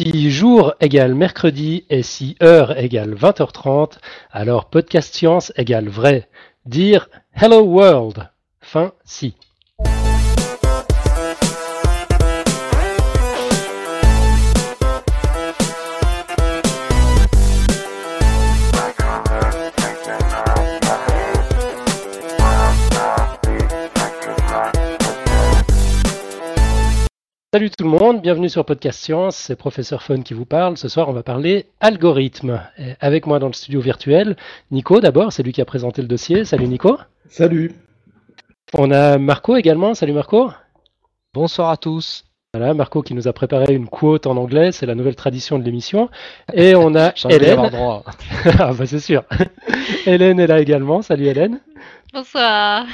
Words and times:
Si 0.00 0.28
jour 0.32 0.74
égale 0.80 1.14
mercredi 1.14 1.84
et 1.88 2.02
si 2.02 2.34
heure 2.42 2.76
égale 2.76 3.14
20h30, 3.14 4.00
alors 4.32 4.68
podcast 4.68 5.14
science 5.14 5.52
égale 5.54 5.88
vrai. 5.88 6.28
Dire 6.66 7.08
Hello 7.32 7.60
World. 7.60 8.28
Fin 8.60 8.92
si. 9.04 9.36
Salut 27.54 27.70
tout 27.70 27.84
le 27.84 27.90
monde, 27.90 28.20
bienvenue 28.20 28.48
sur 28.48 28.64
Podcast 28.64 28.98
Science, 28.98 29.36
c'est 29.36 29.54
Professeur 29.54 30.02
Fun 30.02 30.22
qui 30.22 30.34
vous 30.34 30.44
parle. 30.44 30.76
Ce 30.76 30.88
soir, 30.88 31.08
on 31.08 31.12
va 31.12 31.22
parler 31.22 31.66
algorithme. 31.78 32.60
avec 32.98 33.28
moi 33.28 33.38
dans 33.38 33.46
le 33.46 33.52
studio 33.52 33.80
virtuel, 33.80 34.34
Nico 34.72 35.00
d'abord, 35.00 35.32
c'est 35.32 35.44
lui 35.44 35.52
qui 35.52 35.60
a 35.60 35.64
présenté 35.64 36.02
le 36.02 36.08
dossier. 36.08 36.44
Salut 36.44 36.66
Nico. 36.66 36.98
Salut. 37.28 37.70
On 38.72 38.90
a 38.90 39.18
Marco 39.18 39.54
également. 39.54 39.94
Salut 39.94 40.14
Marco. 40.14 40.50
Bonsoir 41.32 41.70
à 41.70 41.76
tous. 41.76 42.24
Voilà, 42.54 42.74
Marco 42.74 43.02
qui 43.02 43.14
nous 43.14 43.28
a 43.28 43.32
préparé 43.32 43.72
une 43.72 43.86
quote 43.86 44.26
en 44.26 44.36
anglais, 44.36 44.72
c'est 44.72 44.86
la 44.86 44.96
nouvelle 44.96 45.14
tradition 45.14 45.56
de 45.56 45.62
l'émission. 45.62 46.10
Et 46.54 46.74
on 46.74 46.96
a 46.96 47.12
Hélène. 47.30 47.68
droit. 47.68 48.02
ah 48.58 48.72
bah 48.72 48.84
c'est 48.84 48.98
sûr. 48.98 49.22
Hélène 50.06 50.40
est 50.40 50.48
là 50.48 50.58
également. 50.58 51.02
Salut 51.02 51.26
Hélène. 51.26 51.60
Bonsoir. 52.12 52.84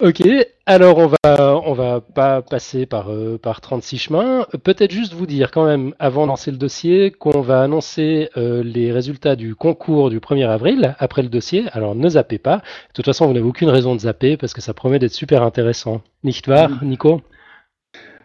Ok, 0.00 0.22
alors 0.66 0.98
on 0.98 1.06
va 1.06 1.60
on 1.64 1.74
va 1.74 2.00
pas 2.00 2.42
passer 2.42 2.86
par 2.86 3.12
euh, 3.12 3.38
par 3.38 3.60
36 3.60 3.98
chemins. 3.98 4.46
Peut-être 4.64 4.90
juste 4.90 5.12
vous 5.12 5.26
dire 5.26 5.52
quand 5.52 5.64
même 5.64 5.94
avant 6.00 6.24
de 6.24 6.28
lancer 6.28 6.50
le 6.50 6.56
dossier 6.56 7.12
qu'on 7.12 7.40
va 7.40 7.62
annoncer 7.62 8.30
euh, 8.36 8.64
les 8.64 8.90
résultats 8.90 9.36
du 9.36 9.54
concours 9.54 10.10
du 10.10 10.18
1er 10.18 10.48
avril 10.48 10.96
après 10.98 11.22
le 11.22 11.28
dossier. 11.28 11.66
Alors 11.72 11.94
ne 11.94 12.08
zappez 12.08 12.38
pas. 12.38 12.56
De 12.56 12.94
toute 12.94 13.04
façon, 13.04 13.26
vous 13.26 13.32
n'avez 13.32 13.46
aucune 13.46 13.68
raison 13.68 13.94
de 13.94 14.00
zapper 14.00 14.36
parce 14.36 14.54
que 14.54 14.60
ça 14.60 14.74
promet 14.74 14.98
d'être 14.98 15.12
super 15.12 15.42
intéressant. 15.44 16.02
Nicht 16.24 16.48
wahr, 16.48 16.82
Nico? 16.82 17.22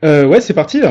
Euh, 0.03 0.25
Ouais, 0.25 0.41
c'est 0.41 0.53
parti. 0.55 0.81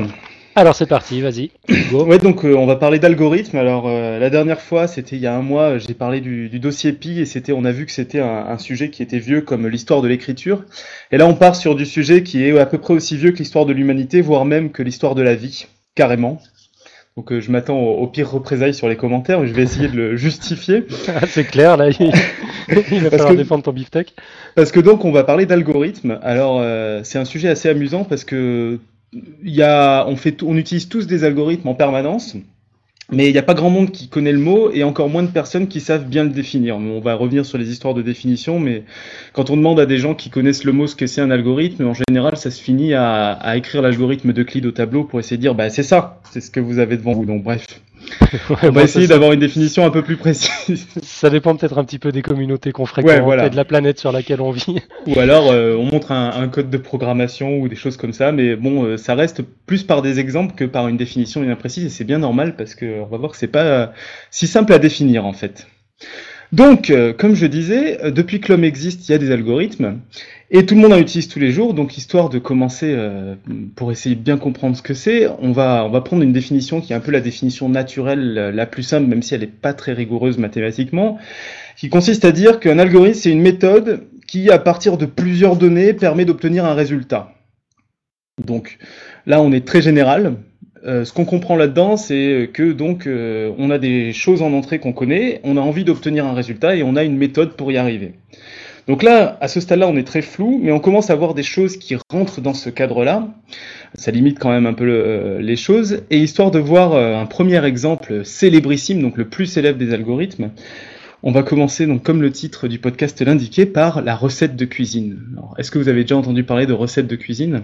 Alors 0.56 0.77
c'est 0.77 0.86
parti, 0.86 1.20
vas-y. 1.20 1.50
ouais, 1.92 2.19
donc 2.19 2.44
euh, 2.44 2.55
on 2.55 2.64
va 2.64 2.77
parler 2.77 3.00
d'algorithmes. 3.00 3.56
Alors 3.56 3.88
euh, 3.88 4.20
la 4.20 4.30
dernière 4.30 4.60
fois, 4.60 4.86
c'était 4.86 5.16
il 5.16 5.22
y 5.22 5.27
a 5.27 5.34
un 5.34 5.42
mois, 5.42 5.78
j'ai 5.78 5.94
parlé 5.94 6.20
du, 6.20 6.48
dossier 6.60 6.92
Pi 6.92 7.20
et 7.20 7.27
c'était, 7.27 7.50
on 7.50 7.64
a 7.64 7.72
vu 7.72 7.86
que 7.86 7.92
c'était 7.92 8.20
un, 8.20 8.56
sujet 8.58 8.91
qui 8.91 9.02
était 9.02 9.19
vieux 9.19 9.41
comme 9.41 9.66
l'histoire 9.66 10.00
de 10.00 10.06
l'écriture. 10.06 10.64
Et 11.10 11.16
là, 11.16 11.27
on 11.27 11.34
part 11.34 11.56
sur 11.56 11.75
du 11.75 11.84
sujet 11.84 12.22
qui 12.22 12.44
est 12.44 12.56
à 12.56 12.66
peu 12.66 12.78
près 12.78 12.94
aussi 12.94 13.16
vieux 13.16 13.32
que 13.32 13.38
l'histoire 13.38 13.66
de 13.66 13.72
l'humanité, 13.72 14.20
voire 14.20 14.44
même 14.44 14.70
que 14.70 14.84
l'histoire 14.84 15.16
de 15.16 15.22
la 15.22 15.34
vie, 15.34 15.66
carrément. 15.97 16.41
Donc 17.16 17.32
euh, 17.32 17.41
je 17.41 17.50
m'attends 17.50 17.78
au, 17.78 18.06
pire 18.06 18.30
représailles 18.30 18.75
sur 18.75 18.88
les 18.88 18.97
commentaires, 18.97 19.41
mais 19.41 19.48
je 19.48 19.55
vais 19.55 19.62
essayer 19.62 19.88
de 19.88 19.97
le 19.97 20.16
justifier. 20.16 20.84
Ah, 21.08 21.27
c'est 21.27 21.44
clair, 21.44 21.77
là, 21.77 21.91
il, 21.91 22.12
va 23.00 23.10
falloir 23.10 23.34
défendre 23.34 23.64
ton 23.64 23.72
beefsteak. 23.72 24.14
Parce 24.55 24.70
que 24.70 24.78
donc 24.78 25.05
on 25.05 25.10
va 25.10 25.25
parler 25.25 25.47
d'algorithmes. 25.47 26.20
Alors 26.22 26.64
c'est 27.05 27.19
un 27.19 27.25
sujet 27.25 27.48
assez 27.48 27.69
amusant 27.69 28.05
parce 28.05 28.25
que 28.25 28.78
y 29.45 29.62
a, 29.62 30.07
on, 30.07 30.57
utilise 30.57 30.89
tous 30.89 31.07
des 31.07 31.25
algorithmes 31.25 31.69
en 31.69 31.75
permanence, 31.75 32.37
mais 33.12 33.29
il 33.29 33.33
n'y 33.33 33.39
a 33.39 33.43
pas 33.43 33.55
grand 33.55 33.71
monde 33.71 33.91
qui 33.91 34.09
connaît 34.09 34.33
le 34.33 34.39
mot 34.39 34.71
et 34.71 34.83
encore 34.83 35.09
moins 35.09 35.23
de 35.23 35.29
personnes 35.29 35.69
qui 35.69 35.81
savent 35.81 36.06
bien 36.06 36.25
le 36.25 36.31
définir. 36.31 36.77
On 36.77 37.01
va 37.01 37.15
revenir 37.15 37.45
sur 37.45 37.59
les 37.59 37.71
histoires 37.71 37.95
de 37.95 38.03
définition, 38.03 38.59
mais 38.59 38.84
quand 39.33 39.51
on 39.51 39.56
demande 39.56 39.79
à 39.79 39.87
des 39.87 39.98
gens 39.98 40.15
qui 40.15 40.31
connaissent 40.31 40.65
le 40.65 40.73
mot 40.73 40.87
ce 40.87 40.97
que 40.97 41.06
c'est 41.06 41.21
un 41.21 41.31
algorithme, 41.31 41.87
en 41.87 41.95
général, 41.95 42.37
ça 42.37 42.51
se 42.51 42.62
finit 42.62 42.95
à, 42.95 43.33
à 43.33 43.56
écrire 43.56 43.83
l'algorithme 43.83 44.33
de 44.33 44.43
Clyde 44.43 44.67
au 44.67 44.73
tableau 44.73 45.05
pour 45.05 45.21
essayer 45.21 45.37
de 45.37 45.43
dire, 45.43 45.55
bah, 45.55 45.69
c'est 45.71 45.83
ça, 45.83 46.21
c'est 46.31 46.41
ce 46.41 46.51
que 46.51 46.61
vous 46.61 46.78
avez 46.78 46.97
devant 46.97 47.12
vous. 47.12 47.27
Donc, 47.27 47.43
bref. 47.43 47.67
On 48.63 48.71
va 48.71 48.83
essayer 48.83 49.07
d'avoir 49.07 49.33
une 49.33 49.41
définition 49.41 49.85
un 49.85 49.91
peu 49.91 50.03
plus 50.03 50.17
précise. 50.17 50.87
Ça 51.03 51.31
dépend 51.31 51.56
peut-être 51.56 51.78
un 51.78 51.84
petit 51.84 51.99
peu 51.99 52.12
des 52.12 52.22
communautés 52.22 52.72
qu'on 52.72 52.87
fréquente 52.87 53.41
et 53.43 53.50
de 53.50 53.56
la 53.56 53.65
planète 53.65 53.99
sur 53.99 54.12
laquelle 54.12 54.41
on 54.41 54.50
vit. 54.50 54.81
Ou 55.06 55.19
alors 55.19 55.50
euh, 55.50 55.77
on 55.77 55.84
montre 55.84 56.12
un, 56.12 56.49
code 56.49 56.71
de 56.71 56.78
programmation 56.78 57.59
ou 57.59 57.69
des 57.69 57.77
choses 57.77 57.97
comme 57.97 58.12
ça, 58.12 58.33
mais 58.33 58.56
bon, 58.56 58.84
euh, 58.84 58.97
ça 58.97 59.15
reste 59.15 59.43
plus 59.67 59.83
par 59.83 60.03
des 60.03 60.21
exemples 60.21 60.55
que 60.55 60.65
par 60.65 60.89
une 60.89 60.97
définition 60.97 61.41
bien 61.41 61.56
précise 61.56 61.84
et 61.84 61.91
c'est 61.91 62.05
bien 62.05 62.19
normal 62.19 62.56
parce 62.56 62.75
qu'on 62.75 63.06
va 63.06 63.17
voir 63.17 63.33
que 63.33 63.37
c'est 63.37 63.47
pas 63.49 63.65
euh, 63.65 63.87
si 64.31 64.47
simple 64.47 64.73
à 64.73 64.78
définir 64.78 65.27
en 65.27 65.33
fait. 65.33 65.67
Donc, 66.53 66.93
comme 67.19 67.34
je 67.34 67.47
disais, 67.47 68.12
depuis 68.12 68.41
que 68.41 68.53
l'homme 68.53 68.65
existe, 68.65 69.09
il 69.09 69.12
y 69.12 69.15
a 69.15 69.19
des 69.19 69.31
algorithmes. 69.32 69.99
Et 70.56 70.66
tout 70.66 70.77
le 70.77 70.82
monde 70.82 70.93
en 70.93 70.99
utilise 70.99 71.27
tous 71.27 71.41
les 71.41 71.50
jours, 71.50 71.75
donc 71.75 71.99
histoire 71.99 72.28
de 72.28 72.38
commencer, 72.38 72.93
euh, 72.97 73.34
pour 73.75 73.91
essayer 73.91 74.15
de 74.15 74.21
bien 74.21 74.37
comprendre 74.37 74.77
ce 74.77 74.82
que 74.82 74.94
c'est, 74.94 75.27
on 75.41 75.50
va, 75.50 75.84
on 75.84 75.91
va 75.91 76.00
prendre 76.00 76.22
une 76.22 76.32
définition 76.32 76.81
qui 76.81 76.93
est 76.93 76.97
un 76.97 77.00
peu 77.00 77.10
la 77.10 77.21
définition 77.21 77.69
naturelle 77.69 78.53
la 78.55 78.65
plus 78.65 78.84
simple, 78.84 79.09
même 79.09 79.21
si 79.21 79.34
elle 79.34 79.41
n'est 79.41 79.49
pas 79.49 79.72
très 79.72 79.94
rigoureuse 79.94 80.38
mathématiquement, 80.38 81.19
qui 81.77 81.88
consiste 81.88 82.25
à 82.25 82.31
dire 82.31 82.61
qu'un 82.61 82.78
algorithme, 82.78 83.19
c'est 83.19 83.32
une 83.32 83.43
méthode 83.43 84.05
qui, 84.28 84.49
à 84.49 84.61
partir 84.61 84.97
de 84.97 85.06
plusieurs 85.06 85.56
données, 85.56 85.93
permet 85.93 86.25
d'obtenir 86.25 86.65
un 86.65 86.75
résultat. 86.75 87.32
Donc 88.44 88.78
là, 89.26 89.43
on 89.43 89.50
est 89.50 89.66
très 89.66 89.82
général. 89.82 90.37
Euh, 90.87 91.05
ce 91.05 91.12
qu'on 91.15 91.25
comprend 91.25 91.56
là-dedans, 91.56 91.97
c'est 91.97 92.50
que 92.53 92.72
donc 92.72 93.06
euh, 93.06 93.53
on 93.56 93.71
a 93.71 93.78
des 93.78 94.12
choses 94.12 94.43
en 94.43 94.53
entrée 94.53 94.78
qu'on 94.78 94.93
connaît, 94.93 95.41
on 95.43 95.56
a 95.56 95.61
envie 95.61 95.84
d'obtenir 95.84 96.27
un 96.27 96.34
résultat 96.34 96.77
et 96.77 96.83
on 96.83 96.95
a 96.95 97.05
une 97.05 97.17
méthode 97.17 97.55
pour 97.56 97.72
y 97.72 97.78
arriver. 97.78 98.12
Donc 98.87 99.03
là, 99.03 99.39
à 99.41 99.49
ce 99.49 99.61
stade-là, 99.61 99.89
on 99.89 99.97
est 99.97 100.06
très 100.06 100.21
flou, 100.21 100.61
mais 100.62 100.73
on 100.73 100.81
commence 100.81 101.09
à 101.09 101.15
voir 101.15 101.33
des 101.33 101.43
choses 101.43 101.78
qui 101.78 101.97
rentrent 102.11 102.43
dans 102.43 102.53
ce 102.53 102.69
cadre-là. 102.69 103.28
Ça 103.94 104.11
limite 104.11 104.39
quand 104.39 104.50
même 104.50 104.67
un 104.67 104.75
peu 104.75 104.84
euh, 104.84 105.41
les 105.41 105.56
choses. 105.56 106.03
Et 106.11 106.19
histoire 106.19 106.50
de 106.50 106.59
voir 106.59 106.94
un 106.94 107.25
premier 107.25 107.65
exemple 107.65 108.27
célébrissime, 108.27 109.00
donc 109.00 109.17
le 109.17 109.25
plus 109.25 109.47
célèbre 109.47 109.78
des 109.78 109.94
algorithmes, 109.94 110.50
on 111.23 111.33
va 111.33 111.43
commencer, 111.43 111.89
comme 112.05 112.21
le 112.21 112.31
titre 112.31 112.69
du 112.69 112.78
podcast 112.78 113.23
l'indiquait, 113.23 113.65
par 113.65 114.03
la 114.03 114.15
recette 114.15 114.55
de 114.56 114.67
cuisine. 114.67 115.19
Est-ce 115.56 115.71
que 115.71 115.78
vous 115.78 115.89
avez 115.89 116.03
déjà 116.03 116.19
entendu 116.19 116.44
parler 116.44 116.67
de 116.67 116.75
recette 116.75 117.06
de 117.06 117.17
cuisine? 117.17 117.62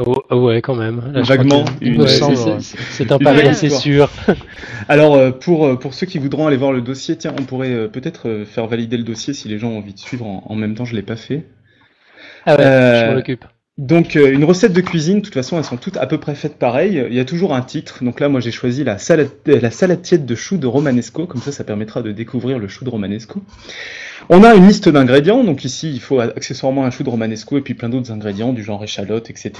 Oh, 0.00 0.24
ouais, 0.32 0.60
quand 0.60 0.74
même. 0.74 1.00
Vaguement. 1.22 1.64
c'est 2.90 3.12
un 3.12 3.18
pari 3.18 3.42
assez 3.42 3.70
sûr. 3.70 4.10
Alors, 4.88 5.14
euh, 5.14 5.30
pour, 5.30 5.66
euh, 5.66 5.76
pour 5.76 5.94
ceux 5.94 6.06
qui 6.06 6.18
voudront 6.18 6.48
aller 6.48 6.56
voir 6.56 6.72
le 6.72 6.80
dossier, 6.80 7.16
tiens, 7.16 7.32
on 7.38 7.44
pourrait 7.44 7.72
euh, 7.72 7.88
peut-être 7.88 8.44
faire 8.44 8.66
valider 8.66 8.96
le 8.96 9.04
dossier 9.04 9.34
si 9.34 9.48
les 9.48 9.58
gens 9.58 9.68
ont 9.68 9.78
envie 9.78 9.94
de 9.94 9.98
suivre 9.98 10.26
en, 10.26 10.54
même 10.56 10.74
temps. 10.74 10.84
Je 10.84 10.96
l'ai 10.96 11.02
pas 11.02 11.14
fait. 11.14 11.46
Ah 12.44 12.56
ouais, 12.56 12.64
je 12.64 13.12
m'en 13.12 13.18
occupe. 13.18 13.44
Donc, 13.78 14.14
une 14.16 14.44
recette 14.44 14.72
de 14.72 14.80
cuisine, 14.80 15.18
de 15.18 15.24
toute 15.24 15.34
façon, 15.34 15.58
elles 15.58 15.64
sont 15.64 15.76
toutes 15.76 15.96
à 15.96 16.06
peu 16.06 16.18
près 16.18 16.34
faites 16.34 16.58
pareil. 16.58 17.04
Il 17.08 17.14
y 17.14 17.20
a 17.20 17.24
toujours 17.24 17.54
un 17.54 17.62
titre. 17.62 18.02
Donc 18.02 18.18
là, 18.20 18.28
moi, 18.28 18.40
j'ai 18.40 18.52
choisi 18.52 18.84
la 18.84 18.98
salade, 18.98 19.30
la 19.46 19.70
salatiette 19.70 20.26
de 20.26 20.34
choux 20.34 20.58
de 20.58 20.66
Romanesco. 20.66 21.26
Comme 21.26 21.40
ça, 21.40 21.52
ça 21.52 21.64
permettra 21.64 22.02
de 22.02 22.10
découvrir 22.10 22.58
le 22.58 22.66
chou 22.68 22.84
de 22.84 22.90
Romanesco. 22.90 23.42
On 24.30 24.42
a 24.42 24.54
une 24.54 24.66
liste 24.66 24.88
d'ingrédients, 24.88 25.44
donc 25.44 25.64
ici 25.64 25.92
il 25.92 26.00
faut 26.00 26.18
accessoirement 26.18 26.86
un 26.86 26.90
chou 26.90 27.02
de 27.02 27.10
romanesco 27.10 27.58
et 27.58 27.60
puis 27.60 27.74
plein 27.74 27.90
d'autres 27.90 28.10
ingrédients 28.10 28.54
du 28.54 28.62
genre 28.62 28.82
échalote, 28.82 29.28
etc. 29.28 29.52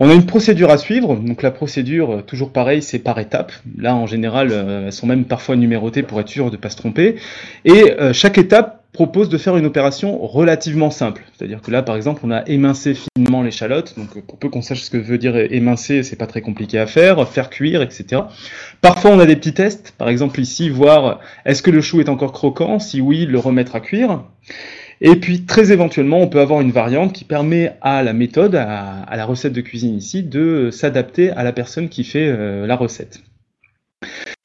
On 0.00 0.10
a 0.10 0.12
une 0.12 0.26
procédure 0.26 0.70
à 0.70 0.76
suivre, 0.76 1.16
donc 1.16 1.40
la 1.40 1.50
procédure, 1.50 2.10
euh, 2.10 2.22
toujours 2.22 2.52
pareil, 2.52 2.82
c'est 2.82 2.98
par 2.98 3.18
étapes. 3.18 3.52
Là 3.78 3.94
en 3.94 4.06
général, 4.06 4.50
euh, 4.52 4.86
elles 4.86 4.92
sont 4.92 5.06
même 5.06 5.24
parfois 5.24 5.56
numérotées 5.56 6.02
pour 6.02 6.20
être 6.20 6.28
sûr 6.28 6.46
de 6.50 6.56
ne 6.56 6.60
pas 6.60 6.68
se 6.68 6.76
tromper. 6.76 7.16
Et 7.64 7.92
euh, 7.98 8.12
chaque 8.12 8.36
étape 8.36 8.79
propose 8.92 9.28
de 9.28 9.38
faire 9.38 9.56
une 9.56 9.66
opération 9.66 10.18
relativement 10.26 10.90
simple. 10.90 11.24
C'est-à-dire 11.36 11.62
que 11.62 11.70
là, 11.70 11.82
par 11.82 11.96
exemple, 11.96 12.22
on 12.24 12.30
a 12.30 12.42
émincé 12.46 12.94
finement 12.94 13.42
l'échalote. 13.42 13.94
Donc, 13.96 14.20
pour 14.26 14.38
peu 14.38 14.48
qu'on 14.48 14.62
sache 14.62 14.82
ce 14.82 14.90
que 14.90 14.96
veut 14.96 15.18
dire 15.18 15.36
émincer, 15.36 16.02
c'est 16.02 16.16
pas 16.16 16.26
très 16.26 16.40
compliqué 16.40 16.78
à 16.78 16.86
faire. 16.86 17.28
Faire 17.28 17.50
cuire, 17.50 17.82
etc. 17.82 18.22
Parfois, 18.80 19.12
on 19.12 19.18
a 19.20 19.26
des 19.26 19.36
petits 19.36 19.54
tests. 19.54 19.94
Par 19.96 20.08
exemple, 20.08 20.40
ici, 20.40 20.68
voir 20.68 21.20
est-ce 21.44 21.62
que 21.62 21.70
le 21.70 21.80
chou 21.80 22.00
est 22.00 22.08
encore 22.08 22.32
croquant? 22.32 22.78
Si 22.78 23.00
oui, 23.00 23.26
le 23.26 23.38
remettre 23.38 23.76
à 23.76 23.80
cuire. 23.80 24.24
Et 25.00 25.16
puis, 25.16 25.44
très 25.46 25.72
éventuellement, 25.72 26.20
on 26.20 26.28
peut 26.28 26.40
avoir 26.40 26.60
une 26.60 26.72
variante 26.72 27.12
qui 27.12 27.24
permet 27.24 27.72
à 27.80 28.02
la 28.02 28.12
méthode, 28.12 28.54
à, 28.54 29.06
la 29.16 29.24
recette 29.24 29.54
de 29.54 29.60
cuisine 29.62 29.96
ici, 29.96 30.22
de 30.22 30.70
s'adapter 30.70 31.30
à 31.30 31.42
la 31.42 31.52
personne 31.52 31.88
qui 31.88 32.04
fait 32.04 32.26
euh, 32.26 32.66
la 32.66 32.76
recette. 32.76 33.20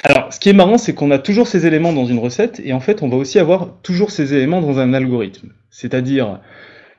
Alors, 0.07 0.31
ce 0.31 0.39
qui 0.39 0.49
est 0.49 0.53
marrant, 0.53 0.77
c'est 0.77 0.93
qu'on 0.93 1.09
a 1.09 1.17
toujours 1.17 1.47
ces 1.47 1.65
éléments 1.65 1.91
dans 1.91 2.05
une 2.05 2.19
recette, 2.19 2.61
et 2.63 2.73
en 2.73 2.79
fait, 2.79 3.01
on 3.01 3.09
va 3.09 3.17
aussi 3.17 3.39
avoir 3.39 3.81
toujours 3.81 4.11
ces 4.11 4.35
éléments 4.35 4.61
dans 4.61 4.77
un 4.77 4.93
algorithme. 4.93 5.49
C'est-à-dire, 5.71 6.41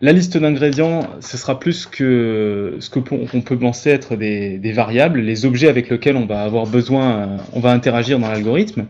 la 0.01 0.11
liste 0.11 0.37
d'ingrédients, 0.37 1.09
ce 1.21 1.37
sera 1.37 1.61
plus 1.61 1.87
que 1.87 2.79
ce 2.81 2.91
qu'on 2.91 3.03
peut 3.43 3.59
penser 3.61 3.91
être 3.91 4.17
des, 4.17 4.73
variables, 4.73 5.21
les 5.21 5.47
objets 5.47 5.69
avec 5.69 5.89
lesquels 5.89 6.17
on 6.17 6.27
va 6.27 6.43
avoir 6.43 6.67
besoin, 6.67 7.37
on 7.53 7.61
va 7.61 7.71
interagir 7.71 8.19
dans 8.19 8.29
l'algorithme. 8.29 8.87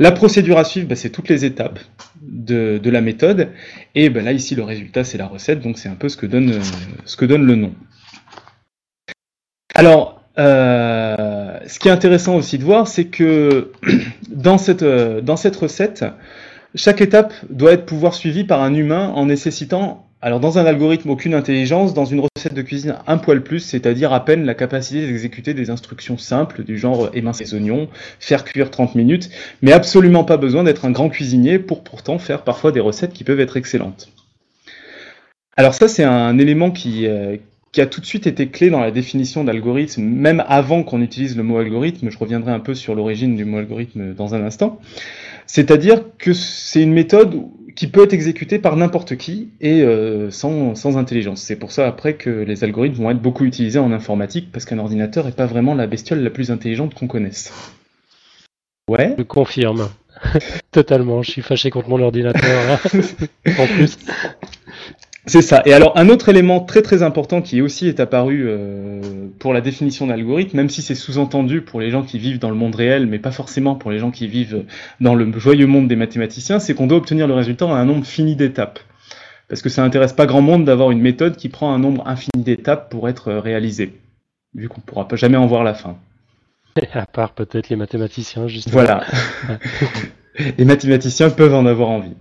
La 0.00 0.10
procédure 0.10 0.58
à 0.58 0.64
suivre, 0.64 0.88
bah, 0.88 0.96
c'est 0.96 1.10
toutes 1.10 1.28
les 1.28 1.44
étapes 1.44 1.78
de, 2.22 2.80
la 2.90 3.00
méthode, 3.00 3.50
et 3.94 4.10
bah, 4.10 4.20
là, 4.20 4.32
ici, 4.32 4.56
le 4.56 4.64
résultat, 4.64 5.04
c'est 5.04 5.16
la 5.16 5.28
recette, 5.28 5.60
donc 5.60 5.78
c'est 5.78 5.88
un 5.88 5.94
peu 5.94 6.08
ce 6.08 6.16
que 6.16 6.26
donne, 6.26 6.58
ce 7.04 7.16
que 7.16 7.24
donne 7.24 7.44
le 7.44 7.54
nom. 7.54 7.72
Alors, 9.76 10.19
euh, 10.40 11.58
ce 11.66 11.78
qui 11.78 11.88
est 11.88 11.90
intéressant 11.90 12.36
aussi 12.36 12.56
de 12.56 12.64
voir, 12.64 12.88
c'est 12.88 13.06
que 13.06 13.72
dans 14.28 14.58
cette, 14.58 14.82
euh, 14.82 15.20
dans 15.20 15.36
cette 15.36 15.56
recette, 15.56 16.04
chaque 16.74 17.02
étape 17.02 17.34
doit 17.50 17.72
être 17.72 17.84
pouvoir 17.84 18.14
suivie 18.14 18.44
par 18.44 18.62
un 18.62 18.74
humain 18.74 19.08
en 19.14 19.26
nécessitant 19.26 20.06
Alors 20.22 20.40
dans 20.40 20.58
un 20.58 20.64
algorithme, 20.64 21.10
aucune 21.10 21.34
intelligence, 21.34 21.92
dans 21.94 22.06
une 22.06 22.20
recette 22.20 22.54
de 22.54 22.62
cuisine, 22.62 22.96
un 23.06 23.18
poil 23.18 23.42
plus, 23.42 23.60
c'est-à-dire 23.60 24.12
à 24.14 24.24
peine 24.24 24.44
la 24.44 24.54
capacité 24.54 25.06
d'exécuter 25.06 25.52
des 25.52 25.68
instructions 25.68 26.16
simples 26.16 26.64
du 26.64 26.78
genre 26.78 27.10
émincer 27.12 27.44
les 27.44 27.54
oignons, 27.54 27.88
faire 28.18 28.44
cuire 28.44 28.70
30 28.70 28.94
minutes, 28.94 29.30
mais 29.60 29.72
absolument 29.72 30.24
pas 30.24 30.36
besoin 30.38 30.64
d'être 30.64 30.84
un 30.86 30.90
grand 30.90 31.10
cuisinier 31.10 31.58
pour 31.58 31.84
pourtant 31.84 32.18
faire 32.18 32.44
parfois 32.44 32.72
des 32.72 32.80
recettes 32.80 33.12
qui 33.12 33.24
peuvent 33.24 33.40
être 33.40 33.56
excellentes. 33.56 34.10
Alors 35.56 35.74
ça 35.74 35.88
c'est 35.88 36.04
un 36.04 36.38
élément 36.38 36.70
qui, 36.70 37.06
euh, 37.06 37.36
qui 37.72 37.80
a 37.80 37.86
tout 37.86 38.00
de 38.00 38.06
suite 38.06 38.26
été 38.26 38.48
clé 38.48 38.68
dans 38.70 38.80
la 38.80 38.90
définition 38.90 39.44
d'algorithme, 39.44 40.02
même 40.02 40.44
avant 40.48 40.82
qu'on 40.82 41.00
utilise 41.00 41.36
le 41.36 41.42
mot 41.42 41.58
algorithme, 41.58 42.10
je 42.10 42.18
reviendrai 42.18 42.52
un 42.52 42.60
peu 42.60 42.74
sur 42.74 42.94
l'origine 42.94 43.36
du 43.36 43.44
mot 43.44 43.58
algorithme 43.58 44.14
dans 44.14 44.34
un 44.34 44.44
instant, 44.44 44.80
c'est-à-dire 45.46 46.02
que 46.18 46.32
c'est 46.32 46.82
une 46.82 46.92
méthode 46.92 47.42
qui 47.76 47.86
peut 47.86 48.04
être 48.04 48.12
exécuté 48.12 48.58
par 48.58 48.76
n'importe 48.76 49.16
qui 49.16 49.50
et 49.60 49.82
euh, 49.82 50.30
sans, 50.30 50.74
sans, 50.74 50.96
intelligence. 50.98 51.40
C'est 51.42 51.56
pour 51.56 51.72
ça 51.72 51.86
après 51.86 52.14
que 52.14 52.30
les 52.30 52.64
algorithmes 52.64 53.02
vont 53.02 53.10
être 53.10 53.22
beaucoup 53.22 53.44
utilisés 53.44 53.78
en 53.78 53.92
informatique 53.92 54.50
parce 54.52 54.64
qu'un 54.64 54.78
ordinateur 54.78 55.24
n'est 55.24 55.32
pas 55.32 55.46
vraiment 55.46 55.74
la 55.74 55.86
bestiole 55.86 56.20
la 56.20 56.30
plus 56.30 56.50
intelligente 56.50 56.94
qu'on 56.94 57.06
connaisse. 57.06 57.52
Ouais. 58.88 59.14
Je 59.16 59.22
confirme. 59.22 59.88
Totalement. 60.72 61.22
Je 61.22 61.30
suis 61.30 61.42
fâché 61.42 61.70
contre 61.70 61.88
mon 61.88 62.02
ordinateur. 62.02 62.80
En 63.58 63.66
plus. 63.66 63.96
C'est 65.26 65.42
ça. 65.42 65.62
Et 65.66 65.72
alors 65.72 65.96
un 65.98 66.08
autre 66.08 66.28
élément 66.30 66.60
très 66.60 66.82
très 66.82 67.02
important 67.02 67.42
qui 67.42 67.60
aussi 67.60 67.88
est 67.88 68.00
apparu 68.00 68.44
euh, 68.46 69.00
pour 69.38 69.52
la 69.52 69.60
définition 69.60 70.06
d'algorithme, 70.06 70.56
même 70.56 70.70
si 70.70 70.80
c'est 70.82 70.94
sous-entendu 70.94 71.60
pour 71.60 71.80
les 71.80 71.90
gens 71.90 72.02
qui 72.02 72.18
vivent 72.18 72.38
dans 72.38 72.48
le 72.48 72.56
monde 72.56 72.74
réel, 72.74 73.06
mais 73.06 73.18
pas 73.18 73.30
forcément 73.30 73.74
pour 73.74 73.90
les 73.90 73.98
gens 73.98 74.10
qui 74.10 74.26
vivent 74.26 74.64
dans 75.00 75.14
le 75.14 75.30
joyeux 75.38 75.66
monde 75.66 75.88
des 75.88 75.96
mathématiciens, 75.96 76.58
c'est 76.58 76.74
qu'on 76.74 76.86
doit 76.86 76.98
obtenir 76.98 77.26
le 77.26 77.34
résultat 77.34 77.66
en 77.66 77.74
un 77.74 77.84
nombre 77.84 78.06
fini 78.06 78.34
d'étapes. 78.34 78.80
Parce 79.48 79.62
que 79.62 79.68
ça 79.68 79.82
n'intéresse 79.82 80.12
pas 80.12 80.26
grand 80.26 80.42
monde 80.42 80.64
d'avoir 80.64 80.90
une 80.90 81.00
méthode 81.00 81.36
qui 81.36 81.48
prend 81.48 81.74
un 81.74 81.78
nombre 81.78 82.06
infini 82.06 82.42
d'étapes 82.42 82.88
pour 82.88 83.08
être 83.08 83.32
réalisée, 83.32 83.98
vu 84.54 84.68
qu'on 84.68 84.80
ne 84.80 84.86
pourra 84.86 85.06
pas 85.06 85.16
jamais 85.16 85.36
en 85.36 85.46
voir 85.46 85.64
la 85.64 85.74
fin. 85.74 85.96
À 86.94 87.04
part 87.04 87.32
peut-être 87.32 87.68
les 87.68 87.76
mathématiciens, 87.76 88.48
justement. 88.48 88.74
Voilà. 88.74 89.04
les 90.58 90.64
mathématiciens 90.64 91.30
peuvent 91.30 91.54
en 91.54 91.66
avoir 91.66 91.90
envie. 91.90 92.14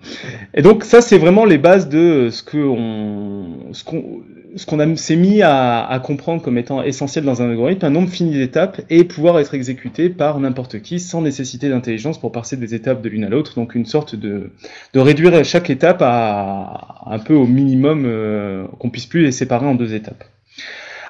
Et 0.53 0.61
donc 0.61 0.83
ça, 0.83 1.01
c'est 1.01 1.17
vraiment 1.17 1.45
les 1.45 1.57
bases 1.57 1.89
de 1.89 2.29
ce 2.31 2.43
qu'on 2.43 3.73
ce 3.73 3.83
qu'on 3.83 4.21
ce 4.55 4.65
qu'on 4.65 4.95
s'est 4.95 5.15
mis 5.15 5.41
à, 5.41 6.01
comprendre 6.03 6.41
comme 6.41 6.57
étant 6.57 6.81
essentiel 6.81 7.23
dans 7.23 7.41
un 7.41 7.49
algorithme, 7.49 7.85
un 7.85 7.89
nombre 7.89 8.09
fini 8.09 8.31
d'étapes 8.31 8.81
et 8.89 9.03
pouvoir 9.03 9.39
être 9.39 9.53
exécuté 9.53 10.09
par 10.09 10.39
n'importe 10.39 10.81
qui 10.81 10.99
sans 10.99 11.21
nécessité 11.21 11.69
d'intelligence 11.69 12.19
pour 12.19 12.31
passer 12.31 12.57
des 12.57 12.73
étapes 12.73 13.01
de 13.01 13.09
l'une 13.09 13.23
à 13.23 13.29
l'autre. 13.29 13.55
Donc 13.55 13.75
une 13.75 13.85
sorte 13.85 14.15
de, 14.15 14.51
de 14.93 14.99
réduire 14.99 15.43
chaque 15.45 15.69
étape 15.69 16.01
à 16.01 17.03
un 17.05 17.19
peu 17.19 17.33
au 17.33 17.45
minimum 17.45 18.03
euh, 18.05 18.65
qu'on 18.79 18.89
puisse 18.89 19.05
plus 19.05 19.23
les 19.23 19.31
séparer 19.31 19.65
en 19.65 19.75
deux 19.75 19.93
étapes. 19.93 20.23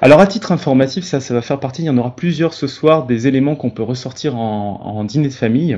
Alors 0.01 0.21
à 0.21 0.27
titre 0.27 0.53
informatif, 0.53 1.03
ça, 1.03 1.19
ça 1.19 1.33
va 1.33 1.41
faire 1.41 1.59
partie, 1.59 1.81
il 1.81 1.85
y 1.85 1.89
en 1.89 1.97
aura 1.97 2.15
plusieurs 2.15 2.53
ce 2.53 2.67
soir, 2.67 3.05
des 3.05 3.27
éléments 3.27 3.55
qu'on 3.55 3.69
peut 3.69 3.83
ressortir 3.83 4.37
en 4.37 5.03
dîner 5.03 5.27
de 5.27 5.33
famille. 5.33 5.77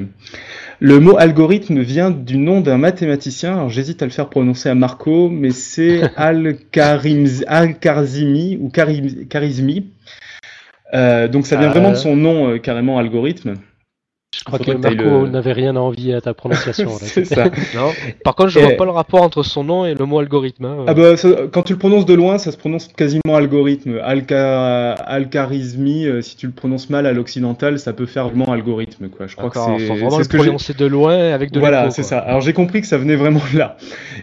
Le 0.83 0.99
mot 0.99 1.15
algorithme 1.15 1.81
vient 1.81 2.09
du 2.09 2.37
nom 2.37 2.59
d'un 2.59 2.79
mathématicien, 2.79 3.53
alors 3.53 3.69
j'hésite 3.69 4.01
à 4.01 4.05
le 4.05 4.11
faire 4.11 4.29
prononcer 4.29 4.67
à 4.67 4.73
Marco, 4.73 5.29
mais 5.29 5.51
c'est 5.51 6.01
Al-Karzimi 6.15 7.45
ou 8.59 8.69
Karizmi. 8.69 9.91
Euh, 10.95 11.27
donc 11.27 11.45
ça 11.45 11.57
vient 11.57 11.69
vraiment 11.69 11.91
de 11.91 11.97
euh. 11.97 11.99
son 11.99 12.15
nom 12.15 12.49
euh, 12.49 12.57
carrément 12.57 12.97
algorithme. 12.97 13.57
Je 14.33 14.45
crois 14.45 14.59
que 14.59 14.71
Marco 14.71 15.27
n'avait 15.27 15.51
rien 15.51 15.75
à 15.75 15.79
envier 15.79 16.13
à 16.13 16.21
ta 16.21 16.33
prononciation. 16.33 16.89
c'est 17.01 17.25
ça. 17.25 17.51
Par 18.23 18.33
contre, 18.33 18.49
je 18.49 18.59
ne 18.59 18.65
vois 18.65 18.75
pas 18.75 18.85
le 18.85 18.91
rapport 18.91 19.21
entre 19.23 19.43
son 19.43 19.65
nom 19.65 19.85
et 19.85 19.93
le 19.93 20.05
mot 20.05 20.19
algorithme. 20.19 20.65
Hein. 20.65 20.85
Ah 20.87 20.93
bah, 20.93 21.15
quand 21.51 21.63
tu 21.63 21.73
le 21.73 21.79
prononces 21.79 22.05
de 22.05 22.13
loin, 22.13 22.37
ça 22.37 22.53
se 22.53 22.57
prononce 22.57 22.87
quasiment 22.87 23.35
algorithme. 23.35 23.99
Alca... 24.01 24.93
Alcarismi, 24.93 26.05
euh, 26.05 26.21
si 26.21 26.37
tu 26.37 26.47
le 26.47 26.53
prononces 26.53 26.89
mal 26.89 27.07
à 27.07 27.11
l'occidental, 27.11 27.77
ça 27.77 27.91
peut 27.91 28.05
faire 28.05 28.29
vraiment 28.29 28.53
algorithme. 28.53 29.09
Quoi. 29.09 29.27
Je 29.27 29.35
crois 29.35 29.49
que 29.49 29.59
c'est 29.59 29.89
le 29.89 30.37
prononcer 30.37 30.73
de 30.75 30.85
loin 30.85 31.33
avec 31.33 31.51
de 31.51 31.59
Voilà, 31.59 31.91
c'est 31.91 32.03
ça. 32.03 32.19
Alors 32.19 32.39
j'ai 32.39 32.53
compris 32.53 32.79
que 32.79 32.87
ça 32.87 32.97
venait 32.97 33.17
vraiment 33.17 33.41
là. 33.53 33.75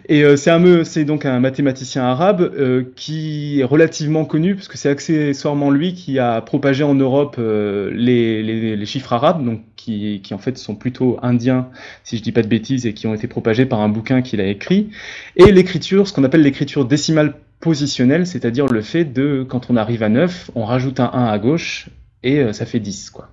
Et 0.08 0.25
euh, 0.25 0.37
c'est 0.37 0.50
un, 0.50 0.84
c'est 0.84 1.04
donc 1.04 1.26
un 1.26 1.38
mathématicien 1.38 2.02
arabe 2.02 2.40
euh, 2.40 2.82
qui 2.96 3.61
est 3.61 3.64
relativement 3.64 4.25
connu, 4.25 4.54
parce 4.54 4.69
que 4.69 4.78
c'est 4.78 4.88
accessoirement 4.88 5.70
lui 5.70 5.93
qui 5.93 6.19
a 6.19 6.40
propagé 6.40 6.82
en 6.82 6.94
Europe 6.94 7.37
les, 7.38 8.43
les, 8.43 8.75
les 8.75 8.87
chiffres 8.87 9.12
arabes, 9.12 9.44
donc 9.44 9.61
qui 9.88 10.20
qui, 10.23 10.35
en 10.35 10.38
fait 10.38 10.58
sont 10.58 10.75
plutôt 10.75 11.19
indiens, 11.23 11.69
si 12.05 12.17
je 12.17 12.23
dis 12.23 12.32
pas 12.32 12.43
de 12.43 12.49
bêtises, 12.49 12.87
et 12.87 12.94
qui 12.94 13.06
ont 13.06 13.14
été 13.14 13.26
propagés 13.26 13.67
par 13.67 13.81
un 13.81 13.88
bouquin 13.88 14.23
qu'il 14.23 14.40
a 14.40 14.46
écrit, 14.46 14.90
et 15.37 15.50
l'écriture, 15.52 16.06
ce 16.06 16.12
qu'on 16.12 16.25
appelle 16.25 16.43
l'écriture 16.43 16.85
décimale 16.85 17.35
positionnelle, 17.61 18.26
c'est-à-dire 18.26 18.67
le 18.67 18.82
fait 18.82 19.05
de, 19.05 19.44
quand 19.49 19.70
on 19.70 19.76
arrive 19.76 20.02
à 20.02 20.08
9, 20.08 20.50
on 20.55 20.64
rajoute 20.64 21.00
un 21.00 21.11
1 21.12 21.26
à 21.26 21.38
gauche, 21.38 21.88
et 22.23 22.40
euh, 22.40 22.52
ça 22.52 22.67
fait 22.67 22.81
10, 22.81 23.11
quoi. 23.11 23.29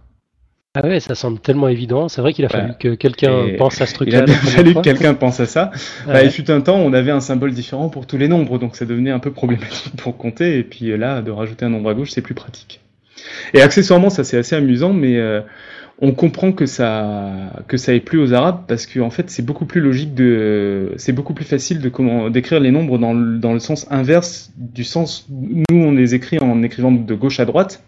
Ah 0.78 0.86
ouais, 0.86 1.00
ça 1.00 1.16
semble 1.16 1.40
tellement 1.40 1.70
évident. 1.70 2.10
C'est 2.10 2.20
vrai 2.20 2.34
qu'il 2.34 2.44
a 2.44 2.50
fallu 2.50 2.74
que 2.78 2.96
quelqu'un 2.96 3.46
pense 3.58 3.80
à 3.80 3.86
ce 3.86 3.94
truc-là. 3.94 4.26
Il 4.28 4.34
a 4.34 4.36
fallu 4.36 4.74
que 4.74 4.82
quelqu'un 4.82 5.14
pense 5.14 5.40
à 5.40 5.46
ça. 5.46 5.72
Ah 6.06 6.08
bah, 6.14 6.24
Il 6.24 6.32
fut 6.32 6.52
un 6.52 6.60
temps, 6.60 6.76
on 6.76 6.92
avait 6.92 7.12
un 7.12 7.22
symbole 7.22 7.54
différent 7.54 7.88
pour 7.88 8.06
tous 8.06 8.18
les 8.18 8.28
nombres, 8.28 8.60
donc 8.60 8.76
ça 8.76 8.86
devenait 8.86 9.12
un 9.12 9.20
peu 9.20 9.32
problématique 9.32 9.96
pour 9.96 10.18
compter. 10.18 10.58
Et 10.58 10.64
puis 10.64 10.98
là, 10.98 11.22
de 11.22 11.32
rajouter 11.32 11.64
un 11.64 11.70
nombre 11.70 11.90
à 11.90 11.94
gauche, 11.94 12.12
c'est 12.12 12.22
plus 12.22 12.34
pratique. 12.34 12.82
Et 13.54 13.62
accessoirement, 13.62 14.10
ça 14.10 14.24
c'est 14.24 14.38
assez 14.38 14.56
amusant, 14.56 14.92
mais 14.94 15.18
euh, 15.18 15.42
on 16.00 16.12
comprend 16.12 16.52
que 16.52 16.66
ça 16.66 17.64
que 17.68 17.78
ça 17.78 17.94
est 17.94 18.02
plus 18.02 18.20
aux 18.20 18.34
arabes 18.34 18.64
parce 18.68 18.86
que 18.86 19.00
en 19.00 19.10
fait 19.10 19.30
c'est 19.30 19.44
beaucoup 19.44 19.66
plus 19.66 19.82
logique 19.82 20.14
de 20.14 20.94
c'est 20.98 21.14
beaucoup 21.14 21.34
plus 21.34 21.46
facile 21.46 21.80
de 21.80 21.90
comment 21.90 22.30
d'écrire 22.30 22.60
les 22.60 22.72
nombres 22.72 22.98
dans 22.98 23.14
le, 23.14 23.38
dans 23.38 23.54
le 23.54 23.60
sens 23.60 23.88
inverse 23.90 24.52
du 24.58 24.84
sens 24.84 25.26
nous 25.30 25.64
on 25.72 25.94
les 25.94 26.14
écrit 26.14 26.40
en 26.40 26.64
écrivant 26.64 26.92
de 26.92 27.16
gauche 27.16 27.40
à 27.40 27.46
droite. 27.46 27.84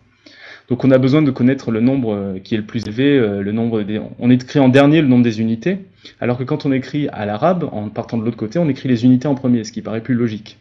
Donc 0.70 0.84
on 0.84 0.92
a 0.92 0.98
besoin 0.98 1.22
de 1.22 1.32
connaître 1.32 1.72
le 1.72 1.80
nombre 1.80 2.14
euh, 2.14 2.40
qui 2.40 2.54
est 2.54 2.58
le 2.58 2.66
plus 2.66 2.84
élevé 2.86 3.18
euh, 3.18 3.42
le 3.42 3.54
nombre 3.54 3.84
des, 3.84 4.02
on 4.20 4.30
écrit 4.30 4.60
en 4.60 4.68
dernier 4.68 5.02
le 5.02 5.08
nombre 5.08 5.24
des 5.24 5.40
unités 5.40 5.78
alors 6.20 6.38
que 6.38 6.44
quand 6.44 6.66
on 6.66 6.74
écrit 6.74 7.08
à 7.10 7.26
l'arabe 7.26 7.70
en 7.72 7.88
partant 7.88 8.18
de 8.18 8.26
l'autre 8.26 8.36
côté 8.36 8.60
on 8.60 8.68
écrit 8.68 8.90
les 8.90 9.06
unités 9.06 9.30
en 9.30 9.36
premier 9.36 9.64
ce 9.64 9.72
qui 9.72 9.82
paraît 9.82 10.02
plus 10.02 10.14
logique. 10.16 10.58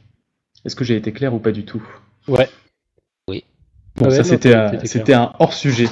Est-ce 0.64 0.76
que 0.76 0.84
j'ai 0.84 0.96
été 0.96 1.10
clair 1.12 1.34
ou 1.34 1.38
pas 1.38 1.50
du 1.50 1.64
tout? 1.64 1.82
Ouais 2.28 2.48
Bon, 3.98 4.10
ça 4.10 4.24
c'était 4.24 4.54
c'était 4.84 5.14
un 5.14 5.32
hors 5.38 5.54
sujet. 5.54 5.88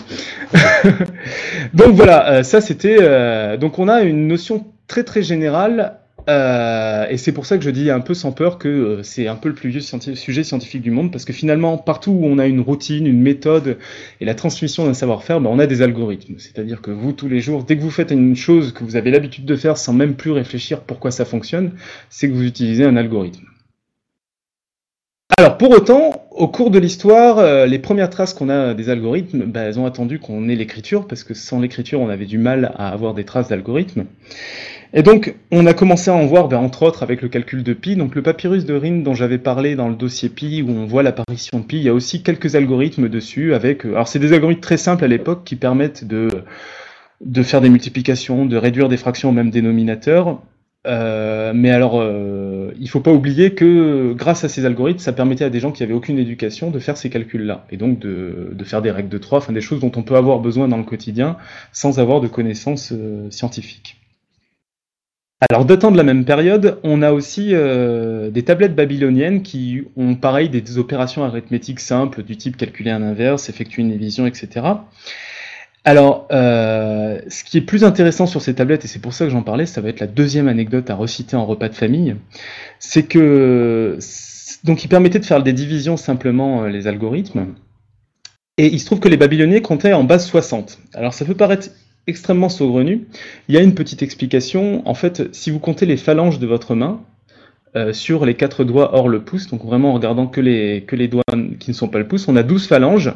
donc 1.74 1.94
voilà, 1.94 2.30
euh, 2.30 2.42
ça 2.42 2.60
c'était 2.60 2.98
euh, 3.00 3.56
donc 3.56 3.78
on 3.78 3.88
a 3.88 4.02
une 4.02 4.28
notion 4.28 4.66
très 4.86 5.04
très 5.04 5.22
générale 5.22 5.98
euh, 6.28 7.06
et 7.08 7.18
c'est 7.18 7.32
pour 7.32 7.44
ça 7.44 7.58
que 7.58 7.64
je 7.64 7.70
dis 7.70 7.90
un 7.90 8.00
peu 8.00 8.14
sans 8.14 8.32
peur 8.32 8.58
que 8.58 9.00
c'est 9.02 9.26
un 9.26 9.36
peu 9.36 9.48
le 9.48 9.54
plus 9.54 9.68
vieux 9.68 9.80
sujet 9.80 10.44
scientifique 10.44 10.82
du 10.82 10.90
monde 10.90 11.12
parce 11.12 11.24
que 11.24 11.32
finalement 11.32 11.76
partout 11.76 12.12
où 12.12 12.24
on 12.24 12.38
a 12.38 12.46
une 12.46 12.60
routine, 12.60 13.06
une 13.06 13.20
méthode 13.20 13.78
et 14.20 14.24
la 14.24 14.34
transmission 14.34 14.86
d'un 14.86 14.94
savoir-faire, 14.94 15.40
ben, 15.40 15.50
on 15.50 15.58
a 15.58 15.66
des 15.66 15.82
algorithmes. 15.82 16.34
C'est-à-dire 16.38 16.80
que 16.80 16.90
vous 16.90 17.12
tous 17.12 17.28
les 17.28 17.40
jours, 17.40 17.64
dès 17.64 17.76
que 17.76 17.82
vous 17.82 17.90
faites 17.90 18.10
une 18.10 18.36
chose 18.36 18.72
que 18.72 18.84
vous 18.84 18.96
avez 18.96 19.10
l'habitude 19.10 19.44
de 19.44 19.56
faire 19.56 19.76
sans 19.76 19.92
même 19.92 20.14
plus 20.14 20.30
réfléchir 20.30 20.80
pourquoi 20.80 21.10
ça 21.10 21.24
fonctionne, 21.24 21.72
c'est 22.08 22.28
que 22.28 22.34
vous 22.34 22.44
utilisez 22.44 22.84
un 22.84 22.96
algorithme. 22.96 23.44
Alors 25.38 25.56
pour 25.56 25.70
autant, 25.70 26.26
au 26.30 26.48
cours 26.48 26.70
de 26.70 26.78
l'histoire, 26.78 27.38
euh, 27.38 27.66
les 27.66 27.78
premières 27.78 28.10
traces 28.10 28.34
qu'on 28.34 28.50
a 28.50 28.74
des 28.74 28.90
algorithmes, 28.90 29.44
bah, 29.46 29.62
elles 29.62 29.80
ont 29.80 29.86
attendu 29.86 30.18
qu'on 30.18 30.48
ait 30.48 30.54
l'écriture, 30.54 31.08
parce 31.08 31.24
que 31.24 31.34
sans 31.34 31.60
l'écriture, 31.60 32.00
on 32.00 32.08
avait 32.08 32.26
du 32.26 32.38
mal 32.38 32.72
à 32.76 32.90
avoir 32.90 33.14
des 33.14 33.24
traces 33.24 33.48
d'algorithmes. 33.48 34.04
Et 34.92 35.02
donc, 35.02 35.34
on 35.50 35.66
a 35.66 35.72
commencé 35.72 36.10
à 36.10 36.14
en 36.14 36.26
voir, 36.26 36.48
bah, 36.48 36.60
entre 36.60 36.82
autres, 36.84 37.02
avec 37.02 37.20
le 37.20 37.28
calcul 37.28 37.64
de 37.64 37.72
pi. 37.72 37.96
Donc 37.96 38.14
le 38.14 38.22
papyrus 38.22 38.64
de 38.64 38.74
Rhind 38.74 39.02
dont 39.02 39.14
j'avais 39.14 39.38
parlé 39.38 39.74
dans 39.74 39.88
le 39.88 39.96
dossier 39.96 40.28
pi, 40.28 40.62
où 40.62 40.70
on 40.70 40.86
voit 40.86 41.02
l'apparition 41.02 41.58
de 41.58 41.64
pi, 41.64 41.78
il 41.78 41.82
y 41.82 41.88
a 41.88 41.94
aussi 41.94 42.22
quelques 42.22 42.54
algorithmes 42.54 43.08
dessus. 43.08 43.54
Avec, 43.54 43.86
euh, 43.86 43.94
alors 43.94 44.06
c'est 44.06 44.20
des 44.20 44.34
algorithmes 44.34 44.60
très 44.60 44.76
simples 44.76 45.04
à 45.04 45.08
l'époque 45.08 45.42
qui 45.44 45.56
permettent 45.56 46.04
de 46.04 47.42
faire 47.42 47.60
des 47.60 47.70
multiplications, 47.70 48.46
de 48.46 48.56
réduire 48.56 48.88
des 48.88 48.98
fractions 48.98 49.30
au 49.30 49.32
même 49.32 49.50
dénominateur, 49.50 50.38
euh, 50.86 51.52
mais 51.54 51.70
alors, 51.70 51.94
il 52.78 52.88
faut 52.88 53.00
pas 53.00 53.12
oublier 53.12 53.54
que 53.54 54.12
grâce 54.12 54.44
à 54.44 54.48
ces 54.48 54.64
algorithmes, 54.64 54.98
ça 54.98 55.12
permettait 55.12 55.44
à 55.44 55.50
des 55.50 55.60
gens 55.60 55.72
qui 55.72 55.82
avaient 55.82 55.94
aucune 55.94 56.18
éducation 56.18 56.70
de 56.70 56.78
faire 56.78 56.96
ces 56.96 57.10
calculs-là, 57.10 57.66
et 57.70 57.76
donc 57.76 57.98
de, 57.98 58.54
faire 58.64 58.82
des 58.82 58.90
règles 58.90 59.08
de 59.08 59.18
3, 59.18 59.38
enfin 59.38 59.52
des 59.52 59.60
choses 59.60 59.80
dont 59.80 59.92
on 59.96 60.02
peut 60.02 60.16
avoir 60.16 60.40
besoin 60.40 60.68
dans 60.68 60.78
le 60.78 60.84
quotidien 60.84 61.36
sans 61.72 61.98
avoir 61.98 62.20
de 62.20 62.28
connaissances 62.28 62.92
euh, 62.92 63.30
scientifiques. 63.30 63.96
Alors, 65.50 65.66
datant 65.66 65.90
de 65.90 65.96
la 65.96 66.04
même 66.04 66.24
période, 66.24 66.78
on 66.84 67.02
a 67.02 67.12
aussi 67.12 67.50
euh, 67.52 68.30
des 68.30 68.44
tablettes 68.44 68.74
babyloniennes 68.74 69.42
qui 69.42 69.82
ont 69.96 70.14
pareil 70.14 70.48
des 70.48 70.78
opérations 70.78 71.22
arithmétiques 71.22 71.80
simples 71.80 72.22
du 72.22 72.36
type 72.36 72.56
calculer 72.56 72.90
un 72.90 73.02
inverse, 73.02 73.50
effectuer 73.50 73.82
une 73.82 73.90
division, 73.90 74.26
etc. 74.26 74.66
Alors, 75.86 76.26
euh, 76.32 77.20
ce 77.28 77.44
qui 77.44 77.58
est 77.58 77.62
plus 77.62 77.84
intéressant 77.84 78.26
sur 78.26 78.40
ces 78.40 78.54
tablettes, 78.54 78.86
et 78.86 78.88
c'est 78.88 79.00
pour 79.00 79.12
ça 79.12 79.26
que 79.26 79.30
j'en 79.30 79.42
parlais, 79.42 79.66
ça 79.66 79.82
va 79.82 79.90
être 79.90 80.00
la 80.00 80.06
deuxième 80.06 80.48
anecdote 80.48 80.88
à 80.88 80.94
reciter 80.94 81.36
en 81.36 81.44
repas 81.44 81.68
de 81.68 81.74
famille, 81.74 82.16
c'est 82.78 83.02
que 83.02 83.98
donc 84.64 84.82
ils 84.82 84.88
permettaient 84.88 85.18
de 85.18 85.26
faire 85.26 85.42
des 85.42 85.52
divisions 85.52 85.98
simplement 85.98 86.64
euh, 86.64 86.68
les 86.68 86.86
algorithmes, 86.86 87.48
et 88.56 88.66
il 88.68 88.80
se 88.80 88.86
trouve 88.86 89.00
que 89.00 89.08
les 89.08 89.18
Babyloniens 89.18 89.60
comptaient 89.60 89.92
en 89.92 90.04
base 90.04 90.26
60. 90.26 90.78
Alors 90.94 91.12
ça 91.12 91.26
peut 91.26 91.34
paraître 91.34 91.68
extrêmement 92.06 92.48
saugrenu. 92.48 93.06
Il 93.48 93.54
y 93.54 93.58
a 93.58 93.60
une 93.60 93.74
petite 93.74 94.02
explication. 94.02 94.86
En 94.88 94.94
fait, 94.94 95.34
si 95.34 95.50
vous 95.50 95.58
comptez 95.58 95.84
les 95.84 95.96
phalanges 95.98 96.38
de 96.38 96.46
votre 96.46 96.74
main, 96.74 97.00
sur 97.90 98.24
les 98.24 98.34
quatre 98.34 98.62
doigts 98.62 98.94
hors 98.94 99.08
le 99.08 99.22
pouce, 99.22 99.48
donc 99.48 99.64
vraiment 99.64 99.90
en 99.90 99.94
regardant 99.94 100.28
que 100.28 100.40
les, 100.40 100.84
que 100.86 100.94
les 100.94 101.08
doigts 101.08 101.24
qui 101.58 101.70
ne 101.70 101.74
sont 101.74 101.88
pas 101.88 101.98
le 101.98 102.06
pouce, 102.06 102.28
on 102.28 102.36
a 102.36 102.44
12 102.44 102.68
phalanges. 102.68 103.12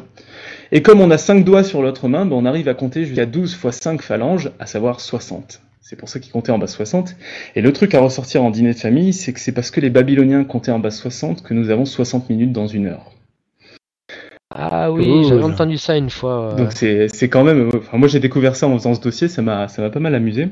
Et 0.71 0.83
comme 0.83 1.01
on 1.01 1.09
a 1.09 1.17
5 1.17 1.43
doigts 1.43 1.63
sur 1.63 1.81
l'autre 1.81 2.07
main, 2.07 2.27
ben 2.27 2.35
on 2.35 2.45
arrive 2.45 2.67
à 2.67 2.75
compter 2.75 3.03
jusqu'à 3.03 3.25
12 3.25 3.55
fois 3.55 3.71
5 3.71 4.03
phalanges, 4.03 4.51
à 4.59 4.67
savoir 4.67 4.99
60. 4.99 5.61
C'est 5.81 5.95
pour 5.95 6.09
ça 6.09 6.19
qu'ils 6.19 6.31
comptaient 6.31 6.51
en 6.51 6.59
base 6.59 6.73
60. 6.73 7.15
Et 7.55 7.61
le 7.61 7.73
truc 7.73 7.95
à 7.95 7.99
ressortir 7.99 8.43
en 8.43 8.51
dîner 8.51 8.73
de 8.73 8.79
famille, 8.79 9.11
c'est 9.11 9.33
que 9.33 9.39
c'est 9.39 9.51
parce 9.51 9.71
que 9.71 9.79
les 9.79 9.89
Babyloniens 9.89 10.43
comptaient 10.43 10.71
en 10.71 10.77
base 10.77 10.97
60 10.97 11.41
que 11.41 11.55
nous 11.55 11.71
avons 11.71 11.85
60 11.85 12.29
minutes 12.29 12.51
dans 12.51 12.67
une 12.67 12.85
heure. 12.85 13.11
Ah 14.55 14.91
oui, 14.91 15.25
j'avais 15.29 15.43
entendu 15.43 15.77
ça 15.77 15.95
une 15.95 16.09
fois. 16.09 16.55
Donc 16.57 16.71
c'est 16.71 17.29
quand 17.29 17.43
même. 17.43 17.69
Enfin, 17.71 17.99
moi 17.99 18.07
j'ai 18.07 18.19
découvert 18.19 18.55
ça 18.55 18.67
en 18.67 18.75
faisant 18.79 18.95
ce 18.95 18.99
dossier, 18.99 19.27
ça 19.27 19.43
m'a 19.43 19.67
ça 19.67 19.83
m'a 19.83 19.91
pas 19.91 19.99
mal 19.99 20.15
amusé. 20.15 20.47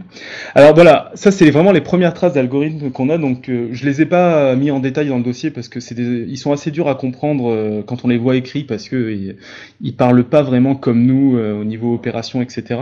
Alors 0.54 0.76
voilà, 0.76 1.10
ça 1.16 1.32
c'est 1.32 1.50
vraiment 1.50 1.72
les 1.72 1.82
premières 1.82 2.14
traces 2.14 2.34
d'algorithmes 2.34 2.92
qu'on 2.92 3.10
a. 3.10 3.18
Donc 3.18 3.50
euh, 3.50 3.70
je 3.72 3.86
les 3.88 4.04
ai 4.04 4.06
pas 4.06 4.56
mis 4.56 4.70
en 4.70 4.80
détail 4.80 5.08
dans 5.08 5.18
le 5.18 5.24
dossier 5.24 5.50
parce 5.50 5.68
que 5.68 5.80
c'est 5.80 5.96
ils 5.98 6.38
sont 6.38 6.52
assez 6.52 6.70
durs 6.70 6.90
à 6.90 6.94
comprendre 6.94 7.52
euh, 7.52 7.82
quand 7.82 8.06
on 8.06 8.08
les 8.08 8.20
voit 8.20 8.36
écrits 8.36 8.64
parce 8.66 8.88
que 8.88 9.36
ils, 9.82 9.96
parlent 9.96 10.26
pas 10.26 10.44
vraiment 10.44 10.76
comme 10.76 11.04
nous 11.04 11.36
euh, 11.36 11.60
au 11.60 11.64
niveau 11.64 11.96
opération 11.96 12.44
etc. 12.44 12.80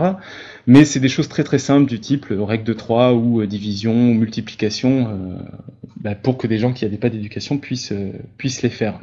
Mais 0.66 0.84
c'est 0.84 1.00
des 1.00 1.08
choses 1.08 1.28
très 1.28 1.44
très 1.44 1.58
simples 1.58 1.88
du 1.88 1.98
type 1.98 2.26
règle 2.28 2.64
de 2.64 2.74
3 2.74 3.14
ou 3.14 3.46
division 3.46 3.94
ou 3.94 4.12
multiplication 4.12 5.08
bah, 5.96 6.14
pour 6.14 6.36
que 6.36 6.46
des 6.46 6.58
gens 6.58 6.74
qui 6.74 6.84
n'avaient 6.84 6.98
pas 6.98 7.08
d'éducation 7.08 7.56
puissent 7.56 7.94
puissent 8.36 8.60
les 8.60 8.68
faire. 8.68 9.00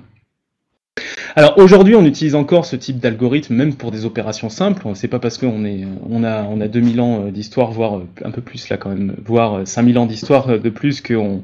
Alors 1.35 1.57
aujourd'hui, 1.57 1.95
on 1.95 2.05
utilise 2.05 2.35
encore 2.35 2.63
ce 2.63 2.75
type 2.75 2.99
d'algorithme, 2.99 3.55
même 3.55 3.73
pour 3.73 3.89
des 3.89 4.05
opérations 4.05 4.49
simples. 4.49 4.87
C'est 4.93 5.07
pas 5.07 5.17
parce 5.17 5.39
qu'on 5.39 5.65
on 6.07 6.23
a, 6.23 6.43
on 6.43 6.61
a 6.61 6.67
2000 6.67 7.01
ans 7.01 7.25
euh, 7.25 7.31
d'histoire, 7.31 7.71
voire 7.71 7.97
euh, 7.97 8.07
un 8.23 8.29
peu 8.29 8.41
plus 8.41 8.69
là 8.69 8.77
quand 8.77 8.89
même, 8.89 9.15
voire 9.25 9.67
5000 9.67 9.97
euh, 9.97 9.99
ans 10.01 10.05
d'histoire 10.05 10.59
de 10.59 10.69
plus 10.69 11.01
qu'on 11.01 11.41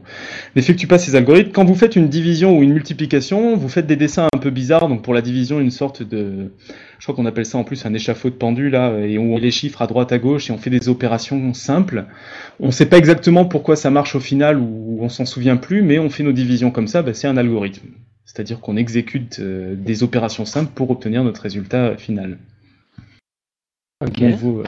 n'effectue 0.56 0.86
pas 0.86 1.00
ces 1.00 1.16
algorithmes. 1.16 1.52
Quand 1.52 1.66
vous 1.66 1.74
faites 1.74 1.96
une 1.96 2.08
division 2.08 2.56
ou 2.56 2.62
une 2.62 2.72
multiplication, 2.72 3.56
vous 3.56 3.68
faites 3.68 3.88
des 3.88 3.96
dessins 3.96 4.28
un 4.32 4.38
peu 4.38 4.52
bizarres. 4.52 4.90
Donc 4.90 5.02
pour 5.02 5.16
la 5.16 5.24
division, 5.24 5.60
une 5.60 5.72
sorte 5.72 6.04
de, 6.04 6.52
je 7.00 7.06
crois 7.06 7.16
qu'on 7.16 7.26
appelle 7.26 7.48
ça 7.48 7.58
en 7.58 7.64
plus 7.64 7.84
un 7.88 7.94
échafaud 7.96 8.30
de 8.30 8.36
pendu 8.36 8.70
là, 8.70 8.96
et 9.00 9.18
on 9.18 9.38
les 9.38 9.50
chiffres 9.50 9.82
à 9.82 9.88
droite 9.88 10.12
à 10.12 10.20
gauche 10.20 10.52
et 10.52 10.54
on 10.54 10.60
fait 10.60 10.70
des 10.70 10.88
opérations 10.88 11.56
simples. 11.56 12.06
On 12.60 12.68
ne 12.68 12.72
sait 12.72 12.86
pas 12.86 13.00
exactement 13.00 13.46
pourquoi 13.46 13.76
ça 13.76 13.90
marche 13.90 14.14
au 14.14 14.20
final 14.20 14.60
ou 14.60 15.00
on 15.02 15.10
s'en 15.10 15.26
souvient 15.26 15.58
plus, 15.58 15.82
mais 15.82 15.98
on 15.98 16.12
fait 16.12 16.22
nos 16.22 16.32
divisions 16.32 16.70
comme 16.70 16.88
ça. 16.88 17.02
Bah, 17.02 17.16
c'est 17.16 17.28
un 17.28 17.38
algorithme. 17.38 17.88
C'est-à-dire 18.32 18.60
qu'on 18.60 18.78
exécute 18.78 19.40
euh, 19.40 19.74
des 19.76 20.04
opérations 20.04 20.46
simples 20.46 20.72
pour 20.76 20.92
obtenir 20.92 21.24
notre 21.24 21.42
résultat 21.42 21.98
final. 21.98 22.38
Euh, 24.04 24.64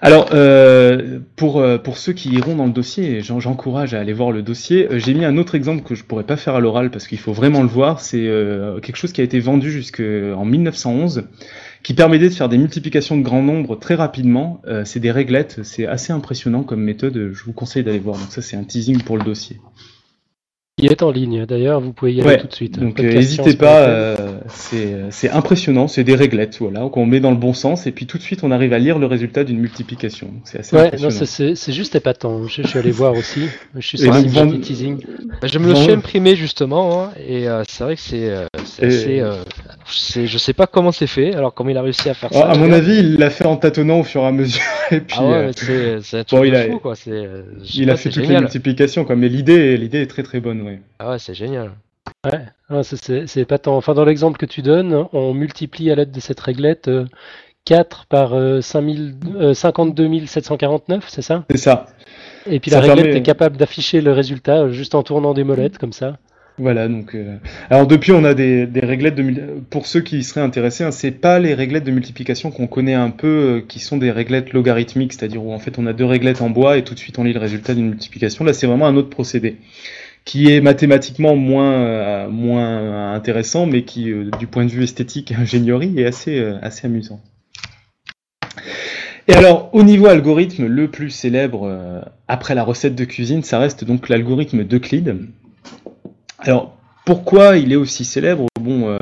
alors, 0.00 0.30
euh, 0.32 1.20
pour, 1.36 1.62
pour 1.84 1.98
ceux 1.98 2.14
qui 2.14 2.30
iront 2.30 2.56
dans 2.56 2.64
le 2.64 2.72
dossier, 2.72 3.20
j'encourage 3.20 3.92
à 3.92 4.00
aller 4.00 4.14
voir 4.14 4.32
le 4.32 4.40
dossier, 4.40 4.88
j'ai 4.92 5.12
mis 5.12 5.26
un 5.26 5.36
autre 5.36 5.56
exemple 5.56 5.82
que 5.82 5.94
je 5.94 6.04
pourrais 6.04 6.24
pas 6.24 6.38
faire 6.38 6.54
à 6.54 6.60
l'oral 6.60 6.90
parce 6.90 7.06
qu'il 7.06 7.18
faut 7.18 7.34
vraiment 7.34 7.60
le 7.60 7.68
voir. 7.68 8.00
C'est 8.00 8.26
quelque 8.82 8.96
chose 8.96 9.12
qui 9.12 9.20
a 9.20 9.24
été 9.24 9.40
vendu 9.40 9.70
jusqu'en 9.70 10.44
1911, 10.46 11.24
qui 11.82 11.92
permettait 11.92 12.30
de 12.30 12.34
faire 12.34 12.48
des 12.48 12.58
multiplications 12.58 13.18
de 13.18 13.22
grands 13.22 13.42
nombres 13.42 13.76
très 13.76 13.94
rapidement. 13.94 14.62
c'est 14.84 15.00
des 15.00 15.10
réglettes, 15.10 15.62
c'est 15.64 15.86
assez 15.86 16.14
impressionnant 16.14 16.62
comme 16.62 16.80
méthode, 16.80 17.32
je 17.34 17.44
vous 17.44 17.52
conseille 17.52 17.84
d'aller 17.84 17.98
voir. 17.98 18.16
Donc 18.16 18.32
ça, 18.32 18.40
c'est 18.40 18.56
un 18.56 18.64
teasing 18.64 19.02
pour 19.02 19.18
le 19.18 19.24
dossier. 19.24 19.58
Il 20.80 20.92
est 20.92 21.02
en 21.02 21.10
ligne, 21.10 21.44
d'ailleurs, 21.44 21.80
vous 21.80 21.92
pouvez 21.92 22.14
y 22.14 22.22
aller 22.22 22.38
tout 22.38 22.46
de 22.46 22.54
suite. 22.54 22.78
Donc 22.78 23.00
euh, 23.00 23.12
n'hésitez 23.12 23.54
pas, 23.54 23.80
euh, 23.80 24.16
c'est 25.10 25.28
impressionnant, 25.30 25.88
c'est 25.88 26.04
des 26.04 26.14
réglettes 26.14 26.58
voilà, 26.60 26.88
qu'on 26.88 27.04
met 27.04 27.18
dans 27.18 27.32
le 27.32 27.36
bon 27.36 27.52
sens 27.52 27.88
et 27.88 27.90
puis 27.90 28.06
tout 28.06 28.16
de 28.16 28.22
suite 28.22 28.44
on 28.44 28.52
arrive 28.52 28.72
à 28.72 28.78
lire 28.78 29.00
le 29.00 29.06
résultat 29.06 29.42
d'une 29.42 29.58
multiplication. 29.58 30.30
C'est 30.44 30.60
assez 30.60 30.76
ouais, 30.76 30.92
c'est 31.56 31.72
juste 31.72 31.96
épatant. 31.96 32.46
Je, 32.46 32.62
suis 32.62 32.78
allé 32.78 32.92
voir 32.92 33.14
aussi. 33.14 33.48
Je 33.76 33.86
suis 33.86 33.98
sensible 33.98 34.60
teasing. 34.60 34.98
Bah, 35.42 35.48
je 35.50 35.58
me 35.58 35.68
le 35.68 35.74
suis 35.74 35.90
imprimé 35.90 36.36
justement 36.36 37.02
hein, 37.02 37.10
et 37.26 37.48
euh, 37.48 37.64
c'est 37.66 37.82
vrai 37.82 37.96
que 37.96 38.00
c'est 38.00 38.32
assez. 38.80 40.26
je 40.26 40.38
sais 40.38 40.52
pas 40.52 40.68
comment 40.68 40.92
c'est 40.92 41.08
fait. 41.08 41.34
Alors 41.34 41.54
comment 41.54 41.70
il 41.70 41.76
a 41.76 41.82
réussi 41.82 42.08
à 42.08 42.14
faire 42.14 42.32
ça 42.32 42.50
À 42.50 42.56
mon 42.56 42.70
avis, 42.70 42.98
il 42.98 43.16
l'a 43.16 43.30
fait 43.30 43.46
en 43.46 43.56
tâtonnant 43.56 44.00
au 44.00 44.04
fur 44.04 44.20
et 44.22 44.26
à 44.26 44.32
mesure. 44.32 44.62
et 44.92 45.00
puis, 45.00 45.16
ah 45.18 45.28
ouais, 45.28 45.50
c'est 46.02 46.18
un 46.18 46.24
truc 46.24 46.44
il 46.46 46.54
a, 46.54 46.66
fou 46.66 46.78
quoi. 46.78 46.94
Il 47.74 47.90
a 47.90 47.96
fait 47.96 48.10
toutes 48.10 48.28
les 48.28 48.38
multiplications 48.38 49.04
quoi, 49.04 49.16
mais 49.16 49.28
l'idée 49.28 49.76
l'idée 49.76 50.02
est 50.02 50.06
très 50.06 50.22
très 50.22 50.38
bonne. 50.38 50.67
Ah 50.98 51.10
ouais, 51.10 51.18
c'est 51.18 51.34
génial. 51.34 51.72
Ouais, 52.24 52.82
c'est 52.82 53.44
pas 53.44 53.58
tant. 53.58 53.76
Enfin, 53.76 53.94
dans 53.94 54.04
l'exemple 54.04 54.38
que 54.38 54.46
tu 54.46 54.62
donnes, 54.62 55.06
on 55.12 55.34
multiplie 55.34 55.90
à 55.90 55.94
l'aide 55.94 56.10
de 56.10 56.20
cette 56.20 56.40
réglette 56.40 56.90
4 57.64 58.06
euh, 58.34 58.60
par 58.60 58.62
52 58.62 60.26
749, 60.26 61.04
c'est 61.08 61.22
ça? 61.22 61.44
C'est 61.50 61.58
ça. 61.58 61.86
Et 62.50 62.60
puis 62.60 62.70
la 62.70 62.80
réglette 62.80 63.14
est 63.14 63.22
capable 63.22 63.56
d'afficher 63.56 64.00
le 64.00 64.12
résultat 64.12 64.62
euh, 64.62 64.72
juste 64.72 64.94
en 64.94 65.02
tournant 65.02 65.34
des 65.34 65.44
molettes 65.44 65.78
comme 65.78 65.92
ça. 65.92 66.18
Voilà, 66.60 66.88
donc. 66.88 67.14
Euh, 67.14 67.36
alors 67.70 67.86
depuis, 67.86 68.10
on 68.10 68.24
a 68.24 68.34
des, 68.34 68.66
des 68.66 68.80
réglettes 68.80 69.14
de. 69.14 69.60
Pour 69.70 69.86
ceux 69.86 70.00
qui 70.00 70.24
seraient 70.24 70.40
intéressés, 70.40 70.82
hein, 70.82 70.90
c'est 70.90 71.12
pas 71.12 71.38
les 71.38 71.54
réglettes 71.54 71.84
de 71.84 71.92
multiplication 71.92 72.50
qu'on 72.50 72.66
connaît 72.66 72.94
un 72.94 73.10
peu, 73.10 73.62
qui 73.68 73.78
sont 73.78 73.96
des 73.96 74.10
réglettes 74.10 74.52
logarithmiques, 74.52 75.12
c'est-à-dire 75.12 75.44
où 75.44 75.52
en 75.52 75.60
fait 75.60 75.78
on 75.78 75.86
a 75.86 75.92
deux 75.92 76.04
réglettes 76.04 76.42
en 76.42 76.50
bois 76.50 76.76
et 76.76 76.82
tout 76.82 76.94
de 76.94 76.98
suite 76.98 77.18
on 77.20 77.24
lit 77.24 77.32
le 77.32 77.38
résultat 77.38 77.74
d'une 77.74 77.90
multiplication. 77.90 78.44
Là, 78.44 78.52
c'est 78.52 78.66
vraiment 78.66 78.88
un 78.88 78.96
autre 78.96 79.10
procédé 79.10 79.58
qui 80.28 80.52
est 80.52 80.60
mathématiquement 80.60 81.36
moins, 81.36 81.72
euh, 81.72 82.28
moins 82.28 83.14
intéressant, 83.14 83.64
mais 83.64 83.84
qui, 83.84 84.10
euh, 84.10 84.28
du 84.38 84.46
point 84.46 84.66
de 84.66 84.70
vue 84.70 84.84
esthétique 84.84 85.30
et 85.32 85.34
ingénierie, 85.34 85.98
est 85.98 86.04
assez, 86.04 86.38
euh, 86.38 86.58
assez 86.60 86.86
amusant. 86.86 87.22
Et 89.26 89.32
alors, 89.32 89.70
au 89.72 89.82
niveau 89.82 90.06
algorithme, 90.06 90.66
le 90.66 90.88
plus 90.88 91.08
célèbre 91.08 92.04
après 92.28 92.54
la 92.54 92.62
recette 92.62 92.94
de 92.94 93.04
cuisine, 93.04 93.42
ça 93.42 93.58
reste 93.58 93.84
donc 93.84 94.08
l'algorithme 94.08 94.64
d'Euclide. 94.64 95.16
Alors, 96.38 96.78
pourquoi 97.04 97.58
il 97.58 97.70
est 97.72 97.76
aussi 97.76 98.06
célèbre? 98.06 98.46
Bon, 98.58 98.96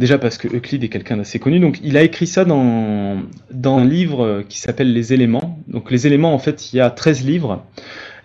déjà 0.00 0.18
parce 0.18 0.36
que 0.36 0.48
Euclide 0.48 0.82
est 0.82 0.88
quelqu'un 0.88 1.16
d'assez 1.16 1.38
connu. 1.38 1.60
Donc, 1.60 1.78
il 1.84 1.96
a 1.96 2.02
écrit 2.02 2.26
ça 2.26 2.44
dans, 2.44 3.22
dans 3.52 3.78
un 3.78 3.84
livre 3.84 4.42
qui 4.48 4.58
s'appelle 4.58 4.92
Les 4.92 5.12
éléments. 5.12 5.60
Donc, 5.68 5.92
les 5.92 6.08
éléments, 6.08 6.34
en 6.34 6.40
fait, 6.40 6.72
il 6.72 6.78
y 6.78 6.80
a 6.80 6.90
13 6.90 7.24
livres. 7.24 7.64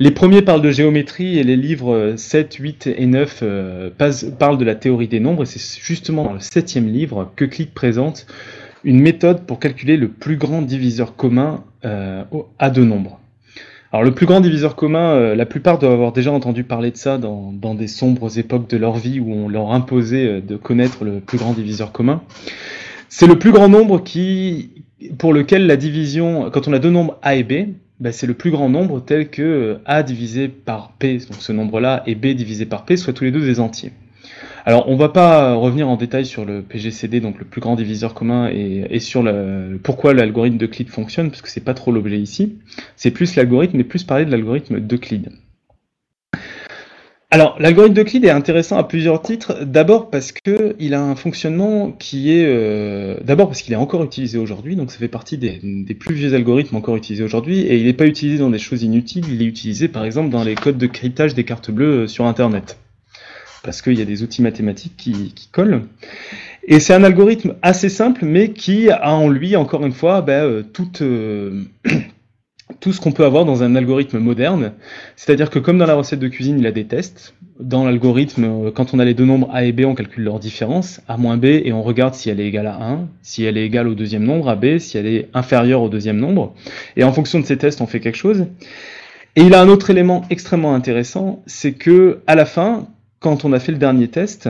Les 0.02 0.10
premiers 0.10 0.42
parlent 0.42 0.64
de 0.64 0.72
géométrie 0.72 1.38
et 1.38 1.44
les 1.44 1.56
livres 1.56 2.16
7, 2.18 2.56
8 2.56 2.90
et 2.98 3.06
9 3.06 3.40
euh, 3.44 3.90
parlent 4.40 4.58
de 4.58 4.66
la 4.66 4.74
théorie 4.74 5.08
des 5.08 5.20
nombres. 5.20 5.44
Et 5.44 5.46
c'est 5.46 5.80
justement 5.80 6.24
dans 6.24 6.34
le 6.34 6.40
septième 6.40 6.88
livre 6.88 7.32
que 7.36 7.46
Click 7.46 7.72
présente 7.72 8.26
une 8.84 9.00
méthode 9.00 9.46
pour 9.46 9.60
calculer 9.60 9.98
le 9.98 10.08
plus 10.08 10.38
grand 10.38 10.64
diviseur 10.64 11.16
commun 11.16 11.64
euh, 11.86 12.24
à 12.58 12.72
deux 12.72 12.84
nombres. 12.84 13.20
Alors 13.92 14.04
le 14.04 14.10
plus 14.10 14.26
grand 14.26 14.42
diviseur 14.42 14.76
commun, 14.76 15.12
euh, 15.12 15.36
la 15.36 15.46
plupart 15.46 15.78
doivent 15.78 15.94
avoir 15.94 16.14
déjà 16.14 16.32
entendu 16.32 16.64
parler 16.64 16.90
de 16.90 16.98
ça 16.98 17.20
dans, 17.20 17.52
dans, 17.54 17.76
des 17.76 17.88
sombres 17.88 18.40
époques 18.40 18.68
de 18.72 18.78
leur 18.78 18.98
vie 18.98 19.20
où 19.20 19.32
on 19.32 19.50
leur 19.50 19.72
imposait 19.72 20.42
de 20.42 20.56
connaître 20.56 21.06
le 21.06 21.20
plus 21.20 21.38
grand 21.38 21.54
diviseur 21.54 21.92
commun. 21.92 22.24
C'est 23.08 23.28
le 23.28 23.38
plus 23.38 23.52
grand 23.52 23.70
nombre 23.70 24.04
qui, 24.04 24.84
pour 25.20 25.32
lequel 25.32 25.68
la 25.68 25.78
division, 25.78 26.50
quand 26.50 26.68
on 26.68 26.74
a 26.74 26.80
deux 26.80 26.90
nombres 26.90 27.20
A 27.22 27.36
et 27.36 27.44
B, 27.44 27.76
bah, 28.02 28.12
c'est 28.12 28.26
le 28.26 28.34
plus 28.34 28.50
grand 28.50 28.68
nombre 28.68 29.00
tel 29.00 29.30
que 29.30 29.42
euh, 29.44 29.78
A 29.86 30.02
divisé 30.02 30.48
par 30.48 30.94
P, 30.98 31.20
donc 31.20 31.40
ce 31.40 31.52
nombre-là, 31.52 32.02
et 32.08 32.16
B 32.16 32.28
divisé 32.28 32.66
par 32.66 32.84
P, 32.84 32.98
soit 32.98 33.14
tous 33.14 33.24
les 33.24 33.32
deux 33.32 33.46
des 33.46 33.60
entiers. 33.60 33.92
Alors, 34.66 34.90
on 34.90 34.96
va 34.96 35.10
pas 35.10 35.54
revenir 35.54 35.88
en 35.88 35.98
détail 35.98 36.26
sur 36.26 36.44
le 36.44 36.64
PGCD, 36.64 37.20
donc 37.20 37.38
le 37.38 37.46
plus 37.46 37.62
grand 37.62 37.76
diviseur 37.76 38.16
commun, 38.16 38.50
et, 38.50 39.00
sur 39.00 39.22
le, 39.22 39.80
pourquoi 39.82 40.14
l'algorithme 40.14 40.58
d'Euclide 40.58 40.90
fonctionne, 40.90 41.30
parce 41.30 41.42
que 41.42 41.50
c'est 41.50 41.64
pas 41.64 41.74
trop 41.76 41.92
l'objet 41.92 42.20
ici. 42.20 42.58
C'est 42.96 43.12
plus 43.12 43.36
l'algorithme, 43.36 43.78
mais 43.78 43.84
plus 43.84 44.04
parler 44.04 44.26
de 44.26 44.32
l'algorithme 44.32 44.80
d'Euclide. 44.80 45.30
Alors, 47.34 47.56
l'algorithme 47.60 47.94
d'Euclide 47.94 48.26
est 48.26 48.30
intéressant 48.30 48.78
à 48.78 48.84
plusieurs 48.84 49.22
titres. 49.22 49.64
D'abord 49.64 50.10
parce 50.10 50.34
que 50.34 50.76
il 50.80 50.94
a 50.94 51.02
un 51.02 51.16
fonctionnement 51.16 51.94
qui 51.94 52.30
est, 52.30 52.44
euh, 52.46 53.16
d'abord 53.24 53.48
parce 53.48 53.62
qu'il 53.62 53.72
est 53.72 53.78
encore 53.78 54.04
utilisé 54.04 54.38
aujourd'hui, 54.38 54.76
donc 54.76 54.92
ça 54.92 54.98
fait 54.98 55.08
partie 55.08 55.38
des, 55.38 55.62
plus 55.98 56.14
vieux 56.14 56.34
algorithmes 56.34 56.76
encore 56.76 56.98
utilisés 56.98 57.24
aujourd'hui, 57.24 57.62
et 57.62 57.78
il 57.78 57.86
n'est 57.86 57.94
pas 57.94 58.06
utilisé 58.06 58.40
dans 58.40 58.50
des 58.50 58.60
choses 58.60 58.84
inutiles. 58.84 59.24
Il 59.32 59.42
est 59.42 59.46
utilisé, 59.46 59.88
par 59.88 60.04
exemple, 60.04 60.30
dans 60.30 60.44
les 60.44 60.56
codes 60.56 60.78
de 60.78 60.88
cryptage 60.88 61.34
des 61.34 61.46
cartes 61.46 61.72
bleues 61.72 62.02
euh, 62.02 62.08
sur 62.08 62.26
Internet, 62.26 62.78
parce 63.64 63.82
qu'il 63.82 63.98
y 63.98 64.02
a 64.02 64.06
des 64.06 64.24
outils 64.24 64.42
mathématiques 64.42 64.98
qui, 64.98 65.34
collent. 65.54 65.84
Et 66.68 66.82
c'est 66.82 66.94
un 66.94 67.06
algorithme 67.06 67.56
assez 67.62 67.88
simple, 67.88 68.26
mais 68.26 68.52
qui 68.52 68.90
a 68.90 69.16
en 69.16 69.30
lui, 69.30 69.56
encore 69.56 69.86
une 69.86 69.94
fois, 69.94 70.26
euh, 70.28 70.64
toute 70.64 71.02
tout 72.80 72.94
ce 72.94 73.02
qu'on 73.02 73.12
peut 73.12 73.26
avoir 73.26 73.46
dans 73.46 73.64
un 73.64 73.76
algorithme 73.76 74.20
moderne. 74.20 74.74
C'est-à-dire 75.16 75.50
que 75.50 75.60
comme 75.60 75.78
dans 75.78 75.86
la 75.86 75.96
recette 75.96 76.20
de 76.20 76.28
cuisine, 76.28 76.60
il 76.60 76.68
a 76.68 76.72
des 76.72 76.86
tests. 76.86 77.34
Dans 77.60 77.86
l'algorithme, 77.86 78.44
euh, 78.44 78.72
quand 78.72 78.94
on 78.94 79.00
a 79.00 79.06
les 79.06 79.14
deux 79.14 79.26
nombres 79.26 79.50
A 79.52 79.64
et 79.64 79.72
B, 79.72 79.82
on 79.86 79.94
calcule 79.94 80.24
leur 80.24 80.40
différence, 80.40 81.02
A 81.08 81.18
moins 81.18 81.38
B, 81.38 81.46
et 81.46 81.74
on 81.74 81.84
regarde 81.84 82.14
si 82.14 82.30
elle 82.30 82.40
est 82.40 82.48
égale 82.48 82.68
à 82.68 82.82
1, 82.82 83.08
si 83.22 83.44
elle 83.44 83.58
est 83.58 83.66
égale 83.66 83.88
au 83.88 83.94
deuxième 83.94 84.24
nombre, 84.24 84.50
à 84.50 84.56
B, 84.56 84.78
si 84.78 84.98
elle 84.98 85.06
est 85.06 85.30
inférieure 85.34 85.82
au 85.82 85.90
deuxième 85.90 86.18
nombre. 86.18 86.56
Et 86.96 87.04
en 87.04 87.14
fonction 87.14 87.40
de 87.40 87.46
ces 87.46 87.58
tests, 87.58 87.82
on 87.82 87.88
fait 87.88 88.00
quelque 88.00 88.18
chose. 88.18 88.46
Et 89.36 89.44
il 89.44 89.54
a 89.54 89.62
un 89.62 89.68
autre 89.70 89.90
élément 89.90 90.24
extrêmement 90.30 90.74
intéressant, 90.74 91.42
c'est 91.46 91.74
que 91.74 92.20
à 92.28 92.36
la 92.36 92.46
fin, 92.46 92.88
quand 93.20 93.46
on 93.46 93.54
a 93.54 93.60
fait 93.60 93.72
le 93.72 93.78
dernier 93.78 94.08
test, 94.08 94.50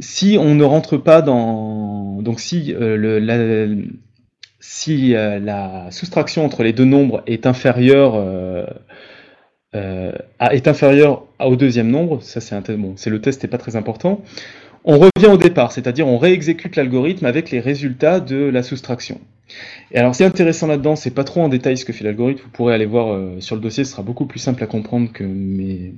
si 0.00 0.36
on 0.40 0.54
ne 0.54 0.64
rentre 0.64 0.96
pas 0.96 1.22
dans... 1.22 2.20
Donc 2.22 2.40
si 2.40 2.74
euh, 2.74 2.96
le, 2.96 3.84
si 4.62 5.14
euh, 5.14 5.40
la 5.40 5.90
soustraction 5.90 6.44
entre 6.44 6.62
les 6.62 6.72
deux 6.72 6.84
nombres 6.84 7.22
est 7.26 7.46
inférieure, 7.46 8.14
euh, 8.14 8.64
est 10.40 10.68
inférieur 10.68 11.24
au 11.40 11.56
deuxième 11.56 11.90
nombre, 11.90 12.22
ça 12.22 12.40
c'est 12.40 13.10
le 13.10 13.20
test 13.20 13.42
n'est 13.42 13.50
pas 13.50 13.58
très 13.58 13.74
important, 13.74 14.22
on 14.84 14.98
revient 14.98 15.26
au 15.26 15.36
départ, 15.36 15.72
c'est-à-dire 15.72 16.06
on 16.06 16.16
réexécute 16.16 16.76
l'algorithme 16.76 17.26
avec 17.26 17.50
les 17.50 17.58
résultats 17.58 18.20
de 18.20 18.36
la 18.36 18.62
soustraction. 18.62 19.20
Et 19.92 19.98
alors, 19.98 20.14
c'est 20.14 20.24
intéressant 20.24 20.66
là-dedans, 20.66 20.96
c'est 20.96 21.10
pas 21.10 21.24
trop 21.24 21.42
en 21.42 21.48
détail 21.48 21.76
ce 21.76 21.84
que 21.84 21.92
fait 21.92 22.04
l'algorithme. 22.04 22.42
Vous 22.44 22.50
pourrez 22.50 22.74
aller 22.74 22.86
voir 22.86 23.12
euh, 23.12 23.36
sur 23.40 23.56
le 23.56 23.60
dossier, 23.60 23.84
ce 23.84 23.92
sera 23.92 24.02
beaucoup 24.02 24.24
plus 24.24 24.38
simple 24.38 24.62
à 24.64 24.66
comprendre 24.66 25.12
que 25.12 25.24
mes, 25.24 25.92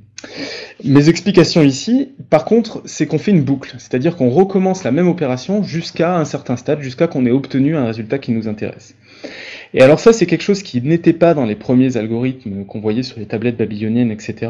mes 0.82 1.08
explications 1.08 1.62
ici. 1.62 2.10
Par 2.28 2.44
contre, 2.44 2.82
c'est 2.84 3.06
qu'on 3.06 3.18
fait 3.18 3.30
une 3.30 3.42
boucle, 3.42 3.74
c'est-à-dire 3.78 4.16
qu'on 4.16 4.30
recommence 4.30 4.82
la 4.82 4.90
même 4.90 5.08
opération 5.08 5.62
jusqu'à 5.62 6.16
un 6.16 6.24
certain 6.24 6.56
stade, 6.56 6.80
jusqu'à 6.80 7.06
qu'on 7.06 7.24
ait 7.26 7.30
obtenu 7.30 7.76
un 7.76 7.86
résultat 7.86 8.18
qui 8.18 8.32
nous 8.32 8.48
intéresse. 8.48 8.96
Et 9.74 9.82
alors 9.82 10.00
ça, 10.00 10.12
c'est 10.12 10.26
quelque 10.26 10.42
chose 10.42 10.62
qui 10.62 10.80
n'était 10.82 11.12
pas 11.12 11.34
dans 11.34 11.44
les 11.44 11.56
premiers 11.56 11.96
algorithmes 11.96 12.64
qu'on 12.64 12.80
voyait 12.80 13.02
sur 13.02 13.18
les 13.18 13.26
tablettes 13.26 13.56
babyloniennes, 13.56 14.10
etc 14.10 14.48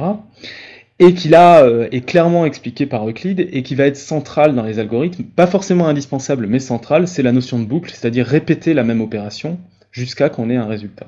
et 0.98 1.14
qui 1.14 1.28
là 1.28 1.64
euh, 1.64 1.88
est 1.90 2.02
clairement 2.02 2.46
expliqué 2.46 2.86
par 2.86 3.08
Euclide 3.08 3.48
et 3.52 3.62
qui 3.62 3.74
va 3.74 3.86
être 3.86 3.96
central 3.96 4.54
dans 4.54 4.62
les 4.62 4.78
algorithmes, 4.78 5.24
pas 5.24 5.46
forcément 5.46 5.88
indispensable 5.88 6.46
mais 6.46 6.60
central, 6.60 7.08
c'est 7.08 7.22
la 7.22 7.32
notion 7.32 7.58
de 7.58 7.64
boucle, 7.64 7.90
c'est-à-dire 7.90 8.26
répéter 8.26 8.74
la 8.74 8.84
même 8.84 9.00
opération 9.00 9.58
jusqu'à 9.90 10.28
qu'on 10.28 10.50
ait 10.50 10.56
un 10.56 10.66
résultat. 10.66 11.06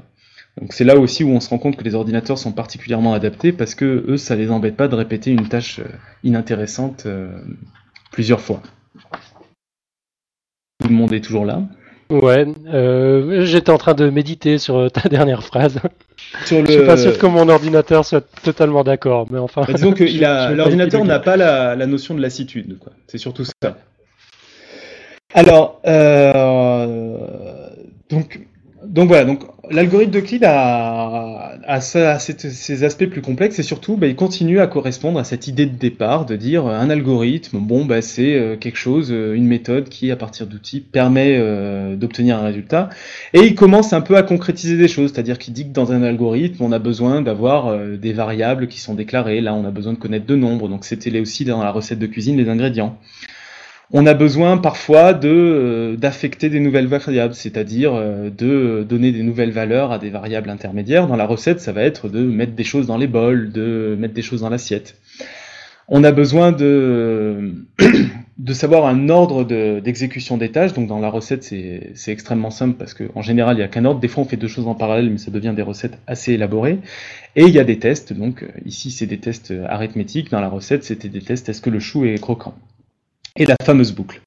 Donc 0.60 0.72
c'est 0.72 0.84
là 0.84 0.96
aussi 0.96 1.22
où 1.22 1.28
on 1.28 1.40
se 1.40 1.50
rend 1.50 1.58
compte 1.58 1.76
que 1.76 1.84
les 1.84 1.94
ordinateurs 1.94 2.38
sont 2.38 2.52
particulièrement 2.52 3.12
adaptés 3.12 3.52
parce 3.52 3.74
que 3.74 4.04
eux, 4.08 4.16
ça 4.16 4.36
les 4.36 4.50
embête 4.50 4.76
pas 4.76 4.88
de 4.88 4.94
répéter 4.94 5.30
une 5.30 5.48
tâche 5.48 5.80
euh, 5.80 5.88
inintéressante 6.24 7.04
euh, 7.06 7.28
plusieurs 8.10 8.40
fois. 8.40 8.62
Tout 10.80 10.88
le 10.88 10.94
monde 10.94 11.12
est 11.12 11.20
toujours 11.20 11.44
là. 11.44 11.62
Ouais, 12.08 12.46
euh, 12.68 13.44
j'étais 13.44 13.70
en 13.70 13.78
train 13.78 13.94
de 13.94 14.08
méditer 14.10 14.58
sur 14.58 14.76
euh, 14.76 14.88
ta 14.88 15.08
dernière 15.08 15.42
phrase. 15.42 15.80
Sur 16.44 16.60
le... 16.60 16.66
Je 16.66 16.72
suis 16.72 16.86
pas 16.86 16.96
sûr 16.96 17.18
que 17.18 17.26
mon 17.26 17.48
ordinateur 17.48 18.04
soit 18.04 18.24
totalement 18.42 18.84
d'accord, 18.84 19.26
mais 19.30 19.38
enfin. 19.38 19.64
Bah, 19.66 19.72
disons 19.74 19.92
que 19.92 20.04
l'ordinateur 20.54 21.04
n'a 21.04 21.18
pas 21.18 21.36
la, 21.36 21.74
la, 21.74 21.86
notion 21.86 22.14
de 22.14 22.20
lassitude, 22.20 22.78
quoi. 22.78 22.92
C'est 23.08 23.18
surtout 23.18 23.44
ça. 23.44 23.76
Alors, 25.34 25.80
euh, 25.86 27.18
donc 28.08 28.40
donc 28.84 29.08
voilà, 29.08 29.24
donc 29.24 29.40
l'algorithme 29.70 30.12
d'Euclide 30.12 30.44
a, 30.44 31.58
a, 31.66 31.80
ses 31.80 32.84
aspects 32.84 33.06
plus 33.06 33.22
complexes 33.22 33.58
et 33.58 33.62
surtout 33.62 33.96
bah, 33.96 34.06
il 34.06 34.16
continue 34.16 34.60
à 34.60 34.66
correspondre 34.66 35.18
à 35.18 35.24
cette 35.24 35.48
idée 35.48 35.66
de 35.66 35.76
départ 35.76 36.26
de 36.26 36.36
dire 36.36 36.66
euh, 36.66 36.78
un 36.78 36.90
algorithme, 36.90 37.58
bon 37.58 37.84
bah 37.84 38.02
c'est 38.02 38.34
euh, 38.34 38.56
quelque 38.56 38.76
chose, 38.78 39.08
euh, 39.10 39.34
une 39.34 39.46
méthode 39.46 39.88
qui 39.88 40.10
à 40.10 40.16
partir 40.16 40.46
d'outils 40.46 40.80
permet 40.80 41.36
d'obtenir 41.96 42.38
un 42.38 42.42
résultat. 42.42 42.90
Et 43.32 43.40
il 43.40 43.54
commence 43.54 43.92
un 43.92 44.00
peu 44.00 44.16
à 44.16 44.22
concrétiser 44.22 44.76
des 44.76 44.88
choses, 44.88 45.12
c'est-à-dire 45.12 45.38
qu'il 45.38 45.54
dit 45.54 45.64
que 45.64 45.72
dans 45.72 45.92
un 45.92 46.02
algorithme 46.02 46.62
on 46.62 46.72
a 46.72 46.78
besoin 46.78 47.22
d'avoir 47.22 47.76
des 47.96 48.12
variables 48.12 48.68
qui 48.68 48.80
sont 48.80 48.94
déclarées, 48.94 49.40
là 49.40 49.54
on 49.54 49.64
a 49.64 49.70
besoin 49.70 49.92
de 49.92 49.98
connaître 49.98 50.26
deux 50.26 50.36
nombres, 50.36 50.68
donc 50.68 50.84
c'était 50.84 51.18
aussi 51.18 51.44
dans 51.44 51.62
la 51.62 51.70
recette 51.70 51.98
de 51.98 52.06
cuisine 52.06 52.36
les 52.36 52.48
ingrédients 52.48 52.98
on 53.92 54.04
a 54.06 54.14
besoin 54.14 54.58
parfois 54.58 55.12
de 55.12 55.28
euh, 55.28 55.96
d'affecter 55.96 56.48
des 56.48 56.58
nouvelles 56.58 56.88
variables, 56.88 57.34
c'est-à-dire 57.34 57.94
euh, 57.94 58.30
de 58.30 58.84
donner 58.88 59.12
des 59.12 59.22
nouvelles 59.22 59.52
valeurs 59.52 59.92
à 59.92 59.98
des 59.98 60.10
variables 60.10 60.50
intermédiaires. 60.50 61.06
Dans 61.06 61.16
la 61.16 61.26
recette, 61.26 61.60
ça 61.60 61.72
va 61.72 61.82
être 61.82 62.08
de 62.08 62.20
mettre 62.20 62.52
des 62.52 62.64
choses 62.64 62.86
dans 62.86 62.96
les 62.96 63.06
bols, 63.06 63.52
de 63.52 63.96
mettre 63.98 64.14
des 64.14 64.22
choses 64.22 64.40
dans 64.40 64.48
l'assiette. 64.48 64.96
On 65.88 66.02
a 66.02 66.10
besoin 66.10 66.50
de, 66.50 67.64
de 68.38 68.52
savoir 68.52 68.86
un 68.86 69.08
ordre 69.08 69.44
d'exécution 69.80 70.36
des 70.36 70.50
tâches. 70.50 70.72
Donc 70.72 70.88
dans 70.88 70.98
la 70.98 71.08
recette, 71.08 71.44
c'est 71.44 72.10
extrêmement 72.10 72.50
simple 72.50 72.74
parce 72.76 72.92
qu'en 72.92 73.22
général, 73.22 73.54
il 73.54 73.58
n'y 73.58 73.64
a 73.64 73.68
qu'un 73.68 73.84
ordre. 73.84 74.00
Des 74.00 74.08
fois, 74.08 74.24
on 74.24 74.26
fait 74.26 74.36
deux 74.36 74.48
choses 74.48 74.66
en 74.66 74.74
parallèle, 74.74 75.10
mais 75.10 75.18
ça 75.18 75.30
devient 75.30 75.52
des 75.54 75.62
recettes 75.62 75.98
assez 76.08 76.32
élaborées. 76.32 76.80
Et 77.36 77.44
il 77.44 77.50
y 77.50 77.60
a 77.60 77.64
des 77.64 77.78
tests. 77.78 78.12
Donc 78.12 78.44
ici, 78.64 78.90
c'est 78.90 79.06
des 79.06 79.18
tests 79.18 79.54
arithmétiques. 79.68 80.32
Dans 80.32 80.40
la 80.40 80.48
recette, 80.48 80.82
c'était 80.82 81.08
des 81.08 81.20
tests 81.20 81.48
est-ce 81.48 81.62
que 81.62 81.70
le 81.70 81.78
chou 81.78 82.04
est 82.04 82.20
croquant? 82.20 82.56
Et 83.36 83.46
la 83.46 83.56
fameuse 83.62 83.92
boucle. 83.92 84.20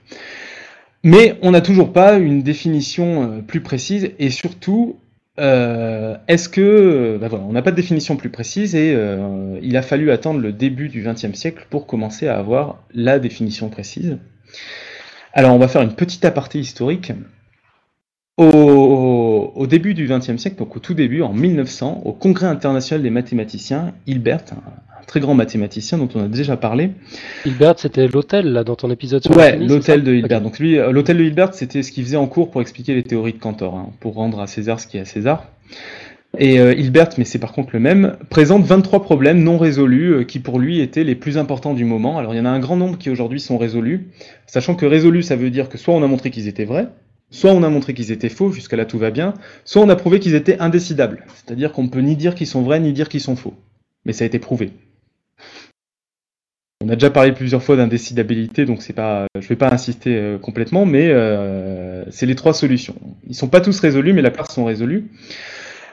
Mais 1.04 1.38
on 1.42 1.52
n'a 1.52 1.62
toujours 1.62 1.94
pas 1.94 2.18
une 2.18 2.42
définition 2.42 3.24
euh, 3.24 3.42
plus 3.42 3.62
précise 3.62 4.12
et 4.20 4.30
surtout, 4.30 5.00
euh, 5.40 6.18
est-ce 6.28 6.50
que. 6.50 7.18
Ben 7.20 7.30
voilà, 7.30 7.46
on 7.46 7.54
n'a 7.54 7.62
pas 7.62 7.72
de 7.72 7.76
définition 7.78 8.18
plus 8.18 8.30
précise 8.30 8.76
et 8.76 8.94
euh, 8.94 9.58
il 9.62 9.78
a 9.78 9.82
fallu 9.82 10.12
attendre 10.12 10.40
le 10.42 10.52
début 10.52 10.90
du 10.90 11.02
XXe 11.02 11.34
siècle 11.34 11.66
pour 11.70 11.88
commencer 11.88 12.28
à 12.28 12.38
avoir 12.38 12.84
la 12.94 13.20
définition 13.20 13.70
précise. 13.70 14.18
Alors 15.34 15.54
on 15.54 15.60
va 15.60 15.70
faire 15.70 15.82
une 15.82 15.94
petite 15.94 16.26
aparté 16.26 16.60
historique. 16.60 17.14
Au, 18.40 19.52
au 19.54 19.68
début 19.68 19.94
du 19.94 20.08
XXe 20.08 20.38
siècle, 20.38 20.58
donc 20.58 20.76
au 20.78 20.80
tout 20.80 20.94
début, 20.94 21.22
en 21.22 21.34
1900, 21.34 22.04
au 22.06 22.14
Congrès 22.14 22.46
international 22.46 23.04
des 23.04 23.10
mathématiciens, 23.10 23.92
Hilbert, 24.08 24.46
très 25.10 25.20
grand 25.20 25.34
mathématicien 25.34 25.98
dont 25.98 26.08
on 26.16 26.24
a 26.24 26.28
déjà 26.28 26.56
parlé. 26.56 26.92
Hilbert, 27.46 27.78
c'était 27.78 28.08
l'hôtel 28.08 28.54
là 28.54 28.64
dans 28.64 28.76
ton 28.76 28.90
épisode 28.92 29.24
sur 29.24 29.36
Ouais, 29.36 29.58
l'hôtel 29.58 30.04
de 30.04 30.14
Hilbert. 30.14 30.40
Donc 30.40 30.60
lui, 30.60 30.78
euh, 30.78 30.92
l'hôtel 30.92 31.18
de 31.18 31.24
Hilbert, 31.24 31.54
c'était 31.54 31.84
ce 31.84 31.92
qu'il 31.92 32.06
faisait 32.06 32.16
en 32.16 32.28
cours 32.28 32.50
pour 32.50 32.62
expliquer 32.62 32.96
les 32.96 33.04
théories 33.04 33.34
de 33.34 33.40
Cantor, 33.40 33.76
hein, 33.76 33.90
pour 34.00 34.14
rendre 34.14 34.40
à 34.40 34.48
César 34.48 34.80
ce 34.80 34.88
qui 34.88 34.98
est 34.98 35.02
à 35.02 35.06
César. 35.06 35.48
Et 36.38 36.60
euh, 36.60 36.74
Hilbert, 36.74 37.10
mais 37.18 37.26
c'est 37.26 37.40
par 37.40 37.54
contre 37.54 37.72
le 37.74 37.80
même, 37.80 38.16
présente 38.30 38.64
23 38.64 39.02
problèmes 39.02 39.44
non 39.44 39.58
résolus 39.58 40.14
euh, 40.14 40.24
qui 40.24 40.40
pour 40.40 40.60
lui 40.60 40.80
étaient 40.80 41.04
les 41.04 41.16
plus 41.16 41.38
importants 41.40 41.74
du 41.74 41.86
moment. 41.86 42.20
Alors 42.20 42.36
il 42.36 42.38
y 42.38 42.40
en 42.40 42.46
a 42.46 42.50
un 42.50 42.60
grand 42.60 42.78
nombre 42.78 42.98
qui 42.98 43.10
aujourd'hui 43.10 43.40
sont 43.40 43.58
résolus, 43.58 44.08
sachant 44.46 44.76
que 44.76 44.86
résolus 44.86 45.24
ça 45.24 45.36
veut 45.36 45.50
dire 45.50 45.70
que 45.70 45.78
soit 45.78 45.94
on 45.94 46.04
a 46.04 46.08
montré 46.08 46.30
qu'ils 46.30 46.48
étaient 46.48 46.66
vrais, 46.66 46.88
soit 47.32 47.52
on 47.52 47.64
a 47.64 47.70
montré 47.70 47.94
qu'ils 47.94 48.12
étaient 48.12 48.30
faux, 48.30 48.52
jusqu'à 48.52 48.76
là 48.76 48.86
tout 48.86 48.98
va 48.98 49.12
bien, 49.12 49.34
soit 49.66 49.82
on 49.82 49.90
a 49.90 49.96
prouvé 49.96 50.20
qu'ils 50.20 50.36
étaient 50.36 50.60
indécidables, 50.60 51.26
c'est-à-dire 51.36 51.72
qu'on 51.72 51.84
ne 51.84 51.90
peut 51.90 52.00
ni 52.00 52.16
dire 52.16 52.36
qu'ils 52.36 52.48
sont 52.48 52.62
vrais 52.62 52.80
ni 52.80 52.94
dire 52.94 53.10
qu'ils 53.10 53.22
sont 53.22 53.36
faux. 53.36 53.54
Mais 54.06 54.14
ça 54.14 54.24
a 54.24 54.28
été 54.28 54.40
prouvé. 54.40 54.72
On 56.82 56.88
a 56.88 56.96
déjà 56.96 57.10
parlé 57.10 57.34
plusieurs 57.34 57.62
fois 57.62 57.76
d'indécidabilité, 57.76 58.66
donc 58.66 58.90
pas, 58.94 59.28
je 59.38 59.46
vais 59.48 59.58
pas 59.58 59.70
insister 59.70 60.16
euh, 60.16 60.38
complètement, 60.38 60.86
mais 60.86 61.10
euh, 61.10 62.06
c'est 62.10 62.26
les 62.26 62.36
trois 62.36 62.54
solutions. 62.54 62.96
Ils 63.28 63.36
sont 63.36 63.50
pas 63.50 63.60
tous 63.60 63.78
résolus, 63.82 64.14
mais 64.14 64.22
la 64.22 64.32
plupart 64.32 64.50
sont 64.50 64.64
résolus. 64.64 65.12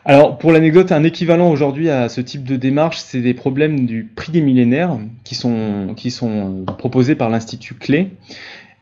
Alors, 0.05 0.39
pour 0.39 0.53
l'anecdote, 0.53 0.93
un 0.93 1.03
équivalent 1.03 1.51
aujourd'hui 1.51 1.91
à 1.91 2.09
ce 2.09 2.21
type 2.21 2.45
de 2.45 2.55
démarche, 2.55 2.99
c'est 2.99 3.21
des 3.21 3.35
problèmes 3.35 3.87
du 3.87 4.05
prix 4.05 4.31
des 4.31 4.41
millénaires 4.41 4.97
qui 5.25 5.35
sont, 5.35 5.95
qui 5.97 6.13
sont 6.13 6.65
proposés 6.79 7.17
par 7.17 7.31
l'Institut 7.31 7.75
Clé, 7.75 8.11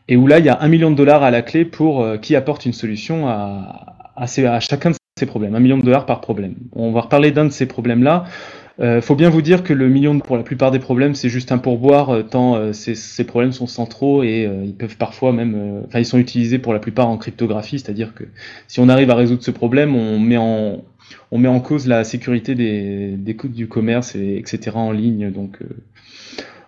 et 0.07 0.17
où 0.17 0.27
là, 0.27 0.39
il 0.39 0.45
y 0.45 0.49
a 0.49 0.61
un 0.61 0.67
million 0.67 0.91
de 0.91 0.95
dollars 0.95 1.23
à 1.23 1.31
la 1.31 1.41
clé 1.41 1.65
pour 1.65 2.03
euh, 2.03 2.17
qui 2.17 2.35
apporte 2.35 2.65
une 2.65 2.73
solution 2.73 3.27
à, 3.27 3.95
à, 4.15 4.23
à 4.23 4.59
chacun 4.59 4.91
de 4.91 4.95
ces 5.17 5.25
problèmes. 5.25 5.55
Un 5.55 5.59
million 5.59 5.77
de 5.77 5.83
dollars 5.83 6.05
par 6.05 6.21
problème. 6.21 6.55
On 6.73 6.91
va 6.91 7.01
reparler 7.01 7.31
d'un 7.31 7.45
de 7.45 7.51
ces 7.51 7.65
problèmes-là. 7.65 8.25
Euh, 8.81 9.01
faut 9.01 9.15
bien 9.15 9.29
vous 9.29 9.41
dire 9.41 9.63
que 9.63 9.71
le 9.71 9.87
million 9.87 10.19
pour 10.19 10.35
la 10.35 10.43
plupart 10.43 10.69
des 10.69 10.79
problèmes 10.79 11.15
c'est 11.15 11.29
juste 11.29 11.53
un 11.53 11.57
pourboire 11.57 12.09
euh, 12.09 12.23
tant 12.23 12.55
euh, 12.55 12.73
ces, 12.73 12.93
ces, 12.93 13.23
problèmes 13.23 13.53
sont 13.53 13.67
centraux 13.67 14.21
et 14.21 14.45
euh, 14.45 14.65
ils 14.65 14.75
peuvent 14.75 14.97
parfois 14.97 15.31
même, 15.31 15.83
enfin 15.87 15.99
ils 15.99 16.05
sont 16.05 16.17
utilisés 16.17 16.59
pour 16.59 16.73
la 16.73 16.79
plupart 16.79 17.07
en 17.07 17.17
cryptographie, 17.17 17.79
c'est-à-dire 17.79 18.13
que 18.13 18.25
si 18.67 18.81
on 18.81 18.89
arrive 18.89 19.09
à 19.11 19.15
résoudre 19.15 19.43
ce 19.43 19.51
problème, 19.51 19.95
on 19.95 20.19
met 20.19 20.35
en 20.35 20.83
on 21.31 21.37
met 21.37 21.47
en 21.47 21.61
cause 21.61 21.87
la 21.87 22.03
sécurité 22.03 22.53
des, 22.53 23.11
des 23.11 23.35
coûts 23.37 23.47
du 23.47 23.69
commerce 23.69 24.13
et 24.15 24.37
etc 24.37 24.71
en 24.75 24.91
ligne 24.91 25.31
donc 25.31 25.59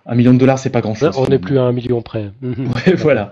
un 0.08 0.16
million 0.16 0.34
de 0.34 0.40
dollars, 0.40 0.58
c'est 0.58 0.70
pas 0.70 0.82
grand-chose. 0.82 1.16
On 1.18 1.28
n'est 1.28 1.40
plus 1.40 1.60
à 1.60 1.64
un 1.64 1.74
million 1.74 2.02
près. 2.02 2.32
ouais, 2.42 2.94
voilà. 2.96 3.32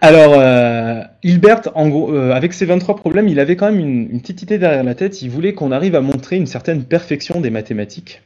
Alors, 0.00 0.34
euh, 0.36 1.00
Hilbert, 1.22 1.62
en 1.74 1.88
gros, 1.88 2.12
euh, 2.12 2.32
avec 2.32 2.52
ses 2.52 2.66
23 2.66 2.96
problèmes, 2.96 3.26
il 3.26 3.40
avait 3.40 3.56
quand 3.56 3.72
même 3.72 3.80
une, 3.80 4.20
petite 4.20 4.42
idée 4.42 4.58
derrière 4.58 4.84
la 4.84 4.94
tête. 4.94 5.22
Il 5.22 5.30
voulait 5.30 5.54
qu'on 5.54 5.72
arrive 5.72 5.94
à 5.94 6.02
montrer 6.02 6.36
une 6.36 6.46
certaine 6.46 6.84
perfection 6.84 7.40
des 7.40 7.50
mathématiques 7.50 8.20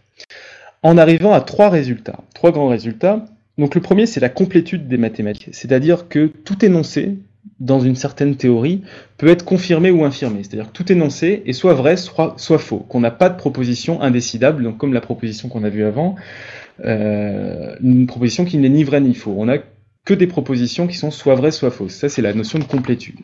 en 0.83 0.99
arrivant 0.99 1.33
à 1.33 1.41
trois 1.41 1.69
résultats, 1.71 2.19
trois 2.35 2.51
grands 2.51 2.69
résultats. 2.69 3.25
Donc 3.59 3.75
le 3.75 3.81
premier, 3.81 4.07
c'est 4.07 4.21
la 4.21 4.29
complétude 4.29 4.89
des 4.89 4.99
mathématiques, 4.99 5.49
c'est-à-dire 5.53 6.09
que 6.09 6.27
tout 6.27 6.65
énoncé 6.65 7.19
dans 7.61 7.81
une 7.81 7.97
certaine 7.97 8.37
théorie 8.37 8.83
peut 9.17 9.29
être 9.29 9.45
confirmé 9.45 9.91
ou 9.91 10.05
infirmé, 10.05 10.43
c'est-à-dire 10.43 10.71
que 10.71 10.77
tout 10.77 10.93
énoncé 10.93 11.43
est 11.47 11.53
soit 11.53 11.75
vrai, 11.75 11.97
soit, 11.97 12.35
soit 12.37 12.59
faux, 12.59 12.79
qu'on 12.79 13.01
n'a 13.01 13.11
pas 13.11 13.29
de 13.29 13.37
proposition 13.37 14.01
indécidable, 14.01 14.63
donc 14.63 14.79
comme 14.79 14.95
la 14.95 15.01
proposition 15.01 15.49
qu'on 15.49 15.65
a 15.65 15.69
vue 15.69 15.85
avant, 15.85 16.15
une 16.85 18.07
proposition 18.07 18.45
qui 18.45 18.59
n'est 18.59 18.69
ni 18.69 18.85
vraie 18.85 19.01
ni 19.01 19.15
faux. 19.15 19.35
On 19.37 19.49
a 19.49 19.59
que 20.05 20.15
des 20.15 20.27
propositions 20.27 20.87
qui 20.87 20.97
sont 20.97 21.11
soit 21.11 21.35
vraies, 21.35 21.51
soit 21.51 21.71
fausses. 21.71 21.95
Ça, 21.95 22.09
c'est 22.09 22.23
la 22.23 22.33
notion 22.33 22.59
de 22.59 22.65
complétude. 22.65 23.17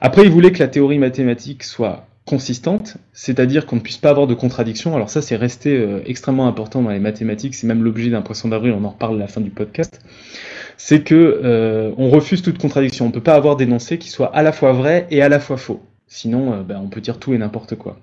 Après, 0.00 0.22
il 0.22 0.30
voulait 0.30 0.52
que 0.52 0.60
la 0.60 0.68
théorie 0.68 0.98
mathématique 0.98 1.64
soit 1.64 2.06
consistante, 2.24 2.98
c'est-à-dire 3.12 3.66
qu'on 3.66 3.76
ne 3.76 3.80
puisse 3.80 3.96
pas 3.96 4.10
avoir 4.10 4.26
de 4.26 4.34
contradiction. 4.34 4.94
Alors 4.94 5.10
ça, 5.10 5.22
c'est 5.22 5.36
resté 5.36 5.76
euh, 5.76 6.00
extrêmement 6.06 6.46
important 6.46 6.82
dans 6.82 6.90
les 6.90 6.98
mathématiques, 6.98 7.54
c'est 7.54 7.66
même 7.66 7.82
l'objet 7.82 8.10
d'un 8.10 8.22
poisson 8.22 8.48
d'avril, 8.48 8.74
on 8.78 8.84
en 8.84 8.90
reparle 8.90 9.16
à 9.16 9.20
la 9.20 9.26
fin 9.28 9.40
du 9.40 9.50
podcast. 9.50 10.00
C'est 10.76 11.02
que 11.02 11.40
euh, 11.42 11.92
on 11.96 12.10
refuse 12.10 12.42
toute 12.42 12.58
contradiction. 12.58 13.06
On 13.06 13.08
ne 13.08 13.14
peut 13.14 13.22
pas 13.22 13.34
avoir 13.34 13.56
d'énoncé 13.56 13.98
qui 13.98 14.10
soit 14.10 14.34
à 14.34 14.42
la 14.42 14.52
fois 14.52 14.72
vrai 14.72 15.06
et 15.10 15.22
à 15.22 15.28
la 15.28 15.40
fois 15.40 15.56
faux. 15.56 15.80
Sinon, 16.06 16.52
euh, 16.52 16.62
ben, 16.62 16.78
on 16.82 16.88
peut 16.88 17.00
dire 17.00 17.18
tout 17.18 17.34
et 17.34 17.38
n'importe 17.38 17.74
quoi. 17.74 17.98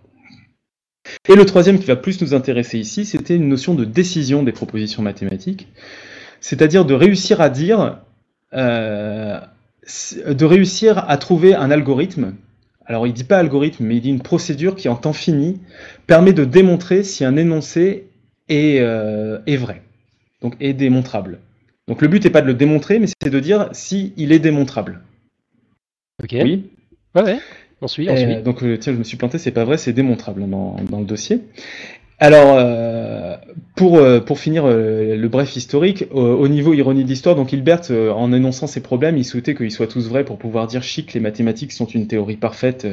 Et 1.29 1.35
le 1.35 1.45
troisième 1.45 1.79
qui 1.79 1.85
va 1.85 1.95
plus 1.95 2.21
nous 2.21 2.33
intéresser 2.33 2.79
ici, 2.79 3.05
c'était 3.05 3.35
une 3.35 3.47
notion 3.47 3.75
de 3.75 3.85
décision 3.85 4.43
des 4.43 4.51
propositions 4.51 5.01
mathématiques 5.01 5.67
c'est-à-dire 6.45 6.85
de 6.85 6.93
réussir 6.93 7.41
à 7.41 7.49
dire, 7.49 7.97
euh, 8.53 9.39
de 10.27 10.45
réussir 10.45 11.03
à 11.09 11.17
trouver 11.17 11.55
un 11.55 11.71
algorithme 11.71 12.35
alors 12.87 13.07
il 13.07 13.13
dit 13.13 13.23
pas 13.23 13.39
algorithme, 13.39 13.83
mais 13.83 13.95
il 13.95 14.01
dit 14.01 14.09
une 14.09 14.21
procédure 14.21 14.75
qui 14.75 14.89
en 14.89 14.95
temps 14.95 15.11
fini 15.11 15.59
permet 16.05 16.33
de 16.33 16.45
démontrer 16.45 17.03
si 17.03 17.25
un 17.25 17.35
énoncé 17.35 18.09
est, 18.47 18.79
euh, 18.79 19.39
est 19.47 19.57
vrai, 19.57 19.81
donc 20.43 20.55
est 20.59 20.73
démontrable. 20.73 21.39
Donc 21.87 22.03
le 22.03 22.07
but 22.07 22.23
n'est 22.23 22.29
pas 22.29 22.41
de 22.41 22.47
le 22.47 22.53
démontrer, 22.53 22.99
mais 22.99 23.07
c'est 23.07 23.31
de 23.31 23.39
dire 23.39 23.69
si 23.71 24.13
il 24.17 24.31
est 24.31 24.37
démontrable. 24.37 25.01
Ok. 26.23 26.35
Oui. 26.43 26.69
Ouais, 27.15 27.23
ouais. 27.23 27.39
Euh, 27.83 28.41
donc 28.41 28.63
euh, 28.63 28.77
tiens, 28.77 28.93
je 28.93 28.97
me 28.97 29.03
suis 29.03 29.17
planté, 29.17 29.37
c'est 29.37 29.51
pas 29.51 29.65
vrai, 29.65 29.77
c'est 29.77 29.93
démontrable 29.93 30.49
dans, 30.49 30.75
dans 30.89 30.99
le 30.99 31.05
dossier. 31.05 31.41
Alors, 32.17 32.55
euh, 32.57 33.35
pour, 33.75 34.01
pour 34.25 34.39
finir 34.39 34.65
le 34.67 35.27
bref 35.27 35.57
historique, 35.57 36.05
au, 36.11 36.21
au 36.21 36.47
niveau 36.47 36.73
ironie 36.73 37.03
d'histoire, 37.03 37.35
donc 37.35 37.51
Hilbert, 37.51 37.81
en 37.91 38.31
énonçant 38.31 38.67
ses 38.67 38.81
problèmes, 38.81 39.17
il 39.17 39.25
souhaitait 39.25 39.53
qu'ils 39.53 39.71
soient 39.71 39.87
tous 39.87 40.07
vrais 40.07 40.23
pour 40.23 40.37
pouvoir 40.37 40.67
dire 40.67 40.81
chic, 40.81 41.13
les 41.13 41.19
mathématiques 41.19 41.73
sont 41.73 41.85
une 41.85 42.07
théorie 42.07 42.37
parfaite, 42.37 42.87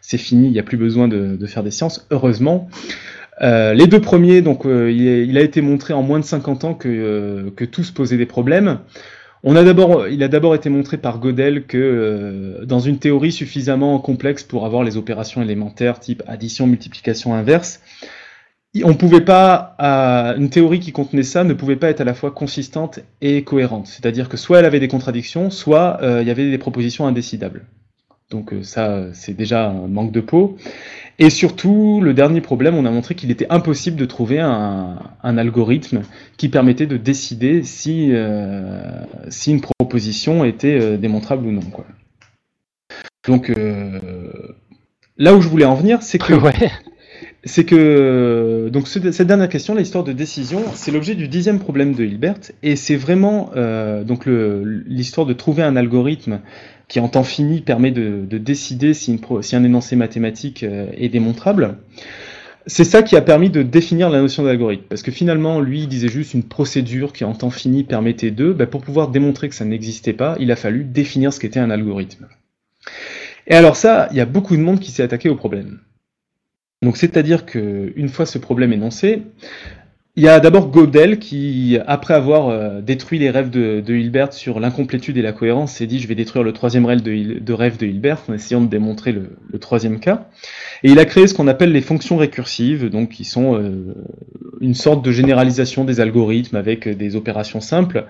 c'est 0.00 0.16
fini, 0.16 0.46
il 0.46 0.52
n'y 0.52 0.58
a 0.58 0.62
plus 0.62 0.78
besoin 0.78 1.06
de, 1.06 1.46
faire 1.46 1.62
des 1.62 1.70
sciences, 1.70 2.06
heureusement. 2.10 2.70
Les 3.42 3.86
deux 3.86 4.00
premiers, 4.00 4.40
donc 4.40 4.62
il, 4.64 5.02
il 5.02 5.36
a 5.36 5.42
été 5.42 5.60
montré 5.60 5.92
en 5.92 6.02
moins 6.02 6.18
de 6.18 6.24
50 6.24 6.64
ans 6.64 6.72
que, 6.72 7.52
que 7.54 7.66
tous 7.66 7.90
posaient 7.90 8.16
des 8.16 8.24
problèmes. 8.24 8.78
On 9.44 9.56
a 9.56 9.64
d'abord, 9.64 10.06
il 10.06 10.22
a 10.22 10.28
d'abord 10.28 10.54
été 10.54 10.70
montré 10.70 10.98
par 10.98 11.18
Gödel 11.18 11.66
que 11.66 11.76
euh, 11.76 12.64
dans 12.64 12.78
une 12.78 12.98
théorie 12.98 13.32
suffisamment 13.32 13.98
complexe 13.98 14.44
pour 14.44 14.64
avoir 14.64 14.84
les 14.84 14.96
opérations 14.96 15.42
élémentaires 15.42 15.98
type 15.98 16.22
addition, 16.28 16.68
multiplication 16.68 17.34
inverse, 17.34 17.80
on 18.84 18.94
pouvait 18.94 19.20
pas, 19.20 19.74
une 20.38 20.48
théorie 20.48 20.80
qui 20.80 20.92
contenait 20.92 21.24
ça 21.24 21.44
ne 21.44 21.52
pouvait 21.52 21.76
pas 21.76 21.90
être 21.90 22.00
à 22.00 22.04
la 22.04 22.14
fois 22.14 22.30
consistante 22.30 23.00
et 23.20 23.44
cohérente. 23.44 23.86
C'est-à-dire 23.86 24.28
que 24.28 24.36
soit 24.36 24.60
elle 24.60 24.64
avait 24.64 24.80
des 24.80 24.88
contradictions, 24.88 25.50
soit 25.50 25.98
euh, 26.02 26.22
il 26.22 26.28
y 26.28 26.30
avait 26.30 26.50
des 26.50 26.58
propositions 26.58 27.06
indécidables. 27.06 27.66
Donc 28.30 28.52
euh, 28.52 28.62
ça, 28.62 29.12
c'est 29.12 29.34
déjà 29.34 29.68
un 29.68 29.88
manque 29.88 30.12
de 30.12 30.20
peau. 30.20 30.56
Et 31.24 31.30
surtout, 31.30 32.00
le 32.02 32.14
dernier 32.14 32.40
problème, 32.40 32.74
on 32.74 32.84
a 32.84 32.90
montré 32.90 33.14
qu'il 33.14 33.30
était 33.30 33.46
impossible 33.48 33.96
de 33.96 34.06
trouver 34.06 34.40
un, 34.40 34.98
un 35.22 35.38
algorithme 35.38 36.02
qui 36.36 36.48
permettait 36.48 36.86
de 36.88 36.96
décider 36.96 37.62
si, 37.62 38.08
euh, 38.10 39.04
si 39.28 39.52
une 39.52 39.60
proposition 39.60 40.44
était 40.44 40.80
euh, 40.80 40.96
démontrable 40.96 41.46
ou 41.46 41.52
non. 41.52 41.60
Quoi. 41.60 41.86
Donc 43.28 43.50
euh, 43.50 44.00
là 45.16 45.32
où 45.36 45.40
je 45.40 45.46
voulais 45.46 45.64
en 45.64 45.76
venir, 45.76 46.02
c'est 46.02 46.18
que 46.18 46.32
Ouais. 46.42 46.72
c'est 47.44 47.64
que 47.64 48.68
donc 48.72 48.88
ce- 48.88 49.12
cette 49.12 49.28
dernière 49.28 49.48
question, 49.48 49.76
l'histoire 49.76 50.02
de 50.02 50.12
décision, 50.12 50.64
c'est 50.74 50.90
l'objet 50.90 51.14
du 51.14 51.28
dixième 51.28 51.60
problème 51.60 51.94
de 51.94 52.02
Hilbert, 52.04 52.40
et 52.64 52.74
c'est 52.74 52.96
vraiment 52.96 53.52
donc 54.04 54.26
l'histoire 54.26 55.24
de 55.28 55.34
trouver 55.34 55.62
un 55.62 55.76
algorithme 55.76 56.40
qui 56.88 57.00
en 57.00 57.08
temps 57.08 57.24
fini 57.24 57.60
permet 57.60 57.90
de, 57.90 58.24
de 58.28 58.38
décider 58.38 58.94
si, 58.94 59.18
un 59.52 59.64
énoncé 59.64 59.96
mathématique 59.96 60.62
euh, 60.62 60.90
est 60.96 61.08
démontrable. 61.08 61.76
C'est 62.66 62.84
ça 62.84 63.02
qui 63.02 63.16
a 63.16 63.22
permis 63.22 63.50
de 63.50 63.62
définir 63.62 64.08
la 64.08 64.20
notion 64.20 64.44
d'algorithme, 64.44 64.84
parce 64.88 65.02
que 65.02 65.10
finalement, 65.10 65.60
lui, 65.60 65.80
il 65.80 65.88
disait 65.88 66.08
juste 66.08 66.34
une 66.34 66.44
procédure 66.44 67.12
qui 67.12 67.24
en 67.24 67.34
temps 67.34 67.50
fini 67.50 67.82
permettait 67.82 68.30
de, 68.30 68.52
bah, 68.52 68.66
pour 68.66 68.82
pouvoir 68.82 69.08
démontrer 69.08 69.48
que 69.48 69.54
ça 69.54 69.64
n'existait 69.64 70.12
pas, 70.12 70.36
il 70.38 70.52
a 70.52 70.56
fallu 70.56 70.84
définir 70.84 71.32
ce 71.32 71.40
qu'était 71.40 71.58
un 71.58 71.70
algorithme. 71.70 72.28
Et 73.48 73.54
alors 73.54 73.74
ça, 73.74 74.08
il 74.12 74.16
y 74.16 74.20
a 74.20 74.26
beaucoup 74.26 74.56
de 74.56 74.62
monde 74.62 74.78
qui 74.78 74.92
s'est 74.92 75.02
attaqué 75.02 75.28
au 75.28 75.34
problème. 75.34 75.80
Donc 76.82 76.96
c'est-à-dire 76.96 77.46
que 77.46 77.92
une 77.96 78.08
fois 78.08 78.26
ce 78.26 78.38
problème 78.38 78.72
énoncé, 78.72 79.22
il 80.14 80.22
y 80.22 80.28
a 80.28 80.40
d'abord 80.40 80.70
Gödel 80.70 81.18
qui, 81.18 81.78
après 81.86 82.12
avoir 82.12 82.50
euh, 82.50 82.82
détruit 82.82 83.18
les 83.18 83.30
rêves 83.30 83.48
de, 83.48 83.82
Hilbert 83.88 84.34
sur 84.34 84.60
l'incomplétude 84.60 85.16
et 85.16 85.22
la 85.22 85.32
cohérence, 85.32 85.72
s'est 85.72 85.86
dit 85.86 86.00
je 86.00 86.06
vais 86.06 86.14
détruire 86.14 86.42
le 86.42 86.52
troisième 86.52 86.84
rêve 86.84 87.00
de, 87.02 87.86
Hilbert 87.86 88.18
en 88.28 88.34
essayant 88.34 88.60
de 88.60 88.66
démontrer 88.66 89.12
le, 89.12 89.58
troisième 89.58 90.00
cas. 90.00 90.28
Et 90.82 90.90
il 90.90 90.98
a 90.98 91.06
créé 91.06 91.26
ce 91.26 91.32
qu'on 91.32 91.48
appelle 91.48 91.72
les 91.72 91.80
fonctions 91.80 92.18
récursives, 92.18 92.90
donc 92.90 93.08
qui 93.08 93.24
sont 93.24 93.56
euh, 93.56 93.94
une 94.60 94.74
sorte 94.74 95.02
de 95.02 95.12
généralisation 95.12 95.84
des 95.84 96.00
algorithmes 96.00 96.56
avec 96.56 96.86
des 96.88 97.16
opérations 97.16 97.62
simples. 97.62 98.04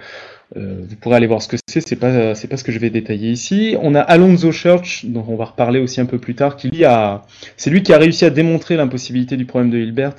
Euh, 0.56 0.80
vous 0.86 0.96
pourrez 0.96 1.16
aller 1.16 1.28
voir 1.28 1.40
ce 1.40 1.48
que 1.48 1.56
c'est, 1.68 1.86
c'est 1.86 1.96
pas 1.96 2.34
pas 2.34 2.56
ce 2.56 2.64
que 2.64 2.72
je 2.72 2.78
vais 2.80 2.90
détailler 2.90 3.30
ici. 3.30 3.76
On 3.80 3.94
a 3.94 4.00
Alonso 4.00 4.50
Church, 4.50 5.04
dont 5.04 5.24
on 5.28 5.36
va 5.36 5.44
reparler 5.44 5.78
aussi 5.78 6.00
un 6.00 6.06
peu 6.06 6.18
plus 6.18 6.34
tard, 6.34 6.56
qui 6.56 6.68
lui 6.68 6.84
a 6.84 7.22
c'est 7.56 7.70
lui 7.70 7.84
qui 7.84 7.92
a 7.92 7.98
réussi 7.98 8.24
à 8.24 8.30
démontrer 8.30 8.76
l'impossibilité 8.76 9.36
du 9.36 9.44
problème 9.44 9.70
de 9.70 9.78
Hilbert 9.78 10.16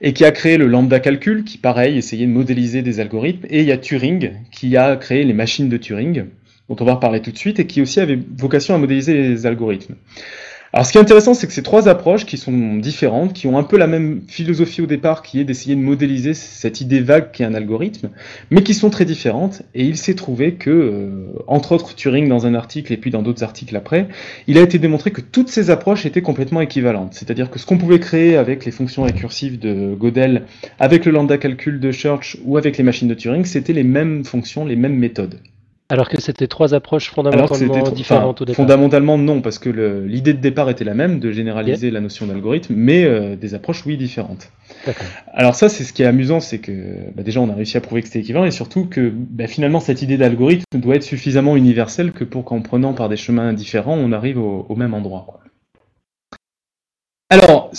et 0.00 0.12
qui 0.12 0.24
a 0.24 0.32
créé 0.32 0.58
le 0.58 0.66
lambda 0.66 1.00
calcul, 1.00 1.44
qui 1.44 1.58
pareil 1.58 1.96
essayait 1.96 2.26
de 2.26 2.32
modéliser 2.32 2.82
des 2.82 3.00
algorithmes. 3.00 3.46
Et 3.50 3.60
il 3.60 3.66
y 3.66 3.72
a 3.72 3.78
Turing, 3.78 4.32
qui 4.50 4.76
a 4.76 4.96
créé 4.96 5.24
les 5.24 5.32
machines 5.32 5.68
de 5.68 5.76
Turing, 5.76 6.26
dont 6.68 6.76
on 6.78 6.84
va 6.84 6.94
reparler 6.94 7.20
tout 7.20 7.30
de 7.30 7.38
suite, 7.38 7.60
et 7.60 7.66
qui 7.66 7.80
aussi 7.80 8.00
avait 8.00 8.18
vocation 8.36 8.74
à 8.74 8.78
modéliser 8.78 9.14
les 9.14 9.46
algorithmes. 9.46 9.94
Alors 10.76 10.84
ce 10.84 10.92
qui 10.92 10.98
est 10.98 11.00
intéressant, 11.00 11.32
c'est 11.32 11.46
que 11.46 11.54
ces 11.54 11.62
trois 11.62 11.88
approches 11.88 12.26
qui 12.26 12.36
sont 12.36 12.76
différentes, 12.76 13.32
qui 13.32 13.46
ont 13.46 13.56
un 13.56 13.62
peu 13.62 13.78
la 13.78 13.86
même 13.86 14.20
philosophie 14.28 14.82
au 14.82 14.86
départ, 14.86 15.22
qui 15.22 15.40
est 15.40 15.44
d'essayer 15.44 15.74
de 15.74 15.80
modéliser 15.80 16.34
cette 16.34 16.82
idée 16.82 17.00
vague 17.00 17.30
qui 17.30 17.42
est 17.42 17.46
un 17.46 17.54
algorithme, 17.54 18.10
mais 18.50 18.62
qui 18.62 18.74
sont 18.74 18.90
très 18.90 19.06
différentes. 19.06 19.62
Et 19.74 19.86
il 19.86 19.96
s'est 19.96 20.12
trouvé 20.12 20.52
que, 20.52 20.68
euh, 20.68 21.32
entre 21.46 21.72
autres 21.72 21.94
Turing 21.94 22.28
dans 22.28 22.44
un 22.44 22.52
article 22.52 22.92
et 22.92 22.98
puis 22.98 23.10
dans 23.10 23.22
d'autres 23.22 23.42
articles 23.42 23.74
après, 23.74 24.08
il 24.48 24.58
a 24.58 24.60
été 24.60 24.78
démontré 24.78 25.12
que 25.12 25.22
toutes 25.22 25.48
ces 25.48 25.70
approches 25.70 26.04
étaient 26.04 26.20
complètement 26.20 26.60
équivalentes. 26.60 27.14
C'est-à-dire 27.14 27.48
que 27.48 27.58
ce 27.58 27.64
qu'on 27.64 27.78
pouvait 27.78 27.98
créer 27.98 28.36
avec 28.36 28.66
les 28.66 28.70
fonctions 28.70 29.04
récursives 29.04 29.58
de 29.58 29.94
Gödel, 29.98 30.42
avec 30.78 31.06
le 31.06 31.12
lambda 31.12 31.38
calcul 31.38 31.80
de 31.80 31.90
Church 31.90 32.36
ou 32.44 32.58
avec 32.58 32.76
les 32.76 32.84
machines 32.84 33.08
de 33.08 33.14
Turing, 33.14 33.46
c'était 33.46 33.72
les 33.72 33.82
mêmes 33.82 34.26
fonctions, 34.26 34.66
les 34.66 34.76
mêmes 34.76 34.96
méthodes. 34.96 35.38
Alors 35.88 36.08
que 36.08 36.20
c'était 36.20 36.48
trois 36.48 36.74
approches 36.74 37.10
fondamentalement 37.10 37.82
trop- 37.82 37.94
différentes 37.94 38.36
enfin, 38.36 38.42
au 38.42 38.44
départ. 38.44 38.56
fondamentalement 38.56 39.18
non, 39.18 39.40
parce 39.40 39.58
que 39.60 39.70
l'idée 39.70 40.34
de 40.34 40.40
départ 40.40 40.68
était 40.68 40.84
la 40.84 40.94
même, 40.94 41.20
de 41.20 41.30
généraliser 41.30 41.90
la 41.92 42.00
notion 42.00 42.26
d'algorithme, 42.26 42.74
mais 42.76 43.04
euh, 43.04 43.36
des 43.36 43.54
approches 43.54 43.86
oui 43.86 43.96
différentes. 43.96 44.50
Alors 45.32 45.54
ça, 45.54 45.68
c'est 45.68 45.84
ce 45.84 45.92
qui 45.92 46.02
est 46.02 46.06
amusant, 46.06 46.40
c'est 46.40 46.58
que 46.58 46.72
bah, 47.14 47.22
déjà 47.22 47.40
on 47.40 47.48
a 47.50 47.54
réussi 47.54 47.76
à 47.76 47.80
prouver 47.80 48.00
que 48.02 48.08
c'était 48.08 48.18
équivalent, 48.20 48.44
et 48.46 48.50
surtout 48.50 48.86
que 48.86 49.12
bah, 49.14 49.46
finalement 49.46 49.78
cette 49.78 50.02
idée 50.02 50.16
d'algorithme 50.16 50.64
doit 50.74 50.96
être 50.96 51.04
suffisamment 51.04 51.56
universelle 51.56 52.10
que 52.12 52.24
pour 52.24 52.44
qu'en 52.44 52.62
prenant 52.62 52.92
par 52.92 53.08
des 53.08 53.16
chemins 53.16 53.52
différents, 53.52 53.96
on 53.96 54.10
arrive 54.10 54.38
au, 54.38 54.66
au 54.68 54.74
même 54.74 54.92
endroit. 54.92 55.24
quoi. 55.28 55.40
Alors, 57.28 57.72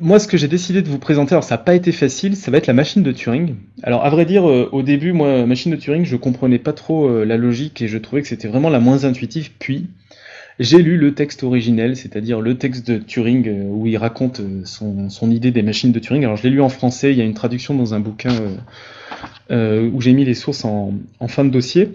moi, 0.00 0.20
ce 0.20 0.28
que 0.28 0.36
j'ai 0.36 0.46
décidé 0.46 0.80
de 0.80 0.88
vous 0.88 0.98
présenter, 0.98 1.32
alors 1.32 1.42
ça 1.42 1.56
n'a 1.56 1.62
pas 1.62 1.74
été 1.74 1.90
facile, 1.90 2.36
ça 2.36 2.52
va 2.52 2.58
être 2.58 2.68
la 2.68 2.72
machine 2.72 3.02
de 3.02 3.10
Turing. 3.10 3.56
Alors, 3.82 4.04
à 4.04 4.10
vrai 4.10 4.24
dire, 4.24 4.48
euh, 4.48 4.68
au 4.70 4.82
début, 4.82 5.12
moi, 5.12 5.44
machine 5.44 5.72
de 5.72 5.76
Turing, 5.76 6.04
je 6.04 6.14
comprenais 6.14 6.60
pas 6.60 6.72
trop 6.72 7.08
euh, 7.08 7.24
la 7.24 7.36
logique 7.36 7.82
et 7.82 7.88
je 7.88 7.98
trouvais 7.98 8.22
que 8.22 8.28
c'était 8.28 8.46
vraiment 8.46 8.70
la 8.70 8.78
moins 8.78 9.04
intuitive. 9.04 9.50
Puis, 9.58 9.88
j'ai 10.60 10.82
lu 10.82 10.98
le 10.98 11.14
texte 11.14 11.42
originel, 11.42 11.96
c'est-à-dire 11.96 12.40
le 12.40 12.56
texte 12.58 12.88
de 12.88 12.98
Turing 12.98 13.48
euh, 13.48 13.64
où 13.64 13.88
il 13.88 13.96
raconte 13.96 14.40
son, 14.64 15.10
son 15.10 15.30
idée 15.32 15.50
des 15.50 15.62
machines 15.62 15.90
de 15.90 15.98
Turing. 15.98 16.22
Alors, 16.24 16.36
je 16.36 16.44
l'ai 16.44 16.50
lu 16.50 16.60
en 16.60 16.68
français, 16.68 17.10
il 17.10 17.18
y 17.18 17.22
a 17.22 17.24
une 17.24 17.34
traduction 17.34 17.74
dans 17.74 17.94
un 17.94 18.00
bouquin 18.00 18.30
où 19.50 20.00
j'ai 20.00 20.12
mis 20.14 20.24
les 20.24 20.34
sources 20.34 20.64
en, 20.64 20.94
en 21.20 21.28
fin 21.28 21.44
de 21.44 21.50
dossier. 21.50 21.90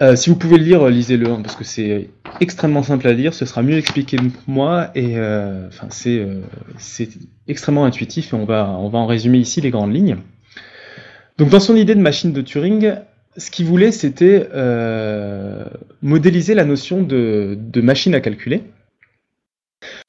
Euh, 0.00 0.14
si 0.14 0.30
vous 0.30 0.36
pouvez 0.36 0.58
le 0.58 0.64
lire, 0.64 0.86
lisez-le, 0.88 1.28
hein, 1.28 1.40
parce 1.42 1.56
que 1.56 1.64
c'est 1.64 2.10
extrêmement 2.40 2.84
simple 2.84 3.08
à 3.08 3.12
lire, 3.12 3.34
ce 3.34 3.44
sera 3.44 3.62
mieux 3.62 3.76
expliqué 3.78 4.16
que 4.16 4.22
moi, 4.46 4.90
et 4.94 5.18
euh, 5.18 5.68
euh, 6.06 6.42
c'est 6.78 7.08
extrêmement 7.48 7.84
intuitif, 7.84 8.32
et 8.32 8.36
on 8.36 8.44
va, 8.44 8.70
on 8.78 8.88
va 8.88 8.98
en 9.00 9.06
résumer 9.06 9.38
ici 9.38 9.60
les 9.60 9.70
grandes 9.70 9.92
lignes. 9.92 10.18
Donc 11.36 11.48
dans 11.48 11.58
son 11.60 11.74
idée 11.74 11.96
de 11.96 12.00
machine 12.00 12.32
de 12.32 12.40
Turing, 12.42 12.94
ce 13.36 13.50
qu'il 13.50 13.66
voulait, 13.66 13.90
c'était 13.90 14.48
modéliser 16.02 16.54
la 16.54 16.64
notion 16.64 17.02
de, 17.02 17.58
de 17.58 17.80
machine 17.80 18.14
à 18.14 18.20
calculer. 18.20 18.62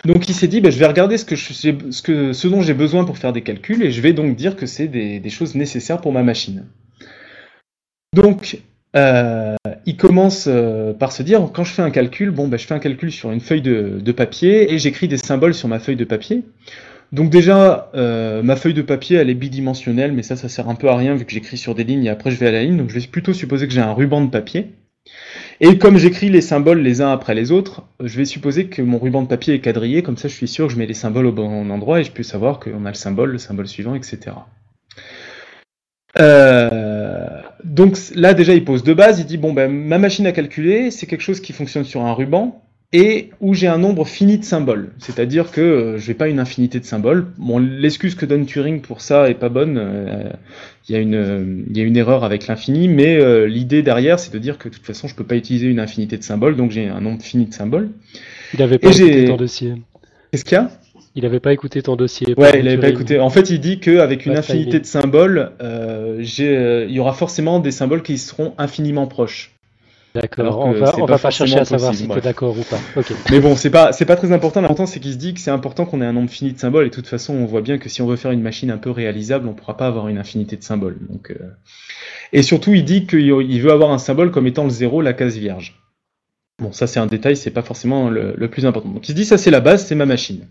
Donc 0.05 0.29
il 0.29 0.33
s'est 0.35 0.47
dit, 0.47 0.61
ben, 0.61 0.71
je 0.71 0.77
vais 0.77 0.85
regarder 0.87 1.17
ce, 1.17 1.25
que 1.25 1.35
je- 1.35 1.53
ce, 1.53 2.01
que, 2.01 2.33
ce 2.33 2.47
dont 2.47 2.61
j'ai 2.61 2.73
besoin 2.75 3.05
pour 3.05 3.17
faire 3.17 3.33
des 3.33 3.41
calculs, 3.41 3.81
et 3.83 3.91
je 3.91 4.01
vais 4.01 4.13
donc 4.13 4.35
dire 4.35 4.55
que 4.55 4.67
c'est 4.67 4.87
des, 4.87 5.19
des 5.19 5.29
choses 5.29 5.55
nécessaires 5.55 5.99
pour 5.99 6.11
ma 6.13 6.21
machine. 6.23 6.65
Donc, 8.15 8.59
il 9.89 9.97
commence 9.97 10.45
euh, 10.47 10.93
par 10.93 11.11
se 11.11 11.23
dire, 11.23 11.49
quand 11.51 11.63
je 11.63 11.73
fais 11.73 11.81
un 11.81 11.89
calcul, 11.89 12.29
bon, 12.29 12.47
ben, 12.47 12.57
je 12.57 12.67
fais 12.67 12.75
un 12.75 12.79
calcul 12.79 13.11
sur 13.11 13.31
une 13.31 13.39
feuille 13.39 13.63
de, 13.63 14.11
papier 14.11 14.71
et 14.71 14.77
j'écris 14.77 15.07
des 15.07 15.17
symboles 15.17 15.55
sur 15.55 15.67
ma 15.67 15.79
feuille 15.79 15.95
de 15.95 16.05
papier. 16.05 16.43
Donc 17.11 17.31
déjà, 17.31 17.89
euh, 17.95 18.43
ma 18.43 18.55
feuille 18.55 18.75
de 18.75 18.83
papier, 18.83 19.17
elle 19.17 19.31
est 19.31 19.35
bidimensionnelle, 19.35 20.11
mais 20.11 20.21
ça, 20.21 20.35
ça 20.35 20.47
sert 20.47 20.69
un 20.69 20.75
peu 20.75 20.89
à 20.89 20.95
rien 20.95 21.15
vu 21.15 21.25
que 21.25 21.31
j'écris 21.31 21.57
sur 21.57 21.73
des 21.73 21.83
lignes 21.83 22.05
et 22.05 22.09
après 22.09 22.29
je 22.29 22.35
vais 22.35 22.45
à 22.45 22.51
la 22.51 22.61
ligne. 22.61 22.77
Donc 22.77 22.89
je 22.89 22.99
vais 22.99 23.07
plutôt 23.07 23.33
supposer 23.33 23.67
que 23.67 23.73
j'ai 23.73 23.81
un 23.81 23.93
ruban 23.93 24.21
de 24.21 24.29
papier. 24.29 24.67
Et 25.59 25.79
comme 25.79 25.97
j'écris 25.97 26.29
les 26.29 26.41
symboles 26.41 26.81
les 26.81 27.01
uns 27.01 27.11
après 27.11 27.33
les 27.33 27.51
autres, 27.51 27.81
je 27.99 28.15
vais 28.15 28.25
supposer 28.25 28.67
que 28.67 28.83
mon 28.83 28.99
ruban 28.99 29.23
de 29.23 29.27
papier 29.27 29.55
est 29.55 29.59
quadrillé, 29.59 30.03
comme 30.03 30.17
ça 30.17 30.27
je 30.27 30.35
suis 30.35 30.47
sûr 30.47 30.67
que 30.67 30.73
je 30.73 30.77
mets 30.77 30.85
les 30.85 30.93
symboles 30.93 31.25
au 31.25 31.31
bon 31.31 31.71
endroit 31.71 31.99
et 31.99 32.03
je 32.03 32.11
peux 32.11 32.21
savoir 32.21 32.59
qu'on 32.59 32.85
a 32.85 32.89
le 32.89 32.95
symbole, 32.95 33.31
le 33.31 33.39
symbole 33.39 33.67
suivant, 33.67 33.95
etc. 33.95 34.35
Euh, 36.19 37.27
donc 37.63 37.97
là 38.15 38.33
déjà 38.33 38.53
il 38.53 38.65
pose 38.65 38.83
deux 38.83 38.93
bases, 38.93 39.19
il 39.19 39.25
dit 39.25 39.37
bon 39.37 39.53
ben 39.53 39.71
ma 39.71 39.97
machine 39.97 40.25
à 40.27 40.31
calculer 40.31 40.91
c'est 40.91 41.05
quelque 41.05 41.21
chose 41.21 41.39
qui 41.39 41.53
fonctionne 41.53 41.85
sur 41.85 42.01
un 42.01 42.13
ruban 42.13 42.61
et 42.91 43.29
où 43.39 43.53
j'ai 43.53 43.67
un 43.67 43.77
nombre 43.77 44.05
fini 44.05 44.39
de 44.39 44.43
symboles, 44.43 44.91
c'est-à-dire 44.97 45.51
que 45.51 45.61
euh, 45.61 45.97
je 45.99 46.07
n'ai 46.07 46.15
pas 46.15 46.27
une 46.27 46.39
infinité 46.39 46.79
de 46.79 46.85
symboles. 46.85 47.27
Bon 47.37 47.59
l'excuse 47.59 48.15
que 48.15 48.25
donne 48.25 48.45
Turing 48.47 48.81
pour 48.81 49.01
ça 49.01 49.29
est 49.29 49.35
pas 49.35 49.49
bonne, 49.49 49.77
euh, 49.77 50.31
il 50.87 50.93
y 50.93 50.97
a 50.97 50.99
une 50.99 51.15
euh, 51.15 51.63
il 51.69 51.77
y 51.77 51.81
a 51.81 51.83
une 51.83 51.97
erreur 51.97 52.23
avec 52.23 52.47
l'infini, 52.47 52.87
mais 52.87 53.45
l'idée 53.47 53.83
derrière 53.83 54.19
c'est 54.19 54.33
de 54.33 54.39
dire 54.39 54.57
que 54.57 54.69
de 54.69 54.73
toute 54.73 54.85
façon 54.85 55.07
je 55.07 55.15
peux 55.15 55.23
pas 55.25 55.35
utiliser 55.35 55.67
une 55.67 55.79
infinité 55.79 56.17
de 56.17 56.23
symboles 56.23 56.55
donc 56.55 56.71
j'ai 56.71 56.87
un 56.87 57.01
nombre 57.01 57.21
fini 57.21 57.45
de 57.45 57.53
symboles. 57.53 57.89
Il 58.53 58.61
avait 58.61 58.79
pas 58.79 58.91
j'ai- 58.91 59.25
ton 59.25 59.37
dossier. 59.37 59.73
Qu'est-ce 60.31 60.45
qu'il 60.45 60.57
y 60.57 60.61
a? 60.61 60.69
Il 61.19 61.25
avait 61.25 61.41
pas 61.41 61.51
écouté 61.51 61.81
ton 61.81 61.97
dossier. 61.97 62.33
Ouais, 62.37 62.61
il 62.61 62.65
avait 62.65 62.77
pas 62.77 62.87
écouté. 62.87 63.19
En 63.19 63.29
fait, 63.29 63.49
il 63.49 63.59
dit 63.59 63.81
qu'avec 63.81 64.25
une 64.25 64.37
infinité 64.37 64.79
de 64.79 64.85
symboles, 64.85 65.51
euh, 65.61 66.23
euh, 66.39 66.85
il 66.87 66.95
y 66.95 66.99
aura 67.01 67.11
forcément 67.11 67.59
des 67.59 67.71
symboles 67.71 68.03
qui 68.03 68.17
seront 68.17 68.53
infiniment 68.57 69.05
proches. 69.05 69.53
D'accord, 70.15 70.59
on 70.59 70.71
va, 70.71 70.95
on 70.95 71.05
pas 71.05 71.17
va 71.17 71.19
pas 71.19 71.29
chercher 71.29 71.59
à 71.59 71.65
savoir 71.65 71.91
possible, 71.91 72.13
si 72.13 72.13
tu 72.13 72.19
es 72.19 72.21
d'accord 72.21 72.57
ou 72.57 72.63
pas. 72.63 72.79
Mais 73.31 73.41
bon, 73.41 73.57
c'est 73.57 73.69
pas, 73.69 73.91
pas 73.91 74.15
très 74.15 74.31
important. 74.31 74.61
L'important, 74.61 74.85
c'est 74.85 75.01
qu'il 75.01 75.11
se 75.11 75.17
dit 75.17 75.33
que 75.33 75.41
c'est 75.41 75.51
important 75.51 75.85
qu'on 75.85 76.01
ait 76.01 76.05
un 76.05 76.13
nombre 76.13 76.29
fini 76.29 76.53
de 76.53 76.57
symboles. 76.57 76.85
Et 76.85 76.89
de 76.89 76.95
toute 76.95 77.07
façon, 77.07 77.33
on 77.33 77.45
voit 77.45 77.61
bien 77.61 77.77
que 77.79 77.89
si 77.89 78.01
on 78.01 78.07
veut 78.07 78.15
faire 78.15 78.31
une 78.31 78.41
machine 78.41 78.71
un 78.71 78.77
peu 78.77 78.89
réalisable, 78.89 79.45
on 79.49 79.53
pourra 79.53 79.75
pas 79.75 79.87
avoir 79.87 80.07
une 80.07 80.17
infinité 80.17 80.55
de 80.55 80.63
symboles. 80.63 80.99
Donc, 81.09 81.31
euh, 81.31 81.49
Et 82.31 82.43
surtout, 82.43 82.73
il 82.73 82.85
dit 82.85 83.07
qu'il 83.07 83.19
il 83.19 83.61
veut 83.61 83.73
avoir 83.73 83.91
un 83.91 83.97
symbole 83.97 84.31
comme 84.31 84.47
étant 84.47 84.63
le 84.63 84.69
zéro, 84.69 85.01
la 85.01 85.11
case 85.11 85.35
vierge. 85.35 85.75
Bon, 86.59 86.71
ça, 86.71 86.87
c'est 86.87 87.01
un 87.01 87.07
détail, 87.07 87.35
c'est 87.35 87.51
pas 87.51 87.61
forcément 87.61 88.09
le, 88.09 88.35
le 88.37 88.47
plus 88.47 88.65
important. 88.65 88.89
Donc, 88.89 89.07
il 89.09 89.11
se 89.11 89.15
dit, 89.15 89.25
ça, 89.25 89.37
c'est 89.37 89.51
la 89.51 89.59
base, 89.59 89.85
c'est 89.85 89.95
ma 89.95 90.05
machine. 90.05 90.45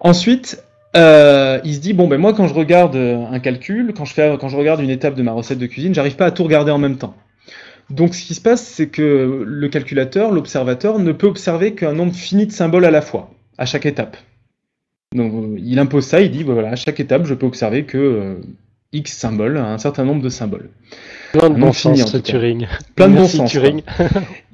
Ensuite, 0.00 0.62
euh, 0.96 1.60
il 1.64 1.74
se 1.74 1.80
dit, 1.80 1.92
bon, 1.92 2.08
ben 2.08 2.18
moi, 2.18 2.32
quand 2.32 2.46
je 2.48 2.54
regarde 2.54 2.96
euh, 2.96 3.24
un 3.30 3.40
calcul, 3.40 3.92
quand 3.96 4.04
je, 4.04 4.14
fais, 4.14 4.36
quand 4.40 4.48
je 4.48 4.56
regarde 4.56 4.80
une 4.80 4.90
étape 4.90 5.14
de 5.14 5.22
ma 5.22 5.32
recette 5.32 5.58
de 5.58 5.66
cuisine, 5.66 5.94
j'arrive 5.94 6.16
pas 6.16 6.26
à 6.26 6.30
tout 6.30 6.44
regarder 6.44 6.70
en 6.70 6.78
même 6.78 6.96
temps. 6.96 7.14
Donc, 7.90 8.14
ce 8.14 8.24
qui 8.24 8.34
se 8.34 8.40
passe, 8.40 8.62
c'est 8.62 8.88
que 8.88 9.44
le 9.46 9.68
calculateur, 9.68 10.30
l'observateur, 10.30 10.98
ne 10.98 11.12
peut 11.12 11.26
observer 11.26 11.74
qu'un 11.74 11.92
nombre 11.92 12.14
fini 12.14 12.46
de 12.46 12.52
symboles 12.52 12.84
à 12.84 12.90
la 12.90 13.00
fois, 13.00 13.30
à 13.56 13.66
chaque 13.66 13.86
étape. 13.86 14.16
Donc, 15.14 15.32
euh, 15.32 15.56
il 15.58 15.78
impose 15.78 16.04
ça, 16.04 16.20
il 16.20 16.30
dit, 16.30 16.42
voilà, 16.42 16.70
à 16.70 16.76
chaque 16.76 17.00
étape, 17.00 17.24
je 17.24 17.34
peux 17.34 17.46
observer 17.46 17.84
que 17.84 17.98
euh, 17.98 18.34
X 18.92 19.16
symboles, 19.16 19.56
un 19.56 19.78
certain 19.78 20.04
nombre 20.04 20.22
de 20.22 20.28
symboles. 20.28 20.70
Plein 21.32 21.50
de 21.50 21.58
bon 21.58 21.72
sens. 21.72 22.22
Turing. 22.22 22.66
Plein 22.94 23.08
de 23.08 23.16
bon 23.16 23.26
sens, 23.26 23.50
Turing. 23.50 23.82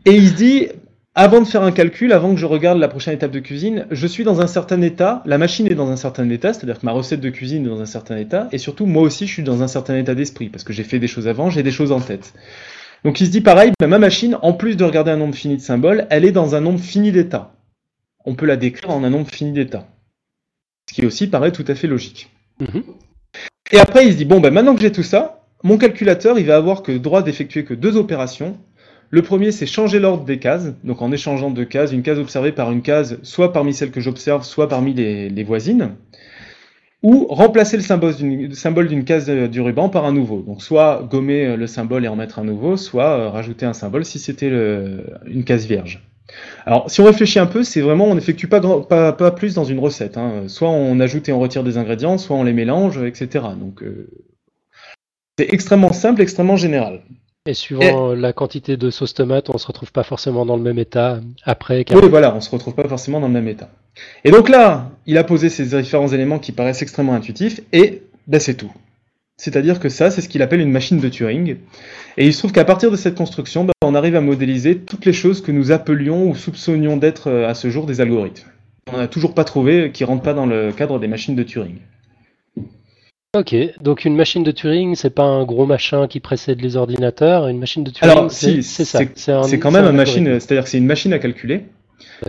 Et 0.06 0.12
il 0.12 0.28
se 0.28 0.34
dit, 0.34 0.68
avant 1.16 1.40
de 1.40 1.46
faire 1.46 1.62
un 1.62 1.70
calcul, 1.70 2.12
avant 2.12 2.34
que 2.34 2.40
je 2.40 2.46
regarde 2.46 2.78
la 2.78 2.88
prochaine 2.88 3.14
étape 3.14 3.30
de 3.30 3.38
cuisine, 3.38 3.86
je 3.90 4.06
suis 4.06 4.24
dans 4.24 4.40
un 4.40 4.48
certain 4.48 4.82
état, 4.82 5.22
la 5.26 5.38
machine 5.38 5.66
est 5.68 5.76
dans 5.76 5.88
un 5.88 5.96
certain 5.96 6.28
état, 6.28 6.52
c'est-à-dire 6.52 6.80
que 6.80 6.86
ma 6.86 6.92
recette 6.92 7.20
de 7.20 7.30
cuisine 7.30 7.64
est 7.64 7.68
dans 7.68 7.80
un 7.80 7.86
certain 7.86 8.16
état, 8.16 8.48
et 8.50 8.58
surtout 8.58 8.86
moi 8.86 9.02
aussi 9.02 9.26
je 9.26 9.32
suis 9.32 9.42
dans 9.44 9.62
un 9.62 9.68
certain 9.68 9.96
état 9.96 10.16
d'esprit, 10.16 10.48
parce 10.48 10.64
que 10.64 10.72
j'ai 10.72 10.82
fait 10.82 10.98
des 10.98 11.06
choses 11.06 11.28
avant, 11.28 11.50
j'ai 11.50 11.62
des 11.62 11.70
choses 11.70 11.92
en 11.92 12.00
tête. 12.00 12.34
Donc 13.04 13.20
il 13.20 13.26
se 13.26 13.30
dit 13.30 13.42
pareil, 13.42 13.70
ben, 13.78 13.86
ma 13.86 14.00
machine, 14.00 14.36
en 14.42 14.54
plus 14.54 14.76
de 14.76 14.82
regarder 14.82 15.12
un 15.12 15.16
nombre 15.16 15.34
fini 15.34 15.56
de 15.56 15.62
symboles, 15.62 16.06
elle 16.10 16.24
est 16.24 16.32
dans 16.32 16.56
un 16.56 16.60
nombre 16.60 16.80
fini 16.80 17.12
d'états. 17.12 17.54
On 18.24 18.34
peut 18.34 18.46
la 18.46 18.56
décrire 18.56 18.90
en 18.90 19.04
un 19.04 19.10
nombre 19.10 19.30
fini 19.30 19.52
d'états. 19.52 19.86
Ce 20.88 20.94
qui 20.94 21.06
aussi 21.06 21.28
paraît 21.28 21.52
tout 21.52 21.64
à 21.68 21.74
fait 21.74 21.86
logique. 21.86 22.30
Mhm. 22.58 22.82
Et 23.72 23.78
après, 23.78 24.06
il 24.06 24.12
se 24.12 24.16
dit, 24.16 24.24
bon, 24.24 24.40
ben, 24.40 24.52
maintenant 24.52 24.74
que 24.74 24.80
j'ai 24.80 24.92
tout 24.92 25.02
ça, 25.02 25.44
mon 25.62 25.78
calculateur, 25.78 26.38
il 26.38 26.46
va 26.46 26.56
avoir 26.56 26.82
que 26.82 26.92
droit 26.92 27.22
d'effectuer 27.22 27.64
que 27.64 27.74
deux 27.74 27.96
opérations. 27.96 28.58
Le 29.14 29.22
premier, 29.22 29.52
c'est 29.52 29.66
changer 29.66 30.00
l'ordre 30.00 30.24
des 30.24 30.40
cases. 30.40 30.74
Donc, 30.82 31.00
en 31.00 31.12
échangeant 31.12 31.52
deux 31.52 31.64
cases, 31.64 31.92
une 31.92 32.02
case 32.02 32.18
observée 32.18 32.50
par 32.50 32.72
une 32.72 32.82
case, 32.82 33.20
soit 33.22 33.52
parmi 33.52 33.72
celles 33.72 33.92
que 33.92 34.00
j'observe, 34.00 34.42
soit 34.42 34.68
parmi 34.68 34.92
les, 34.92 35.44
voisines. 35.44 35.90
Ou 37.04 37.24
remplacer 37.28 37.76
le 37.76 37.84
symbole 37.84 38.88
d'une, 38.88 39.04
case 39.04 39.30
euh, 39.30 39.46
du 39.46 39.60
ruban 39.60 39.88
par 39.88 40.04
un 40.04 40.10
nouveau. 40.10 40.42
Donc, 40.42 40.64
soit 40.64 41.06
gommer 41.08 41.46
euh, 41.46 41.56
le 41.56 41.68
symbole 41.68 42.04
et 42.04 42.08
en 42.08 42.16
mettre 42.16 42.40
un 42.40 42.44
nouveau, 42.44 42.76
soit 42.76 43.16
euh, 43.16 43.28
rajouter 43.28 43.64
un 43.64 43.72
symbole 43.72 44.04
si 44.04 44.18
c'était 44.18 44.50
une 45.26 45.44
case 45.44 45.64
vierge. 45.64 46.02
Alors, 46.66 46.90
si 46.90 47.00
on 47.00 47.04
réfléchit 47.04 47.38
un 47.38 47.46
peu, 47.46 47.62
c'est 47.62 47.82
vraiment, 47.82 48.06
on 48.06 48.16
n'effectue 48.16 48.48
pas, 48.48 48.60
pas, 48.60 49.12
pas 49.12 49.30
plus 49.30 49.54
dans 49.54 49.62
une 49.62 49.78
recette. 49.78 50.16
hein. 50.16 50.48
Soit 50.48 50.70
on 50.70 50.98
ajoute 50.98 51.28
et 51.28 51.32
on 51.32 51.38
retire 51.38 51.62
des 51.62 51.78
ingrédients, 51.78 52.18
soit 52.18 52.34
on 52.34 52.42
les 52.42 52.52
mélange, 52.52 53.00
etc. 53.00 53.44
Donc, 53.60 53.84
c'est 55.38 55.54
extrêmement 55.54 55.92
simple, 55.92 56.20
extrêmement 56.20 56.56
général. 56.56 57.02
Et 57.46 57.52
suivant 57.52 58.14
la 58.14 58.32
quantité 58.32 58.78
de 58.78 58.88
sauce 58.88 59.12
tomate, 59.12 59.50
on 59.50 59.58
se 59.58 59.66
retrouve 59.66 59.92
pas 59.92 60.02
forcément 60.02 60.46
dans 60.46 60.56
le 60.56 60.62
même 60.62 60.78
état 60.78 61.20
après. 61.44 61.84
Oui, 61.90 62.08
voilà, 62.08 62.34
on 62.34 62.40
se 62.40 62.48
retrouve 62.48 62.74
pas 62.74 62.88
forcément 62.88 63.20
dans 63.20 63.26
le 63.26 63.34
même 63.34 63.48
état. 63.48 63.68
Et 64.24 64.30
donc 64.30 64.48
là, 64.48 64.90
il 65.04 65.18
a 65.18 65.24
posé 65.24 65.50
ces 65.50 65.78
différents 65.82 66.08
éléments 66.08 66.38
qui 66.38 66.52
paraissent 66.52 66.80
extrêmement 66.80 67.12
intuitifs, 67.12 67.60
et 67.74 68.00
ben, 68.28 68.40
c'est 68.40 68.54
tout. 68.54 68.72
C'est-à-dire 69.36 69.78
que 69.78 69.90
ça, 69.90 70.10
c'est 70.10 70.22
ce 70.22 70.30
qu'il 70.30 70.40
appelle 70.40 70.60
une 70.60 70.70
machine 70.70 71.00
de 71.00 71.08
Turing. 71.10 71.56
Et 72.16 72.26
il 72.26 72.32
se 72.32 72.38
trouve 72.38 72.52
qu'à 72.52 72.64
partir 72.64 72.90
de 72.90 72.96
cette 72.96 73.14
construction, 73.14 73.64
ben, 73.64 73.72
on 73.82 73.94
arrive 73.94 74.16
à 74.16 74.22
modéliser 74.22 74.78
toutes 74.78 75.04
les 75.04 75.12
choses 75.12 75.42
que 75.42 75.52
nous 75.52 75.70
appelions 75.70 76.30
ou 76.30 76.34
soupçonnions 76.34 76.96
d'être 76.96 77.28
euh, 77.28 77.46
à 77.46 77.52
ce 77.52 77.68
jour 77.68 77.84
des 77.84 78.00
algorithmes. 78.00 78.48
On 78.90 78.96
n'a 78.96 79.08
toujours 79.08 79.34
pas 79.34 79.44
trouvé 79.44 79.90
qui 79.92 80.04
rentrent 80.04 80.22
pas 80.22 80.32
dans 80.32 80.46
le 80.46 80.72
cadre 80.72 80.98
des 80.98 81.08
machines 81.08 81.36
de 81.36 81.42
Turing. 81.42 81.76
Ok, 83.34 83.54
donc 83.82 84.04
une 84.04 84.14
machine 84.14 84.44
de 84.44 84.52
Turing, 84.52 84.94
c'est 84.94 85.10
pas 85.10 85.24
un 85.24 85.44
gros 85.44 85.66
machin 85.66 86.06
qui 86.06 86.20
précède 86.20 86.60
les 86.60 86.76
ordinateurs. 86.76 87.48
Une 87.48 87.58
machine 87.58 87.82
de 87.82 87.90
Turing, 87.90 88.10
Alors, 88.12 88.30
c'est 88.30 88.62
si, 88.62 88.62
c'est 88.62 88.84
ça. 88.84 89.00
c'est- 89.42 89.58
quand 89.58 89.72
même 89.72 89.86
un 89.86 89.90
une 89.90 89.96
machine, 89.96 90.24
c'est-à-dire 90.38 90.62
que 90.64 90.70
c'est 90.70 90.78
une 90.78 90.86
machine 90.86 91.12
à 91.12 91.18
calculer, 91.18 91.64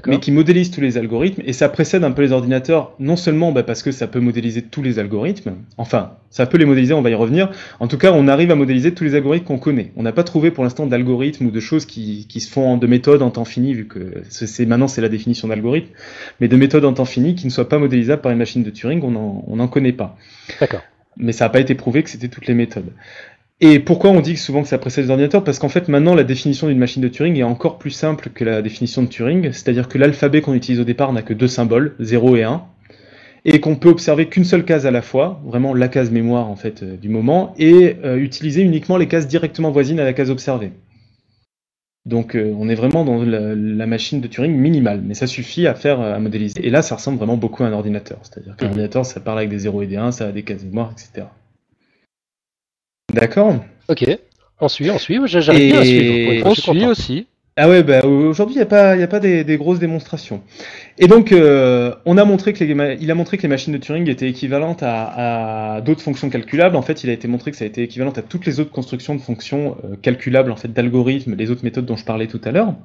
mais 0.08 0.20
qui 0.20 0.32
modélise 0.32 0.72
tous 0.72 0.82
les 0.82 0.98
algorithmes, 0.98 1.44
et 1.46 1.54
ça 1.54 1.70
précède 1.70 2.04
un 2.04 2.12
peu 2.12 2.24
les 2.24 2.32
ordinateurs, 2.32 2.94
non 3.00 3.16
seulement 3.18 3.52
bah, 3.52 3.62
parce 3.62 3.84
que 3.84 3.92
ça 3.92 4.08
peut 4.08 4.20
modéliser 4.20 4.64
tous 4.64 4.82
les 4.82 4.98
algorithmes, 4.98 5.54
enfin, 5.78 6.14
ça 6.32 6.48
peut 6.48 6.58
les 6.58 6.66
modéliser, 6.66 6.94
on 6.96 7.04
va 7.04 7.12
y 7.12 7.16
revenir, 7.16 7.52
en 7.80 7.88
tout 7.88 7.98
cas, 8.00 8.12
on 8.12 8.28
arrive 8.28 8.50
à 8.50 8.56
modéliser 8.56 8.94
tous 8.96 9.04
les 9.04 9.14
algorithmes 9.14 9.46
qu'on 9.46 9.60
connaît. 9.60 9.92
On 9.96 10.02
n'a 10.04 10.12
pas 10.12 10.24
trouvé 10.24 10.50
pour 10.50 10.64
l'instant 10.64 10.88
d'algorithmes 10.88 11.46
ou 11.46 11.52
de 11.52 11.60
choses 11.60 11.86
qui, 11.86 12.26
qui 12.28 12.40
se 12.40 12.50
font 12.52 12.78
de 12.78 12.88
méthodes 12.88 13.22
en 13.22 13.30
temps 13.30 13.46
fini, 13.46 13.74
vu 13.76 13.86
que 13.88 14.24
c'est 14.30 14.66
maintenant 14.66 14.88
c'est 14.88 15.02
la 15.02 15.10
définition 15.10 15.48
d'algorithme, 15.50 15.90
mais 16.40 16.48
de 16.48 16.56
méthodes 16.58 16.86
en 16.86 16.94
temps 16.94 17.06
fini 17.06 17.36
qui 17.36 17.46
ne 17.46 17.52
soient 17.52 17.70
pas 17.70 17.78
modélisables 17.78 18.24
par 18.24 18.32
une 18.32 18.40
machine 18.40 18.64
de 18.64 18.72
Turing, 18.72 19.02
on 19.04 19.12
n'en 19.12 19.44
on 19.48 19.58
n'en 19.58 19.68
connaît 19.68 19.94
pas. 19.94 20.18
D'accord. 20.60 20.82
Mais 21.18 21.32
ça 21.32 21.46
n'a 21.46 21.50
pas 21.50 21.60
été 21.60 21.76
prouvé 21.76 22.04
que 22.04 22.10
c'était 22.10 22.28
toutes 22.28 22.48
les 22.48 22.54
méthodes. 22.54 22.92
Et 23.62 23.80
pourquoi 23.80 24.10
on 24.10 24.20
dit 24.20 24.36
souvent 24.36 24.64
que 24.64 24.68
ça 24.68 24.78
précède 24.78 25.06
les 25.06 25.12
ordinateurs? 25.12 25.44
Parce 25.44 25.60
qu'en 25.60 25.70
fait, 25.70 25.88
maintenant, 25.88 26.14
la 26.14 26.26
définition 26.26 26.68
d'une 26.68 26.78
machine 26.78 27.02
de 27.02 27.08
Turing 27.08 27.38
est 27.38 27.44
encore 27.44 27.78
plus 27.78 27.92
simple 27.92 28.30
que 28.34 28.44
la 28.44 28.62
définition 28.62 29.02
de 29.02 29.08
Turing, 29.08 29.54
c'est-à-dire 29.54 29.88
que 29.88 29.98
l'alphabet 29.98 30.42
qu'on 30.42 30.54
utilise 30.54 30.82
au 30.82 30.84
départ 30.84 31.14
n'a 31.14 31.22
que 31.22 31.34
deux 31.34 31.48
symboles, 31.48 31.96
0 32.00 32.36
et 32.36 32.44
1, 32.44 32.62
et 33.46 33.62
qu'on 33.62 33.76
peut 33.76 33.90
observer 33.90 34.28
qu'une 34.28 34.44
seule 34.44 34.66
case 34.66 34.86
à 34.86 34.92
la 34.92 35.02
fois, 35.02 35.42
vraiment 35.46 35.74
la 35.74 35.88
case 35.88 36.12
mémoire 36.12 36.50
en 36.50 36.56
fait 36.56 36.84
euh, 36.84 36.98
du 36.98 37.10
moment, 37.10 37.54
et 37.58 37.96
euh, 38.04 38.18
utiliser 38.18 38.62
uniquement 38.62 38.98
les 38.98 39.08
cases 39.08 39.28
directement 39.28 39.72
voisines 39.72 40.00
à 40.00 40.04
la 40.04 40.14
case 40.14 40.32
observée. 40.32 40.72
Donc 42.06 42.36
euh, 42.36 42.54
on 42.60 42.70
est 42.70 42.76
vraiment 42.76 43.04
dans 43.04 43.24
la, 43.24 43.56
la 43.56 43.86
machine 43.88 44.22
de 44.22 44.28
Turing 44.28 44.54
minimale, 44.56 45.02
mais 45.04 45.16
ça 45.16 45.26
suffit 45.26 45.66
à 45.66 45.74
faire 45.74 46.00
euh, 46.02 46.14
à 46.14 46.20
modéliser. 46.20 46.54
Et 46.66 46.70
là, 46.70 46.82
ça 46.84 46.96
ressemble 46.96 47.18
vraiment 47.18 47.38
beaucoup 47.38 47.64
à 47.64 47.68
un 47.68 47.74
ordinateur, 47.74 48.20
c'est-à-dire 48.22 48.56
qu'un 48.56 48.68
ordinateur, 48.68 49.06
ça 49.06 49.20
parle 49.20 49.40
avec 49.40 49.50
des 49.50 49.60
0 49.60 49.82
et 49.82 49.88
des 49.88 49.96
1, 49.98 50.12
ça 50.12 50.28
a 50.28 50.32
des 50.32 50.44
cases 50.44 50.64
mémoire, 50.64 50.92
etc. 50.92 51.28
D'accord? 53.14 53.56
Ok, 53.90 54.06
on 54.60 54.68
suit, 54.68 54.90
on 54.92 54.98
suit. 55.00 55.20
J'arrive 55.26 55.72
bien 55.72 55.80
à 55.80 55.84
Et- 55.84 55.86
suivre. 55.86 56.48
On 56.48 56.54
suit 56.56 56.86
aussi. 56.86 57.28
Ah 57.58 57.70
ouais, 57.70 57.84
bah, 57.84 58.04
aujourd'hui, 58.06 58.56
il 58.56 58.58
n'y 58.58 58.64
a 58.64 58.66
pas, 58.66 58.98
y 58.98 59.04
a 59.04 59.08
pas 59.08 59.22
des, 59.22 59.46
des 59.46 59.56
grosses 59.56 59.80
démonstrations. 59.80 60.42
Et 60.98 61.08
donc, 61.08 61.32
euh, 61.32 61.96
on 62.06 62.18
a 62.18 62.26
montré 62.26 62.52
que 62.52 62.62
les, 62.62 62.98
il 63.00 63.10
a 63.10 63.16
montré 63.16 63.38
que 63.38 63.44
les 63.44 63.48
machines 63.48 63.72
de 63.72 63.78
Turing 63.78 64.10
étaient 64.10 64.28
équivalentes 64.28 64.84
à, 64.84 65.76
à 65.76 65.82
d'autres 65.82 66.02
fonctions 66.02 66.30
calculables. 66.30 66.76
En 66.76 66.82
fait, 66.82 67.06
il 67.06 67.10
a 67.10 67.14
été 67.14 67.30
montré 67.30 67.52
que 67.52 67.58
ça 67.58 67.64
a 67.64 67.68
été 67.68 67.82
équivalent 67.84 68.12
à 68.12 68.22
toutes 68.24 68.46
les 68.46 68.60
autres 68.60 68.72
constructions 68.74 69.16
de 69.16 69.22
fonctions 69.22 69.78
euh, 69.86 69.96
calculables, 70.02 70.52
en 70.52 70.58
fait, 70.58 70.74
d'algorithmes, 70.74 71.36
les 71.36 71.50
autres 71.50 71.64
méthodes 71.64 71.86
dont 71.86 71.96
je 71.96 72.04
parlais 72.04 72.28
tout 72.28 72.42
à 72.44 72.52
l'heure. 72.52 72.76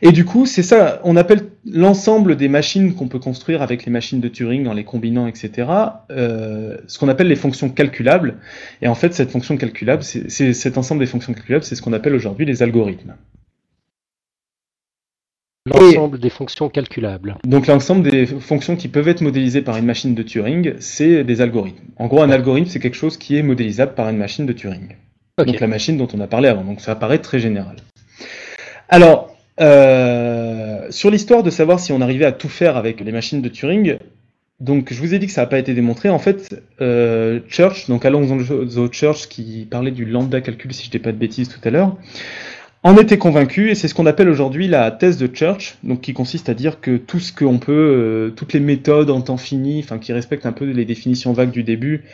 Et 0.00 0.12
du 0.12 0.24
coup, 0.24 0.46
c'est 0.46 0.62
ça, 0.62 1.02
on 1.04 1.14
appelle 1.16 1.42
l'ensemble 1.70 2.36
des 2.36 2.48
machines 2.48 2.94
qu'on 2.94 3.08
peut 3.08 3.18
construire 3.18 3.60
avec 3.60 3.84
les 3.84 3.92
machines 3.92 4.20
de 4.20 4.28
Turing 4.28 4.66
en 4.66 4.72
les 4.72 4.84
combinant, 4.84 5.26
etc., 5.26 5.68
euh, 6.10 6.78
ce 6.86 6.98
qu'on 6.98 7.08
appelle 7.08 7.28
les 7.28 7.36
fonctions 7.36 7.68
calculables. 7.68 8.36
Et 8.80 8.88
en 8.88 8.94
fait, 8.94 9.12
cette 9.12 9.30
fonction 9.30 9.58
calculable, 9.58 10.02
c'est- 10.02 10.54
cet 10.54 10.78
ensemble 10.78 11.00
des 11.00 11.06
fonctions 11.06 11.34
calculables, 11.34 11.64
c'est 11.64 11.74
ce 11.74 11.82
qu'on 11.82 11.92
appelle 11.92 12.14
aujourd'hui 12.14 12.46
les 12.46 12.62
algorithmes. 12.62 13.14
L'ensemble 15.66 16.18
des 16.18 16.30
fonctions 16.30 16.70
calculables. 16.70 17.36
Donc 17.44 17.66
l'ensemble 17.66 18.08
des 18.08 18.24
fonctions 18.24 18.76
qui 18.76 18.88
peuvent 18.88 19.08
être 19.08 19.20
modélisées 19.20 19.60
par 19.60 19.76
une 19.76 19.84
machine 19.84 20.14
de 20.14 20.22
Turing, 20.22 20.74
c'est 20.78 21.22
des 21.22 21.40
algorithmes. 21.42 21.84
En 21.96 22.06
gros, 22.06 22.22
un 22.22 22.30
algorithme, 22.30 22.68
c'est 22.68 22.80
quelque 22.80 22.96
chose 22.96 23.18
qui 23.18 23.36
est 23.36 23.42
modélisable 23.42 23.94
par 23.94 24.08
une 24.08 24.16
machine 24.16 24.46
de 24.46 24.54
Turing. 24.54 24.96
Donc 25.36 25.60
la 25.60 25.66
machine 25.66 25.98
dont 25.98 26.08
on 26.14 26.20
a 26.20 26.26
parlé 26.26 26.48
avant. 26.48 26.64
Donc 26.64 26.80
ça 26.80 26.94
paraît 26.94 27.18
très 27.18 27.38
général. 27.38 27.76
Alors, 28.88 29.36
euh, 29.60 30.86
sur 30.90 31.10
l'histoire 31.10 31.42
de 31.42 31.50
savoir 31.50 31.78
si 31.78 31.92
on 31.92 32.00
arrivait 32.00 32.24
à 32.24 32.32
tout 32.32 32.48
faire 32.48 32.78
avec 32.78 33.00
les 33.00 33.12
machines 33.12 33.42
de 33.42 33.48
Turing, 33.50 33.98
donc 34.60 34.92
je 34.92 34.98
vous 34.98 35.12
ai 35.14 35.18
dit 35.18 35.26
que 35.26 35.32
ça 35.32 35.42
n'a 35.42 35.46
pas 35.46 35.58
été 35.58 35.74
démontré. 35.74 36.08
En 36.08 36.18
fait, 36.18 36.62
euh, 36.80 37.40
Church, 37.48 37.88
donc 37.88 38.06
Alonso 38.06 38.88
Church, 38.90 39.28
qui 39.28 39.66
parlait 39.70 39.90
du 39.90 40.06
lambda 40.06 40.40
calcul, 40.40 40.72
si 40.72 40.86
je 40.86 40.90
dis 40.90 40.98
pas 40.98 41.12
de 41.12 41.18
bêtises 41.18 41.48
tout 41.48 41.60
à 41.64 41.70
l'heure, 41.70 41.96
en 42.82 42.96
était 42.96 43.18
convaincu, 43.18 43.70
et 43.70 43.74
c'est 43.74 43.88
ce 43.88 43.94
qu'on 43.94 44.06
appelle 44.06 44.28
aujourd'hui 44.28 44.66
la 44.66 44.90
thèse 44.90 45.18
de 45.18 45.28
Church, 45.32 45.76
donc 45.82 46.00
qui 46.00 46.14
consiste 46.14 46.48
à 46.48 46.54
dire 46.54 46.80
que 46.80 46.96
tout 46.96 47.20
ce 47.20 47.32
qu'on 47.32 47.58
peut, 47.58 47.72
euh, 47.72 48.30
toutes 48.30 48.52
les 48.52 48.60
méthodes 48.60 49.10
en 49.10 49.20
temps 49.20 49.36
fini, 49.36 49.80
enfin 49.84 49.98
qui 49.98 50.12
respectent 50.12 50.46
un 50.46 50.52
peu 50.52 50.64
les 50.64 50.84
définitions 50.84 51.32
vagues 51.32 51.50
du 51.50 51.62
début, 51.62 52.04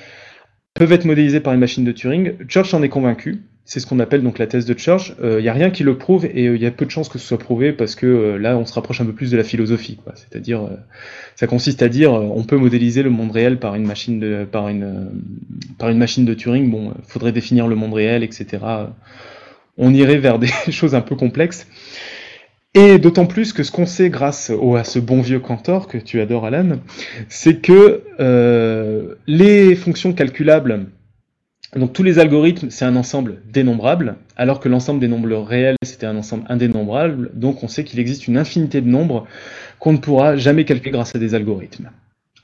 peuvent 0.75 0.93
être 0.93 1.05
modélisées 1.05 1.41
par 1.41 1.53
une 1.53 1.61
machine 1.61 1.85
de 1.85 1.93
Turing. 1.93 2.33
Church 2.49 2.75
en 2.75 2.83
est 2.83 2.89
convaincu. 2.89 3.43
C'est 3.69 3.81
ce 3.81 3.87
qu'on 3.87 3.99
appelle 3.99 4.23
donc 4.23 4.39
la 4.39 4.47
thèse 4.47 4.65
de 4.65 4.79
Church. 4.79 5.15
Il 5.21 5.39
n'y 5.39 5.49
a 5.49 5.53
rien 5.53 5.71
qui 5.71 5.83
le 5.83 5.99
prouve 5.99 6.25
et 6.25 6.45
il 6.45 6.63
y 6.63 6.67
a 6.67 6.71
peu 6.71 6.85
de 6.85 6.91
chances 6.91 7.09
que 7.09 7.19
ce 7.19 7.27
soit 7.27 7.39
prouvé 7.39 7.73
parce 7.73 7.97
que 7.97 8.07
euh, 8.07 8.39
là 8.39 8.57
on 8.57 8.65
se 8.65 8.73
rapproche 8.73 9.01
un 9.01 9.05
peu 9.05 9.13
plus 9.13 9.33
de 9.33 9.37
la 9.37 9.43
philosophie. 9.43 9.99
C'est-à-dire, 10.15 10.63
euh, 10.63 10.77
ça 11.35 11.49
consiste 11.49 11.83
à 11.83 11.89
dire 11.89 12.15
euh, 12.15 12.29
on 12.33 12.45
peut 12.45 12.57
modéliser 12.59 13.03
le 13.03 13.11
monde 13.11 13.33
réel 13.33 13.59
par 13.59 13.75
une 13.75 13.85
machine 13.85 14.21
de, 14.21 14.45
par 14.45 14.69
une, 14.69 14.85
euh, 14.85 15.05
par 15.79 15.89
une 15.89 15.99
machine 15.99 16.25
de 16.25 16.35
Turing. 16.35 16.71
Bon, 16.71 16.95
faudrait 17.09 17.33
définir 17.33 17.67
le 17.67 17.75
monde 17.75 17.95
réel, 17.95 18.23
etc. 18.23 18.59
On 19.79 19.93
irait 19.93 20.19
vers 20.19 20.39
des 20.39 20.49
choses 20.71 20.95
un 20.95 21.01
peu 21.01 21.17
complexes. 21.17 21.67
Et 22.75 22.99
d'autant 22.99 23.25
plus 23.25 23.55
que 23.55 23.63
ce 23.63 23.73
qu'on 23.73 23.87
sait 23.87 24.11
grâce 24.11 24.51
à 24.51 24.85
ce 24.85 24.99
bon 24.99 25.23
vieux 25.23 25.41
Cantor 25.41 25.89
que 25.89 25.97
tu 25.97 26.21
adores 26.21 26.45
Alan, 26.45 26.79
c'est 27.31 27.63
que 27.63 28.03
euh, 28.21 29.15
les 29.27 29.75
fonctions 29.75 30.13
calculables, 30.13 30.87
donc 31.75 31.95
tous 31.95 32.03
les 32.03 32.19
algorithmes, 32.19 32.69
c'est 32.69 32.85
un 32.85 32.97
ensemble 32.97 33.39
dénombrable, 33.51 34.17
alors 34.37 34.61
que 34.61 34.69
l'ensemble 34.69 35.01
des 35.01 35.09
nombres 35.09 35.37
réels, 35.37 35.77
c'était 35.83 36.05
un 36.05 36.17
ensemble 36.17 36.45
indénombrable, 36.51 37.31
donc 37.33 37.63
on 37.63 37.69
sait 37.69 37.83
qu'il 37.83 37.99
existe 37.99 38.29
une 38.29 38.37
infinité 38.37 38.83
de 38.83 38.89
nombres 38.89 39.27
qu'on 39.79 39.95
ne 39.95 39.99
pourra 39.99 40.37
jamais 40.37 40.67
calculer 40.67 40.91
grâce 40.91 41.17
à 41.17 41.19
des 41.19 41.35
algorithmes. 41.35 41.91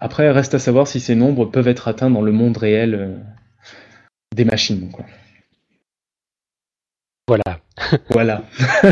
Après, 0.00 0.30
reste 0.30 0.54
à 0.54 0.58
savoir 0.58 0.88
si 0.88 0.98
ces 0.98 1.14
nombres 1.14 1.44
peuvent 1.44 1.68
être 1.68 1.88
atteints 1.88 2.10
dans 2.10 2.22
le 2.22 2.32
monde 2.32 2.56
réel 2.56 2.94
euh, 2.94 3.14
des 4.34 4.44
machines. 4.44 4.90
Voilà. 8.10 8.42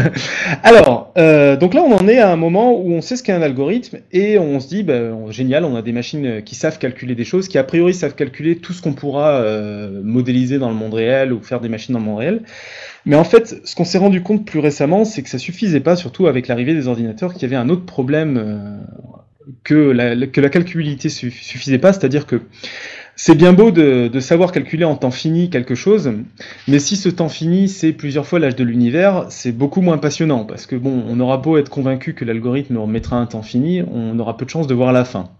Alors, 0.62 1.12
euh, 1.18 1.56
donc 1.56 1.74
là, 1.74 1.82
on 1.82 1.92
en 1.92 2.08
est 2.08 2.18
à 2.18 2.30
un 2.30 2.36
moment 2.36 2.78
où 2.78 2.92
on 2.92 3.00
sait 3.00 3.16
ce 3.16 3.22
qu'est 3.22 3.32
un 3.32 3.42
algorithme 3.42 3.98
et 4.12 4.38
on 4.38 4.60
se 4.60 4.68
dit, 4.68 4.82
bah, 4.82 5.10
génial, 5.30 5.64
on 5.64 5.76
a 5.76 5.82
des 5.82 5.92
machines 5.92 6.42
qui 6.42 6.54
savent 6.54 6.78
calculer 6.78 7.14
des 7.14 7.24
choses, 7.24 7.48
qui 7.48 7.58
a 7.58 7.64
priori 7.64 7.94
savent 7.94 8.14
calculer 8.14 8.56
tout 8.56 8.72
ce 8.72 8.82
qu'on 8.82 8.92
pourra 8.92 9.40
euh, 9.40 10.00
modéliser 10.02 10.58
dans 10.58 10.68
le 10.68 10.74
monde 10.74 10.94
réel 10.94 11.32
ou 11.32 11.40
faire 11.42 11.60
des 11.60 11.68
machines 11.68 11.92
dans 11.94 12.00
le 12.00 12.06
monde 12.06 12.18
réel. 12.18 12.42
Mais 13.06 13.16
en 13.16 13.24
fait, 13.24 13.60
ce 13.64 13.74
qu'on 13.74 13.84
s'est 13.84 13.98
rendu 13.98 14.22
compte 14.22 14.44
plus 14.44 14.60
récemment, 14.60 15.04
c'est 15.04 15.22
que 15.22 15.30
ça 15.30 15.38
suffisait 15.38 15.80
pas, 15.80 15.96
surtout 15.96 16.26
avec 16.26 16.48
l'arrivée 16.48 16.74
des 16.74 16.86
ordinateurs, 16.88 17.32
qu'il 17.32 17.42
y 17.42 17.46
avait 17.46 17.56
un 17.56 17.68
autre 17.68 17.86
problème 17.86 18.36
euh, 18.36 18.78
que, 19.64 19.74
la, 19.74 20.26
que 20.26 20.40
la 20.40 20.48
calculabilité 20.48 21.08
suffisait 21.08 21.78
pas, 21.78 21.92
c'est-à-dire 21.92 22.26
que 22.26 22.42
c'est 23.16 23.34
bien 23.34 23.52
beau 23.52 23.70
de, 23.70 24.10
savoir 24.20 24.52
calculer 24.52 24.84
en 24.84 24.96
temps 24.96 25.10
fini 25.10 25.50
quelque 25.50 25.74
chose, 25.74 26.12
mais 26.68 26.78
si 26.78 26.96
ce 26.96 27.08
temps 27.08 27.28
fini 27.28 27.68
c'est 27.68 27.92
plusieurs 27.92 28.26
fois 28.26 28.38
l'âge 28.38 28.56
de 28.56 28.64
l'univers, 28.64 29.26
c'est 29.28 29.52
beaucoup 29.52 29.80
moins 29.80 29.98
passionnant 29.98 30.44
parce 30.44 30.66
que 30.66 30.76
bon, 30.76 31.04
on 31.08 31.20
aura 31.20 31.38
beau 31.38 31.56
être 31.58 31.68
convaincu 31.68 32.14
que 32.14 32.24
l'algorithme 32.24 32.84
mettra 32.86 33.16
un 33.16 33.26
temps 33.26 33.42
fini, 33.42 33.82
on 33.82 34.18
aura 34.18 34.36
peu 34.36 34.44
de 34.44 34.50
chance 34.50 34.66
de 34.66 34.74
voir 34.74 34.92
la 34.92 35.04
fin. 35.04 35.30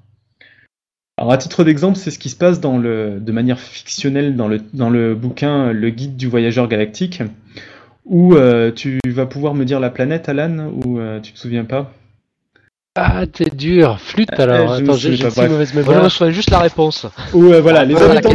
Alors 1.21 1.33
à 1.33 1.37
titre 1.37 1.65
d'exemple, 1.65 1.99
c'est 1.99 2.11
ce 2.11 2.19
qui 2.19 2.31
se 2.31 2.37
passe 2.37 2.61
de 2.61 3.33
manière 3.33 3.61
fictionnelle 3.61 4.37
dans 4.37 4.49
le, 4.49 4.59
dans 4.73 4.89
le 4.89 5.15
bouquin 5.15 5.71
Le 5.71 5.91
guide 5.91 6.17
du 6.17 6.27
voyageur 6.29 6.67
galactique, 6.67 7.23
où 8.07 8.35
euh, 8.35 8.73
tu 8.73 8.99
vas 9.07 9.27
pouvoir 9.27 9.55
me 9.55 9.67
dire 9.67 9.81
la 9.81 9.91
planète, 9.91 10.31
Alan, 10.31 10.73
ou 10.85 10.99
euh, 10.99 11.21
tu 11.21 11.33
te 11.33 11.39
souviens 11.39 11.65
pas? 11.65 11.93
Ah, 12.97 13.25
t'es 13.27 13.51
dur. 13.51 14.01
Flûte 14.01 14.31
euh, 14.39 14.43
alors. 14.43 14.73
Attends, 14.73 14.95
j'ai 14.95 15.17
une 15.17 15.49
mauvaise 15.49 15.75
mémoire. 15.75 15.99
Je 15.99 16.05
reçois 16.05 16.31
juste 16.31 16.51
la 16.51 16.59
réponse. 16.59 17.07
Ou 17.33 17.45
euh, 17.45 17.61
voilà, 17.61 17.85
les, 17.85 17.95
habitants 17.97 18.35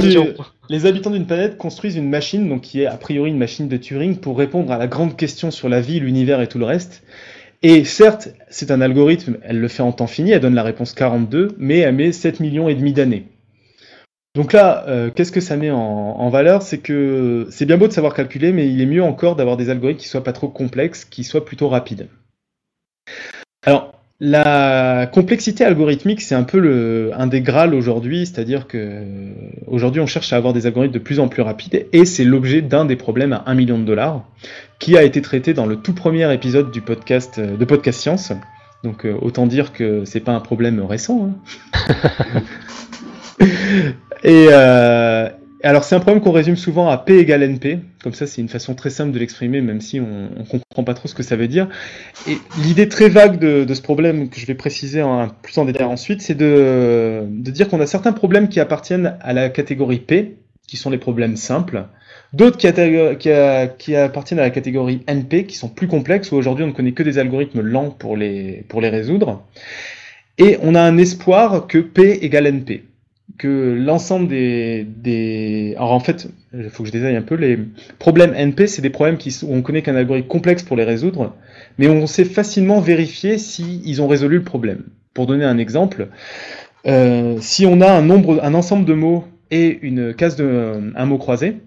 les 0.69 0.85
habitants 0.85 1.09
d'une 1.09 1.25
planète 1.25 1.57
construisent 1.57 1.97
une 1.97 2.09
machine, 2.09 2.47
donc 2.47 2.61
qui 2.61 2.81
est 2.81 2.85
a 2.85 2.95
priori 2.95 3.31
une 3.31 3.37
machine 3.37 3.67
de 3.67 3.75
Turing, 3.75 4.17
pour 4.17 4.37
répondre 4.37 4.71
à 4.71 4.77
la 4.77 4.87
grande 4.87 5.17
question 5.17 5.51
sur 5.51 5.67
la 5.67 5.81
vie, 5.81 5.99
l'univers 5.99 6.39
et 6.39 6.47
tout 6.47 6.57
le 6.57 6.65
reste. 6.65 7.03
Et 7.63 7.83
certes, 7.83 8.29
c'est 8.49 8.71
un 8.71 8.79
algorithme, 8.79 9.37
elle 9.43 9.59
le 9.59 9.67
fait 9.67 9.83
en 9.83 9.91
temps 9.91 10.07
fini, 10.07 10.31
elle 10.31 10.39
donne 10.39 10.55
la 10.55 10.63
réponse 10.63 10.93
42, 10.93 11.49
mais 11.57 11.79
elle 11.79 11.95
met 11.95 12.11
7 12.11 12.39
millions 12.39 12.69
et 12.69 12.75
demi 12.75 12.93
d'années. 12.93 13.27
Donc 14.35 14.53
là, 14.53 14.85
euh, 14.87 15.09
qu'est-ce 15.09 15.31
que 15.31 15.41
ça 15.41 15.57
met 15.57 15.71
en, 15.71 15.77
en 15.77 16.29
valeur? 16.29 16.61
C'est 16.61 16.77
que 16.77 17.47
c'est 17.49 17.65
bien 17.65 17.77
beau 17.77 17.87
de 17.87 17.93
savoir 17.93 18.13
calculer, 18.13 18.53
mais 18.53 18.69
il 18.69 18.81
est 18.81 18.85
mieux 18.85 19.03
encore 19.03 19.35
d'avoir 19.35 19.57
des 19.57 19.69
algorithmes 19.69 19.99
qui 19.99 20.07
soient 20.07 20.23
pas 20.23 20.33
trop 20.33 20.47
complexes, 20.47 21.03
qui 21.03 21.23
soient 21.23 21.43
plutôt 21.43 21.67
rapides. 21.67 22.07
Alors, 23.65 23.95
la 24.19 25.07
complexité 25.07 25.65
algorithmique, 25.65 26.21
c'est 26.21 26.35
un 26.35 26.43
peu 26.43 26.59
le, 26.59 27.11
un 27.15 27.27
des 27.27 27.41
graals 27.41 27.73
aujourd'hui, 27.73 28.25
c'est-à-dire 28.25 28.65
que 28.67 29.03
aujourd'hui 29.67 29.99
on 29.99 30.05
cherche 30.05 30.31
à 30.31 30.37
avoir 30.37 30.53
des 30.53 30.67
algorithmes 30.67 30.93
de 30.93 30.99
plus 30.99 31.19
en 31.19 31.27
plus 31.27 31.41
rapides, 31.41 31.87
et 31.91 32.05
c'est 32.05 32.23
l'objet 32.23 32.61
d'un 32.61 32.85
des 32.85 32.95
problèmes 32.95 33.33
à 33.33 33.43
1 33.45 33.53
million 33.55 33.77
de 33.77 33.83
dollars, 33.83 34.23
qui 34.79 34.97
a 34.97 35.03
été 35.03 35.21
traité 35.21 35.53
dans 35.53 35.65
le 35.65 35.75
tout 35.75 35.93
premier 35.93 36.33
épisode 36.33 36.71
du 36.71 36.81
podcast 36.81 37.39
de 37.39 37.65
Podcast 37.65 37.99
Science. 37.99 38.31
Donc 38.83 39.05
euh, 39.05 39.17
autant 39.21 39.47
dire 39.47 39.73
que 39.73 40.05
c'est 40.05 40.19
pas 40.19 40.31
un 40.31 40.39
problème 40.39 40.79
récent. 40.79 41.31
Hein. 41.79 41.95
et, 44.23 44.47
euh, 44.51 45.29
alors 45.65 45.83
c'est 45.83 45.95
un 45.95 45.99
problème 45.99 46.21
qu'on 46.21 46.31
résume 46.31 46.55
souvent 46.55 46.89
à 46.89 46.97
P 46.97 47.17
égale 47.17 47.41
NP, 47.41 47.79
comme 48.03 48.13
ça 48.13 48.27
c'est 48.27 48.39
une 48.39 48.49
façon 48.49 48.75
très 48.75 48.91
simple 48.91 49.11
de 49.11 49.17
l'exprimer, 49.17 49.61
même 49.61 49.81
si 49.81 49.99
on 49.99 50.29
ne 50.37 50.43
comprend 50.43 50.83
pas 50.83 50.93
trop 50.93 51.07
ce 51.07 51.15
que 51.15 51.23
ça 51.23 51.35
veut 51.35 51.47
dire. 51.47 51.67
Et 52.27 52.37
l'idée 52.61 52.87
très 52.87 53.09
vague 53.09 53.39
de, 53.39 53.73
ce 53.73 53.81
problème, 53.81 54.29
que 54.29 54.39
je 54.39 54.45
vais 54.45 54.53
préciser 54.53 55.03
plus 55.41 55.57
en 55.57 55.65
détail 55.65 55.87
ensuite, 55.87 56.21
c'est 56.21 56.35
de, 56.35 57.25
dire 57.29 57.67
qu'on 57.67 57.81
a 57.81 57.87
certains 57.87 58.13
problèmes 58.13 58.47
qui 58.47 58.59
appartiennent 58.59 59.17
à 59.21 59.33
la 59.33 59.49
catégorie 59.49 59.99
P, 59.99 60.35
qui 60.67 60.77
sont 60.77 60.91
les 60.91 60.99
problèmes 60.99 61.35
simples, 61.35 61.85
d'autres 62.31 62.57
qui, 62.57 62.67
qui, 63.77 63.95
appartiennent 63.95 64.39
à 64.39 64.43
la 64.43 64.51
catégorie 64.51 65.01
NP, 65.07 65.47
qui 65.47 65.55
sont 65.55 65.69
plus 65.69 65.87
complexes, 65.87 66.31
où 66.31 66.35
aujourd'hui 66.35 66.63
on 66.63 66.67
ne 66.67 66.73
connaît 66.73 66.91
que 66.91 67.03
des 67.03 67.17
algorithmes 67.17 67.61
lents 67.61 67.89
pour 67.89 68.17
les, 68.17 68.63
pour 68.69 68.81
les 68.81 68.89
résoudre. 68.89 69.43
Et 70.37 70.57
on 70.61 70.75
a 70.75 70.81
un 70.81 70.97
espoir 70.97 71.65
que 71.65 71.79
P 71.79 72.23
égale 72.23 72.47
NP 72.47 72.83
que 73.37 73.73
l'ensemble 73.73 74.27
des, 74.27 74.85
des... 74.85 75.73
Alors 75.77 75.91
en 75.91 75.99
fait, 75.99 76.27
il 76.53 76.69
faut 76.69 76.83
que 76.83 76.87
je 76.87 76.93
détaille 76.93 77.15
un 77.15 77.21
peu, 77.21 77.35
les 77.35 77.59
problèmes 77.99 78.33
NP, 78.33 78.67
c'est 78.67 78.81
des 78.81 78.89
problèmes 78.89 79.17
qui, 79.17 79.35
où 79.43 79.53
on 79.53 79.61
connaît 79.61 79.81
qu'un 79.81 79.95
algorithme 79.95 80.27
complexe 80.27 80.63
pour 80.63 80.77
les 80.77 80.83
résoudre, 80.83 81.33
mais 81.77 81.87
on 81.87 82.07
sait 82.07 82.25
facilement 82.25 82.79
vérifier 82.79 83.37
s'ils 83.37 84.01
ont 84.01 84.07
résolu 84.07 84.37
le 84.37 84.43
problème. 84.43 84.83
Pour 85.13 85.27
donner 85.27 85.45
un 85.45 85.57
exemple, 85.57 86.07
euh, 86.87 87.37
si 87.41 87.65
on 87.65 87.81
a 87.81 87.91
un, 87.91 88.01
nombre, 88.01 88.43
un 88.43 88.53
ensemble 88.53 88.85
de 88.85 88.93
mots 88.93 89.25
et 89.51 89.79
une 89.81 90.13
case 90.13 90.35
de 90.35 90.93
un 90.95 91.05
mot 91.05 91.17
croisé, 91.17 91.57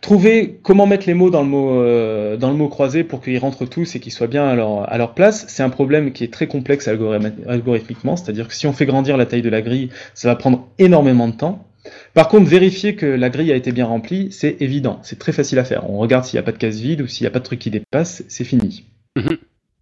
Trouver 0.00 0.58
comment 0.62 0.86
mettre 0.86 1.06
les 1.06 1.14
mots 1.14 1.30
dans 1.30 1.42
le 1.42 1.48
mot, 1.48 1.80
euh, 1.80 2.36
dans 2.36 2.50
le 2.50 2.56
mot 2.56 2.68
croisé 2.68 3.04
pour 3.04 3.20
qu'ils 3.20 3.38
rentrent 3.38 3.66
tous 3.66 3.94
et 3.94 4.00
qu'ils 4.00 4.12
soient 4.12 4.26
bien 4.26 4.46
à 4.46 4.54
leur, 4.54 4.90
à 4.90 4.98
leur 4.98 5.14
place, 5.14 5.46
c'est 5.48 5.62
un 5.62 5.70
problème 5.70 6.12
qui 6.12 6.24
est 6.24 6.32
très 6.32 6.46
complexe 6.46 6.88
algorithmiquement, 6.88 8.16
c'est-à-dire 8.16 8.48
que 8.48 8.54
si 8.54 8.66
on 8.66 8.72
fait 8.72 8.86
grandir 8.86 9.16
la 9.16 9.26
taille 9.26 9.42
de 9.42 9.48
la 9.48 9.62
grille, 9.62 9.90
ça 10.14 10.28
va 10.28 10.36
prendre 10.36 10.68
énormément 10.78 11.28
de 11.28 11.34
temps. 11.34 11.66
Par 12.14 12.28
contre, 12.28 12.48
vérifier 12.48 12.96
que 12.96 13.06
la 13.06 13.30
grille 13.30 13.52
a 13.52 13.56
été 13.56 13.72
bien 13.72 13.86
remplie, 13.86 14.28
c'est 14.32 14.56
évident, 14.60 14.98
c'est 15.02 15.18
très 15.18 15.32
facile 15.32 15.58
à 15.58 15.64
faire. 15.64 15.88
On 15.88 15.98
regarde 15.98 16.24
s'il 16.24 16.36
n'y 16.36 16.40
a 16.40 16.44
pas 16.44 16.52
de 16.52 16.58
case 16.58 16.80
vide 16.80 17.02
ou 17.02 17.06
s'il 17.06 17.24
n'y 17.24 17.28
a 17.28 17.30
pas 17.30 17.38
de 17.38 17.44
truc 17.44 17.58
qui 17.58 17.70
dépasse, 17.70 18.24
c'est 18.28 18.44
fini. 18.44 18.84
Mhm. 19.16 19.36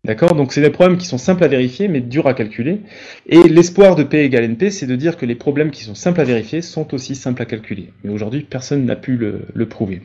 D'accord? 0.05 0.35
Donc 0.35 0.53
c'est 0.53 0.61
des 0.61 0.71
problèmes 0.71 0.99
qui 0.99 1.07
sont 1.07 1.17
simples 1.17 1.45
à 1.45 1.49
vérifier 1.49 1.89
mais 1.89 2.01
durs 2.01 2.27
à 2.27 2.35
calculer. 2.35 2.81
Et 3.27 3.43
l'espoir 3.43 3.97
de 3.97 4.03
P 4.03 4.23
égale 4.23 4.45
NP, 4.45 4.71
c'est 4.71 4.87
de 4.87 4.97
dire 4.97 5.17
que 5.17 5.25
les 5.25 5.35
problèmes 5.35 5.71
qui 5.71 5.85
sont 5.85 5.95
simples 5.95 6.21
à 6.21 6.25
vérifier 6.25 6.61
sont 6.61 6.93
aussi 6.95 7.15
simples 7.15 7.41
à 7.41 7.47
calculer. 7.47 7.91
Mais 8.03 8.13
aujourd'hui, 8.13 8.43
personne 8.43 8.85
n'a 8.85 8.97
pu 8.97 9.17
le, 9.17 9.67
prouver. 9.67 10.03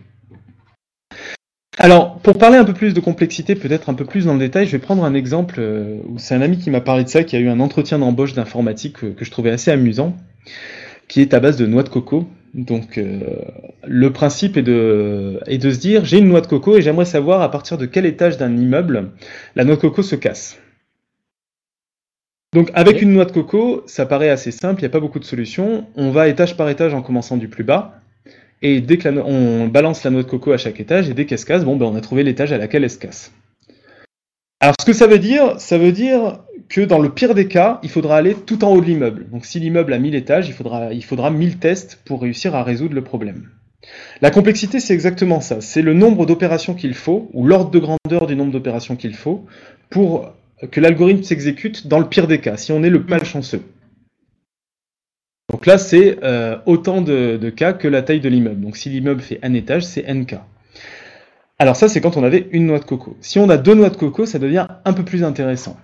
Alors, 1.77 2.17
pour 2.19 2.38
parler 2.38 2.57
un 2.57 2.63
peu 2.63 2.73
plus 2.73 2.93
de 2.93 2.99
complexité, 3.01 3.55
peut-être 3.55 3.89
un 3.89 3.93
peu 3.93 4.05
plus 4.05 4.25
dans 4.25 4.33
le 4.33 4.39
détail, 4.39 4.65
je 4.65 4.71
vais 4.71 4.79
prendre 4.79 5.03
un 5.03 5.13
exemple 5.13 5.55
euh, 5.59 5.97
où 6.07 6.17
c'est 6.17 6.33
un 6.33 6.41
ami 6.41 6.57
qui 6.57 6.69
m'a 6.69 6.81
parlé 6.81 7.03
de 7.03 7.09
ça, 7.09 7.23
qui 7.23 7.35
a 7.35 7.39
eu 7.39 7.49
un 7.49 7.59
entretien 7.59 7.99
d'embauche 7.99 8.33
d'informatique 8.33 8.97
que, 8.97 9.05
que, 9.07 9.23
je 9.23 9.31
trouvais 9.31 9.51
assez 9.51 9.71
amusant, 9.71 10.15
qui 11.10 11.19
est 11.19 11.34
à 11.34 11.41
base 11.41 11.58
de 11.58 11.65
noix 11.65 11.84
de 11.84 11.89
coco. 11.89 12.26
Donc 12.54 12.98
euh, 12.98 13.19
le 13.86 14.13
principe 14.13 14.56
est 14.56 14.63
de, 14.63 15.39
est 15.45 15.58
de 15.58 15.69
se 15.69 15.80
dire 15.80 16.06
j'ai 16.06 16.19
une 16.19 16.30
noix 16.30 16.41
de 16.41 16.48
coco 16.48 16.78
et 16.78 16.82
j'aimerais 16.82 17.06
savoir 17.06 17.41
à 17.41 17.52
partir 17.52 17.78
de 17.78 17.86
quel 17.86 18.06
étage 18.06 18.38
d'un 18.38 18.56
immeuble 18.56 19.12
la 19.56 19.65
noix 19.65 19.76
de 19.76 19.82
coco 19.82 20.02
se 20.02 20.15
casse. 20.15 20.58
Donc 22.54 22.72
avec 22.74 23.04
une 23.04 23.13
noix 23.13 23.26
de 23.26 23.32
coco, 23.32 23.84
ça 23.86 24.08
paraît 24.08 24.30
assez 24.30 24.52
simple, 24.52 24.80
il 24.82 24.84
n'y 24.84 24.88
a 24.88 24.89
pas 24.91 25.00
beaucoup 25.00 25.19
de 25.19 25.26
solutions. 25.26 25.86
On 25.95 26.10
va 26.10 26.28
étage 26.28 26.58
par 26.58 26.69
étage 26.69 26.93
en 26.95 27.04
commençant 27.04 27.38
du 27.38 27.48
plus 27.50 27.63
bas. 27.63 28.02
Et 28.62 28.82
dès 28.82 28.98
que 28.98 29.08
on 29.10 29.67
balance 29.67 30.04
la 30.04 30.10
noix 30.10 30.24
de 30.24 30.28
coco 30.28 30.52
à 30.52 30.58
chaque 30.58 30.80
étage, 30.80 31.10
et 31.10 31.13
dès 31.13 31.26
qu'elle 31.26 31.39
se 31.39 31.45
casse, 31.45 31.63
bon, 31.63 31.76
ben, 31.76 31.86
on 31.86 31.95
a 31.95 32.02
trouvé 32.02 32.24
l'étage 32.24 32.52
à 32.52 32.58
laquelle 32.58 32.84
elle 32.84 32.89
se 32.89 32.98
casse. 32.98 33.32
Alors 34.60 34.76
ce 34.82 34.86
que 34.86 34.93
ça 34.93 35.08
veut 35.08 35.19
dire, 35.19 35.60
ça 35.60 35.78
veut 35.78 35.91
dire 35.91 36.39
que 36.69 36.82
dans 36.82 36.99
le 36.99 37.10
pire 37.10 37.34
des 37.34 37.47
cas, 37.47 37.79
il 37.84 37.89
faudra 37.89 38.17
aller 38.17 38.36
tout 38.36 38.63
en 38.63 38.71
haut 38.71 38.79
de 38.79 38.86
l'immeuble. 38.86 39.27
Donc 39.29 39.45
si 39.45 39.60
l'immeuble 39.60 39.91
a 39.91 39.99
1000 39.99 40.15
étages, 40.15 40.47
il 40.47 40.53
faudra, 40.53 40.93
il 40.93 41.03
faudra 41.03 41.32
1000 41.32 41.58
tests 41.58 41.99
pour 42.05 42.21
réussir 42.21 42.55
à 42.55 42.63
résoudre 42.63 42.93
le 42.93 43.03
problème. 43.03 43.49
La 44.21 44.29
complexité, 44.29 44.79
c'est 44.79 44.93
exactement 44.93 45.41
ça. 45.41 45.62
C'est 45.62 45.82
le 45.82 45.93
nombre 45.93 46.25
d'opérations 46.25 46.75
qu'il 46.75 46.93
faut, 46.93 47.29
ou 47.34 47.45
l'ordre 47.45 47.71
de 47.71 47.79
grandeur 47.79 48.27
du 48.27 48.36
nombre 48.36 48.51
d'opérations 48.51 48.95
qu'il 48.95 49.15
faut, 49.15 49.45
pour 49.89 50.34
que 50.71 50.79
l'algorithme 50.79 51.23
s'exécute 51.23 51.88
dans 51.88 51.99
le 51.99 52.08
pire 52.08 52.27
des 52.27 52.39
cas, 52.39 52.58
si 52.58 52.71
on 52.71 52.84
est 52.84 52.89
le 52.89 52.99
malchanceux. 52.99 53.63
Donc 55.49 55.65
là, 55.65 55.77
c'est 55.77 56.19
euh, 56.23 56.58
autant 56.65 57.02
de, 57.02 57.37
de, 57.37 57.50
cas 57.50 57.73
que 57.73 57.87
la 57.87 58.04
taille 58.04 58.19
de 58.19 58.29
l'immeuble. 58.29 58.62
Donc 58.62 58.77
si 58.77 58.89
l'immeuble 58.89 59.21
fait 59.21 59.39
un 59.41 59.54
étage, 59.54 59.83
c'est 59.83 60.04
n 60.06 60.25
cas. 60.25 60.46
Alors 61.58 61.75
ça, 61.75 61.87
c'est 61.87 62.02
quand 62.02 62.17
on 62.17 62.23
avait 62.23 62.48
une 62.52 62.67
noix 62.67 62.79
de 62.79 62.85
coco. 62.85 63.17
Si 63.21 63.39
on 63.39 63.50
a 63.50 63.58
deux 63.58 63.73
noix 63.73 63.89
de 63.89 63.98
coco, 63.98 64.25
ça 64.25 64.37
devient 64.37 64.67
un 64.85 64.94
peu 64.94 65.04
plus 65.04 65.23
intéressant. 65.23 65.77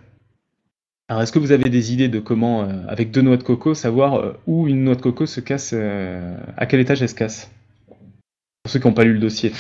Alors 1.07 1.21
est-ce 1.21 1.31
que 1.31 1.37
vous 1.37 1.51
avez 1.51 1.69
des 1.69 1.93
idées 1.93 2.07
de 2.07 2.19
comment, 2.19 2.63
euh, 2.63 2.67
avec 2.87 3.11
deux 3.11 3.21
noix 3.21 3.37
de 3.37 3.43
coco, 3.43 3.75
savoir 3.75 4.15
euh, 4.15 4.33
où 4.47 4.67
une 4.67 4.83
noix 4.83 4.95
de 4.95 5.01
coco 5.01 5.27
se 5.27 5.39
casse, 5.39 5.71
euh, 5.73 6.35
à 6.57 6.65
quel 6.65 6.79
étage 6.79 7.03
elle 7.03 7.09
se 7.09 7.15
casse? 7.15 7.51
Pour 8.63 8.71
ceux 8.71 8.79
qui 8.79 8.87
n'ont 8.87 8.93
pas 8.93 9.03
lu 9.03 9.13
le 9.13 9.19
dossier. 9.19 9.51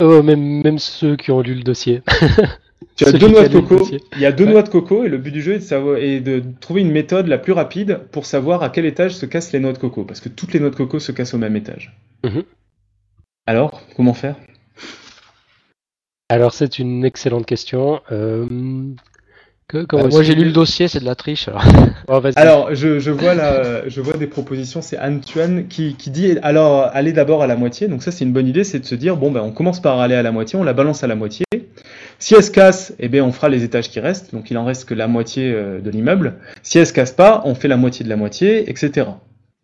oh, 0.00 0.22
même, 0.22 0.62
même 0.62 0.78
ceux 0.78 1.16
qui 1.16 1.30
ont 1.30 1.40
lu 1.40 1.54
le 1.54 1.62
dossier. 1.62 2.02
tu 2.96 3.06
as 3.06 3.12
deux 3.12 3.28
noix 3.28 3.48
de 3.48 3.60
coco. 3.60 3.88
Il 4.12 4.20
y 4.20 4.26
a 4.26 4.32
deux 4.32 4.44
noix 4.44 4.62
de 4.62 4.68
coco 4.68 5.04
et 5.04 5.08
le 5.08 5.16
but 5.16 5.30
du 5.30 5.40
jeu 5.40 5.54
est 5.54 5.60
de, 5.60 5.64
savoir, 5.64 5.96
est 5.96 6.20
de 6.20 6.42
trouver 6.60 6.82
une 6.82 6.92
méthode 6.92 7.28
la 7.28 7.38
plus 7.38 7.52
rapide 7.52 8.00
pour 8.12 8.26
savoir 8.26 8.62
à 8.62 8.68
quel 8.68 8.84
étage 8.84 9.14
se 9.14 9.24
cassent 9.24 9.52
les 9.52 9.60
noix 9.60 9.72
de 9.72 9.78
coco, 9.78 10.04
parce 10.04 10.20
que 10.20 10.28
toutes 10.28 10.52
les 10.52 10.60
noix 10.60 10.68
de 10.68 10.76
coco 10.76 10.98
se 10.98 11.12
cassent 11.12 11.32
au 11.32 11.38
même 11.38 11.56
étage. 11.56 11.96
Mhm. 12.24 12.42
Alors, 13.46 13.80
comment 13.96 14.12
faire? 14.12 14.36
Alors 16.28 16.52
c'est 16.52 16.78
une 16.78 17.04
excellente 17.06 17.46
question. 17.46 18.02
Euh, 18.10 18.46
que, 19.68 19.84
bah, 19.90 20.06
moi 20.08 20.22
j'ai 20.22 20.34
lu 20.34 20.44
le 20.44 20.52
dossier, 20.52 20.86
c'est 20.86 21.00
de 21.00 21.04
la 21.04 21.14
triche. 21.14 21.48
Alors, 21.48 21.64
oh, 22.08 22.20
alors 22.36 22.74
je, 22.74 23.00
je, 23.00 23.10
vois 23.10 23.34
la, 23.34 23.88
je 23.88 24.00
vois 24.00 24.16
des 24.16 24.26
propositions, 24.26 24.80
c'est 24.80 24.98
Antoine 24.98 25.66
qui, 25.66 25.94
qui 25.94 26.10
dit 26.10 26.38
alors 26.42 26.90
aller 26.94 27.12
d'abord 27.12 27.42
à 27.42 27.46
la 27.46 27.56
moitié. 27.56 27.88
Donc 27.88 28.02
ça 28.02 28.12
c'est 28.12 28.24
une 28.24 28.32
bonne 28.32 28.46
idée, 28.46 28.64
c'est 28.64 28.78
de 28.78 28.84
se 28.84 28.94
dire 28.94 29.16
bon 29.16 29.30
ben 29.30 29.40
on 29.40 29.50
commence 29.50 29.80
par 29.80 29.98
aller 30.00 30.14
à 30.14 30.22
la 30.22 30.32
moitié, 30.32 30.58
on 30.58 30.62
la 30.62 30.72
balance 30.72 31.02
à 31.02 31.06
la 31.06 31.16
moitié. 31.16 31.44
Si 32.18 32.34
elle 32.34 32.44
se 32.44 32.50
casse, 32.50 32.94
eh 32.98 33.08
bien 33.08 33.24
on 33.24 33.32
fera 33.32 33.48
les 33.48 33.64
étages 33.64 33.90
qui 33.90 34.00
restent, 34.00 34.32
donc 34.32 34.50
il 34.50 34.56
en 34.56 34.64
reste 34.64 34.88
que 34.88 34.94
la 34.94 35.08
moitié 35.08 35.52
euh, 35.52 35.80
de 35.80 35.90
l'immeuble. 35.90 36.34
Si 36.62 36.78
elle 36.78 36.86
se 36.86 36.92
casse 36.92 37.12
pas, 37.12 37.42
on 37.44 37.54
fait 37.54 37.68
la 37.68 37.76
moitié 37.76 38.04
de 38.04 38.08
la 38.08 38.16
moitié, 38.16 38.70
etc. 38.70 39.06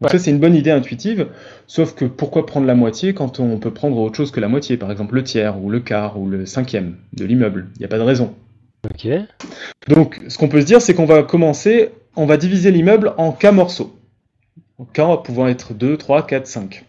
Donc 0.00 0.10
ça 0.10 0.18
c'est 0.18 0.32
une 0.32 0.40
bonne 0.40 0.56
idée 0.56 0.72
intuitive, 0.72 1.28
sauf 1.68 1.94
que 1.94 2.04
pourquoi 2.04 2.44
prendre 2.44 2.66
la 2.66 2.74
moitié 2.74 3.14
quand 3.14 3.38
on 3.38 3.58
peut 3.58 3.70
prendre 3.70 3.96
autre 3.98 4.16
chose 4.16 4.32
que 4.32 4.40
la 4.40 4.48
moitié, 4.48 4.76
par 4.76 4.90
exemple 4.90 5.14
le 5.14 5.22
tiers 5.22 5.62
ou 5.62 5.70
le 5.70 5.78
quart 5.78 6.18
ou 6.18 6.28
le 6.28 6.44
cinquième 6.44 6.96
de 7.12 7.24
l'immeuble 7.24 7.68
Il 7.76 7.78
n'y 7.78 7.84
a 7.84 7.88
pas 7.88 7.98
de 7.98 8.02
raison. 8.02 8.34
Ok. 8.84 9.08
Donc 9.88 10.20
ce 10.28 10.38
qu'on 10.38 10.48
peut 10.48 10.60
se 10.60 10.66
dire 10.66 10.82
c'est 10.82 10.94
qu'on 10.94 11.06
va 11.06 11.22
commencer, 11.22 11.90
on 12.16 12.26
va 12.26 12.36
diviser 12.36 12.70
l'immeuble 12.70 13.14
en 13.16 13.32
cas 13.32 13.52
morceaux. 13.52 13.96
Cas 14.92 15.16
pouvant 15.18 15.46
être 15.46 15.74
2, 15.74 15.96
3, 15.96 16.26
4, 16.26 16.46
5. 16.46 16.84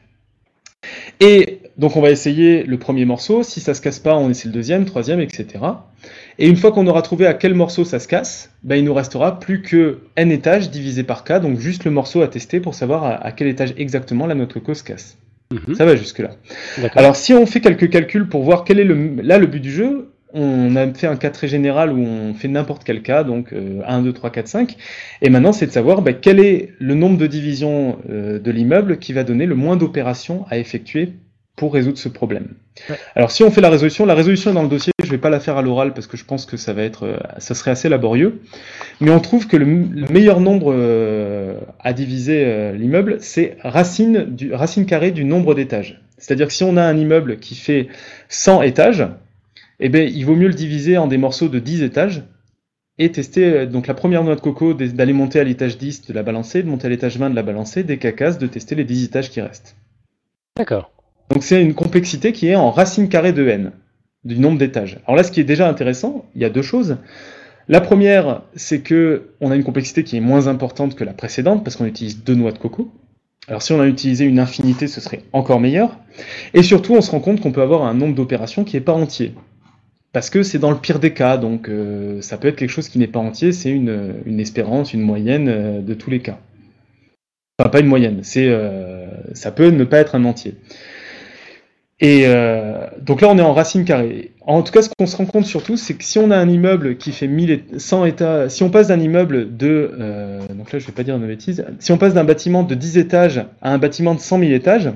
Et 1.20 1.60
donc 1.78 1.96
on 1.96 2.02
va 2.02 2.12
essayer 2.12 2.64
le 2.64 2.78
premier 2.78 3.06
morceau, 3.06 3.44
si 3.44 3.60
ça 3.60 3.74
se 3.74 3.82
casse 3.82 4.00
pas, 4.00 4.16
on 4.16 4.30
essaie 4.30 4.48
le 4.48 4.54
deuxième, 4.54 4.86
troisième, 4.86 5.20
etc. 5.20 5.48
Et 6.40 6.48
une 6.48 6.56
fois 6.56 6.72
qu'on 6.72 6.88
aura 6.88 7.02
trouvé 7.02 7.28
à 7.28 7.34
quel 7.34 7.54
morceau 7.54 7.86
ça 7.86 8.00
se 8.00 8.08
casse, 8.08 8.52
ben, 8.64 8.76
il 8.76 8.84
nous 8.84 8.94
restera 8.94 9.40
plus 9.40 9.62
que 9.62 10.00
n 10.16 10.32
étages 10.32 10.70
divisé 10.70 11.04
par 11.04 11.24
k, 11.24 11.40
donc 11.40 11.60
juste 11.60 11.86
le 11.86 11.92
morceau 11.92 12.22
à 12.22 12.28
tester 12.28 12.60
pour 12.60 12.76
savoir 12.76 13.26
à, 13.26 13.32
quel 13.32 13.48
étage 13.48 13.74
exactement 13.78 14.28
la 14.28 14.36
notre 14.36 14.60
cause 14.60 14.80
se 14.80 14.84
casse. 14.84 15.18
Mhm. 15.52 15.76
Ça 15.76 15.86
va 15.86 15.96
jusque 15.96 16.20
là. 16.20 16.32
Alors 16.96 17.16
si 17.16 17.34
on 17.34 17.46
fait 17.46 17.62
quelques 17.62 17.90
calculs 17.90 18.28
pour 18.28 18.44
voir 18.44 18.64
quel 18.64 18.80
est 18.80 18.84
le, 18.84 19.22
là 19.22 19.38
le 19.38 19.46
but 19.46 19.60
du 19.60 19.72
jeu, 19.72 20.13
on 20.34 20.76
a 20.76 20.92
fait 20.94 21.08
un 21.08 21.16
cas 21.16 21.30
très 21.30 21.48
général 21.48 21.92
où 21.92 22.00
on 22.00 22.34
fait 22.34 22.48
n'importe 22.48 22.84
quel 22.84 23.02
cas, 23.02 23.24
donc 23.24 23.54
1, 23.54 24.02
2, 24.02 24.14
3, 24.14 24.32
4, 24.32 24.48
5. 24.48 24.76
Et 25.22 25.30
maintenant, 25.30 25.54
c'est 25.54 25.68
de 25.68 25.72
savoir 25.72 26.02
ben, 26.02 26.16
quel 26.20 26.40
est 26.40 26.74
le 26.80 26.96
nombre 26.96 27.18
de 27.18 27.28
divisions 27.28 28.00
euh, 28.10 28.40
de 28.40 28.52
l'immeuble 28.52 28.98
qui 28.98 29.14
va 29.14 29.24
donner 29.24 29.46
le 29.46 29.56
moins 29.56 29.78
d'opérations 29.78 30.46
à 30.50 30.58
effectuer 30.58 31.14
pour 31.56 31.74
résoudre 31.74 31.98
ce 31.98 32.10
problème. 32.10 32.48
Alors 33.16 33.30
si 33.30 33.44
on 33.44 33.52
fait 33.52 33.62
la 33.62 33.70
résolution, 33.70 34.06
la 34.06 34.16
résolution 34.16 34.52
est 34.52 34.54
dans 34.54 34.64
le 34.64 34.70
dossier, 34.70 34.92
je 35.00 35.06
ne 35.06 35.12
vais 35.12 35.20
pas 35.20 35.30
la 35.30 35.40
faire 35.40 35.58
à 35.58 35.62
l'oral 35.62 35.94
parce 35.94 36.08
que 36.08 36.18
je 36.18 36.26
pense 36.26 36.46
que 36.48 36.58
ça 36.58 36.74
va 36.74 36.82
être, 36.82 37.06
euh, 37.06 37.18
ça 37.38 37.54
serait 37.54 37.72
assez 37.72 37.90
laborieux, 37.90 38.42
mais 39.00 39.12
on 39.12 39.20
trouve 39.20 39.48
que 39.48 39.56
le, 39.56 39.66
meilleur 39.66 40.40
nombre 40.40 40.74
euh, 40.76 41.60
à 41.80 41.94
diviser 41.94 42.44
euh, 42.46 42.72
l'immeuble, 42.72 43.18
c'est 43.20 43.58
racine, 43.62 44.26
du, 44.26 44.54
racine 44.54 44.88
carrée 44.88 45.12
du 45.12 45.26
nombre 45.26 45.54
d'étages. 45.54 46.02
C'est-à-dire 46.18 46.48
que 46.48 46.54
si 46.54 46.64
on 46.64 46.78
a 46.78 46.84
un 46.84 46.98
immeuble 46.98 47.38
qui 47.38 47.54
fait 47.54 47.90
100 48.30 48.64
étages, 48.64 49.06
eh 49.80 49.90
bien, 49.90 50.04
il 50.04 50.26
vaut 50.26 50.36
mieux 50.36 50.48
le 50.48 50.54
diviser 50.54 50.98
en 50.98 51.08
des 51.08 51.18
morceaux 51.18 51.50
de 51.50 51.60
10 51.60 51.84
étages 51.84 52.24
et 53.00 53.12
tester 53.12 53.66
donc 53.66 53.88
la 53.88 53.94
première 53.94 54.24
noix 54.24 54.36
de 54.36 54.42
coco 54.42 54.74
d'aller 54.74 55.14
monter 55.14 55.40
à 55.40 55.44
l'étage 55.44 55.78
10 55.78 56.06
de 56.06 56.14
la 56.14 56.24
balancer, 56.24 56.62
de 56.62 56.70
monter 56.70 56.88
à 56.88 56.90
l'étage 56.90 57.18
20 57.18 57.32
de 57.32 57.36
la 57.36 57.44
balancer, 57.44 57.84
des 57.84 57.98
cacas, 57.98 58.34
de 58.34 58.48
tester 58.48 58.76
les 58.76 58.84
10 58.84 59.06
étages 59.06 59.30
qui 59.32 59.42
restent. 59.42 59.76
D'accord. 60.56 60.92
Donc 61.30 61.44
c'est 61.44 61.62
une 61.62 61.74
complexité 61.74 62.32
qui 62.32 62.48
est 62.48 62.56
en 62.56 62.70
racine 62.70 63.10
carrée 63.10 63.34
de 63.34 63.48
n, 63.48 63.72
du 64.24 64.38
nombre 64.38 64.60
d'étages. 64.60 65.00
Alors 65.06 65.16
là, 65.16 65.24
ce 65.24 65.32
qui 65.32 65.40
est 65.40 65.46
déjà 65.46 65.68
intéressant, 65.68 66.26
il 66.36 66.42
y 66.42 66.46
a 66.46 66.50
deux 66.50 66.62
choses. 66.62 66.98
La 67.68 67.82
première, 67.82 68.44
c'est 68.56 68.82
que 68.82 69.30
on 69.40 69.50
a 69.50 69.56
une 69.56 69.64
complexité 69.64 70.04
qui 70.04 70.18
est 70.18 70.22
moins 70.22 70.48
importante 70.48 70.96
que 70.96 71.04
la 71.04 71.14
précédente, 71.14 71.64
parce 71.64 71.78
qu'on 71.78 71.86
utilise 71.86 72.24
deux 72.24 72.36
noix 72.36 72.52
de 72.52 72.58
coco. 72.58 72.92
Alors 73.48 73.62
si 73.62 73.74
on 73.74 73.82
a 73.82 73.88
utilisé 73.88 74.26
une 74.26 74.40
infinité, 74.40 74.88
ce 74.88 75.02
serait 75.02 75.24
encore 75.34 75.60
meilleur. 75.60 75.98
Et 76.54 76.62
surtout, 76.62 76.94
on 76.94 77.02
se 77.02 77.12
rend 77.12 77.20
compte 77.20 77.42
qu'on 77.42 77.52
peut 77.52 77.62
avoir 77.62 77.84
un 77.84 77.94
nombre 77.94 78.16
d'opérations 78.16 78.64
qui 78.64 78.76
n'est 78.76 78.82
pas 78.82 78.94
entier. 78.94 79.34
Parce 80.14 80.30
que 80.30 80.44
c'est 80.44 80.60
dans 80.60 80.70
le 80.70 80.78
pire 80.78 81.00
des 81.00 81.12
cas, 81.12 81.38
donc 81.38 81.68
euh, 81.68 82.22
ça 82.22 82.38
peut 82.38 82.48
être 82.48 82.56
quelque 82.56 82.70
chose 82.70 82.88
qui 82.88 83.00
n'est 83.00 83.08
pas 83.08 83.20
entier, 83.20 83.52
c'est 83.52 83.72
une, 83.72 84.40
espérance, 84.40 84.94
une 84.94 85.02
moyenne 85.02 85.48
euh, 85.50 85.82
de 85.82 85.96
tous 85.96 86.12
les 86.12 86.20
cas. 86.20 86.38
Enfin, 87.58 87.70
pas 87.72 87.80
une 87.80 87.88
moyenne, 87.88 88.20
c'est 88.22 88.48
euh, 88.48 89.08
ça 89.34 89.52
peut 89.52 89.70
ne 89.70 89.84
pas 89.84 89.98
être 89.98 90.14
un 90.14 90.24
entier. 90.24 90.56
Et 92.00 92.26
donc 93.02 93.22
là, 93.22 93.30
on 93.30 93.38
est 93.38 93.42
en 93.42 93.54
racine 93.54 93.86
carrée. 93.86 94.32
En 94.42 94.62
tout 94.62 94.74
cas, 94.74 94.82
ce 94.82 94.90
qu'on 94.90 95.06
se 95.06 95.16
rend 95.16 95.26
compte 95.26 95.46
surtout, 95.46 95.78
c'est 95.78 95.94
que 95.94 96.04
si 96.04 96.20
on 96.20 96.32
a 96.32 96.38
un 96.38 96.50
immeuble 96.50 96.98
qui 96.98 97.14
fait 97.14 97.30
100 97.78 98.06
états, 98.06 98.50
si 98.50 98.62
on 98.62 98.70
passe 98.70 98.90
d'un 98.90 99.00
immeuble 99.00 99.56
de, 99.56 99.90
donc 100.54 100.74
là, 100.74 100.80
je 100.80 100.86
vais 100.86 100.92
pas 100.92 101.04
dire 101.04 101.16
une 101.16 101.26
bêtise, 101.26 101.64
si 101.80 101.94
on 101.94 101.98
passe 101.98 102.14
d'un 102.14 102.26
bâtiment 102.26 102.64
de 102.64 102.76
10 102.76 102.98
étages 102.98 103.46
à 103.62 103.72
un 103.72 103.78
bâtiment 103.78 104.16
de 104.16 104.20
100 104.20 104.40
000 104.40 104.52
étages, 104.52 104.92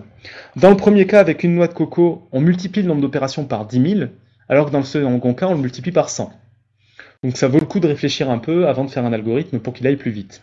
dans 0.57 0.69
le 0.69 0.75
premier 0.75 1.07
cas, 1.07 1.21
avec 1.21 1.45
une 1.45 1.55
noix 1.55 1.69
de 1.69 1.73
coco, 1.73 2.27
on 2.33 2.41
multiplie 2.41 2.81
le 2.81 2.89
nombre 2.89 3.01
d'opérations 3.01 3.45
par 3.45 3.67
10 3.67 3.89
000, 3.99 4.09
alors 4.49 4.67
que 4.67 4.71
dans 4.71 4.79
le 4.79 4.85
second 4.85 5.33
cas, 5.33 5.47
on 5.47 5.55
le 5.55 5.61
multiplie 5.61 5.91
par 5.91 6.09
100. 6.09 6.31
Donc 7.23 7.37
ça 7.37 7.47
vaut 7.47 7.59
le 7.59 7.65
coup 7.65 7.79
de 7.79 7.87
réfléchir 7.87 8.29
un 8.29 8.37
peu 8.37 8.67
avant 8.67 8.85
de 8.85 8.89
faire 8.89 9.05
un 9.05 9.13
algorithme 9.13 9.59
pour 9.59 9.73
qu'il 9.73 9.87
aille 9.87 9.95
plus 9.95 10.11
vite. 10.11 10.41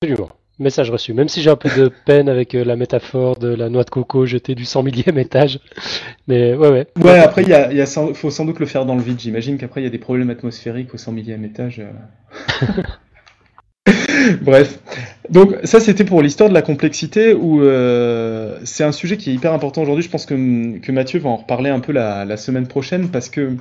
Absolument. 0.00 0.30
Message 0.58 0.90
reçu. 0.90 1.14
Même 1.14 1.28
si 1.28 1.40
j'ai 1.40 1.50
un 1.50 1.56
peu 1.56 1.68
de 1.68 1.90
peine 2.06 2.28
avec 2.28 2.54
euh, 2.54 2.64
la 2.64 2.74
métaphore 2.74 3.36
de 3.36 3.48
la 3.48 3.68
noix 3.68 3.84
de 3.84 3.90
coco 3.90 4.26
jetée 4.26 4.54
du 4.54 4.64
100 4.64 4.82
millième 4.82 5.18
étage. 5.18 5.60
Mais 6.26 6.54
ouais, 6.54 6.68
ouais. 6.68 6.86
Ouais, 7.00 7.18
après, 7.18 7.42
il 7.42 7.48
y 7.48 7.52
a, 7.54 7.86
faut 7.86 8.30
sans 8.30 8.44
doute 8.44 8.58
le 8.58 8.66
faire 8.66 8.84
dans 8.84 8.96
le 8.96 9.02
vide. 9.02 9.20
J'imagine 9.20 9.56
qu'après, 9.56 9.80
il 9.80 9.84
y 9.84 9.86
a 9.86 9.90
des 9.90 9.98
problèmes 9.98 10.30
atmosphériques 10.30 10.92
au 10.94 10.98
100 10.98 11.12
millième 11.12 11.44
étage. 11.44 11.80
Euh. 11.80 12.82
Bref. 14.42 14.80
Donc, 15.30 15.56
ça, 15.64 15.80
c'était 15.80 16.04
pour 16.04 16.22
l'histoire 16.22 16.48
de 16.48 16.54
la 16.54 16.62
complexité 16.62 17.34
où 17.34 17.62
euh, 17.62 18.58
c'est 18.64 18.84
un 18.84 18.92
sujet 18.92 19.16
qui 19.16 19.30
est 19.30 19.34
hyper 19.34 19.52
important 19.52 19.82
aujourd'hui. 19.82 20.02
Je 20.04 20.10
pense 20.10 20.26
que, 20.26 20.78
que, 20.78 20.92
Mathieu 20.92 21.18
va 21.18 21.28
en 21.28 21.36
reparler 21.36 21.70
un 21.70 21.80
peu 21.80 21.92
la, 21.92 22.36
semaine 22.36 22.66
prochaine 22.66 23.08
parce 23.08 23.28
que. 23.28 23.56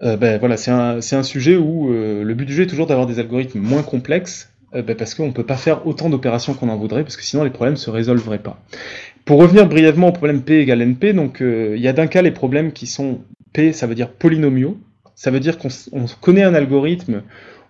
ben, 0.00 0.38
voilà, 0.38 0.56
c'est 0.56 0.70
un, 0.70 0.98
un, 0.98 1.22
sujet 1.22 1.56
où 1.56 1.88
le 1.90 2.34
but 2.34 2.44
du 2.44 2.52
jeu 2.52 2.64
est 2.64 2.66
toujours 2.66 2.86
d'avoir 2.86 3.06
des 3.06 3.18
algorithmes 3.18 3.60
moins 3.60 3.82
complexes 3.82 4.50
euh, 4.74 4.82
bah, 4.82 4.94
parce 4.94 5.14
qu'on 5.14 5.26
ne 5.26 5.32
peut 5.32 5.46
pas 5.46 5.56
faire 5.56 5.86
autant 5.86 6.08
d'opérations 6.08 6.54
qu'on 6.54 6.68
en 6.68 6.76
voudrait, 6.76 7.02
parce 7.02 7.16
que 7.16 7.22
sinon 7.22 7.44
les 7.44 7.50
problèmes 7.50 7.74
ne 7.74 7.78
se 7.78 7.90
résolveraient 7.90 8.40
pas. 8.40 8.60
Pour 9.24 9.38
revenir 9.38 9.68
brièvement 9.68 10.08
au 10.08 10.12
problème 10.12 10.42
P 10.42 10.60
égale 10.60 10.82
NP, 10.82 11.12
donc 11.14 11.40
euh, 11.40 11.74
il 11.76 11.82
y 11.82 11.88
a 11.88 11.92
d'un 11.92 12.06
cas 12.06 12.22
les 12.22 12.30
problèmes 12.30 12.72
qui 12.72 12.86
sont 12.86 13.20
P, 13.52 13.72
ça 13.72 13.86
veut 13.86 13.94
dire 13.94 14.10
polynomiaux, 14.10 14.78
ça 15.14 15.30
veut 15.30 15.40
dire 15.40 15.58
qu'on 15.58 15.68
connaît 16.20 16.42
un 16.42 16.54
algorithme 16.54 17.22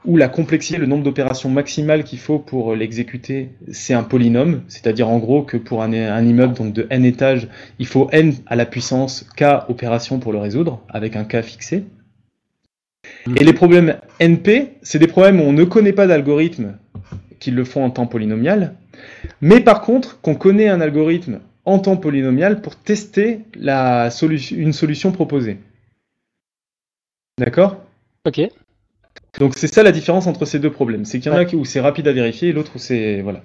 où 0.04 0.16
la 0.16 0.28
complexité, 0.28 0.78
le 0.78 0.86
nombre 0.86 1.02
d'opérations 1.02 1.48
maximales 1.48 2.04
qu'il 2.04 2.18
faut 2.18 2.38
pour 2.38 2.74
l'exécuter, 2.74 3.50
c'est 3.72 3.94
un 3.94 4.02
polynôme, 4.02 4.62
c'est-à-dire 4.68 5.08
en 5.08 5.18
gros 5.18 5.42
que 5.42 5.56
pour 5.56 5.82
un, 5.82 5.92
un, 5.92 6.24
immeuble 6.24 6.54
donc 6.54 6.72
de 6.72 6.86
n 6.90 7.04
étages, 7.04 7.48
il 7.78 7.86
faut 7.86 8.08
n 8.12 8.34
à 8.46 8.56
la 8.56 8.66
puissance 8.66 9.26
k 9.36 9.44
opérations 9.68 10.18
pour 10.18 10.32
le 10.32 10.38
résoudre, 10.38 10.80
avec 10.88 11.16
un 11.16 11.24
k 11.24 11.42
fixé. 11.42 11.84
Et 13.36 13.44
les 13.44 13.52
problèmes 13.52 13.96
NP, 14.20 14.78
c'est 14.82 14.98
des 14.98 15.06
problèmes 15.06 15.40
où 15.40 15.44
on 15.44 15.52
ne 15.52 15.64
connaît 15.64 15.92
pas 15.92 16.06
d'algorithme 16.06 16.76
qui 17.38 17.50
le 17.50 17.64
font 17.64 17.84
en 17.84 17.90
temps 17.90 18.06
polynomial, 18.06 18.74
mais 19.40 19.60
par 19.60 19.80
contre 19.80 20.20
qu'on 20.20 20.34
connaît 20.34 20.68
un 20.68 20.80
algorithme 20.80 21.40
en 21.64 21.78
temps 21.78 21.96
polynomial 21.96 22.60
pour 22.62 22.76
tester 22.76 23.40
la 23.54 24.08
une 24.52 24.72
solution 24.72 25.12
proposée. 25.12 25.58
D'accord? 27.38 27.76
Ok. 28.24 28.40
Donc 29.38 29.54
c'est 29.56 29.72
ça 29.72 29.82
la 29.82 29.92
différence 29.92 30.26
entre 30.26 30.44
ces 30.44 30.58
deux 30.58 30.70
problèmes. 30.70 31.04
C'est 31.04 31.18
qu'il 31.18 31.32
y 31.32 31.34
en 31.34 31.38
a 31.38 31.44
où 31.54 31.64
c'est 31.64 31.80
rapide 31.80 32.08
à 32.08 32.12
vérifier 32.12 32.48
et 32.48 32.52
l'autre 32.52 32.72
où 32.74 32.78
c'est... 32.78 33.20
Voilà. 33.22 33.42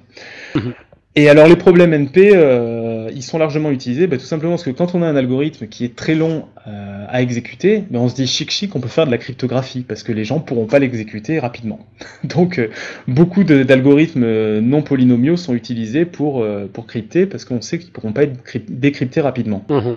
Mhm. 0.55 0.73
Et 1.15 1.27
alors 1.27 1.47
les 1.47 1.57
problèmes 1.57 1.93
NP, 1.93 2.31
euh, 2.33 3.11
ils 3.13 3.21
sont 3.21 3.37
largement 3.37 3.69
utilisés, 3.69 4.07
bah, 4.07 4.17
tout 4.17 4.23
simplement 4.23 4.53
parce 4.53 4.63
que 4.63 4.69
quand 4.69 4.95
on 4.95 5.01
a 5.01 5.07
un 5.07 5.17
algorithme 5.17 5.67
qui 5.67 5.83
est 5.83 5.93
très 5.93 6.15
long 6.15 6.45
euh, 6.67 7.05
à 7.09 7.21
exécuter, 7.21 7.83
bah, 7.89 7.99
on 7.99 8.07
se 8.07 8.15
dit 8.15 8.27
chic 8.27 8.49
chic, 8.49 8.73
on 8.77 8.79
peut 8.79 8.87
faire 8.87 9.05
de 9.05 9.11
la 9.11 9.17
cryptographie 9.17 9.81
parce 9.81 10.03
que 10.03 10.13
les 10.13 10.23
gens 10.23 10.39
pourront 10.39 10.67
pas 10.67 10.79
l'exécuter 10.79 11.39
rapidement. 11.39 11.85
Donc 12.23 12.59
euh, 12.59 12.69
beaucoup 13.09 13.43
d'algorithmes 13.43 14.59
non 14.59 14.83
polynomiaux 14.83 15.35
sont 15.35 15.53
utilisés 15.53 16.05
pour 16.05 16.45
pour 16.71 16.87
crypter 16.87 17.25
parce 17.25 17.43
qu'on 17.43 17.59
sait 17.59 17.77
qu'ils 17.77 17.91
pourront 17.91 18.13
pas 18.13 18.23
être 18.23 18.39
décryptés 18.69 19.19
rapidement. 19.19 19.65
Mmh 19.69 19.95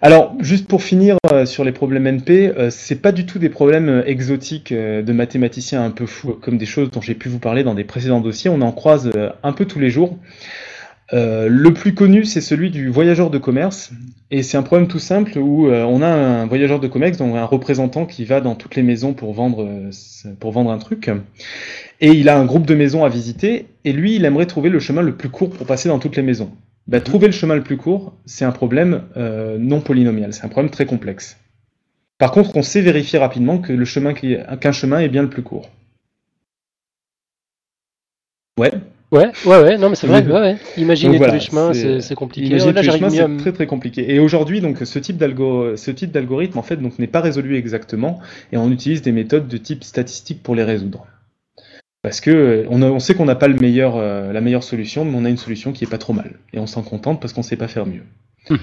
alors, 0.00 0.36
juste 0.38 0.68
pour 0.68 0.82
finir 0.82 1.16
euh, 1.32 1.44
sur 1.44 1.64
les 1.64 1.72
problèmes 1.72 2.06
NP, 2.06 2.30
euh, 2.30 2.70
c'est 2.70 3.02
pas 3.02 3.10
du 3.10 3.26
tout 3.26 3.40
des 3.40 3.48
problèmes 3.48 3.88
euh, 3.88 4.06
exotiques 4.06 4.72
de 4.72 5.12
mathématiciens 5.12 5.84
un 5.84 5.90
peu 5.90 6.06
fous, 6.06 6.38
comme 6.40 6.56
des 6.56 6.66
choses 6.66 6.90
dont 6.92 7.00
j'ai 7.00 7.16
pu 7.16 7.28
vous 7.28 7.40
parler 7.40 7.64
dans 7.64 7.74
des 7.74 7.82
précédents 7.82 8.20
dossiers. 8.20 8.48
On 8.48 8.60
en 8.60 8.70
croise 8.70 9.10
un 9.42 9.52
peu 9.52 9.64
tous 9.64 9.80
les 9.80 9.90
jours. 9.90 10.16
le 11.12 11.68
plus 11.70 11.94
connu, 11.94 12.24
c'est 12.24 12.40
celui 12.40 12.70
du 12.70 12.88
voyageur 12.90 13.30
de 13.30 13.38
commerce, 13.38 13.90
et 14.30 14.44
c'est 14.44 14.56
un 14.56 14.62
problème 14.62 14.86
tout 14.86 15.00
simple 15.00 15.36
où 15.38 15.68
on 15.68 16.02
a 16.02 16.08
un 16.08 16.46
voyageur 16.46 16.78
de 16.78 16.86
commerce, 16.86 17.18
donc 17.18 17.34
un 17.34 17.44
représentant 17.44 18.06
qui 18.06 18.24
va 18.24 18.40
dans 18.40 18.54
toutes 18.54 18.76
les 18.76 18.82
maisons 18.82 19.14
pour 19.14 19.32
vendre 19.32 19.66
un 20.70 20.78
truc, 20.78 21.10
et 22.00 22.10
il 22.10 22.28
a 22.28 22.38
un 22.38 22.44
groupe 22.44 22.66
de 22.66 22.74
maisons 22.74 23.04
à 23.04 23.08
visiter, 23.08 23.66
et 23.84 23.92
lui, 23.92 24.14
il 24.16 24.24
aimerait 24.24 24.46
trouver 24.46 24.68
le 24.68 24.78
chemin 24.78 25.02
le 25.02 25.16
plus 25.16 25.30
court 25.30 25.50
pour 25.50 25.66
passer 25.66 25.88
dans 25.88 25.98
toutes 25.98 26.16
les 26.16 26.22
maisons. 26.22 26.52
Bah, 26.88 27.02
trouver 27.02 27.26
le 27.26 27.32
chemin 27.32 27.54
le 27.54 27.62
plus 27.62 27.76
court, 27.76 28.14
c'est 28.24 28.46
un 28.46 28.50
problème 28.50 29.04
euh, 29.18 29.58
non 29.58 29.80
polynomial, 29.80 30.32
c'est 30.32 30.44
un 30.44 30.48
problème 30.48 30.70
très 30.70 30.86
complexe. 30.86 31.36
Par 32.16 32.32
contre, 32.32 32.56
on 32.56 32.62
sait 32.62 32.80
vérifier 32.80 33.18
rapidement 33.18 33.58
que 33.58 33.72
le 33.74 33.84
chemin 33.84 34.14
qu'un 34.14 34.72
chemin 34.72 34.98
est 35.00 35.08
bien 35.08 35.22
le 35.22 35.28
plus 35.28 35.42
court. 35.42 35.68
Ouais. 38.58 38.72
Ouais, 39.10 39.30
ouais, 39.46 39.62
ouais, 39.62 39.78
non, 39.78 39.88
mais 39.88 39.94
c'est 39.94 40.06
vrai, 40.06 40.22
ouais, 40.26 40.32
ouais. 40.32 40.56
Imaginer 40.76 41.16
voilà, 41.16 41.32
tous 41.32 41.38
les 41.38 41.46
chemins, 41.46 41.72
c'est- 41.72 42.14
compliqué. 42.14 42.46
Imaginer 42.48 42.72
Là, 42.72 42.80
tous 42.82 42.86
les 42.90 42.98
chemins, 42.98 43.10
c'est 43.10 43.36
très 43.38 43.52
très 43.52 43.66
compliqué. 43.66 44.14
Et 44.14 44.18
aujourd'hui, 44.18 44.60
donc, 44.60 44.78
ce 44.84 44.98
type 44.98 45.16
d'algo, 45.16 45.76
ce 45.76 45.90
type 45.90 46.10
d'algorithme, 46.10 46.58
en 46.58 46.62
fait, 46.62 46.76
donc, 46.76 46.98
n'est 46.98 47.06
pas 47.06 47.20
résolu 47.20 47.56
exactement, 47.56 48.20
et 48.52 48.56
on 48.58 48.70
utilise 48.70 49.00
des 49.00 49.12
méthodes 49.12 49.48
de 49.48 49.56
type 49.56 49.84
statistique 49.84 50.42
pour 50.42 50.54
les 50.54 50.64
résoudre. 50.64 51.06
Parce 52.02 52.20
que 52.20 52.30
euh, 52.30 52.64
on, 52.70 52.82
a- 52.82 52.86
on 52.90 53.00
sait 53.00 53.14
qu'on 53.14 53.24
n'a 53.24 53.34
pas 53.34 53.48
le 53.48 53.56
meilleur, 53.58 53.96
euh, 53.96 54.32
la 54.32 54.40
meilleure 54.40 54.62
solution, 54.62 55.04
mais 55.04 55.16
on 55.16 55.24
a 55.24 55.28
une 55.30 55.36
solution 55.36 55.72
qui 55.72 55.84
est 55.84 55.90
pas 55.90 55.98
trop 55.98 56.12
mal, 56.12 56.32
et 56.52 56.58
on 56.58 56.66
s'en 56.66 56.82
contente 56.82 57.20
parce 57.20 57.32
qu'on 57.32 57.42
sait 57.42 57.56
pas 57.56 57.68
faire 57.68 57.86
mieux. 57.86 58.02
Donc, 58.50 58.60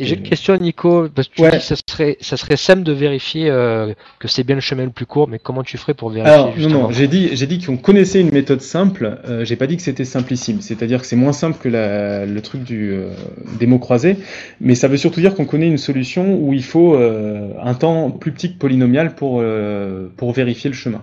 j'ai 0.00 0.14
euh, 0.14 0.18
une 0.18 0.22
question, 0.22 0.56
Nico, 0.56 1.08
parce 1.14 1.28
que 1.28 1.34
tu 1.34 1.42
Ouais. 1.42 1.50
dis 1.50 1.56
que 1.58 1.62
ça 1.64 1.74
serait, 1.86 2.16
ça 2.20 2.36
serait 2.38 2.56
simple 2.56 2.82
de 2.82 2.92
vérifier 2.92 3.50
euh, 3.50 3.92
que 4.20 4.26
c'est 4.28 4.42
bien 4.42 4.54
le 4.54 4.62
chemin 4.62 4.84
le 4.84 4.90
plus 4.90 5.04
court, 5.04 5.28
mais 5.28 5.38
comment 5.38 5.62
tu 5.62 5.76
ferais 5.76 5.92
pour 5.92 6.08
vérifier 6.08 6.32
Alors 6.32 6.46
non 6.46 6.52
justement 6.54 6.82
non, 6.84 6.90
j'ai 6.92 7.08
dit 7.08 7.28
j'ai 7.36 7.46
dit 7.46 7.58
qu'on 7.58 7.76
connaissait 7.76 8.20
une 8.22 8.32
méthode 8.32 8.62
simple. 8.62 9.18
euh, 9.28 9.44
j'ai 9.44 9.56
pas 9.56 9.66
dit 9.66 9.76
que 9.76 9.82
c'était 9.82 10.06
simplissime. 10.06 10.62
C'est-à-dire 10.62 11.00
que 11.00 11.06
c'est 11.06 11.16
moins 11.16 11.34
simple 11.34 11.58
que 11.60 11.68
la- 11.68 12.24
le 12.24 12.40
truc 12.40 12.62
du 12.62 12.92
euh, 12.92 13.10
des 13.58 13.66
mots 13.66 13.80
croisés, 13.80 14.16
mais 14.60 14.74
ça 14.74 14.88
veut 14.88 14.96
surtout 14.96 15.20
dire 15.20 15.34
qu'on 15.34 15.44
connaît 15.46 15.68
une 15.68 15.78
solution 15.78 16.34
où 16.36 16.54
il 16.54 16.64
faut 16.64 16.94
euh, 16.94 17.50
un 17.62 17.74
temps 17.74 18.10
plus 18.12 18.32
petit 18.32 18.54
que 18.54 18.58
polynomial 18.58 19.14
pour 19.14 19.40
euh, 19.42 20.08
pour 20.16 20.32
vérifier 20.32 20.70
le 20.70 20.76
chemin. 20.76 21.02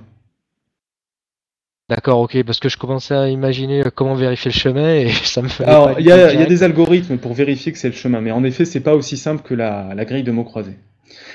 D'accord, 1.90 2.20
ok, 2.20 2.44
parce 2.44 2.60
que 2.60 2.70
je 2.70 2.78
commençais 2.78 3.16
à 3.16 3.30
imaginer 3.30 3.82
euh, 3.82 3.90
comment 3.94 4.14
vérifier 4.14 4.52
le 4.52 4.56
chemin 4.56 4.94
et 4.94 5.10
ça 5.24 5.42
me 5.42 5.48
fait. 5.48 5.66
Alors 5.66 6.00
il 6.00 6.06
y 6.06 6.12
a, 6.12 6.32
il 6.32 6.40
y 6.40 6.44
a 6.44 6.46
des 6.46 6.62
algorithmes 6.62 7.18
pour 7.18 7.34
vérifier 7.34 7.72
que 7.72 7.80
c'est 7.80 7.88
le 7.88 7.96
chemin, 7.96 8.22
mais 8.22 8.32
en 8.32 8.44
effet 8.44 8.64
c'est 8.64 8.80
pas 8.80 8.94
aussi 8.94 9.18
simple 9.18 9.42
que 9.42 9.56
la, 9.56 9.90
la 9.96 10.06
grille 10.06 10.22
de 10.22 10.32
mots 10.32 10.44
croisés. 10.44 10.78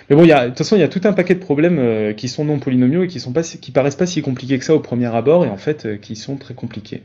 Mais 0.08 0.14
bon, 0.14 0.22
il 0.22 0.28
y 0.28 0.32
a, 0.32 0.44
de 0.44 0.48
toute 0.50 0.58
façon, 0.58 0.76
il 0.76 0.80
y 0.80 0.84
a 0.84 0.88
tout 0.88 1.00
un 1.04 1.12
paquet 1.12 1.34
de 1.34 1.40
problèmes 1.40 1.78
euh, 1.80 2.12
qui 2.12 2.28
sont 2.28 2.44
non 2.44 2.60
polynomiaux 2.60 3.02
et 3.02 3.08
qui 3.08 3.18
sont 3.18 3.32
pas, 3.32 3.42
qui 3.42 3.72
paraissent 3.72 3.96
pas 3.96 4.06
si 4.06 4.22
compliqués 4.22 4.58
que 4.58 4.64
ça 4.64 4.74
au 4.74 4.78
premier 4.78 5.12
abord 5.12 5.44
et 5.44 5.48
en 5.48 5.56
fait 5.56 5.86
euh, 5.86 5.96
qui 5.96 6.14
sont 6.14 6.36
très 6.36 6.54
compliqués. 6.54 7.02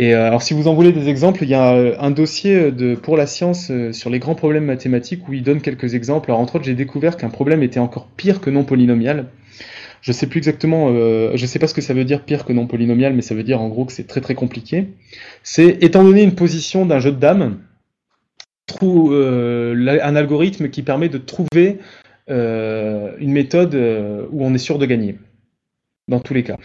Et 0.00 0.14
alors, 0.14 0.42
si 0.42 0.54
vous 0.54 0.68
en 0.68 0.74
voulez 0.74 0.92
des 0.92 1.08
exemples, 1.08 1.42
il 1.42 1.48
y 1.48 1.54
a 1.54 1.72
un 1.72 2.10
dossier 2.12 2.70
de, 2.70 2.94
pour 2.94 3.16
la 3.16 3.26
science 3.26 3.72
sur 3.90 4.10
les 4.10 4.20
grands 4.20 4.36
problèmes 4.36 4.64
mathématiques 4.64 5.26
où 5.28 5.32
il 5.32 5.42
donne 5.42 5.60
quelques 5.60 5.94
exemples. 5.94 6.30
Alors, 6.30 6.40
entre 6.40 6.54
autres, 6.54 6.66
j'ai 6.66 6.74
découvert 6.74 7.16
qu'un 7.16 7.30
problème 7.30 7.64
était 7.64 7.80
encore 7.80 8.06
pire 8.16 8.40
que 8.40 8.48
non 8.48 8.62
polynomial. 8.62 9.26
Je 10.00 10.12
sais 10.12 10.26
plus 10.26 10.38
exactement, 10.38 10.90
euh, 10.90 11.32
je 11.34 11.46
sais 11.46 11.58
pas 11.58 11.66
ce 11.66 11.74
que 11.74 11.80
ça 11.80 11.94
veut 11.94 12.04
dire 12.04 12.24
pire 12.24 12.44
que 12.44 12.52
non 12.52 12.66
polynomial, 12.66 13.14
mais 13.14 13.22
ça 13.22 13.34
veut 13.34 13.42
dire 13.42 13.60
en 13.60 13.68
gros 13.68 13.84
que 13.84 13.92
c'est 13.92 14.06
très 14.06 14.20
très 14.20 14.34
compliqué. 14.34 14.88
C'est 15.42 15.82
étant 15.82 16.04
donné 16.04 16.22
une 16.22 16.34
position 16.34 16.86
d'un 16.86 17.00
jeu 17.00 17.12
de 17.12 17.18
dames, 17.18 17.58
euh, 18.82 19.98
un 20.02 20.16
algorithme 20.16 20.68
qui 20.68 20.82
permet 20.82 21.08
de 21.08 21.18
trouver 21.18 21.78
euh, 22.30 23.16
une 23.18 23.32
méthode 23.32 23.74
euh, 23.74 24.26
où 24.30 24.44
on 24.44 24.54
est 24.54 24.58
sûr 24.58 24.78
de 24.78 24.86
gagner, 24.86 25.18
dans 26.06 26.20
tous 26.20 26.34
les 26.34 26.44
cas. 26.44 26.58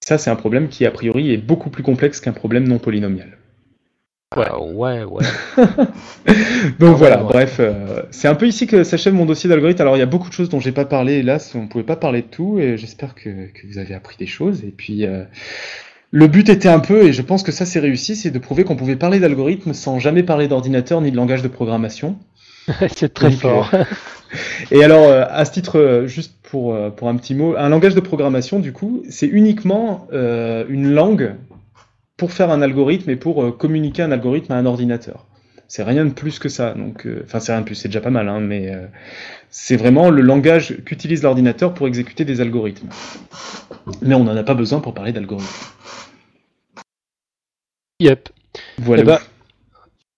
Ça, 0.00 0.18
c'est 0.18 0.30
un 0.30 0.36
problème 0.36 0.68
qui, 0.68 0.84
a 0.86 0.90
priori, 0.90 1.32
est 1.32 1.38
beaucoup 1.38 1.70
plus 1.70 1.82
complexe 1.82 2.20
qu'un 2.20 2.32
problème 2.32 2.66
non 2.66 2.78
polynomial. 2.78 3.38
Ouais, 4.36 4.50
ouais, 4.58 5.04
ouais. 5.04 5.24
Donc 6.78 6.96
Ah, 6.98 6.98
voilà, 6.98 7.18
ouais, 7.18 7.24
ouais. 7.24 7.28
bref, 7.28 7.56
euh, 7.60 8.02
c'est 8.10 8.28
un 8.28 8.34
peu 8.34 8.46
ici 8.46 8.66
que 8.66 8.84
s'achève 8.84 9.14
mon 9.14 9.26
dossier 9.26 9.48
d'algorithme. 9.48 9.82
Alors 9.82 9.96
il 9.96 10.00
y 10.00 10.02
a 10.02 10.06
beaucoup 10.06 10.28
de 10.28 10.34
choses 10.34 10.48
dont 10.48 10.60
j'ai 10.60 10.72
pas 10.72 10.84
parlé, 10.84 11.14
hélas, 11.18 11.54
on 11.54 11.66
pouvait 11.68 11.84
pas 11.84 11.96
parler 11.96 12.22
de 12.22 12.26
tout, 12.28 12.58
et 12.58 12.76
j'espère 12.78 13.14
que, 13.14 13.28
que 13.52 13.66
vous 13.66 13.78
avez 13.78 13.94
appris 13.94 14.16
des 14.16 14.26
choses. 14.26 14.64
Et 14.64 14.72
puis 14.76 15.06
euh, 15.06 15.24
le 16.10 16.26
but 16.28 16.48
était 16.48 16.68
un 16.68 16.80
peu, 16.80 17.04
et 17.04 17.12
je 17.12 17.22
pense 17.22 17.42
que 17.42 17.52
ça 17.52 17.66
c'est 17.66 17.80
réussi, 17.80 18.16
c'est 18.16 18.30
de 18.30 18.38
prouver 18.38 18.64
qu'on 18.64 18.76
pouvait 18.76 18.96
parler 18.96 19.20
d'algorithme 19.20 19.72
sans 19.74 19.98
jamais 19.98 20.22
parler 20.22 20.48
d'ordinateur 20.48 21.00
ni 21.00 21.10
de 21.10 21.16
langage 21.16 21.42
de 21.42 21.48
programmation. 21.48 22.18
c'est 22.96 23.12
très 23.14 23.30
Donc, 23.30 23.40
fort. 23.40 23.70
Et 24.70 24.82
alors, 24.82 25.04
euh, 25.08 25.24
à 25.28 25.44
ce 25.44 25.52
titre, 25.52 25.78
euh, 25.78 26.06
juste 26.06 26.36
pour, 26.42 26.74
euh, 26.74 26.90
pour 26.90 27.08
un 27.08 27.16
petit 27.16 27.34
mot, 27.34 27.54
un 27.56 27.68
langage 27.68 27.94
de 27.94 28.00
programmation, 28.00 28.60
du 28.60 28.72
coup, 28.72 29.02
c'est 29.10 29.26
uniquement 29.26 30.06
euh, 30.12 30.64
une 30.68 30.92
langue 30.92 31.34
pour 32.22 32.30
faire 32.30 32.52
un 32.52 32.62
algorithme 32.62 33.10
et 33.10 33.16
pour 33.16 33.42
euh, 33.42 33.50
communiquer 33.50 34.02
un 34.02 34.12
algorithme 34.12 34.52
à 34.52 34.56
un 34.56 34.64
ordinateur. 34.64 35.26
C'est 35.66 35.82
rien 35.82 36.04
de 36.04 36.12
plus 36.12 36.38
que 36.38 36.48
ça. 36.48 36.72
Donc, 36.72 37.04
euh, 37.04 37.24
enfin, 37.24 37.40
c'est 37.40 37.50
rien 37.50 37.62
de 37.62 37.66
plus, 37.66 37.74
c'est 37.74 37.88
déjà 37.88 38.00
pas 38.00 38.10
mal, 38.10 38.28
hein, 38.28 38.38
mais 38.38 38.72
euh, 38.72 38.86
c'est 39.50 39.74
vraiment 39.74 40.08
le 40.08 40.22
langage 40.22 40.76
qu'utilise 40.84 41.24
l'ordinateur 41.24 41.74
pour 41.74 41.88
exécuter 41.88 42.24
des 42.24 42.40
algorithmes. 42.40 42.86
Mais 44.02 44.14
on 44.14 44.22
n'en 44.22 44.36
a 44.36 44.44
pas 44.44 44.54
besoin 44.54 44.78
pour 44.78 44.94
parler 44.94 45.10
d'algorithme. 45.10 45.50
Yep. 47.98 48.28
Voilà. 48.78 49.02
Eh 49.02 49.04
ben, 49.04 49.18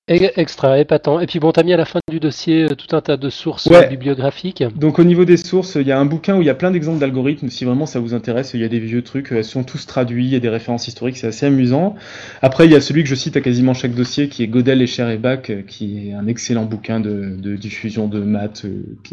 extra, 0.09 0.79
épatant. 0.79 1.21
Et 1.21 1.27
puis 1.27 1.39
bon, 1.39 1.51
t'as 1.53 1.63
mis 1.63 1.73
à 1.73 1.77
la 1.77 1.85
fin 1.85 2.01
du 2.11 2.21
dossier 2.21 2.65
euh, 2.65 2.75
tout 2.75 2.95
un 2.95 3.01
tas 3.01 3.17
de 3.17 3.31
sources 3.31 3.67
Ouais. 3.67 3.85
euh, 3.85 3.89
bibliographiques. 3.89 4.63
Donc 4.77 4.99
au 4.99 5.05
niveau 5.05 5.25
des 5.25 5.37
sources, 5.37 5.77
il 5.77 5.87
y 5.87 5.93
a 5.93 5.99
un 5.99 6.05
bouquin 6.05 6.37
où 6.37 6.43
il 6.43 6.47
y 6.47 6.51
a 6.51 6.55
plein 6.55 6.71
d'exemples 6.71 6.99
d'algorithmes, 6.99 7.49
si 7.49 7.65
vraiment 7.65 7.87
ça 7.87 8.01
vous 8.01 8.13
intéresse, 8.15 8.53
il 8.55 8.61
y 8.61 8.65
a 8.65 8.69
des 8.69 8.81
vieux 8.81 9.03
trucs, 9.03 9.33
euh, 9.33 9.39
ils 9.39 9.45
sont 9.45 9.65
tous 9.65 9.87
traduits, 9.87 10.27
il 10.27 10.33
y 10.33 10.37
a 10.37 10.41
des 10.41 10.49
références 10.49 10.89
historiques, 10.89 11.17
c'est 11.17 11.29
assez 11.29 11.47
amusant. 11.47 11.95
Après, 12.43 12.67
il 12.67 12.73
y 12.73 12.77
a 12.77 12.81
celui 12.81 13.03
que 13.03 13.09
je 13.09 13.15
cite 13.15 13.37
à 13.37 13.41
quasiment 13.41 13.73
chaque 13.75 13.95
dossier, 13.95 14.29
qui 14.29 14.43
est 14.43 14.47
Godel, 14.47 14.83
Escher 14.83 15.11
et 15.13 15.17
Bach, 15.17 15.51
qui 15.67 16.09
est 16.11 16.13
un 16.13 16.27
excellent 16.27 16.65
bouquin 16.65 17.01
de, 17.01 17.37
de 17.39 17.57
diffusion 17.57 18.07
de 18.07 18.21
maths, 18.21 18.67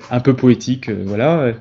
un 0.10 0.20
peu 0.20 0.36
poétique, 0.36 0.90
voilà. 0.90 1.54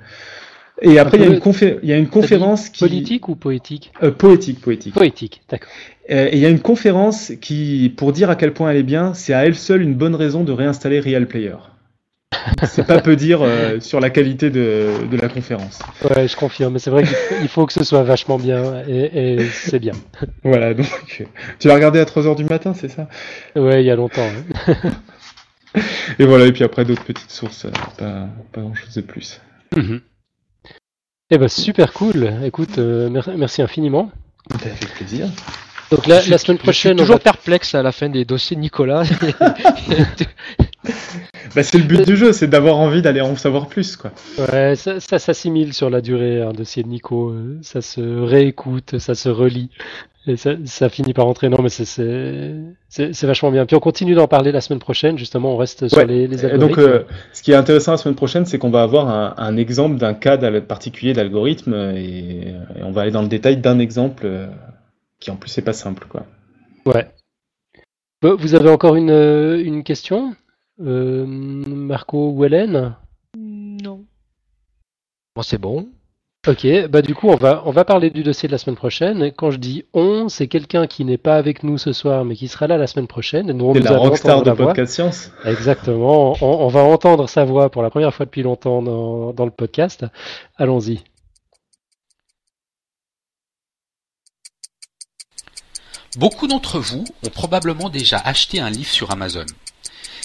Et 0.83 0.99
après, 0.99 1.18
il 1.18 1.24
y 1.24 1.26
a 1.26 1.28
une, 1.28 1.41
confé- 1.41 1.78
il 1.83 1.89
y 1.91 1.93
a 1.93 1.99
une 1.99 2.09
conférence 2.09 2.70
qui... 2.70 2.81
Politique 2.81 3.28
ou 3.28 3.37
poétique? 3.37 3.93
Euh, 4.03 4.11
poétique, 4.12 4.62
poétique. 4.62 4.95
Poétique, 4.95 5.43
d'accord. 5.51 5.68
Euh, 6.11 6.29
et 6.31 6.37
il 6.37 6.41
y 6.41 6.47
a 6.47 6.49
une 6.49 6.61
conférence 6.61 7.33
qui, 7.41 7.93
pour 7.97 8.13
dire 8.13 8.31
à 8.31 8.37
quel 8.37 8.53
point 8.53 8.71
elle 8.71 8.77
est 8.79 8.83
bien, 8.83 9.15
c'est 9.15 9.33
à 9.35 9.45
elle 9.47 9.55
seule 9.55 9.83
une 9.83 9.95
bonne 9.95 10.15
raison 10.15 10.43
de 10.45 10.53
réinstaller 10.53 11.01
Real 11.01 11.27
Player. 11.27 11.57
C'est 12.65 12.87
pas 12.87 13.01
peu 13.01 13.17
dire 13.17 13.41
euh, 13.43 13.81
sur 13.81 14.01
la 14.01 14.09
qualité 14.11 14.51
de, 14.51 14.89
de 15.11 15.17
la 15.17 15.29
conférence. 15.29 15.81
Ouais, 16.03 16.27
je 16.27 16.37
confirme. 16.37 16.79
C'est 16.79 16.91
vrai 16.91 17.05
qu'il 17.05 17.49
faut, 17.49 17.67
que 17.67 17.73
ce 17.73 17.85
soit 17.85 18.03
vachement 18.03 18.39
bien 18.39 18.83
et, 18.89 19.35
et 19.35 19.45
c'est 19.45 19.79
bien. 19.79 19.93
Voilà, 20.43 20.73
donc 20.75 20.87
tu 21.59 21.69
l'as 21.69 21.75
regardé 21.75 21.99
à 22.01 22.05
3h 22.05 22.37
du 22.37 22.45
matin, 22.45 22.73
c'est 22.75 22.89
ça? 22.89 23.09
Ouais, 23.57 23.83
il 23.83 23.87
y 23.87 23.91
a 23.91 23.97
longtemps. 23.97 24.23
hein. 24.23 25.81
Et 26.19 26.25
voilà, 26.25 26.47
et 26.47 26.53
puis 26.53 26.65
après 26.65 26.85
d'autres 26.85 27.05
petites 27.05 27.31
sources, 27.31 27.67
euh, 27.67 27.71
pas, 27.99 28.29
pas 28.53 28.61
grand 28.63 28.75
chose 28.75 28.95
de 28.95 29.03
plus. 29.03 29.41
Mhm. 29.77 30.01
Eh 31.31 31.39
ben 31.39 31.49
super 31.49 31.93
cool. 31.93 32.33
Écoute, 32.45 32.79
euh, 32.79 33.09
mer- 33.09 33.31
merci 33.37 33.63
infiniment. 33.63 34.11
Avec 34.55 34.89
plaisir. 34.95 35.29
Donc 35.91 36.07
la, 36.07 36.20
semaine 36.20 36.38
Je 36.38 36.47
suis 36.47 36.57
prochaine, 36.59 36.93
on 36.95 36.99
toujours 36.99 37.16
va- 37.16 37.20
perplexe 37.20 37.74
à 37.74 37.82
la 37.82 37.93
fin 37.93 38.09
des 38.09 38.24
dossiers 38.24 38.57
de 38.57 38.61
Nicolas. 38.62 39.03
Bah, 41.55 41.62
c'est 41.64 41.78
le 41.78 41.84
but 41.84 42.07
du 42.07 42.16
jeu, 42.16 42.32
c'est 42.32 42.47
d'avoir 42.47 42.78
envie 42.78 43.03
d'aller 43.03 43.20
en 43.20 43.34
savoir 43.36 43.66
plus, 43.66 43.97
quoi. 43.97 44.12
ouais, 44.53 44.76
ça, 44.76 45.01
ça 45.01 45.18
s'assimile 45.18 45.72
sur 45.74 45.91
la 45.91 46.01
durée, 46.01 46.41
un 46.41 46.53
dossier 46.53 46.82
de 46.84 46.88
Nico. 46.88 47.30
euh, 47.30 47.59
Ça 47.62 47.80
se 47.82 48.01
réécoute, 48.01 48.99
ça 48.99 49.14
se 49.16 49.28
relit. 49.28 49.68
Et 50.26 50.36
ça, 50.36 50.53
ça 50.64 50.88
finit 50.88 51.12
par 51.12 51.26
entrer. 51.26 51.49
Non, 51.49 51.59
mais 51.61 51.68
c'est- 51.68 51.84
c'est 51.84 52.55
c'est- 52.88 53.12
c'est 53.12 53.26
vachement 53.26 53.51
bien. 53.51 53.66
Puis 53.66 53.74
on 53.74 53.80
continue 53.80 54.14
d'en 54.14 54.28
parler 54.28 54.53
la 54.53 54.61
semaine 54.61 54.78
prochaine. 54.78 55.18
Justement, 55.18 55.55
on 55.55 55.57
reste 55.57 55.88
sur 55.88 55.99
Ouais. 55.99 56.07
les, 56.07 56.26
les 56.28 56.45
Et 56.45 56.51
algorithmes. 56.51 56.68
donc, 56.68 56.78
euh, 56.78 57.03
ce 57.32 57.43
qui 57.43 57.51
est 57.53 57.57
intéressant 57.57 57.93
la 57.93 57.99
semaine 57.99 58.14
prochaine, 58.16 58.47
c'est 58.47 58.59
qu'on 58.59 58.70
va 58.70 58.82
avoir 58.82 59.09
un, 59.09 59.34
un 59.36 59.57
exemple 59.57 59.97
d'un 59.97 60.14
cas 60.14 60.36
particulier 60.61 61.14
d'algorithme, 61.14 61.74
et, 61.97 62.55
et 62.78 62.82
on 62.82 62.93
va 62.93 63.03
aller 63.03 63.11
dans 63.11 63.22
le 63.22 63.28
détail 63.28 63.57
d'un 63.57 63.78
exemple 63.80 64.22
euh, 64.26 64.47
qui 65.21 65.31
en 65.31 65.37
plus 65.37 65.57
est 65.59 65.62
pas 65.62 65.73
simple, 65.73 66.07
quoi. 66.09 66.27
Ouais. 66.87 67.11
Bon, 68.23 68.37
Vous 68.37 68.55
avez 68.55 68.71
encore 68.71 68.97
une, 68.97 69.11
euh, 69.11 69.62
une 69.62 69.85
question 69.85 70.35
Euh, 70.83 71.27
Marco 71.27 72.31
ou 72.31 72.45
Hélène? 72.45 72.95
Non. 73.37 74.05
Bon, 75.37 75.43
c'est 75.43 75.59
bon. 75.59 75.89
Ok, 76.49 76.66
bah 76.89 77.03
du 77.03 77.14
coup 77.14 77.29
on 77.29 77.37
va 77.37 77.62
on 77.66 77.71
va 77.71 77.85
parler 77.85 78.09
du 78.09 78.23
dossier 78.23 78.47
de 78.47 78.53
la 78.53 78.57
semaine 78.57 78.77
prochaine. 78.77 79.23
Et 79.23 79.31
quand 79.31 79.51
je 79.51 79.59
dis 79.59 79.85
on, 79.93 80.31
c'est 80.31 80.47
quelqu'un 80.47 80.87
qui 80.87 81.05
n'est 81.05 81.18
pas 81.18 81.37
avec 81.37 81.62
nous 81.62 81.77
ce 81.77 81.93
soir, 81.93 82.25
mais 82.25 82.35
qui 82.35 82.49
sera 82.49 82.66
là 82.66 82.79
la 82.79 82.87
semaine 82.87 83.09
prochaine. 83.09 83.49
C'est 83.49 83.53
nous 83.53 83.75
la 83.75 83.99
rockstar 83.99 84.41
de 84.41 84.47
la 84.47 84.55
voix. 84.55 84.68
Podcast 84.68 84.95
Science. 84.95 85.31
Exactement. 85.45 86.35
On, 86.41 86.64
on 86.64 86.68
va 86.68 86.83
entendre 86.83 87.29
sa 87.29 87.45
voix 87.45 87.68
pour 87.68 87.83
la 87.83 87.91
première 87.91 88.14
fois 88.14 88.25
depuis 88.25 88.43
longtemps 88.43 88.81
dans, 88.81 89.35
dans 89.35 89.45
le 89.45 89.51
podcast. 89.51 90.07
Allons-y. 90.57 91.05
Beaucoup 96.17 96.49
d'entre 96.49 96.81
vous 96.81 97.05
ont 97.23 97.31
probablement 97.31 97.89
déjà 97.89 98.19
acheté 98.19 98.59
un 98.59 98.69
livre 98.69 98.91
sur 98.91 99.13
Amazon 99.13 99.47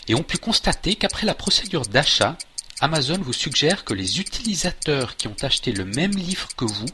et 0.07 0.15
ont 0.15 0.23
pu 0.23 0.39
constater 0.39 0.95
qu'après 0.95 1.27
la 1.27 1.35
procédure 1.35 1.83
d'achat, 1.83 2.37
Amazon 2.79 3.19
vous 3.21 3.33
suggère 3.33 3.85
que 3.85 3.93
les 3.93 4.19
utilisateurs 4.19 5.15
qui 5.15 5.27
ont 5.27 5.35
acheté 5.43 5.71
le 5.71 5.85
même 5.85 6.13
livre 6.13 6.47
que 6.57 6.65
vous 6.65 6.87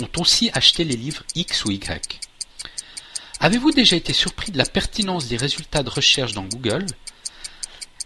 ont 0.00 0.08
aussi 0.18 0.50
acheté 0.54 0.84
les 0.84 0.96
livres 0.96 1.24
X 1.34 1.64
ou 1.64 1.72
Y. 1.72 2.20
Avez-vous 3.40 3.72
déjà 3.72 3.96
été 3.96 4.12
surpris 4.12 4.52
de 4.52 4.58
la 4.58 4.66
pertinence 4.66 5.26
des 5.26 5.36
résultats 5.36 5.82
de 5.82 5.90
recherche 5.90 6.32
dans 6.32 6.44
Google? 6.44 6.86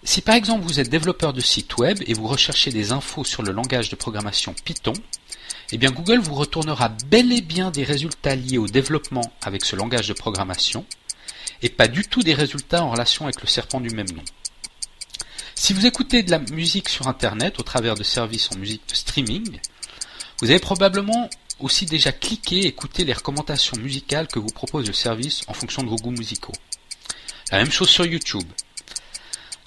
Si 0.02 0.22
par 0.22 0.34
exemple 0.34 0.64
vous 0.64 0.80
êtes 0.80 0.88
développeur 0.88 1.34
de 1.34 1.42
site 1.42 1.76
web 1.76 2.02
et 2.06 2.14
vous 2.14 2.26
recherchez 2.26 2.70
des 2.70 2.90
infos 2.90 3.24
sur 3.24 3.42
le 3.42 3.52
langage 3.52 3.90
de 3.90 3.96
programmation 3.96 4.54
Python, 4.64 4.94
eh 5.72 5.78
bien 5.78 5.90
Google 5.90 6.18
vous 6.18 6.34
retournera 6.34 6.90
bel 7.06 7.32
et 7.32 7.40
bien 7.40 7.70
des 7.70 7.84
résultats 7.84 8.36
liés 8.36 8.58
au 8.58 8.66
développement 8.66 9.32
avec 9.42 9.64
ce 9.64 9.76
langage 9.76 10.08
de 10.08 10.12
programmation 10.12 10.84
et 11.62 11.68
pas 11.68 11.88
du 11.88 12.04
tout 12.04 12.22
des 12.22 12.34
résultats 12.34 12.84
en 12.84 12.90
relation 12.90 13.24
avec 13.24 13.40
le 13.40 13.48
serpent 13.48 13.80
du 13.80 13.90
même 13.90 14.10
nom. 14.10 14.24
Si 15.54 15.72
vous 15.72 15.86
écoutez 15.86 16.22
de 16.22 16.30
la 16.30 16.38
musique 16.38 16.88
sur 16.88 17.08
Internet 17.08 17.58
au 17.58 17.62
travers 17.62 17.94
de 17.94 18.04
services 18.04 18.50
en 18.52 18.58
musique 18.58 18.88
de 18.88 18.94
streaming, 18.94 19.58
vous 20.40 20.50
avez 20.50 20.60
probablement 20.60 21.30
aussi 21.60 21.86
déjà 21.86 22.12
cliquer 22.12 22.60
et 22.60 22.66
écouter 22.66 23.04
les 23.04 23.14
recommandations 23.14 23.78
musicales 23.78 24.28
que 24.28 24.38
vous 24.38 24.48
propose 24.48 24.86
le 24.86 24.92
service 24.92 25.42
en 25.48 25.54
fonction 25.54 25.82
de 25.82 25.88
vos 25.88 25.96
goûts 25.96 26.10
musicaux. 26.10 26.52
La 27.50 27.58
même 27.58 27.72
chose 27.72 27.88
sur 27.88 28.04
YouTube. 28.04 28.44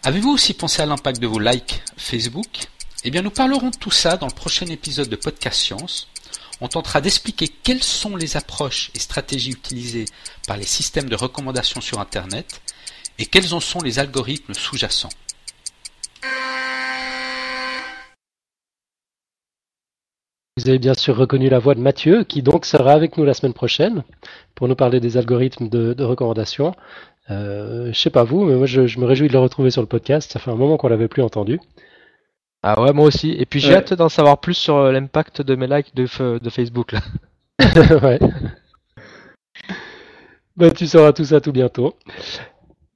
Avez-vous 0.04 0.30
aussi 0.30 0.54
pensé 0.54 0.82
à 0.82 0.86
l'impact 0.86 1.20
de 1.20 1.28
vos 1.28 1.40
likes 1.40 1.82
Facebook? 1.98 2.68
Eh 3.06 3.12
bien 3.12 3.22
nous 3.22 3.32
parlerons 3.32 3.70
de 3.70 3.78
tout 3.78 3.92
ça 3.92 4.18
dans 4.18 4.28
le 4.28 4.34
prochain 4.34 4.66
épisode 4.66 5.08
de 5.08 5.16
Podcast 5.16 5.58
Science. 5.58 6.10
On 6.60 6.68
tentera 6.68 7.00
d'expliquer 7.00 7.48
quelles 7.48 7.82
sont 7.82 8.18
les 8.18 8.36
approches 8.36 8.92
et 8.94 9.00
stratégies 9.00 9.52
utilisées 9.52 10.04
par 10.48 10.58
les 10.58 10.66
systèmes 10.66 11.08
de 11.08 11.16
recommandation 11.16 11.80
sur 11.80 12.02
Internet 12.02 12.60
et 13.18 13.26
quels 13.26 13.54
en 13.54 13.62
sont 13.62 13.80
les 13.80 14.00
algorithmes 14.00 14.54
sous-jacents. 14.54 15.10
Vous 20.58 20.68
avez 20.68 20.80
bien 20.80 20.94
sûr 20.94 21.16
reconnu 21.16 21.48
la 21.48 21.60
voix 21.60 21.76
de 21.76 21.80
Mathieu, 21.80 22.26
qui 22.26 22.42
donc 22.42 22.66
sera 22.66 22.92
avec 22.92 23.18
nous 23.18 23.24
la 23.24 23.34
semaine 23.34 23.54
prochaine 23.54 24.04
pour 24.56 24.68
nous 24.68 24.76
parler 24.76 25.00
des 25.00 25.16
algorithmes 25.16 25.70
de, 25.70 26.04
recommandation. 26.04 26.76
Euh, 27.30 27.94
je 27.94 27.98
sais 27.98 28.10
pas 28.10 28.26
vous, 28.26 28.44
mais 28.44 28.56
moi 28.56 28.66
je, 28.66 28.82
me 29.00 29.06
réjouis 29.06 29.30
de 29.30 29.34
le 29.34 29.40
retrouver 29.40 29.72
sur 29.72 29.82
le 29.82 29.88
podcast. 29.88 30.34
Ça 30.34 30.40
fait 30.40 30.52
un 30.52 30.56
moment 30.56 30.76
qu'on 30.76 30.90
l'avait 30.90 31.08
plus 31.08 31.24
entendu. 31.24 31.62
Ah 32.62 32.82
ouais, 32.82 32.94
moi 32.94 33.06
aussi. 33.06 33.32
Et 33.32 33.46
puis 33.46 33.60
j'ai 33.60 33.76
hâte 33.76 33.94
d'en 33.94 34.10
savoir 34.10 34.40
plus 34.40 34.54
sur 34.54 34.76
euh, 34.76 34.92
l'impact 34.92 35.42
de 35.42 35.56
mes 35.56 35.68
likes 35.68 35.96
de, 35.96 36.40
de 36.40 36.50
Facebook 36.50 36.92
là. 36.92 37.00
ouais. 38.02 38.20
Bah, 40.58 40.70
tu 40.72 40.88
sauras 40.88 41.14
tout 41.14 41.24
ça 41.24 41.40
tout 41.40 41.54
bientôt. 41.54 41.96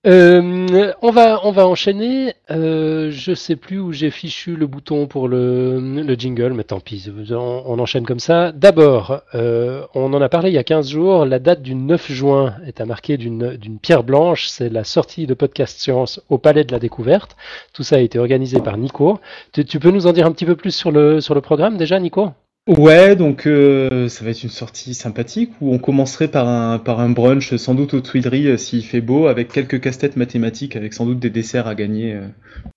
Euh, 0.05 0.91
on, 1.01 1.11
va, 1.11 1.39
on 1.45 1.51
va 1.51 1.65
enchaîner. 1.65 2.33
Euh, 2.51 3.09
je 3.09 3.33
sais 3.33 3.55
plus 3.55 3.79
où 3.79 3.93
j'ai 3.93 4.09
fichu 4.11 4.57
le 4.57 4.67
bouton 4.67 5.07
pour 5.07 5.29
le, 5.29 5.79
le 5.79 6.15
jingle, 6.15 6.51
mais 6.53 6.65
tant 6.65 6.81
pis, 6.81 7.09
on, 7.31 7.79
enchaîne 7.79 8.05
comme 8.05 8.19
ça. 8.19 8.51
D'abord, 8.51 9.21
euh, 9.33 9.85
on 9.95 10.13
en 10.13 10.21
a 10.21 10.27
parlé 10.27 10.49
il 10.49 10.55
y 10.55 10.57
a 10.57 10.63
15 10.63 10.89
jours, 10.89 11.25
la 11.25 11.39
date 11.39 11.61
du 11.61 11.73
9 11.73 12.11
juin 12.11 12.55
est 12.65 12.81
à 12.81 12.85
marquer 12.85 13.15
d'une 13.17 13.79
pierre 13.81 14.03
blanche, 14.03 14.47
c'est 14.47 14.69
la 14.69 14.83
sortie 14.83 15.25
de 15.25 15.33
Podcast 15.33 15.79
Science 15.79 16.21
au 16.29 16.37
Palais 16.37 16.65
de 16.65 16.73
la 16.73 16.79
Découverte. 16.79 17.37
Tout 17.73 17.83
ça 17.83 17.95
a 17.95 17.99
été 17.99 18.19
organisé 18.19 18.59
par 18.59 18.77
Nico. 18.77 19.19
Tu, 19.53 19.63
tu 19.63 19.79
peux 19.79 19.91
nous 19.91 20.07
en 20.07 20.11
dire 20.11 20.25
un 20.25 20.31
petit 20.33 20.45
peu 20.45 20.57
plus 20.57 20.75
sur 20.75 20.91
le, 20.91 21.21
sur 21.21 21.33
le 21.33 21.41
programme 21.41 21.77
déjà, 21.77 21.97
Nico? 21.99 22.31
Ouais, 22.65 23.17
donc 23.17 23.45
euh, 23.45 24.07
ça 24.07 24.23
va 24.23 24.31
être 24.31 24.41
une 24.41 24.49
sortie 24.49 24.93
sympathique 24.93 25.51
où 25.59 25.73
on 25.73 25.79
commencerait 25.79 26.29
par 26.29 26.47
un, 26.47 26.79
par 26.79 27.01
un 27.01 27.09
brunch 27.09 27.53
sans 27.57 27.75
doute 27.75 27.93
aux 27.93 27.99
Tuileries 27.99 28.47
euh, 28.47 28.57
s'il 28.57 28.85
fait 28.85 29.01
beau, 29.01 29.27
avec 29.27 29.49
quelques 29.49 29.81
casse-têtes 29.81 30.15
mathématiques, 30.15 30.77
avec 30.77 30.93
sans 30.93 31.05
doute 31.05 31.19
des 31.19 31.29
desserts 31.29 31.67
à 31.67 31.75
gagner 31.75 32.13
euh, 32.13 32.21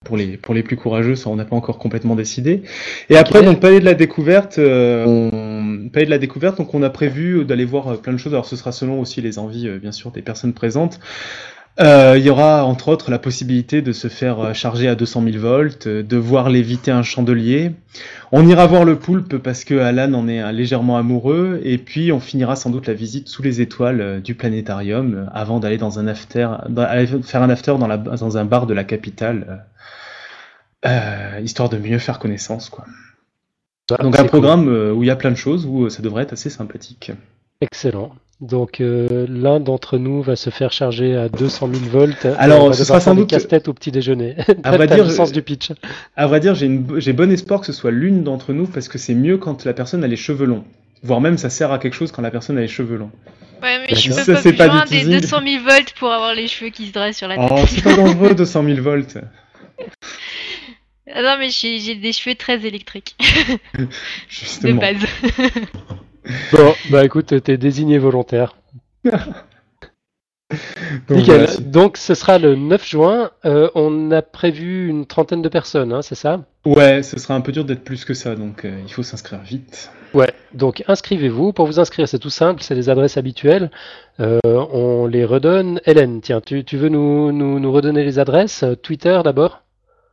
pour, 0.05 0.17
les, 0.17 0.39
pour 0.39 0.55
les 0.55 0.65
plus 0.65 0.75
courageux, 0.75 1.15
ça 1.15 1.31
on 1.31 1.37
n'a 1.37 1.45
pas 1.45 1.55
encore 1.55 1.79
complètement 1.79 2.17
décidé. 2.17 2.63
Et 3.11 3.17
après, 3.17 3.45
donc 3.45 3.61
Palais 3.61 3.79
de 3.79 3.85
la 3.85 3.95
Découverte, 3.95 4.59
on, 4.59 5.89
Palais 5.93 6.07
de 6.07 6.11
la 6.11 6.19
Découverte, 6.19 6.59
donc 6.59 6.75
on 6.75 6.83
a 6.83 6.91
prévu 6.91 7.45
d'aller 7.45 7.65
voir 7.65 8.01
plein 8.01 8.13
de 8.13 8.19
choses, 8.19 8.35
alors 8.35 8.47
ce 8.47 8.57
sera 8.57 8.73
selon 8.73 9.01
aussi 9.01 9.23
les 9.23 9.39
envies 9.39 9.69
bien 9.79 9.93
sûr 9.93 10.11
des 10.11 10.23
personnes 10.23 10.53
présentes. 10.53 10.99
Euh, 11.79 12.15
il 12.17 12.25
y 12.25 12.31
aura 12.31 12.65
entre 12.65 12.89
autres 12.89 13.11
la 13.11 13.19
possibilité 13.19 13.83
de 13.83 13.93
se 13.93 14.09
faire 14.09 14.41
euh, 14.41 14.53
charger 14.55 14.89
à 14.89 14.95
200 14.95 15.23
000 15.25 15.39
volts, 15.39 15.87
euh, 15.87 16.03
de 16.03 16.17
voir 16.17 16.49
léviter 16.49 16.91
un 16.91 17.03
chandelier. 17.03 17.73
On 18.33 18.47
ira 18.49 18.67
voir 18.67 18.85
le 18.85 18.99
poulpe 18.99 19.37
parce 19.37 19.65
que 19.65 19.75
Alan 19.75 20.15
en 20.15 20.27
est 20.27 20.53
légèrement 20.55 20.97
amoureux, 20.97 21.61
et 21.65 21.77
puis 21.77 22.13
on 22.13 22.21
finira 22.21 22.57
sans 22.57 22.71
doute 22.71 22.87
la 22.87 22.95
visite 22.95 23.29
sous 23.29 23.43
les 23.43 23.61
étoiles 23.61 24.23
du 24.23 24.35
planétarium 24.35 25.31
avant 25.35 25.61
d'aller 25.61 25.77
dans 25.77 25.99
un 25.99 26.07
after, 26.07 26.49
faire 27.23 27.43
un 27.43 27.51
after 27.51 27.77
dans, 27.79 27.87
la, 27.87 27.99
dans 27.99 28.39
un 28.39 28.45
bar 28.45 28.67
de 28.67 28.75
la 28.75 28.85
capitale, 28.85 29.65
histoire 31.43 31.69
de 31.69 31.79
mieux 31.79 31.99
faire 31.99 32.19
connaissance, 32.19 32.69
quoi. 32.69 32.85
Donc 34.01 34.19
un 34.19 34.25
programme 34.25 34.67
où 34.69 35.05
il 35.05 35.07
y 35.07 35.11
a 35.11 35.17
plein 35.17 35.31
de 35.31 35.37
choses 35.37 35.65
où 35.65 35.89
ça 35.89 36.03
devrait 36.03 36.25
être 36.25 36.33
assez 36.33 36.51
sympathique. 36.51 37.13
Excellent. 37.61 38.13
Donc 38.41 38.83
euh, 38.83 39.27
l'un 39.31 39.61
d'entre 39.61 39.97
nous 39.97 40.21
va 40.21 40.37
se 40.37 40.51
faire 40.51 40.71
charger 40.71 41.17
à 41.17 41.31
200 41.31 41.71
000 41.73 41.85
volts. 41.91 42.27
Alors 42.39 42.75
ce 42.75 42.85
sera 42.85 43.01
sans 43.01 43.15
doute 43.15 43.31
casse-tête 43.31 43.69
au 43.69 43.73
petit 43.73 43.91
déjeuner. 43.91 44.37
À 44.63 44.77
vrai 44.77 44.87
dire, 44.87 45.11
sens 45.11 45.33
du 45.33 45.41
pitch. 45.41 45.73
À 46.17 46.27
vrai 46.27 46.41
dire, 46.41 46.55
j'ai 46.55 47.13
bon 47.13 47.33
espoir 47.33 47.61
que 47.61 47.67
ce 47.67 47.73
soit 47.73 47.91
l'une 47.91 48.25
d'entre 48.25 48.53
nous 48.53 48.67
parce 48.67 48.89
que 48.89 48.99
c'est 48.99 49.15
mieux 49.15 49.39
quand 49.39 49.65
la 49.65 49.73
personne 49.73 50.05
a 50.05 50.07
les 50.07 50.17
cheveux 50.17 50.45
longs. 50.45 50.65
Voire 51.03 51.21
même 51.21 51.39
ça 51.39 51.49
sert 51.49 51.73
à 51.73 51.79
quelque 51.79 51.95
chose 51.95 52.13
quand 52.13 52.23
la 52.23 52.31
personne 52.31 52.59
a 52.59 52.61
les 52.61 52.69
cheveux 52.69 52.97
longs. 52.97 53.11
Ouais, 53.63 53.79
mais 53.81 53.95
je 53.95 54.11
peux 54.13 54.53
pas 54.53 54.69
besoin 54.69 54.85
des 54.85 55.21
200 55.21 55.41
000 55.47 55.65
volts 55.65 55.95
pour 55.99 56.13
avoir 56.13 56.35
les 56.35 56.47
cheveux 56.47 56.71
qui 56.71 56.89
se 56.89 56.93
dressent 56.93 57.17
sur 57.17 57.29
la 57.29 57.37
tête. 57.37 57.49
Oh, 57.51 57.65
c'est 57.67 57.83
pas 57.83 57.97
dangereux 57.97 58.35
200 58.35 58.65
000 58.65 58.83
volts. 58.83 59.17
Ah 61.11 61.23
non, 61.23 61.37
mais 61.39 61.49
j'ai 61.49 61.95
des 61.95 62.13
cheveux 62.13 62.35
très 62.35 62.67
électriques. 62.67 63.17
Justement. 64.29 64.75
De 64.75 64.81
base. 64.81 65.07
Bon, 66.53 66.75
bah 66.91 67.05
écoute, 67.05 67.43
t'es 67.43 67.57
désigné 67.57 67.99
volontaire. 67.99 68.57
Donc, 71.09 71.19
Nickel. 71.19 71.47
Donc 71.59 71.97
ce 71.97 72.15
sera 72.15 72.39
le 72.39 72.55
9 72.55 72.89
juin. 72.89 73.31
Euh, 73.45 73.69
on 73.75 74.11
a 74.13 74.23
prévu 74.23 74.89
une 74.89 75.05
trentaine 75.05 75.43
de 75.43 75.49
personnes, 75.49 75.93
hein, 75.93 76.03
c'est 76.03 76.15
ça? 76.15 76.45
Ouais, 76.65 77.03
ce 77.03 77.19
sera 77.19 77.35
un 77.35 77.41
peu 77.41 77.51
dur 77.51 77.65
d'être 77.65 77.83
plus 77.83 78.05
que 78.05 78.15
ça, 78.15 78.37
donc 78.37 78.65
euh, 78.65 78.81
il 78.87 78.93
faut 78.93 79.03
s'inscrire 79.03 79.41
vite. 79.41 79.91
Ouais, 80.15 80.33
donc 80.55 80.85
inscrivez-vous. 80.87 81.53
Pour 81.53 81.67
vous 81.67 81.81
inscrire, 81.81 82.09
c'est 82.09 82.21
tout 82.21 82.31
simple, 82.31 82.63
c'est 82.63 82.77
les 82.77 82.89
adresses 82.89 83.17
habituelles. 83.17 83.71
Euh, 84.21 84.39
on 84.45 85.07
les 85.07 85.25
redonne. 85.25 85.81
Hélène, 85.85 86.21
tiens, 86.21 86.41
tu, 86.41 86.63
veux 86.77 86.89
nous, 86.89 87.33
nous, 87.33 87.73
redonner 87.73 88.05
les 88.05 88.19
adresses? 88.19 88.65
Twitter 88.83 89.21
d'abord? 89.25 89.63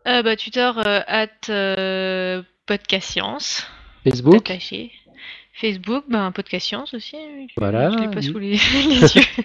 Bah, 0.05 0.35
Twitter, 0.35 0.71
at 1.07 1.27
podcast 2.65 3.07
science. 3.07 3.67
Facebook? 4.03 4.51
Facebook, 5.53 6.05
ben, 6.09 6.31
podcast 6.31 6.67
science 6.67 6.93
aussi. 6.93 7.15
Voilà. 7.57 7.91
Je 7.91 7.97
l'ai 7.97 8.09
pas 8.09 8.21
sous 8.21 8.39
les, 8.39 8.51
yeux. 9.15 9.43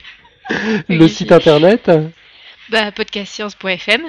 Le 0.88 1.08
site 1.08 1.32
internet 1.32 1.90
bah, 2.70 2.92
podcastscience.fm. 2.92 4.02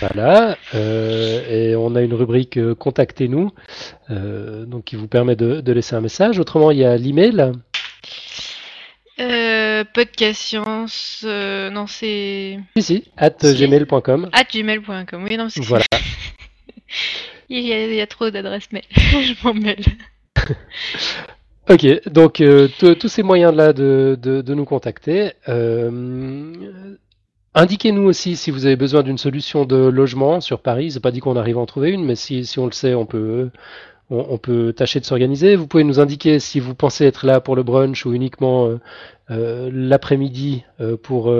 Voilà, 0.00 0.56
euh, 0.74 1.70
et 1.70 1.76
on 1.76 1.94
a 1.94 2.02
une 2.02 2.14
rubrique 2.14 2.56
euh, 2.56 2.74
Contactez-nous, 2.74 3.52
euh, 4.10 4.64
donc 4.64 4.84
qui 4.84 4.96
vous 4.96 5.08
permet 5.08 5.36
de, 5.36 5.72
laisser 5.72 5.96
un 5.96 6.00
message. 6.00 6.38
Autrement, 6.38 6.70
il 6.70 6.78
y 6.78 6.84
a 6.84 6.96
l'email. 6.96 7.52
Euh, 9.18 9.84
podcastscience, 9.92 11.24
non 11.24 11.86
c'est. 11.86 12.58
Si, 12.76 12.82
si, 12.82 13.04
at 13.16 13.36
gmail.com. 13.42 14.30
At 14.32 14.44
gmail.com, 14.44 15.24
oui, 15.24 15.36
non, 15.36 15.48
Voilà. 15.56 15.84
il, 17.48 17.60
y 17.60 17.72
a, 17.72 17.86
il 17.86 17.94
y 17.94 18.00
a 18.00 18.06
trop 18.06 18.30
d'adresses 18.30 18.72
mail, 18.72 18.84
je 18.94 19.34
m'en 19.44 19.54
mêle. 19.54 19.84
Ok, 21.68 21.84
donc 22.08 22.40
euh, 22.40 22.68
tous 22.78 23.08
ces 23.08 23.24
moyens-là 23.24 23.72
de, 23.72 24.16
de, 24.22 24.54
nous 24.54 24.64
contacter. 24.64 25.32
Euh, 25.48 26.96
indiquez-nous 27.54 28.04
aussi 28.04 28.36
si 28.36 28.52
vous 28.52 28.66
avez 28.66 28.76
besoin 28.76 29.02
d'une 29.02 29.18
solution 29.18 29.64
de 29.64 29.76
logement 29.76 30.40
sur 30.40 30.60
Paris. 30.60 30.92
C'est 30.92 31.00
pas 31.00 31.10
dit 31.10 31.18
qu'on 31.18 31.34
arrive 31.34 31.58
à 31.58 31.60
en 31.60 31.66
trouver 31.66 31.90
une, 31.90 32.04
mais 32.04 32.14
si, 32.14 32.46
si 32.46 32.60
on 32.60 32.66
le 32.66 32.72
sait, 32.72 32.94
on 32.94 33.04
peut, 33.04 33.50
on, 34.10 34.38
peut 34.38 34.72
tâcher 34.74 35.00
de 35.00 35.04
s'organiser. 35.04 35.56
Vous 35.56 35.66
pouvez 35.66 35.82
nous 35.82 35.98
indiquer 35.98 36.38
si 36.38 36.60
vous 36.60 36.76
pensez 36.76 37.04
être 37.04 37.26
là 37.26 37.40
pour 37.40 37.56
le 37.56 37.64
brunch 37.64 38.06
ou 38.06 38.12
uniquement 38.12 38.78
euh, 39.30 39.70
l'après-midi 39.72 40.64
pour, 41.02 41.32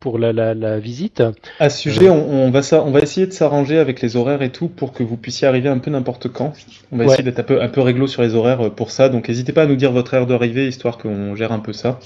pour 0.00 0.18
la, 0.18 0.32
la, 0.32 0.78
visite. 0.78 1.22
À 1.58 1.70
ce 1.70 1.78
sujet, 1.78 2.08
on, 2.08 2.50
va 2.50 2.62
ça, 2.62 2.84
on 2.84 2.90
va 2.90 3.00
essayer 3.00 3.26
de 3.26 3.32
s'arranger 3.32 3.78
avec 3.78 4.00
les 4.00 4.16
horaires 4.16 4.42
et 4.42 4.50
tout 4.50 4.68
pour 4.68 4.92
que 4.92 5.02
vous 5.02 5.16
puissiez 5.16 5.48
arriver 5.48 5.68
un 5.68 5.78
peu 5.78 5.90
n'importe 5.90 6.28
quand. 6.28 6.52
On 6.92 6.96
va 6.96 7.06
essayer 7.06 7.24
d'être 7.24 7.40
un 7.40 7.44
peu, 7.44 7.60
un 7.60 7.68
peu 7.68 7.80
réglo 7.80 8.06
sur 8.06 8.22
les 8.22 8.34
horaires 8.34 8.66
euh, 8.66 8.70
pour 8.70 8.90
ça. 8.90 9.08
Donc 9.08 9.28
n'hésitez 9.28 9.52
pas 9.52 9.62
à 9.62 9.66
nous 9.66 9.76
dire 9.76 9.92
votre 9.92 10.14
heure 10.14 10.26
d'arrivée 10.26 10.68
histoire 10.68 10.98
qu'on 10.98 11.34
gère 11.34 11.52
un 11.52 11.58
peu 11.58 11.72
ça. 11.72 11.98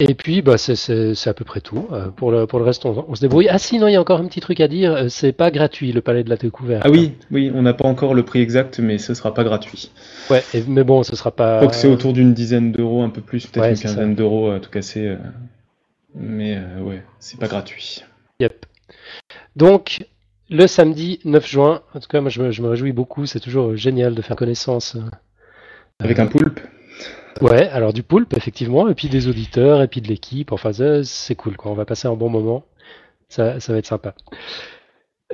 Et 0.00 0.14
puis, 0.14 0.42
bah, 0.42 0.58
c'est 0.58 1.28
à 1.28 1.34
peu 1.34 1.44
près 1.44 1.60
tout. 1.60 1.86
Euh, 1.92 2.08
pour, 2.08 2.32
le, 2.32 2.46
pour 2.46 2.58
le 2.58 2.64
reste, 2.64 2.84
on, 2.84 3.14
se 3.14 3.20
débrouille. 3.20 3.48
Ah, 3.48 3.58
sinon, 3.58 3.86
il 3.86 3.92
y 3.92 3.96
a 3.96 4.00
encore 4.00 4.18
un 4.18 4.26
petit 4.26 4.40
truc 4.40 4.60
à 4.60 4.66
dire. 4.66 4.92
Euh, 4.92 5.08
c'est 5.08 5.32
pas 5.32 5.52
gratuit, 5.52 5.92
le 5.92 6.00
palais 6.00 6.24
de 6.24 6.30
la 6.30 6.36
découverte. 6.36 6.82
Ah 6.84 6.90
oui, 6.90 7.12
oui, 7.30 7.52
on 7.54 7.62
n'a 7.62 7.74
pas 7.74 7.86
encore 7.86 8.12
le 8.12 8.24
prix 8.24 8.40
exact, 8.40 8.80
mais 8.80 8.98
ce 8.98 9.14
sera 9.14 9.32
pas 9.32 9.44
gratuit. 9.44 9.92
Ouais, 10.30 10.42
mais 10.66 10.82
bon, 10.82 11.04
ce 11.04 11.14
sera 11.14 11.30
pas. 11.30 11.64
Que 11.64 11.76
c'est 11.76 11.86
autour 11.86 12.12
d'une 12.12 12.34
dizaine 12.34 12.72
d'euros, 12.72 13.02
un 13.02 13.08
peu 13.10 13.20
plus, 13.20 13.46
peut-être 13.46 13.70
une 13.70 13.78
quinzaine 13.78 14.14
d'euros 14.16 14.50
à 14.50 14.58
tout 14.58 14.70
casser. 14.70 15.16
Mais 16.14 16.56
euh, 16.56 16.80
ouais, 16.80 17.02
c'est 17.18 17.38
pas 17.38 17.48
gratuit. 17.48 18.04
Yep. 18.40 18.66
Donc, 19.56 20.06
le 20.50 20.66
samedi 20.66 21.20
9 21.24 21.46
juin, 21.46 21.82
en 21.94 22.00
tout 22.00 22.08
cas, 22.08 22.20
moi 22.20 22.30
je 22.30 22.40
me, 22.42 22.68
réjouis 22.68 22.92
beaucoup, 22.92 23.26
c'est 23.26 23.40
toujours 23.40 23.76
génial 23.76 24.14
de 24.14 24.22
faire 24.22 24.36
connaissance. 24.36 24.96
Euh, 24.96 25.08
Avec 26.00 26.18
un 26.18 26.26
poulpe 26.26 26.60
Ouais, 27.40 27.68
alors 27.68 27.92
du 27.92 28.04
poulpe, 28.04 28.36
effectivement, 28.36 28.88
et 28.88 28.94
puis 28.94 29.08
des 29.08 29.26
auditeurs, 29.26 29.82
et 29.82 29.88
puis 29.88 30.00
de 30.00 30.06
l'équipe, 30.06 30.52
enfin, 30.52 30.70
c'est 31.02 31.34
cool, 31.34 31.56
quoi. 31.56 31.72
On 31.72 31.74
va 31.74 31.84
passer 31.84 32.06
un 32.06 32.14
bon 32.14 32.28
moment, 32.28 32.64
ça, 33.28 33.56
va 33.58 33.76
être 33.76 33.86
sympa. 33.86 34.14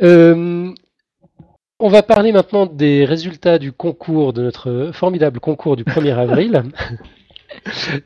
Euh, 0.02 0.72
on 1.78 1.88
va 1.88 2.02
parler 2.02 2.32
maintenant 2.32 2.64
des 2.64 3.04
résultats 3.04 3.58
du 3.58 3.72
concours, 3.72 4.32
de 4.32 4.42
notre 4.42 4.90
formidable 4.94 5.40
concours 5.40 5.76
du 5.76 5.84
1er 5.84 6.14
avril. 6.18 6.62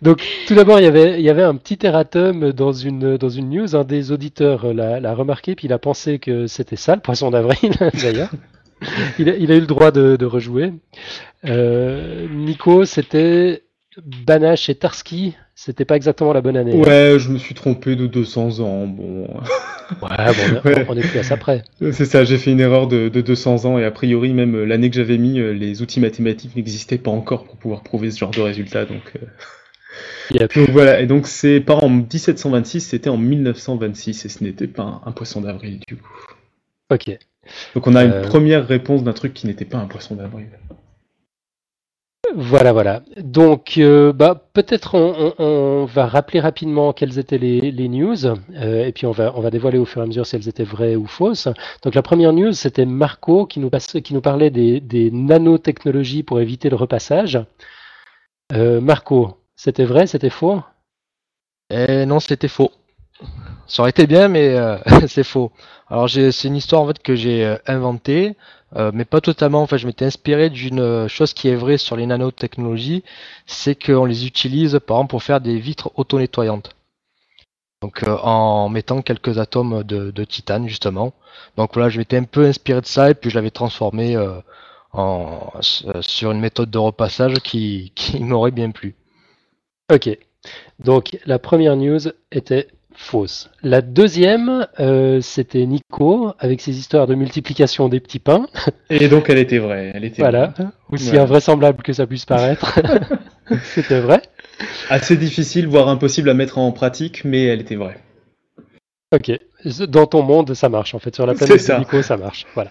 Donc, 0.02 0.24
tout 0.46 0.54
d'abord, 0.54 0.78
il 0.78 0.84
y 0.84 0.88
avait, 0.88 1.18
il 1.20 1.24
y 1.24 1.30
avait 1.30 1.42
un 1.42 1.56
petit 1.56 1.78
erratum 1.84 2.52
dans 2.52 2.72
une, 2.72 3.16
dans 3.16 3.28
une 3.28 3.50
news. 3.50 3.76
Un 3.76 3.84
des 3.84 4.12
auditeurs 4.12 4.72
l'a 4.72 5.14
remarqué, 5.14 5.54
puis 5.54 5.66
il 5.66 5.72
a 5.72 5.78
pensé 5.78 6.18
que 6.18 6.46
c'était 6.46 6.76
ça, 6.76 6.94
le 6.94 7.00
poisson 7.00 7.30
d'avril, 7.30 7.72
d'ailleurs. 8.02 8.30
il, 9.18 9.28
a, 9.28 9.36
eu 9.36 9.60
le 9.60 9.66
droit 9.66 9.90
de, 9.90 10.24
rejouer. 10.24 10.72
Nico, 11.44 12.84
c'était 12.84 13.63
Banache 14.02 14.68
et 14.68 14.74
Tarski. 14.74 15.34
C'était 15.54 15.84
pas 15.84 15.96
exactement 15.96 16.32
la 16.32 16.40
bonne 16.40 16.56
année. 16.56 16.74
Ouais, 16.74 17.16
je 17.18 17.28
me 17.30 17.38
suis 17.38 17.54
trompé 17.54 17.94
de 17.94 18.06
200 18.06 18.60
ans. 18.60 18.86
Bon. 18.86 19.28
Ouais, 20.02 20.86
on 20.88 20.96
est 20.96 21.06
plus 21.08 21.18
à 21.18 21.22
ça 21.22 21.36
près. 21.36 21.62
C'est 21.92 22.04
ça, 22.04 22.24
j'ai 22.24 22.38
fait 22.38 22.50
une 22.50 22.60
erreur 22.60 22.88
de, 22.88 23.08
200 23.08 23.64
ans 23.66 23.78
et 23.78 23.84
a 23.84 23.90
priori, 23.90 24.32
même 24.32 24.56
euh, 24.56 24.64
l'année 24.64 24.90
que 24.90 24.96
j'avais 24.96 25.18
mis, 25.18 25.38
euh, 25.38 25.52
les 25.52 25.82
outils 25.82 26.00
mathématiques 26.00 26.56
n'existaient 26.56 26.98
pas 26.98 27.10
encore 27.10 27.44
pour 27.44 27.56
pouvoir 27.56 27.82
prouver 27.82 28.10
ce 28.10 28.18
genre 28.18 28.30
de 28.30 28.40
résultat. 28.40 28.84
Donc, 28.84 29.12
euh. 29.16 30.64
voilà, 30.70 31.00
et 31.00 31.06
donc 31.06 31.26
c'est 31.26 31.60
pas 31.60 31.76
en 31.76 31.88
1726, 31.88 32.80
c'était 32.80 33.10
en 33.10 33.18
1926 33.18 34.24
et 34.24 34.28
ce 34.28 34.42
n'était 34.42 34.66
pas 34.66 35.02
un, 35.04 35.12
poisson 35.12 35.42
d'avril 35.42 35.80
du 35.86 35.96
coup. 35.96 36.08
Ok. 36.90 37.16
Donc 37.74 37.86
on 37.86 37.94
a 37.94 38.04
une 38.04 38.22
première 38.22 38.66
réponse 38.66 39.04
d'un 39.04 39.12
truc 39.12 39.34
qui 39.34 39.46
n'était 39.46 39.66
pas 39.66 39.78
un 39.78 39.86
poisson 39.86 40.14
d'avril. 40.14 40.48
Voilà, 42.36 42.72
voilà. 42.72 43.02
Donc, 43.16 43.74
euh, 43.78 44.12
bah, 44.12 44.34
peut-être 44.52 44.96
on, 44.96 45.84
va 45.84 46.06
rappeler 46.06 46.40
rapidement 46.40 46.92
quelles 46.92 47.18
étaient 47.20 47.38
les, 47.38 47.88
news, 47.88 48.26
euh, 48.26 48.86
et 48.86 48.92
puis 48.92 49.06
on 49.06 49.12
va, 49.12 49.50
dévoiler 49.50 49.78
au 49.78 49.84
fur 49.84 50.00
et 50.00 50.04
à 50.04 50.06
mesure 50.06 50.26
si 50.26 50.34
elles 50.34 50.48
étaient 50.48 50.64
vraies 50.64 50.96
ou 50.96 51.06
fausses. 51.06 51.48
Donc, 51.82 51.94
la 51.94 52.02
première 52.02 52.32
news, 52.32 52.52
c'était 52.52 52.86
Marco 52.86 53.46
qui 53.46 53.60
nous, 53.60 53.70
passe, 53.70 53.86
qui 54.02 54.14
nous 54.14 54.20
parlait 54.20 54.50
des, 54.50 55.10
nanotechnologies 55.12 56.24
pour 56.24 56.40
éviter 56.40 56.70
le 56.70 56.76
repassage. 56.76 57.38
Euh, 58.52 58.80
Marco, 58.80 59.38
c'était 59.54 59.84
vrai, 59.84 60.08
c'était 60.08 60.30
faux? 60.30 60.60
Eh 61.70 62.04
Non, 62.04 62.18
c'était 62.18 62.48
faux. 62.48 62.72
Ça 63.68 63.82
aurait 63.82 63.90
été 63.90 64.08
bien, 64.08 64.26
mais 64.26 64.56
c'est 65.06 65.24
faux. 65.24 65.52
Alors, 65.88 66.10
c'est 66.10 66.44
une 66.44 66.56
histoire 66.56 66.92
que 66.94 67.14
j'ai 67.14 67.56
inventée. 67.66 68.36
Euh, 68.76 68.90
mais 68.92 69.04
pas 69.04 69.20
totalement. 69.20 69.62
En 69.62 69.66
fait, 69.66 69.78
je 69.78 69.86
m'étais 69.86 70.04
inspiré 70.04 70.50
d'une 70.50 70.80
euh, 70.80 71.08
chose 71.08 71.32
qui 71.32 71.48
est 71.48 71.54
vraie 71.54 71.78
sur 71.78 71.96
les 71.96 72.06
nanotechnologies, 72.06 73.04
c'est 73.46 73.74
qu'on 73.74 74.04
les 74.04 74.26
utilise 74.26 74.80
par 74.86 74.96
exemple 74.98 75.10
pour 75.10 75.22
faire 75.22 75.40
des 75.40 75.58
vitres 75.58 75.92
auto-nettoyantes. 75.96 76.74
Donc 77.82 78.02
euh, 78.02 78.16
en 78.22 78.68
mettant 78.68 79.02
quelques 79.02 79.38
atomes 79.38 79.82
de, 79.84 80.24
titane 80.24 80.68
justement. 80.68 81.12
Donc 81.56 81.74
voilà, 81.74 81.88
je 81.88 81.98
m'étais 81.98 82.16
un 82.16 82.24
peu 82.24 82.46
inspiré 82.46 82.80
de 82.80 82.86
ça 82.86 83.10
et 83.10 83.14
puis 83.14 83.30
je 83.30 83.36
l'avais 83.36 83.50
transformé 83.50 84.16
en, 84.92 85.52
sur 86.00 86.32
une 86.32 86.40
méthode 86.40 86.70
de 86.70 86.78
repassage 86.78 87.34
qui, 87.40 87.92
qui 87.94 88.20
m'aurait 88.20 88.50
bien 88.50 88.70
plu. 88.70 88.96
Ok. 89.92 90.08
Donc 90.78 91.18
la 91.26 91.38
première 91.38 91.76
news 91.76 92.00
était 92.32 92.68
fausse. 92.94 93.50
La 93.62 93.82
deuxième, 93.82 94.66
euh, 94.80 95.20
c'était 95.20 95.66
Nico 95.66 96.32
avec 96.38 96.60
ses 96.60 96.78
histoires 96.78 97.06
de 97.06 97.14
multiplication 97.14 97.88
des 97.88 98.00
petits 98.00 98.18
pains. 98.18 98.46
Et 98.90 99.08
donc 99.08 99.30
elle 99.30 99.38
était 99.38 99.58
vraie. 99.58 99.92
Elle 99.94 100.04
était 100.04 100.22
voilà, 100.22 100.54
aussi 100.90 101.16
invraisemblable 101.16 101.82
que 101.82 101.92
ça 101.92 102.06
puisse 102.06 102.24
paraître. 102.24 102.78
c'était 103.64 104.00
vrai. 104.00 104.22
Assez 104.88 105.16
difficile, 105.16 105.66
voire 105.66 105.88
impossible 105.88 106.30
à 106.30 106.34
mettre 106.34 106.58
en 106.58 106.70
pratique, 106.72 107.24
mais 107.24 107.44
elle 107.44 107.60
était 107.60 107.76
vraie. 107.76 107.98
Ok, 109.12 109.32
dans 109.88 110.06
ton 110.06 110.22
monde, 110.22 110.54
ça 110.54 110.68
marche 110.68 110.94
en 110.94 110.98
fait. 110.98 111.14
Sur 111.14 111.26
la 111.26 111.34
planète 111.34 111.68
de 111.68 111.78
Nico, 111.78 112.02
ça 112.02 112.16
marche. 112.16 112.46
Voilà. 112.54 112.70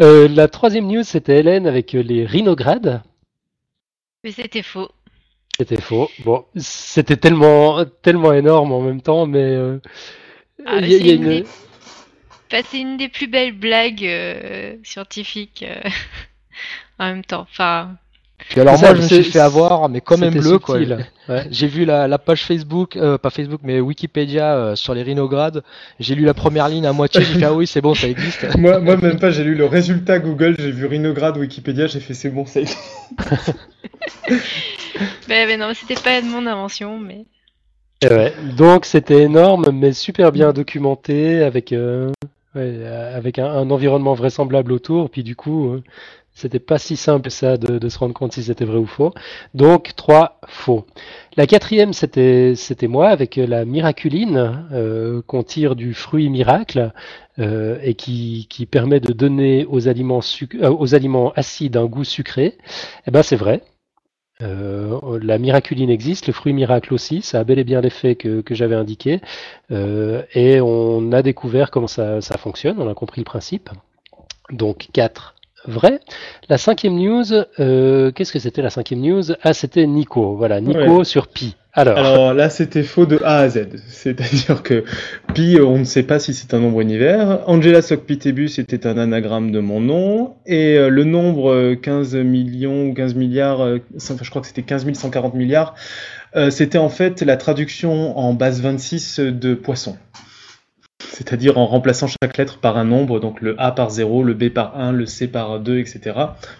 Euh, 0.00 0.28
la 0.28 0.48
troisième 0.48 0.86
news, 0.86 1.02
c'était 1.02 1.38
Hélène 1.38 1.66
avec 1.66 1.92
les 1.92 2.24
rhinogrades. 2.24 3.02
Mais 4.24 4.32
c'était 4.32 4.62
faux. 4.62 4.88
C'était 5.56 5.80
faux. 5.80 6.10
Bon, 6.18 6.44
c'était 6.54 7.16
tellement, 7.16 7.82
tellement 8.02 8.34
énorme 8.34 8.72
en 8.72 8.82
même 8.82 9.00
temps, 9.00 9.24
mais 9.24 9.42
euh, 9.42 9.80
ah, 10.66 10.80
c'est 10.82 11.14
une... 11.14 11.44
une, 12.74 12.96
des 12.98 13.08
plus 13.08 13.26
belles 13.26 13.56
blagues 13.56 14.04
euh, 14.04 14.76
scientifiques 14.82 15.64
euh, 15.66 15.88
en 16.98 17.06
même 17.06 17.24
temps. 17.24 17.46
Enfin, 17.50 17.96
puis 18.38 18.60
alors 18.60 18.78
moi 18.78 18.94
je 18.94 19.02
me 19.02 19.06
suis 19.06 19.24
fait 19.24 19.40
avoir, 19.40 19.88
mais 19.88 20.00
comme 20.00 20.22
un 20.22 20.30
bleu 20.30 20.58
quoi. 20.58 20.78
J'ai 21.50 21.66
vu 21.66 21.84
la, 21.84 22.18
page 22.18 22.44
Facebook, 22.44 22.96
euh, 22.96 23.18
pas 23.18 23.30
Facebook 23.30 23.60
mais 23.64 23.80
Wikipédia 23.80 24.54
euh, 24.54 24.76
sur 24.76 24.94
les 24.94 25.02
rhinogrades. 25.02 25.62
J'ai 25.98 26.14
lu 26.14 26.24
la 26.24 26.34
première 26.34 26.68
ligne 26.68 26.86
à 26.86 26.92
moitié, 26.92 27.22
j'ai 27.22 27.38
fait 27.38 27.44
ah 27.46 27.54
oui 27.54 27.66
c'est 27.66 27.80
bon 27.80 27.94
ça 27.94 28.08
existe. 28.08 28.56
moi, 28.58 28.78
moi 28.78 28.96
même 28.96 29.18
pas, 29.18 29.30
j'ai 29.30 29.42
lu 29.42 29.54
le 29.54 29.64
résultat 29.64 30.18
Google, 30.18 30.54
j'ai 30.58 30.70
vu 30.70 30.86
rhinograde 30.86 31.36
Wikipédia, 31.38 31.86
j'ai 31.86 32.00
fait 32.00 32.14
c'est 32.14 32.30
bon 32.30 32.46
ça 32.46 32.60
existe. 32.60 32.80
Ben, 35.28 35.46
mais, 35.46 35.58
non, 35.58 35.72
c'était 35.74 36.00
pas 36.00 36.22
de 36.22 36.26
mon 36.26 36.46
invention 36.46 36.98
mais. 36.98 37.26
Ouais, 38.02 38.32
donc 38.56 38.86
c'était 38.86 39.22
énorme 39.22 39.66
mais 39.72 39.92
super 39.92 40.32
bien 40.32 40.52
documenté 40.52 41.42
avec. 41.42 41.72
Euh, 41.72 42.12
avec 42.54 43.38
un, 43.38 43.44
un, 43.44 43.68
environnement 43.68 44.14
vraisemblable 44.14 44.72
autour, 44.72 45.10
puis 45.10 45.22
du 45.22 45.36
coup, 45.36 45.78
c'était 46.36 46.60
pas 46.60 46.78
si 46.78 46.96
simple 46.96 47.30
ça 47.30 47.56
de, 47.56 47.88
se 47.88 47.98
rendre 47.98 48.12
compte 48.12 48.32
si 48.32 48.42
c'était 48.42 48.66
vrai 48.66 48.76
ou 48.76 48.86
faux. 48.86 49.12
Donc 49.54 49.94
trois 49.96 50.38
faux. 50.46 50.84
La 51.36 51.46
quatrième 51.46 51.94
c'était 51.94 52.54
moi 52.82 53.08
avec 53.08 53.36
la 53.36 53.64
miraculine 53.64 54.68
euh, 54.70 55.22
qu'on 55.26 55.42
tire 55.42 55.74
du 55.76 55.94
fruit 55.94 56.28
miracle 56.28 56.92
euh, 57.38 57.78
et 57.82 57.94
qui, 57.94 58.46
permet 58.70 59.00
de 59.00 59.14
donner 59.14 59.64
aux 59.64 59.88
aliments 59.88 60.20
euh, 60.60 60.70
aux 60.70 60.94
acides 61.34 61.76
un 61.78 61.86
goût 61.86 62.04
sucré. 62.04 62.58
Eh 63.06 63.10
ben 63.10 63.22
c'est 63.22 63.36
vrai. 63.36 63.62
la 64.40 65.38
miraculine 65.38 65.88
existe, 65.88 66.26
le 66.26 66.34
fruit 66.34 66.52
miracle 66.52 66.92
aussi, 66.92 67.22
ça 67.22 67.40
a 67.40 67.44
bel 67.44 67.58
et 67.58 67.64
bien 67.64 67.80
l'effet 67.80 68.14
que, 68.14 68.42
que 68.42 68.54
j'avais 68.54 68.74
indiqué, 68.74 69.20
et 69.70 70.60
on 70.60 71.12
a 71.12 71.22
découvert 71.22 71.70
comment 71.70 71.86
ça, 71.86 72.20
ça 72.20 72.36
fonctionne, 72.36 72.78
on 72.78 72.90
a 72.90 72.94
compris 72.94 73.22
le 73.22 73.24
principe. 73.24 73.70
Donc 74.50 74.88
4 74.92 75.35
vrai. 75.68 76.00
La 76.48 76.58
cinquième 76.58 76.96
news, 76.96 77.24
euh, 77.60 78.10
qu'est-ce 78.12 78.32
que 78.32 78.38
c'était 78.38 78.62
la 78.62 78.70
cinquième 78.70 79.00
news? 79.00 79.22
Ah, 79.42 79.52
c'était 79.52 79.86
Nico. 79.86 80.36
Voilà, 80.36 80.60
Nico 80.60 81.04
sur 81.04 81.28
pi. 81.28 81.56
Alors. 81.72 81.98
Alors 81.98 82.34
là, 82.34 82.48
c'était 82.48 82.82
faux 82.82 83.04
de 83.04 83.20
A 83.22 83.38
à 83.40 83.48
Z. 83.48 83.66
C'est-à-dire 83.88 84.62
que 84.62 84.84
pi, 85.34 85.58
on 85.60 85.78
ne 85.78 85.84
sait 85.84 86.02
pas 86.02 86.18
si 86.18 86.32
c'est 86.32 86.54
un 86.54 86.60
nombre 86.60 86.80
univers. 86.80 87.40
Angela 87.46 87.82
Socpitebus 87.82 88.58
était 88.58 88.86
un 88.86 88.96
anagramme 88.96 89.52
de 89.52 89.60
mon 89.60 89.80
nom. 89.80 90.34
Et 90.46 90.78
euh, 90.78 90.88
le 90.88 91.04
nombre 91.04 91.74
15 91.74 92.16
euh, 92.16 92.22
millions 92.22 92.86
ou 92.88 92.94
15 92.94 93.14
milliards, 93.14 93.66
je 93.66 94.30
crois 94.30 94.40
que 94.40 94.48
c'était 94.48 94.62
15 94.62 94.90
140 94.92 95.34
milliards, 95.34 95.74
c'était 96.50 96.76
en 96.76 96.90
fait 96.90 97.22
la 97.22 97.38
traduction 97.38 98.18
en 98.18 98.34
base 98.34 98.60
26 98.60 99.20
de 99.20 99.54
poisson 99.54 99.96
c'est-à-dire 101.00 101.58
en 101.58 101.66
remplaçant 101.66 102.06
chaque 102.06 102.36
lettre 102.36 102.58
par 102.58 102.76
un 102.76 102.84
nombre, 102.84 103.20
donc 103.20 103.40
le 103.40 103.60
A 103.60 103.72
par 103.72 103.90
0, 103.90 104.22
le 104.22 104.34
B 104.34 104.48
par 104.48 104.78
1, 104.78 104.92
le 104.92 105.06
C 105.06 105.28
par 105.28 105.60
2, 105.60 105.78
etc. 105.78 106.00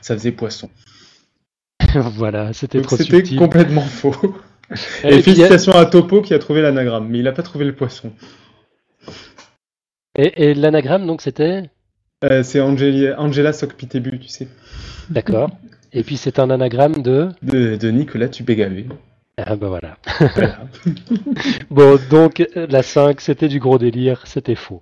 Ça 0.00 0.14
faisait 0.14 0.32
poisson. 0.32 0.70
voilà, 1.94 2.52
c'était 2.52 2.80
trop 2.80 2.96
C'était 2.96 3.22
complètement 3.36 3.82
faux. 3.82 4.14
Et, 5.04 5.22
félicitations 5.22 5.72
à 5.72 5.86
Topo 5.86 6.22
qui 6.22 6.34
a 6.34 6.38
trouvé 6.38 6.60
l'anagramme, 6.60 7.06
mais 7.08 7.18
il 7.18 7.24
n'a 7.24 7.32
pas 7.32 7.42
trouvé 7.42 7.64
le 7.64 7.74
poisson. 7.74 8.12
Et, 10.16 10.54
l'anagramme, 10.54 11.06
donc, 11.06 11.20
c'était 11.20 11.70
euh, 12.24 12.42
C'est 12.42 12.60
Angela, 12.60 13.20
Angela 13.20 13.52
Socpitebu, 13.52 14.18
tu 14.18 14.28
sais. 14.28 14.48
D'accord. 15.10 15.50
Et 15.92 16.02
puis 16.02 16.16
c'est 16.16 16.38
un 16.38 16.50
anagramme 16.50 17.00
de 17.00 17.28
De, 17.42 17.76
de 17.76 17.90
Nicolas 17.90 18.28
Tubégavé. 18.28 18.86
Ah 19.38 19.54
bah 19.54 19.68
voilà. 19.68 19.98
bon, 21.70 21.98
donc 22.08 22.42
la 22.54 22.82
5, 22.82 23.20
c'était 23.20 23.48
du 23.48 23.60
gros 23.60 23.76
délire, 23.76 24.22
c'était 24.26 24.54
faux. 24.54 24.80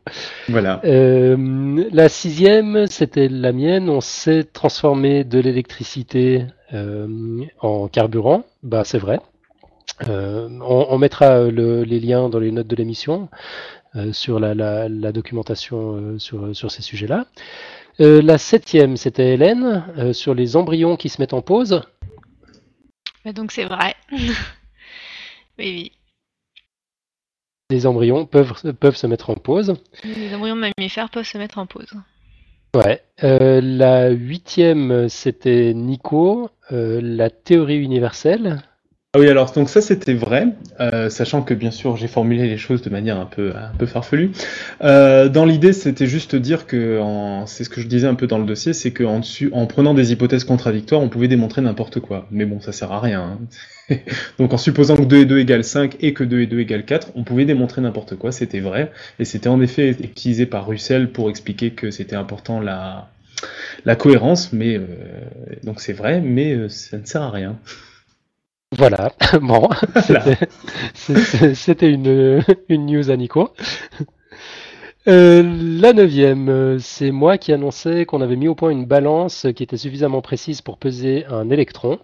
Voilà. 0.49 0.81
Euh, 0.85 1.85
la 1.91 2.09
sixième, 2.09 2.87
c'était 2.87 3.29
la 3.29 3.51
mienne. 3.51 3.91
On 3.91 4.01
sait 4.01 4.45
transformer 4.45 5.25
de 5.25 5.41
l'électricité 5.41 6.47
euh, 6.73 7.09
en 7.63 7.89
carburant. 7.89 8.45
Bah 8.63 8.85
c'est 8.85 8.99
vrai. 8.99 9.19
Euh, 10.09 10.49
on, 10.63 10.99
mettra 10.99 11.47
les 11.47 11.99
liens 11.99 12.29
dans 12.29 12.39
les 12.39 12.53
notes 12.53 12.69
de 12.69 12.77
l'émission 12.77 13.29
sur 14.13 14.39
la, 14.39 14.89
documentation 15.11 16.17
sur, 16.19 16.55
sur, 16.55 16.71
ces 16.71 16.83
sujets-là. 16.83 17.27
la 17.99 18.39
septième, 18.39 18.97
c'était 18.97 19.35
Hélène, 19.35 20.13
sur 20.13 20.33
les 20.33 20.55
embryons 20.55 20.95
qui 20.95 21.09
se 21.09 21.21
mettent 21.21 21.35
en 21.35 21.43
pause. 21.43 21.83
Donc 23.33 23.53
c'est 23.53 23.64
vrai. 23.64 23.95
oui, 24.12 24.33
oui. 25.59 25.93
Les 27.70 27.87
embryons 27.87 28.27
peuvent, 28.27 28.75
peuvent 28.75 28.97
se 28.97 29.07
mettre 29.07 29.31
en 29.31 29.37
pause. 29.37 29.75
Les 30.05 30.35
embryons 30.35 30.57
mammifères 30.57 31.11
peuvent 31.11 31.25
se 31.25 31.39
mettre 31.39 31.59
en 31.59 31.66
pause. 31.66 31.95
Ouais. 32.75 33.03
Euh, 33.22 33.61
la 33.62 34.11
huitième, 34.11 35.09
c'était 35.09 35.72
Nico, 35.75 36.51
euh, 36.72 37.01
la 37.03 37.31
théorie 37.31 37.79
universelle. 37.79 38.62
Ah 39.17 39.21
oui, 39.21 39.29
alors 39.29 39.53
donc 39.53 39.69
ça 39.69 39.81
c'était 39.81 40.12
vrai, 40.12 40.49
euh, 40.81 41.09
sachant 41.09 41.43
que 41.43 41.55
bien 41.55 41.71
sûr 41.71 41.97
j'ai 41.97 42.09
formulé 42.09 42.49
les 42.49 42.57
choses 42.59 42.83
de 42.83 42.91
manière 42.91 43.17
un 43.17 43.27
peu 43.27 43.53
un 43.55 43.73
peu 43.79 43.87
farfelue. 43.87 44.33
Euh, 44.83 45.29
dans 45.29 45.45
l'idée, 45.45 45.73
c'était 45.73 46.09
juste 46.09 46.35
dire 46.35 46.67
que 46.67 47.01
c'est 47.47 47.62
ce 47.62 47.71
que 47.71 47.81
je 47.81 47.87
disais 47.87 48.09
un 48.09 48.17
peu 48.17 48.27
dans 48.27 48.39
le 48.39 48.45
dossier, 48.45 48.73
c'est 48.73 48.91
qu'en 48.91 49.21
en 49.53 49.67
prenant 49.67 49.95
des 49.95 50.11
hypothèses 50.11 50.43
contradictoires, 50.43 51.01
on 51.01 51.09
pouvait 51.09 51.29
démontrer 51.29 51.62
n'importe 51.62 52.01
quoi. 52.01 52.27
Mais 52.33 52.45
bon, 52.45 52.61
ça 52.61 52.73
sert 52.73 52.91
à 52.91 52.99
rien. 52.99 53.39
Hein. 53.89 53.97
donc 54.41 54.53
en 54.53 54.59
supposant 54.59 54.97
que 54.97 55.05
2 55.05 55.19
et 55.19 55.25
2 55.27 55.39
égale 55.39 55.62
5 55.62 55.97
et 56.01 56.12
que 56.12 56.25
2 56.25 56.41
et 56.41 56.47
2 56.49 56.59
égale 56.59 56.85
4, 56.85 57.12
on 57.15 57.23
pouvait 57.23 57.45
démontrer 57.45 57.83
n'importe 57.83 58.17
quoi, 58.17 58.33
c'était 58.33 58.59
vrai. 58.59 58.91
Et 59.21 59.25
c'était 59.25 59.49
en 59.49 59.61
effet 59.61 59.91
utilisé 59.91 60.45
par 60.45 60.67
Russell 60.67 61.12
pour 61.12 61.31
expliquer 61.31 61.71
que 61.71 61.93
c'était 61.93 62.17
important 62.17 62.59
la 62.59 63.11
la 63.85 63.95
cohérence, 63.95 64.53
mais 64.53 64.81
donc 65.62 65.81
c'est 65.81 65.93
vrai, 65.93 66.21
mais 66.21 66.69
ça 66.69 66.99
ne 66.99 67.05
sert 67.05 67.23
à 67.23 67.31
rien. 67.31 67.57
Voilà, 68.77 69.12
bon, 69.43 69.68
c'était 71.55 71.91
une, 71.91 72.43
une 72.68 72.87
news 72.87 73.11
à 73.11 73.16
Nico. 73.16 73.51
Euh, 75.07 75.43
la 75.81 75.93
neuvième, 75.93 76.79
c'est 76.79 77.11
moi 77.11 77.37
qui 77.39 77.53
annonçais 77.53 78.07
qu'on 78.07 78.20
avait 78.22 78.37
mis 78.37 78.49
au 78.49 78.55
point 78.55 78.70
une 78.70 78.87
balance 78.87 79.47
qui 79.55 79.62
était 79.62 79.77
suffisamment 79.77 80.22
précise 80.22 80.62
pour 80.62 80.79
peser 80.79 81.27
un 81.27 81.51
électron. 81.51 81.99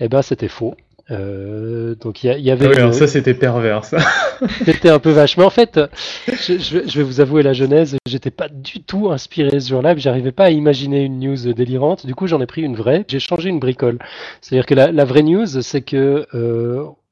Eh 0.00 0.08
ben, 0.08 0.22
c'était 0.22 0.48
faux. 0.48 0.74
Euh, 1.12 1.94
donc 1.94 2.24
il 2.24 2.40
y, 2.40 2.50
avait. 2.50 2.80
Ah 2.80 2.92
ça 2.92 3.06
c'était 3.06 3.34
pervers, 3.34 3.84
ça. 3.84 3.98
c'était 4.64 4.88
un 4.88 4.98
peu 4.98 5.10
vache. 5.10 5.36
Mais 5.36 5.44
en 5.44 5.50
fait, 5.50 5.78
je, 6.26 6.98
vais 6.98 7.02
vous 7.02 7.20
avouer 7.20 7.42
la 7.42 7.52
genèse. 7.52 7.96
J'étais 8.06 8.30
pas 8.30 8.48
du 8.48 8.82
tout 8.82 9.10
inspiré 9.10 9.60
ce 9.60 9.68
jour-là. 9.68 9.94
J'arrivais 9.96 10.32
pas 10.32 10.44
à 10.44 10.50
imaginer 10.50 11.02
une 11.02 11.20
news 11.20 11.52
délirante. 11.52 12.06
Du 12.06 12.14
coup, 12.14 12.26
j'en 12.26 12.40
ai 12.40 12.46
pris 12.46 12.62
une 12.62 12.76
vraie. 12.76 13.04
J'ai 13.08 13.20
changé 13.20 13.50
une 13.50 13.60
bricole. 13.60 13.98
C'est-à-dire 14.40 14.66
que 14.66 14.74
la, 14.74 15.04
vraie 15.04 15.22
news, 15.22 15.46
c'est 15.46 15.82
que 15.82 16.26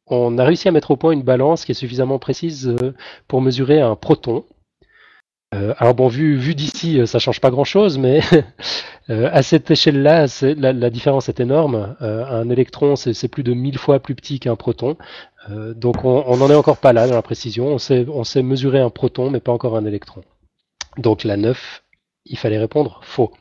on 0.06 0.38
a 0.38 0.44
réussi 0.44 0.68
à 0.68 0.72
mettre 0.72 0.90
au 0.90 0.96
point 0.96 1.12
une 1.12 1.22
balance 1.22 1.64
qui 1.64 1.72
est 1.72 1.74
suffisamment 1.74 2.18
précise 2.18 2.74
pour 3.28 3.42
mesurer 3.42 3.80
un 3.80 3.96
proton. 3.96 4.44
Euh, 5.52 5.74
alors 5.78 5.94
bon, 5.94 6.06
vu, 6.06 6.54
d'ici, 6.54 7.00
euh, 7.00 7.06
ça 7.06 7.18
change 7.18 7.40
pas 7.40 7.50
grand-chose, 7.50 7.98
mais 7.98 8.20
euh, 9.10 9.28
à 9.32 9.42
cette 9.42 9.70
échelle-là, 9.70 10.26
la, 10.42 10.72
la, 10.72 10.90
différence 10.90 11.28
est 11.28 11.40
énorme. 11.40 11.96
un 12.00 12.48
électron, 12.50 12.94
c'est 12.96 13.28
plus 13.28 13.42
de 13.42 13.52
1000 13.52 13.78
fois 13.78 13.98
plus 13.98 14.14
petit 14.14 14.38
qu'un 14.38 14.56
proton. 14.56 14.96
donc 15.48 16.04
on 16.04 16.36
n'en 16.36 16.50
est 16.50 16.54
encore 16.54 16.76
pas 16.78 16.92
là 16.92 17.08
dans 17.08 17.14
la 17.14 17.22
précision. 17.22 17.66
On 17.66 17.78
sait, 18.24 18.42
mesurer 18.42 18.80
un 18.80 18.90
proton, 18.90 19.30
mais 19.30 19.40
pas 19.40 19.52
encore 19.52 19.76
un 19.76 19.84
électron. 19.84 20.22
Donc 20.98 21.24
la 21.24 21.36
9, 21.36 21.82
il 22.26 22.38
fallait 22.38 22.58
répondre 22.58 23.00
faux. 23.02 23.32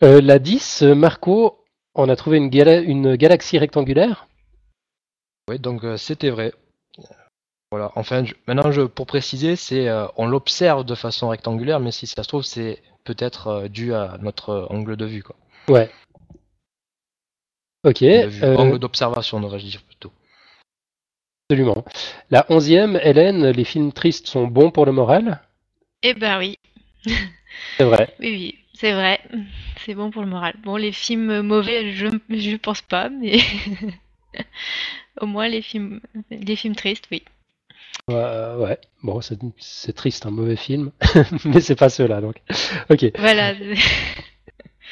la 0.00 0.38
10, 0.38 0.82
Marco, 0.82 1.64
on 1.94 2.08
a 2.08 2.16
trouvé 2.16 2.36
une 2.38 3.16
galaxie 3.16 3.58
rectangulaire? 3.58 4.28
Oui, 5.50 5.58
donc 5.58 5.82
c'était 5.96 6.30
vrai. 6.30 6.52
Voilà, 7.70 7.92
enfin, 7.96 8.24
maintenant, 8.46 8.72
je, 8.72 8.80
pour 8.80 9.06
préciser, 9.06 9.54
c'est 9.54 9.88
euh, 9.88 10.06
on 10.16 10.26
l'observe 10.26 10.84
de 10.84 10.94
façon 10.94 11.28
rectangulaire, 11.28 11.80
mais 11.80 11.92
si 11.92 12.06
ça 12.06 12.22
se 12.22 12.28
trouve, 12.28 12.42
c'est 12.42 12.82
peut-être 13.04 13.48
euh, 13.48 13.68
dû 13.68 13.92
à 13.92 14.16
notre 14.22 14.66
angle 14.70 14.96
de 14.96 15.04
vue. 15.04 15.22
Quoi. 15.22 15.36
Ouais. 15.68 15.90
Ok. 17.84 18.02
Euh, 18.02 18.56
angle 18.56 18.78
d'observation, 18.78 19.40
devrais-je 19.40 19.66
dire 19.66 19.82
plutôt. 19.82 20.12
Absolument. 21.50 21.84
La 22.30 22.46
onzième, 22.48 22.98
Hélène, 23.02 23.50
les 23.50 23.64
films 23.64 23.92
tristes 23.92 24.28
sont 24.28 24.46
bons 24.46 24.70
pour 24.70 24.86
le 24.86 24.92
moral? 24.92 25.42
Eh 26.02 26.14
ben 26.14 26.38
oui. 26.38 26.58
c'est 27.76 27.84
vrai. 27.84 28.14
Oui, 28.18 28.30
oui, 28.30 28.58
c'est 28.72 28.92
vrai. 28.92 29.20
C'est 29.84 29.94
bon 29.94 30.10
pour 30.10 30.22
le 30.22 30.28
moral. 30.28 30.54
Bon, 30.62 30.76
les 30.76 30.92
films 30.92 31.42
mauvais, 31.42 31.92
je 31.92 32.06
ne 32.06 32.56
pense 32.56 32.80
pas, 32.80 33.10
mais 33.10 33.38
au 35.20 35.26
moins 35.26 35.48
les 35.48 35.62
films, 35.62 36.00
les 36.30 36.56
films 36.56 36.76
tristes, 36.76 37.08
oui. 37.10 37.22
Ouais, 38.08 38.78
bon, 39.02 39.20
c'est 39.58 39.92
triste, 39.92 40.26
un 40.26 40.30
mauvais 40.30 40.56
film, 40.56 40.90
mais 41.44 41.60
c'est 41.60 41.76
pas 41.76 41.88
ceux-là, 41.88 42.20
donc. 42.20 42.36
Ok. 42.90 43.12
Voilà. 43.18 43.54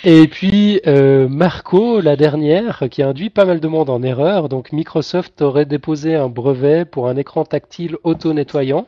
Et 0.04 0.28
puis 0.28 0.80
euh, 0.86 1.28
Marco, 1.28 2.00
la 2.00 2.16
dernière, 2.16 2.84
qui 2.90 3.02
a 3.02 3.08
induit 3.08 3.30
pas 3.30 3.44
mal 3.44 3.60
de 3.60 3.68
monde 3.68 3.90
en 3.90 4.02
erreur. 4.02 4.48
Donc 4.48 4.72
Microsoft 4.72 5.40
aurait 5.42 5.64
déposé 5.64 6.14
un 6.14 6.28
brevet 6.28 6.84
pour 6.84 7.08
un 7.08 7.16
écran 7.16 7.44
tactile 7.44 7.96
auto-nettoyant. 8.04 8.86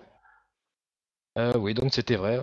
Euh, 1.38 1.52
oui, 1.56 1.74
donc 1.74 1.94
c'était 1.94 2.16
vrai. 2.16 2.40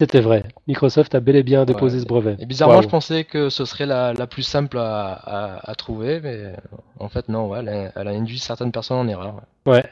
C'était 0.00 0.20
vrai. 0.20 0.44
Microsoft 0.66 1.14
a 1.14 1.20
bel 1.20 1.36
et 1.36 1.42
bien 1.42 1.64
déposé 1.64 2.00
ce 2.00 2.06
brevet. 2.06 2.36
Et 2.38 2.46
bizarrement, 2.46 2.82
je 2.82 2.88
pensais 2.88 3.24
que 3.24 3.48
ce 3.48 3.64
serait 3.64 3.86
la, 3.86 4.26
plus 4.26 4.42
simple 4.42 4.78
à, 4.78 5.72
trouver, 5.78 6.20
mais 6.20 6.52
en 6.98 7.08
fait, 7.08 7.28
non, 7.28 7.54
elle, 7.56 7.68
a, 7.68 7.92
elle, 7.96 8.08
a, 8.08 8.10
induit 8.10 8.38
certaines 8.38 8.72
personnes 8.72 8.98
en 8.98 9.08
erreur. 9.08 9.42
Ouais, 9.64 9.72
Ouais. 9.72 9.84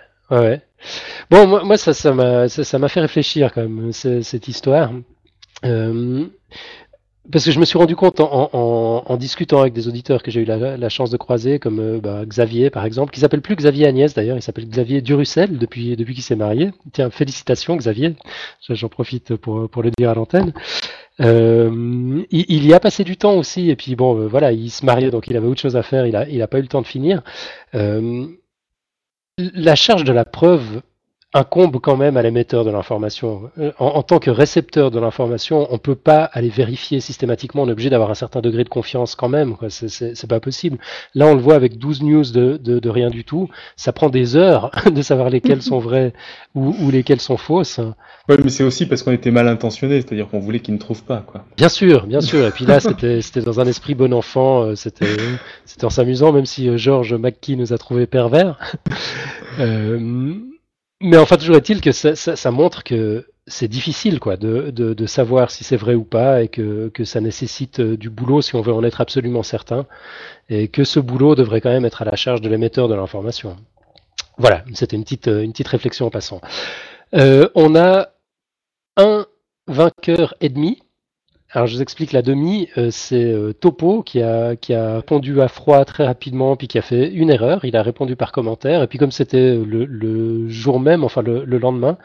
Bon, 1.31 1.65
moi, 1.65 1.77
ça, 1.77 1.95
ça 1.95 2.13
m'a, 2.13 2.49
ça, 2.49 2.79
m'a 2.79 2.89
fait 2.89 3.01
réfléchir 3.01 3.53
quand 3.53 3.63
même 3.63 3.93
cette 3.93 4.49
histoire. 4.49 4.93
Euh, 5.65 6.27
parce 7.33 7.47
que 7.47 7.51
je 7.51 7.59
me 7.59 7.65
suis 7.65 7.79
rendu 7.79 7.97
compte 7.97 8.21
en, 8.21 8.51
en, 8.53 9.03
en, 9.07 9.17
discutant 9.17 9.61
avec 9.61 9.73
des 9.73 9.89
auditeurs 9.89 10.23
que 10.23 10.31
j'ai 10.31 10.43
eu 10.43 10.45
la, 10.45 10.77
la, 10.77 10.89
chance 10.91 11.11
de 11.11 11.17
croiser, 11.17 11.59
comme 11.59 11.81
euh, 11.81 11.99
bah, 11.99 12.23
Xavier 12.27 12.69
par 12.69 12.85
exemple, 12.85 13.13
qui 13.13 13.21
s'appelle 13.21 13.41
plus 13.41 13.57
Xavier 13.57 13.87
Agnès 13.87 14.13
d'ailleurs, 14.13 14.37
il 14.37 14.43
s'appelle 14.43 14.69
Xavier 14.69 15.01
Durussel 15.01 15.57
depuis, 15.57 15.97
depuis 15.97 16.13
qu'il 16.13 16.23
s'est 16.23 16.37
marié. 16.37 16.71
Tiens, 16.93 17.09
félicitations 17.09 17.77
Xavier, 17.77 18.15
j'en 18.69 18.89
profite 18.89 19.37
pour, 19.37 19.71
pour 19.71 19.83
le 19.83 19.91
dire 19.97 20.11
à 20.11 20.15
l'antenne. 20.15 20.53
Euh, 21.21 22.25
il, 22.31 22.67
y 22.67 22.75
a 22.75 22.81
passé 22.81 23.05
du 23.05 23.17
temps 23.17 23.37
aussi, 23.37 23.71
et 23.71 23.77
puis 23.77 23.95
bon, 23.95 24.19
euh, 24.19 24.27
voilà, 24.27 24.53
il 24.53 24.71
se 24.71 24.85
mariait, 24.85 25.11
donc 25.11 25.29
il 25.29 25.37
avait 25.37 25.47
autre 25.47 25.61
chose 25.61 25.77
à 25.77 25.83
faire, 25.83 26.07
il 26.07 26.17
a, 26.17 26.29
il 26.29 26.43
a 26.43 26.49
pas 26.49 26.59
eu 26.59 26.63
le 26.63 26.69
temps 26.69 26.83
de 26.83 26.87
finir. 26.87 27.23
Euh, 27.75 28.27
la 29.37 29.75
charge 29.75 30.05
de 30.05 30.13
la 30.13 30.25
preuve 30.25 30.83
incombe 31.35 31.79
quand 31.81 31.97
même 31.97 32.17
à 32.17 32.23
l'émetteur 32.23 32.65
de 32.65 32.71
l'information. 32.71 33.51
Euh, 33.59 33.73
en, 33.79 34.03
tant 34.03 34.21
que 34.21 34.31
récepteur 34.31 34.91
de 34.91 35.01
l'information, 35.01 35.67
on 35.69 35.75
ne 35.75 35.79
peut 35.79 35.97
pas 35.97 36.23
aller 36.33 36.49
vérifier 36.49 37.01
systématiquement, 37.01 37.63
on 37.63 37.69
est 37.69 37.73
obligé 37.73 37.91
d'avoir 37.91 38.11
un 38.11 38.15
certain 38.15 38.41
degré 38.41 38.63
de 38.63 38.69
confiance 38.69 39.17
quand 39.17 39.29
même, 39.29 39.57
c'est 39.69 40.27
pas 40.29 40.41
possible. 40.41 40.79
Là, 41.15 41.27
on 41.27 41.35
le 41.35 41.41
voit 41.41 41.57
avec 41.57 41.77
12 41.77 42.03
news 42.03 42.25
de, 42.31 42.57
de, 42.57 42.89
rien 42.89 43.11
du 43.11 43.25
tout, 43.25 43.49
ça 43.77 43.93
prend 43.93 44.09
des 44.09 44.37
heures 44.37 44.71
de 44.91 45.03
savoir 45.03 45.29
lesquelles 45.29 45.63
sont 45.63 45.81
vraies 45.81 46.13
ou, 46.55 46.75
ou 46.81 46.91
lesquelles 46.91 47.21
sont 47.21 47.37
fausses. 47.37 47.81
Oui, 48.29 48.37
mais 48.43 48.51
c'est 48.51 48.65
aussi 48.65 48.87
parce 48.87 49.03
qu'on 49.03 49.13
était 49.13 49.33
mal 49.33 49.49
intentionné, 49.49 50.01
c'est-à-dire 50.01 50.29
qu'on 50.29 50.39
voulait 50.39 50.61
qu'ils 50.61 50.75
ne 50.75 50.79
trouvent 50.79 51.03
pas. 51.03 51.25
Quoi. 51.27 51.45
Bien 51.57 51.69
sûr, 51.69 52.07
bien 52.07 52.21
sûr. 52.21 52.47
Et 52.47 52.51
puis 52.53 52.65
là, 52.65 52.79
c'était 52.81 53.41
dans 53.43 53.61
un 53.61 53.67
esprit 53.67 53.95
bon 53.95 54.15
enfant, 54.15 54.63
euh, 54.63 54.75
c'était 54.77 55.07
en 55.83 55.91
s'amusant, 55.91 56.33
même 56.33 56.47
si 56.47 56.69
euh, 56.69 56.77
George 56.77 57.13
McKee 57.15 57.57
nous 57.57 57.73
a 57.73 57.79
trouvé 57.79 58.07
pervers. 58.07 58.59
Euh, 59.61 60.35
mais 61.05 61.19
enfin, 61.19 61.37
toujours 61.37 61.57
est-il 61.57 61.81
que 61.83 61.93
ça, 61.93 62.17
ça, 62.17 62.51
montre 62.51 62.83
que 62.83 63.27
c'est 63.47 63.69
difficile 63.69 64.21
quoi, 64.21 64.39
de, 64.39 64.71
de, 64.71 64.95
de 64.95 65.07
savoir 65.07 65.51
si 65.51 65.63
c'est 65.63 65.77
vrai 65.77 65.95
ou 65.95 66.03
pas 66.05 66.43
et 66.43 66.49
que, 66.49 66.89
que 66.89 67.05
ça 67.05 67.21
nécessite 67.21 67.81
euh, 67.81 67.97
du 67.97 68.09
boulot 68.09 68.41
si 68.41 68.57
on 68.57 68.63
veut 68.63 68.73
en 68.73 68.83
être 68.83 69.03
absolument 69.03 69.43
certain 69.43 69.87
et 70.49 70.69
que 70.69 70.83
ce 70.83 71.01
boulot 71.01 71.35
devrait 71.35 71.61
quand 71.61 71.69
même 71.69 71.85
être 71.85 72.01
à 72.01 72.07
la 72.07 72.17
charge 72.17 72.41
de 72.41 72.49
l'émetteur 72.49 72.89
de 72.89 72.95
l'information. 72.95 73.57
Voilà, 74.39 74.65
c'était 74.73 74.97
une 74.97 75.05
petite, 75.05 75.27
une 75.27 75.53
petite 75.53 75.69
réflexion 75.69 76.07
en 76.07 76.11
passant. 76.11 76.41
Euh, 77.15 77.49
on 77.55 77.77
a 77.77 78.09
un 78.97 79.27
vainqueur 79.67 80.35
et 80.41 80.49
demi 80.49 80.84
alors 81.55 81.69
je 81.69 81.77
vous 81.77 81.83
explique 81.83 82.11
la 82.11 82.23
demi, 82.23 82.69
euh, 82.77 82.89
c'est 82.91 83.33
euh, 83.33 83.53
Topo 83.53 84.03
qui 84.03 84.21
a, 84.21 84.57
qui 84.57 84.75
a 84.75 84.97
répondu 84.97 85.41
à 85.41 85.47
froid 85.47 85.85
très 85.85 86.05
rapidement, 86.05 86.57
puis 86.57 86.67
qui 86.67 86.79
a 86.79 86.83
fait 86.83 87.09
une 87.09 87.31
erreur. 87.31 87.65
Il 87.65 87.77
a 87.77 87.83
répondu 87.83 88.17
par 88.17 88.33
commentaire, 88.33 88.83
et 88.83 88.89
puis 88.89 88.99
comme 88.99 89.13
c'était 89.13 89.55
le, 89.55 90.49
jour 90.49 90.81
même, 90.81 91.05
enfin 91.05 91.23
le, 91.23 91.45
lendemain, 91.45 91.97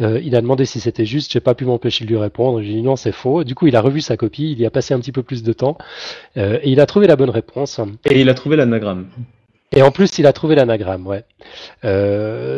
euh, 0.00 0.20
il 0.22 0.34
a 0.34 0.40
demandé 0.40 0.64
si 0.64 0.80
c'était 0.80 1.04
juste. 1.04 1.32
J'ai 1.32 1.38
pas 1.38 1.54
pu 1.54 1.64
m'empêcher 1.64 2.04
de 2.04 2.10
lui 2.10 2.16
répondre. 2.16 2.60
J'ai 2.60 2.72
dit 2.72 2.82
non, 2.82 2.96
c'est 2.96 3.12
faux. 3.12 3.44
Du 3.44 3.54
coup, 3.54 3.68
il 3.68 3.76
a 3.76 3.80
revu 3.80 4.00
sa 4.00 4.16
copie, 4.16 4.50
il 4.50 4.60
y 4.60 4.66
a 4.66 4.70
passé 4.70 4.94
un 4.94 4.98
petit 4.98 5.12
peu 5.12 5.22
plus 5.22 5.44
de 5.44 5.52
temps, 5.52 5.78
et 6.34 6.68
il 6.68 6.80
a 6.80 6.86
trouvé 6.86 7.06
la 7.06 7.14
bonne 7.14 7.30
réponse. 7.30 7.80
Et 8.04 8.20
il 8.20 8.28
a 8.28 8.34
trouvé 8.34 8.56
l'anagramme. 8.56 9.06
Et 9.70 9.82
en 9.82 9.92
plus, 9.92 10.18
il 10.18 10.26
a 10.26 10.32
trouvé 10.32 10.56
l'anagramme, 10.56 11.06
ouais. 11.06 11.24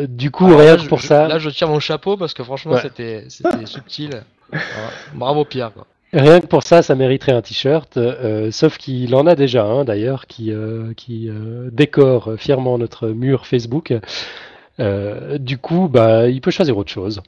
du 0.07 0.31
coup, 0.31 0.47
rien 0.57 0.77
que 0.77 0.87
pour 0.87 1.01
ça. 1.01 1.27
Là, 1.27 1.37
je 1.37 1.51
tire 1.51 1.67
mon 1.67 1.79
chapeau 1.79 2.17
parce 2.17 2.33
que 2.33 2.43
franchement, 2.43 2.77
c'était 2.77 3.25
subtil. 3.29 4.23
Bravo, 5.13 5.45
Pierre. 5.45 5.71
Quoi. 5.73 5.85
Rien 6.13 6.41
que 6.41 6.45
pour 6.45 6.63
ça, 6.63 6.81
ça 6.81 6.93
mériterait 6.93 7.31
un 7.31 7.41
t-shirt, 7.41 7.95
euh, 7.95 8.51
sauf 8.51 8.77
qu'il 8.77 9.15
en 9.15 9.25
a 9.27 9.35
déjà 9.35 9.63
un 9.63 9.85
d'ailleurs 9.85 10.27
qui, 10.27 10.51
euh, 10.51 10.93
qui 10.93 11.29
euh, 11.29 11.69
décore 11.71 12.33
fièrement 12.37 12.77
notre 12.77 13.07
mur 13.09 13.47
Facebook. 13.47 13.93
du 14.77 15.57
coup, 15.57 15.87
bah, 15.87 16.27
il 16.27 16.41
peut 16.41 16.51
choisir 16.51 16.77
autre 16.77 16.91
chose. 16.91 17.21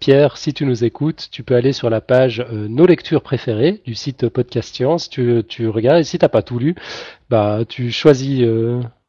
Pierre, 0.00 0.36
si 0.36 0.52
tu 0.52 0.66
nous 0.66 0.84
écoutes, 0.84 1.28
tu 1.30 1.42
peux 1.42 1.56
aller 1.56 1.72
sur 1.72 1.90
la 1.90 2.00
page 2.00 2.44
Nos 2.50 2.86
lectures 2.86 3.22
préférées 3.22 3.80
du 3.86 3.94
site 3.94 4.28
Podcast 4.28 4.74
Science. 4.74 5.08
Tu, 5.08 5.42
tu 5.48 5.68
regardes 5.68 6.00
et 6.00 6.04
si 6.04 6.18
t'as 6.18 6.28
pas 6.28 6.42
tout 6.42 6.58
lu, 6.58 6.74
bah, 7.28 7.60
tu 7.68 7.90
choisis 7.90 8.46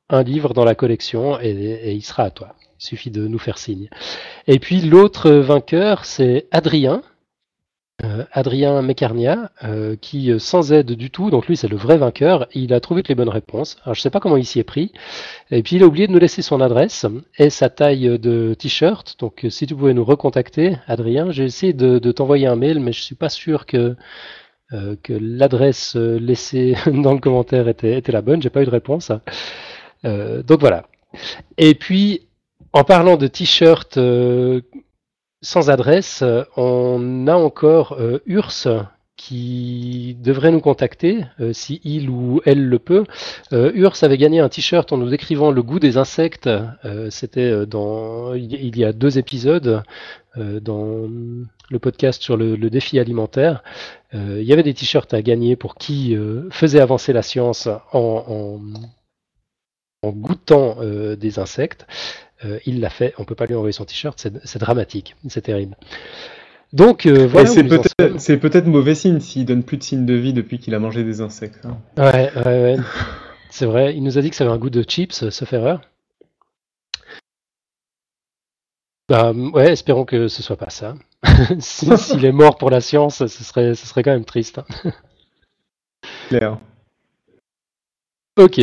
un 0.09 0.23
livre 0.23 0.53
dans 0.53 0.65
la 0.65 0.73
collection 0.73 1.39
et, 1.39 1.49
et 1.49 1.91
il 1.91 2.01
sera 2.01 2.23
à 2.23 2.29
toi. 2.29 2.55
Il 2.79 2.85
suffit 2.85 3.11
de 3.11 3.27
nous 3.27 3.39
faire 3.39 3.57
signe. 3.57 3.89
Et 4.47 4.57
puis 4.57 4.81
l'autre 4.81 5.29
vainqueur, 5.29 6.05
c'est 6.05 6.47
Adrien, 6.51 7.03
euh, 8.03 8.25
Adrien 8.31 8.81
Mecarnia, 8.81 9.51
euh, 9.63 9.95
qui 9.95 10.31
euh, 10.31 10.39
sans 10.39 10.73
aide 10.73 10.93
du 10.93 11.11
tout, 11.11 11.29
donc 11.29 11.47
lui 11.47 11.55
c'est 11.55 11.67
le 11.67 11.77
vrai 11.77 11.97
vainqueur, 11.97 12.47
il 12.53 12.73
a 12.73 12.79
trouvé 12.79 13.01
toutes 13.01 13.09
les 13.09 13.15
bonnes 13.15 13.29
réponses. 13.29 13.77
Alors 13.83 13.93
je 13.93 14.01
sais 14.01 14.09
pas 14.09 14.19
comment 14.19 14.35
il 14.35 14.45
s'y 14.45 14.59
est 14.59 14.63
pris. 14.63 14.91
Et 15.51 15.61
puis 15.61 15.75
il 15.75 15.83
a 15.83 15.85
oublié 15.85 16.07
de 16.07 16.11
nous 16.11 16.19
laisser 16.19 16.41
son 16.41 16.59
adresse 16.59 17.05
et 17.37 17.49
sa 17.51 17.69
taille 17.69 18.19
de 18.19 18.55
t-shirt. 18.55 19.15
Donc 19.19 19.45
si 19.47 19.67
tu 19.67 19.75
pouvais 19.75 19.93
nous 19.93 20.03
recontacter, 20.03 20.77
Adrien, 20.87 21.31
j'ai 21.31 21.45
essayé 21.45 21.71
de, 21.71 22.11
t'envoyer 22.11 22.47
un 22.47 22.55
mail, 22.55 22.79
mais 22.79 22.91
je 22.93 23.01
suis 23.01 23.15
pas 23.15 23.29
sûr 23.29 23.65
que 23.65 23.95
que 25.03 25.13
l'adresse 25.13 25.95
laissée 25.95 26.75
dans 26.87 27.13
le 27.13 27.19
commentaire 27.19 27.67
était, 27.67 27.95
était 27.99 28.11
la 28.11 28.23
bonne. 28.23 28.41
J'ai 28.41 28.49
pas 28.49 28.63
eu 28.63 28.65
de 28.65 28.71
réponse. 28.71 29.11
donc 30.03 30.59
voilà. 30.59 30.87
Et 31.57 31.75
puis 31.75 32.27
en 32.73 32.83
parlant 32.83 33.17
de 33.17 33.27
t-shirt 33.27 33.99
sans 35.43 35.69
adresse, 35.69 36.21
euh, 36.23 36.43
on 36.57 37.27
a 37.27 37.35
encore 37.35 37.97
euh, 37.99 38.19
Urs 38.25 38.87
qui 39.15 40.17
devrait 40.21 40.51
nous 40.51 40.59
contacter 40.59 41.23
si 41.53 41.79
il 41.83 42.09
ou 42.09 42.41
elle 42.45 42.65
le 42.65 42.79
peut. 42.79 43.05
Urs 43.51 43.93
avait 44.01 44.17
gagné 44.17 44.39
un 44.39 44.49
t-shirt 44.49 44.91
en 44.91 44.97
nous 44.97 45.07
décrivant 45.07 45.51
le 45.51 45.61
goût 45.61 45.79
des 45.79 45.97
insectes. 45.97 46.49
C'était 47.11 47.65
dans 47.67 48.33
il 48.33 48.75
y 48.75 48.83
a 48.83 48.91
deux 48.91 49.19
épisodes 49.19 49.83
dans 50.35 51.07
le 51.69 51.79
podcast 51.79 52.23
sur 52.23 52.35
le, 52.35 52.57
défi 52.71 52.99
alimentaire. 52.99 53.63
il 54.13 54.43
y 54.43 54.51
avait 54.51 54.63
des 54.63 54.73
t-shirts 54.73 55.13
à 55.13 55.21
gagner 55.21 55.55
pour 55.55 55.75
qui 55.75 56.17
faisait 56.49 56.81
avancer 56.81 57.13
la 57.13 57.21
science 57.21 57.69
en, 57.93 58.59
en 60.01 60.11
goûtant 60.11 60.77
des 61.15 61.39
insectes. 61.39 61.85
Il 62.65 62.79
l'a 62.79 62.89
fait, 62.89 63.13
on 63.17 63.25
peut 63.25 63.35
pas 63.35 63.45
lui 63.45 63.55
envoyer 63.55 63.73
son 63.73 63.85
t-shirt, 63.85 64.19
c'est 64.43 64.59
dramatique, 64.59 65.15
c'est 65.29 65.41
terrible. 65.41 65.75
Donc 66.73 67.05
euh, 67.05 67.27
voilà. 67.27 67.49
C'est 68.17 68.37
peut-être 68.37 68.65
mauvais 68.65 68.95
signe 68.95 69.19
s'il 69.19 69.45
donne 69.45 69.63
plus 69.63 69.77
de 69.77 69.83
signes 69.83 70.05
de 70.07 70.15
vie 70.15 70.33
depuis 70.33 70.57
qu'il 70.57 70.73
a 70.73 70.79
mangé 70.79 71.03
des 71.03 71.21
insectes. 71.21 71.65
Hein. 71.65 71.77
Ouais, 71.97 72.31
ouais, 72.35 72.43
ouais. 72.45 72.77
c'est 73.51 73.67
vrai. 73.67 73.95
Il 73.95 74.03
nous 74.03 74.17
a 74.17 74.21
dit 74.21 74.31
que 74.31 74.35
ça 74.35 74.43
avait 74.43 74.53
un 74.53 74.57
goût 74.57 74.71
de 74.71 74.81
chips, 74.81 75.29
sauf 75.29 75.53
erreur. 75.53 75.81
Bah, 79.07 79.31
ouais, 79.31 79.73
espérons 79.73 80.05
que 80.05 80.27
ce 80.27 80.41
soit 80.41 80.57
pas 80.57 80.71
ça. 80.71 80.95
S'il 81.59 82.25
est 82.25 82.31
mort 82.31 82.57
pour 82.57 82.71
la 82.71 82.81
science, 82.81 83.17
ce 83.17 83.27
serait, 83.27 83.75
ce 83.75 83.85
serait 83.85 84.01
quand 84.01 84.11
même 84.11 84.25
triste. 84.25 84.59
Hein. 84.59 84.91
Claire. 86.29 86.57
Ok. 88.37 88.59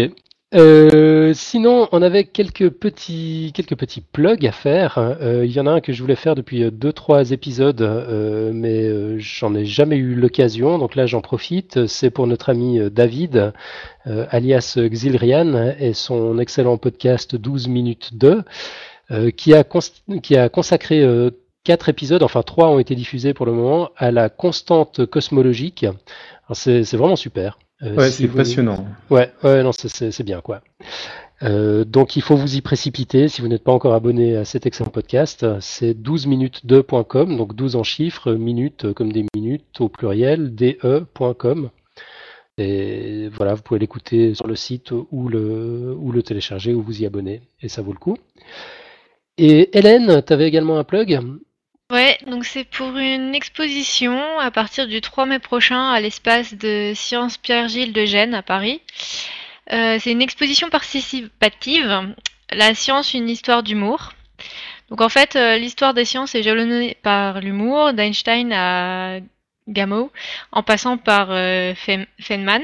Euh, 0.52 1.32
sinon, 1.32 1.88
on 1.92 2.02
avait 2.02 2.24
quelques 2.24 2.70
petits, 2.70 3.52
quelques 3.54 3.76
petits 3.76 4.00
plugs 4.00 4.44
à 4.46 4.52
faire. 4.52 4.98
Euh, 4.98 5.44
il 5.46 5.52
y 5.52 5.60
en 5.60 5.66
a 5.66 5.70
un 5.70 5.80
que 5.80 5.92
je 5.92 6.02
voulais 6.02 6.16
faire 6.16 6.34
depuis 6.34 6.64
2-3 6.64 7.32
épisodes, 7.32 7.80
euh, 7.82 8.50
mais 8.52 9.20
j'en 9.20 9.54
ai 9.54 9.64
jamais 9.64 9.96
eu 9.96 10.14
l'occasion. 10.14 10.78
Donc 10.78 10.96
là, 10.96 11.06
j'en 11.06 11.20
profite. 11.20 11.86
C'est 11.86 12.10
pour 12.10 12.26
notre 12.26 12.50
ami 12.50 12.80
David, 12.90 13.52
alias 14.04 14.76
Xilrian, 14.78 15.74
et 15.78 15.92
son 15.92 16.38
excellent 16.38 16.78
podcast 16.78 17.36
12 17.36 17.68
minutes 17.68 18.14
2, 18.14 18.42
qui, 19.36 19.54
a 19.54 19.64
qui 20.22 20.36
a 20.36 20.48
consacré 20.48 21.04
quatre 21.64 21.88
épisodes, 21.88 22.22
enfin 22.22 22.42
trois 22.42 22.68
ont 22.68 22.78
été 22.78 22.94
diffusés 22.94 23.34
pour 23.34 23.46
le 23.46 23.52
moment, 23.52 23.90
à 23.96 24.10
la 24.10 24.28
constante 24.30 25.06
cosmologique. 25.06 25.86
C'est 26.52 26.94
vraiment 26.94 27.16
super. 27.16 27.58
Euh, 27.82 27.94
ouais, 27.96 28.10
c'est 28.10 28.28
passionnant. 28.28 28.86
Ouais, 29.08 29.32
ouais, 29.42 29.62
non, 29.62 29.72
c'est 29.72 30.22
bien 30.22 30.40
quoi. 30.40 30.62
Euh, 31.42 31.84
donc 31.86 32.16
il 32.16 32.22
faut 32.22 32.36
vous 32.36 32.56
y 32.56 32.60
précipiter 32.60 33.28
si 33.28 33.40
vous 33.40 33.48
n'êtes 33.48 33.64
pas 33.64 33.72
encore 33.72 33.94
abonné 33.94 34.36
à 34.36 34.44
cet 34.44 34.66
excellent 34.66 34.90
podcast. 34.90 35.46
C'est 35.60 35.94
12minutes2.com, 35.94 37.36
donc 37.36 37.54
12 37.54 37.76
en 37.76 37.82
chiffres, 37.82 38.32
minutes 38.32 38.92
comme 38.92 39.12
des 39.12 39.24
minutes 39.34 39.80
au 39.80 39.88
pluriel, 39.88 40.54
de.com. 40.54 41.70
Et 42.58 43.28
voilà, 43.28 43.54
vous 43.54 43.62
pouvez 43.62 43.80
l'écouter 43.80 44.34
sur 44.34 44.46
le 44.46 44.54
site 44.54 44.90
ou 44.90 45.28
le, 45.28 45.96
ou 45.98 46.12
le 46.12 46.22
télécharger 46.22 46.74
ou 46.74 46.82
vous 46.82 47.00
y 47.00 47.06
abonner, 47.06 47.40
et 47.62 47.68
ça 47.68 47.80
vaut 47.80 47.92
le 47.92 47.98
coup. 47.98 48.18
Et 49.38 49.76
Hélène, 49.78 50.22
tu 50.26 50.32
avais 50.34 50.46
également 50.46 50.78
un 50.78 50.84
plug? 50.84 51.18
Ouais, 51.90 52.18
donc 52.24 52.44
c'est 52.44 52.62
pour 52.62 52.96
une 52.98 53.34
exposition 53.34 54.38
à 54.38 54.52
partir 54.52 54.86
du 54.86 55.00
3 55.00 55.26
mai 55.26 55.40
prochain 55.40 55.90
à 55.90 56.00
l'espace 56.00 56.54
de 56.54 56.92
sciences 56.94 57.36
Pierre-Gilles 57.36 57.92
de 57.92 58.04
Gênes 58.04 58.34
à 58.34 58.42
Paris. 58.42 58.80
Euh, 59.72 59.98
c'est 60.00 60.12
une 60.12 60.22
exposition 60.22 60.70
participative, 60.70 62.14
La 62.52 62.74
science, 62.74 63.12
une 63.12 63.28
histoire 63.28 63.64
d'humour. 63.64 64.12
Donc 64.88 65.00
en 65.00 65.08
fait, 65.08 65.34
euh, 65.34 65.56
l'histoire 65.56 65.92
des 65.92 66.04
sciences 66.04 66.36
est 66.36 66.44
jalonnée 66.44 66.96
par 67.02 67.40
l'humour, 67.40 67.92
d'Einstein 67.92 68.52
à 68.52 69.18
Gamow, 69.66 70.12
en 70.52 70.62
passant 70.62 70.96
par 70.96 71.32
euh, 71.32 71.74
Feynman. 72.20 72.62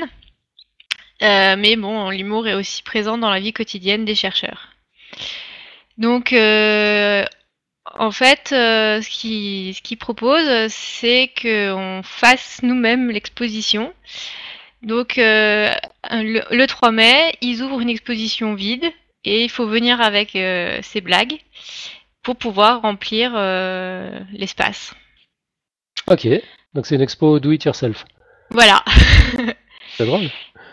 mais 1.20 1.74
bon, 1.74 2.10
l'humour 2.10 2.46
est 2.46 2.54
aussi 2.54 2.80
présent 2.84 3.18
dans 3.18 3.30
la 3.30 3.40
vie 3.40 3.52
quotidienne 3.52 4.04
des 4.04 4.14
chercheurs. 4.14 4.68
Donc, 5.98 6.32
en 7.94 8.10
fait, 8.10 8.50
euh, 8.52 9.00
ce 9.00 9.08
qu'il 9.08 9.74
ce 9.74 9.94
propose, 9.94 10.48
c'est 10.68 11.30
qu'on 11.40 12.00
fasse 12.02 12.60
nous-mêmes 12.62 13.10
l'exposition. 13.10 13.92
Donc, 14.82 15.18
euh, 15.18 15.72
le, 16.10 16.66
3 16.66 16.90
mai, 16.90 17.36
ils 17.40 17.62
ouvrent 17.62 17.80
une 17.80 17.88
exposition 17.88 18.54
vide 18.54 18.84
et 19.24 19.44
il 19.44 19.50
faut 19.50 19.66
venir 19.66 20.00
avec 20.00 20.36
euh, 20.36 20.78
ses 20.82 21.00
blagues 21.00 21.38
pour 22.22 22.36
pouvoir 22.36 22.82
remplir 22.82 23.32
l'espace. 24.32 24.94
Ok, 26.08 26.26
donc 26.74 26.86
c'est 26.86 26.96
une 26.96 27.00
expo 27.00 27.38
do 27.38 27.52
it 27.52 27.64
yourself. 27.64 28.04
Voilà. 28.50 28.84
c'est 29.96 30.06
drôle. 30.06 30.28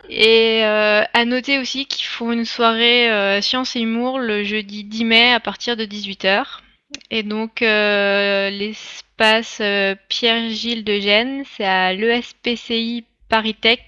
Et 0.10 0.64
à 0.64 1.26
noter 1.26 1.60
aussi 1.60 1.86
qu'ils 1.86 2.06
font 2.06 2.34
une 2.34 2.46
soirée 2.46 3.42
science 3.42 3.76
et 3.76 3.80
humour 3.80 4.20
le 4.20 4.44
jeudi 4.44 4.84
10 4.84 5.06
mai 5.06 5.34
à 5.34 5.40
partir 5.40 5.78
de 5.78 5.86
18h. 5.86 6.63
Et 7.10 7.24
donc, 7.24 7.62
euh, 7.62 8.50
l'espace 8.50 9.60
euh, 9.62 9.96
Pierre-Gilles 10.10 10.84
de 10.84 11.00
Gênes, 11.00 11.44
c'est 11.56 11.66
à 11.66 11.94
l'ESPCI 11.94 13.06
Paris 13.30 13.56
Tech, 13.56 13.80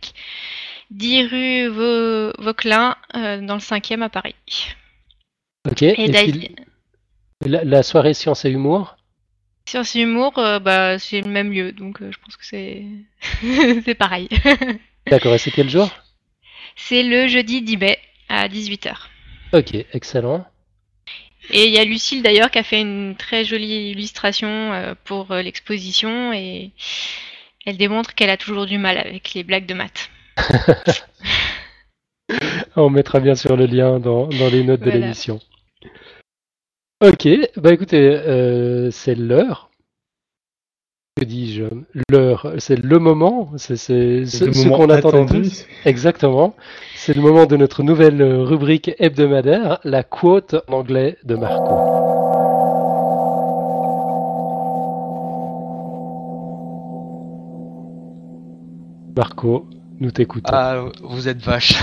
10 0.92 1.24
rue 1.24 1.68
Vauquelin, 2.38 2.96
euh, 3.16 3.42
dans 3.42 3.56
le 3.56 3.60
5e 3.60 4.02
à 4.02 4.10
Paris. 4.10 4.36
Ok. 5.70 5.82
Et 5.82 6.12
la, 7.42 7.84
soirée 7.84 8.14
Sciences 8.14 8.46
et 8.46 8.50
Humour? 8.50 8.96
Sciences 9.68 9.96
et 9.96 10.02
Humour, 10.02 10.34
bah, 10.36 11.00
c'est 11.00 11.22
le 11.22 11.30
même 11.30 11.52
lieu, 11.52 11.72
donc 11.72 11.98
je 12.00 12.18
pense 12.24 12.38
que 12.38 12.46
c'est 12.46 12.84
c'est 13.84 13.96
pareil. 13.96 14.30
D'accord, 15.08 15.34
et 15.34 15.38
c'est 15.38 15.52
quel 15.52 15.70
jour? 15.70 15.90
C'est 16.76 17.04
le 17.04 17.28
jeudi 17.28 17.62
10 17.62 17.78
mai 17.78 18.00
à 18.30 18.48
18h. 18.48 18.94
Ok, 19.54 19.76
excellent. 19.94 20.46
Et 21.52 21.68
il 21.68 21.74
y 21.74 21.78
a 21.78 21.86
Lucille 21.86 22.24
d'ailleurs 22.24 22.52
qui 22.52 22.60
a 22.60 22.64
fait 22.64 22.82
une 22.82 23.16
très 23.16 23.46
jolie 23.46 23.92
illustration 23.92 24.74
euh, 24.74 24.94
pour 25.04 25.32
euh, 25.32 25.42
l'exposition 25.42 26.34
et 26.34 26.72
elle 27.66 27.78
démontre 27.78 28.16
qu'elle 28.16 28.30
a 28.30 28.38
toujours 28.38 28.66
du 28.66 28.78
mal 28.78 28.98
avec 28.98 29.34
les 29.34 29.44
blagues 29.44 29.66
de 29.66 29.74
maths. 29.74 30.10
On 32.76 32.90
mettra 32.90 33.20
bien 33.20 33.36
sûr 33.36 33.56
le 33.56 33.66
lien 33.66 34.00
dans, 34.00 34.28
les 34.28 34.64
notes 34.64 34.82
de 34.82 34.92
l'émission. 34.92 35.40
Ok, 37.02 37.28
bah 37.58 37.74
écoutez, 37.74 38.00
euh, 38.00 38.90
c'est 38.92 39.16
l'heure. 39.16 39.70
Que 41.18 41.24
dis-je 41.24 41.64
L'heure, 42.10 42.52
c'est 42.58 42.76
le 42.76 43.00
moment, 43.00 43.50
c'est 43.56 43.78
ce, 43.78 44.68
qu'on 44.68 44.90
attendait 44.90 45.44
tous. 45.44 45.66
Exactement. 45.86 46.54
C'est 46.98 47.14
le 47.14 47.22
moment 47.22 47.46
de 47.46 47.56
notre 47.56 47.84
nouvelle 47.84 48.22
rubrique 48.22 48.92
hebdomadaire, 49.00 49.80
la 49.86 50.04
quote 50.04 50.58
en 50.68 50.74
anglais 50.74 51.18
de 51.24 51.36
Marco. 51.36 51.74
Marco, 59.16 59.70
nous 60.02 60.12
t'écoutons. 60.12 60.52
Ah, 60.54 60.84
vous 61.02 61.30
êtes 61.30 61.40
vache. 61.40 61.82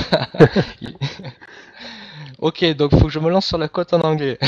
ok, 2.39 2.77
donc 2.77 2.91
faut 2.91 3.07
que 3.07 3.11
je 3.11 3.19
me 3.19 3.31
lance 3.31 3.47
sur 3.47 3.57
la 3.57 3.69
quote 3.69 3.95
en 3.95 4.03
anglais. 4.03 4.39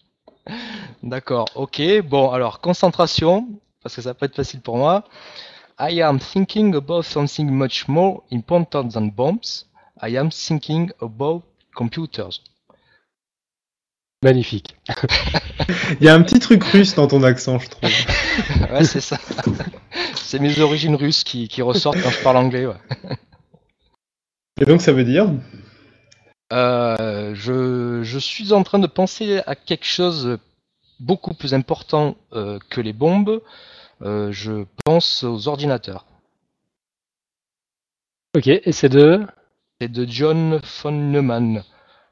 D'accord, 1.02 1.46
ok. 1.54 1.80
Bon, 2.04 2.30
alors, 2.32 2.60
concentration, 2.60 3.48
parce 3.88 3.96
que 3.96 4.02
ça 4.02 4.12
peut 4.12 4.26
être 4.26 4.36
facile 4.36 4.60
pour 4.60 4.76
moi. 4.76 5.02
I 5.80 6.02
am 6.02 6.20
thinking 6.20 6.74
about 6.74 7.04
something 7.04 7.50
much 7.50 7.88
more 7.88 8.22
important 8.30 8.90
than 8.90 9.08
bombs. 9.08 9.64
I 10.02 10.18
am 10.18 10.28
thinking 10.30 10.90
about 11.00 11.42
computers. 11.74 12.42
Magnifique. 14.22 14.76
Il 16.00 16.04
y 16.04 16.10
a 16.10 16.14
un 16.14 16.20
petit 16.20 16.38
truc 16.38 16.62
russe 16.64 16.96
dans 16.96 17.06
ton 17.06 17.22
accent, 17.22 17.58
je 17.58 17.70
trouve. 17.70 17.90
ouais, 18.72 18.84
c'est 18.84 19.00
ça. 19.00 19.16
C'est 20.16 20.38
mes 20.38 20.60
origines 20.60 20.94
russes 20.94 21.24
qui, 21.24 21.62
ressortent 21.62 22.02
quand 22.02 22.10
je 22.10 22.22
parle 22.22 22.36
anglais. 22.36 22.66
Et 24.60 24.66
donc 24.66 24.82
ça 24.82 24.92
veut 24.92 25.04
dire? 25.04 25.30
Euh, 26.52 27.34
je, 27.34 28.18
suis 28.18 28.52
en 28.52 28.62
train 28.64 28.80
de 28.80 28.86
penser 28.86 29.40
à 29.46 29.54
quelque 29.54 29.86
chose 29.86 30.38
beaucoup 31.00 31.32
plus 31.32 31.54
important 31.54 32.18
euh, 32.34 32.58
que 32.68 32.82
les 32.82 32.92
bombes. 32.92 33.40
Euh, 34.02 34.30
je 34.32 34.64
pense 34.84 35.24
aux 35.24 35.48
ordinateurs. 35.48 36.06
Ok, 38.36 38.46
et 38.46 38.72
c'est 38.72 38.88
de 38.88 39.26
c'est 39.80 39.88
de 39.88 40.06
John 40.08 40.60
von 40.82 40.92
Neumann 40.92 41.62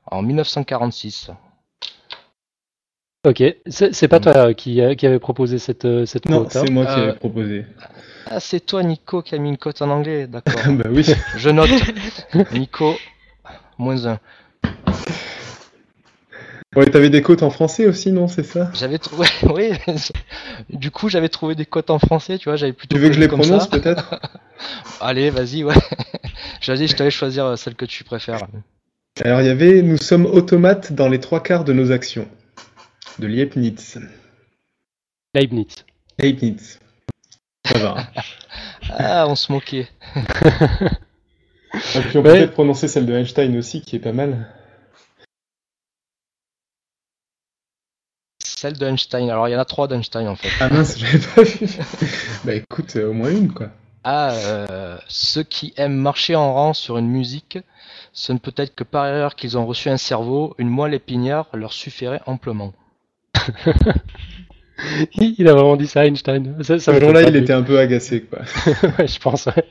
en 0.07 0.22
1946. 0.22 1.30
Ok, 3.26 3.43
c'est 3.66 4.07
pas 4.07 4.20
toi 4.20 4.55
qui, 4.55 4.80
qui 4.97 5.07
avait 5.07 5.18
proposé 5.18 5.59
cette, 5.59 5.84
euh, 5.84 6.07
cette 6.07 6.28
Non, 6.28 6.47
c'est 6.49 6.70
moi 6.70 6.87
qui 6.87 6.93
euh, 6.93 7.03
avais 7.09 7.14
proposé. 7.14 7.66
Ah, 8.26 8.39
c'est 8.39 8.61
toi, 8.61 8.84
Nico, 8.84 9.20
qui 9.20 9.34
a 9.34 9.39
mis 9.39 9.49
une 9.49 9.59
cote 9.59 9.82
en 9.82 9.91
anglais, 9.91 10.28
d'accord. 10.28 10.61
bah 10.70 10.89
oui. 10.91 11.05
Je 11.37 11.51
note. 11.51 11.70
Nico, 12.53 12.95
moins 13.78 14.07
un. 14.07 14.20
Ouais, 16.76 16.84
t'avais 16.86 17.08
des 17.10 17.22
côtes 17.22 17.42
en 17.42 17.50
français 17.50 17.86
aussi, 17.86 18.12
non 18.12 18.28
C'est 18.28 18.42
ça? 18.42 18.70
J'avais 18.74 18.98
trouvé, 18.98 19.26
oui. 19.54 19.70
Du 20.68 20.90
coup, 20.90 21.08
j'avais 21.08 21.28
trouvé 21.30 21.54
des 21.54 21.64
cotes 21.66 21.90
en 21.90 21.98
français, 21.98 22.38
tu 22.38 22.48
vois. 22.50 22.56
J'avais 22.56 22.72
plutôt. 22.74 22.94
Tu 22.94 23.00
veux 23.00 23.08
que 23.08 23.14
je 23.14 23.20
les 23.20 23.28
prononce 23.28 23.68
peut-être? 23.68 24.20
Allez, 25.00 25.30
vas-y, 25.30 25.64
ouais. 25.64 25.74
Vas-y, 26.66 26.88
je 26.88 26.96
te 26.96 27.02
laisse 27.02 27.14
choisir 27.14 27.44
euh, 27.46 27.56
celle 27.56 27.74
que 27.76 27.84
tu 27.84 28.02
préfères. 28.04 28.46
Alors 29.24 29.40
il 29.40 29.46
y 29.46 29.50
avait 29.50 29.80
Nous 29.82 29.96
sommes 29.96 30.26
automates 30.26 30.92
dans 30.92 31.08
les 31.08 31.20
trois 31.20 31.42
quarts 31.42 31.64
de 31.64 31.72
nos 31.72 31.90
actions 31.92 32.28
de 33.18 33.26
Leibniz. 33.26 33.98
Leibniz. 35.34 35.84
Leibniz. 36.18 36.78
Ça 37.66 37.78
va. 37.78 37.96
Ah, 38.90 39.26
on 39.28 39.34
se 39.34 39.50
moquait. 39.52 39.88
Et 40.14 42.00
puis 42.08 42.18
on 42.18 42.22
peut 42.22 42.30
Ouais. 42.30 42.38
peut-être 42.40 42.52
prononcer 42.52 42.88
celle 42.88 43.06
de 43.06 43.14
Einstein 43.14 43.56
aussi, 43.56 43.80
qui 43.80 43.96
est 43.96 44.00
pas 44.00 44.12
mal. 44.12 44.48
Celle 48.66 48.78
d'Einstein. 48.78 49.30
Alors, 49.30 49.46
il 49.46 49.52
y 49.52 49.54
en 49.54 49.60
a 49.60 49.64
trois 49.64 49.86
d'Einstein 49.86 50.26
en 50.26 50.34
fait. 50.34 50.48
Ah 50.58 50.68
mince, 50.68 50.98
j'avais 50.98 51.20
pas 51.20 51.42
vu. 51.42 51.68
bah 52.44 52.54
écoute, 52.54 52.96
euh, 52.96 53.10
au 53.10 53.12
moins 53.12 53.30
une 53.30 53.52
quoi. 53.52 53.68
Ah, 54.02 54.32
euh, 54.32 54.98
ceux 55.06 55.44
qui 55.44 55.72
aiment 55.76 55.94
marcher 55.94 56.34
en 56.34 56.52
rang 56.52 56.74
sur 56.74 56.98
une 56.98 57.06
musique, 57.06 57.60
ce 58.12 58.32
ne 58.32 58.38
peut 58.38 58.54
être 58.56 58.74
que 58.74 58.82
par 58.82 59.06
erreur 59.06 59.36
qu'ils 59.36 59.56
ont 59.56 59.66
reçu 59.66 59.88
un 59.88 59.98
cerveau, 59.98 60.56
une 60.58 60.68
moelle 60.68 60.94
épinière 60.94 61.44
leur 61.52 61.72
suffirait 61.72 62.20
amplement. 62.26 62.72
Il 65.14 65.48
a 65.48 65.54
vraiment 65.54 65.76
dit 65.76 65.86
ça, 65.86 66.06
Einstein. 66.06 66.56
Ça, 66.60 66.78
ça 66.78 66.92
Ce 66.94 67.00
jour-là, 67.00 67.22
il 67.22 67.36
était 67.36 67.52
un 67.52 67.62
peu 67.62 67.78
agacé 67.78 68.22
quoi. 68.22 68.40
ouais, 68.98 69.06
je 69.06 69.18
pense. 69.18 69.46
Ouais. 69.46 69.64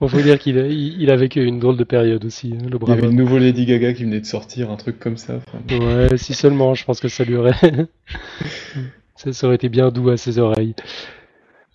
Bon, 0.00 0.08
faut 0.08 0.20
dire 0.20 0.38
qu'il 0.38 0.58
a, 0.58 0.66
il, 0.66 1.10
a 1.10 1.16
vécu 1.16 1.44
une 1.44 1.58
drôle 1.58 1.76
de 1.76 1.84
période 1.84 2.24
aussi, 2.24 2.54
hein, 2.54 2.66
le 2.70 2.78
Il 2.82 2.88
y 2.88 2.92
avait 2.92 3.02
homme. 3.04 3.10
une 3.12 3.16
nouvelle 3.18 3.42
Lady 3.42 3.66
Gaga 3.66 3.92
qui 3.92 4.04
venait 4.04 4.20
de 4.20 4.26
sortir, 4.26 4.70
un 4.70 4.76
truc 4.76 4.98
comme 4.98 5.16
ça. 5.16 5.34
enfin, 5.36 5.58
Ouais, 5.78 6.16
si 6.16 6.32
seulement, 6.34 6.74
je 6.74 6.84
pense 6.84 7.00
que 7.00 7.08
ça 7.08 7.24
lui 7.24 7.36
aurait. 7.36 7.52
ça, 9.16 9.32
ça 9.32 9.46
aurait 9.46 9.56
été 9.56 9.68
bien 9.68 9.90
doux 9.90 10.10
à 10.10 10.16
ses 10.16 10.38
oreilles. 10.38 10.74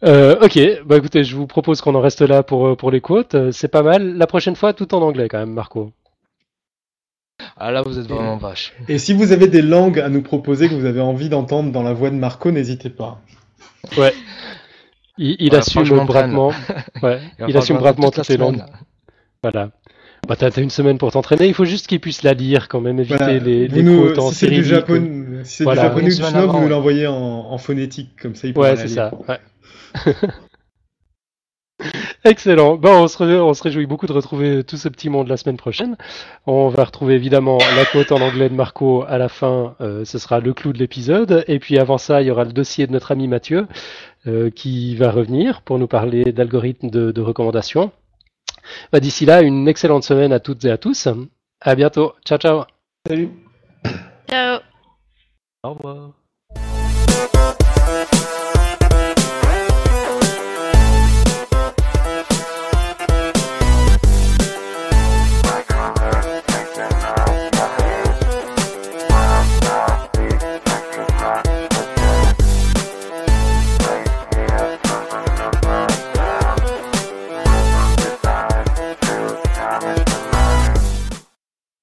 Euh, 0.04 0.36
ok, 0.42 0.84
bah 0.86 0.98
écoutez, 0.98 1.24
je 1.24 1.36
vous 1.36 1.46
propose 1.46 1.82
qu'on 1.82 1.94
en 1.94 2.02
reste 2.02 2.22
là 2.22 2.42
pour, 2.42 2.68
euh, 2.68 2.76
pour 2.76 2.90
les 2.90 3.02
quotes. 3.02 3.36
Euh, 3.36 3.52
C'est 3.52 3.68
pas 3.68 3.84
mal. 3.84 4.18
La 4.18 4.26
prochaine 4.26 4.56
fois, 4.56 4.74
tout 4.74 4.94
en 4.96 5.02
anglais 5.02 5.28
quand 5.30 5.38
même, 5.40 5.54
Marco. 5.54 5.92
Ah 7.64 7.72
là, 7.72 7.84
vous 7.84 8.00
êtes 8.00 8.08
vraiment 8.08 8.38
vache. 8.38 8.74
Et 8.90 8.98
si 8.98 9.14
vous 9.14 9.32
avez 9.34 9.48
des 9.48 9.62
langues 9.62 10.00
à 10.00 10.10
nous 10.10 10.24
proposer 10.24 10.68
que 10.68 10.74
vous 10.74 10.86
avez 10.86 11.00
envie 11.00 11.30
d'entendre 11.30 11.72
dans 11.72 11.84
la 11.84 11.94
voix 11.94 12.10
de 12.10 12.16
Marco, 12.16 12.50
n'hésitez 12.52 12.90
pas. 12.90 13.22
Ouais. 13.98 14.14
Il, 15.20 15.36
il 15.40 15.52
Ouais, 15.52 15.58
assume 15.60 15.84
bravement. 16.06 16.52
Ouais, 17.04 17.20
il 17.38 17.42
falloir 17.46 17.58
assume 17.62 17.78
bravement 17.78 18.10
toutes 18.10 18.28
les 18.30 18.38
langues. 18.38 18.64
Voilà. 19.44 19.70
Bah, 20.28 20.36
t'as 20.36 20.50
une 20.62 20.70
semaine 20.72 20.98
pour 20.98 21.12
t'entraîner. 21.12 21.48
Il 21.48 21.54
faut 21.54 21.66
juste 21.66 21.86
qu'il 21.88 22.00
puisse 22.00 22.24
la 22.24 22.34
lire 22.34 22.68
quand 22.68 22.82
même, 22.82 23.00
éviter 23.00 23.16
Voilà. 23.18 23.38
les, 23.38 23.68
les 23.68 23.84
nous- 23.84 24.18
en 24.18 24.30
si 24.30 24.36
c'est 24.36 24.50
du, 24.50 24.64
japon... 24.64 25.26
si 25.44 25.58
c'est 25.58 25.64
Voilà. 25.64 25.82
du 25.82 25.88
japonais 25.88 26.14
ou 26.14 26.16
du 26.16 26.24
avant, 26.24 26.54
vous 26.54 26.62
nous 26.64 26.70
l'envoyez 26.70 27.06
en, 27.08 27.14
en 27.16 27.58
phonétique, 27.60 28.12
comme 28.22 28.36
ça 28.36 28.48
il 28.48 28.54
pourra 28.54 28.72
Ouais, 28.72 28.76
c'est 28.78 28.88
ça. 28.88 29.12
Ouais. 29.28 29.40
Excellent. 32.24 32.76
Bon, 32.78 33.04
on 33.04 33.08
se, 33.08 33.18
ré- 33.18 33.40
on 33.40 33.54
se 33.56 33.64
réjouit 33.64 33.88
beaucoup 33.88 34.06
de 34.06 34.12
retrouver 34.14 34.64
tout 34.64 34.78
ce 34.78 34.88
petit 34.90 35.10
monde 35.10 35.28
la 35.28 35.38
semaine 35.38 35.58
prochaine. 35.58 35.98
On 36.46 36.68
va 36.70 36.84
retrouver 36.84 37.16
évidemment 37.16 37.58
la 37.76 37.84
quote 37.86 38.12
en 38.12 38.22
anglais 38.22 38.48
de 38.48 38.54
Marco 38.54 39.04
à 39.08 39.18
la 39.18 39.28
fin. 39.28 39.76
euh, 39.82 40.06
ce 40.06 40.20
sera 40.20 40.40
le 40.40 40.54
clou 40.54 40.72
de 40.72 40.78
l'épisode. 40.78 41.44
Et 41.48 41.58
puis 41.58 41.80
avant 41.80 41.98
ça, 41.98 42.22
il 42.22 42.28
y 42.28 42.32
aura 42.32 42.44
le 42.44 42.54
dossier 42.54 42.86
de 42.86 42.92
notre 42.92 43.12
ami 43.12 43.28
Mathieu 43.28 43.68
euh, 44.28 44.52
qui 44.52 44.96
va 44.96 45.10
revenir 45.10 45.64
pour 45.64 45.80
nous 45.80 45.88
parler 45.88 46.26
d'algorithmes 46.32 46.92
de, 46.92 47.12
de 47.12 47.22
recommandation. 47.22 47.92
Bah, 48.92 49.00
D'ici 49.00 49.26
là, 49.26 49.42
une 49.42 49.68
excellente 49.68 50.04
semaine 50.04 50.32
à 50.32 50.40
toutes 50.40 50.64
et 50.66 50.70
à 50.70 50.78
tous. 50.78 51.08
À 51.60 51.74
bientôt. 51.76 52.14
Ciao, 52.24 52.38
ciao. 52.38 52.64
Salut 53.08 53.30
Ciao. 54.30 54.60
Au 55.64 55.74
revoir. 55.74 56.12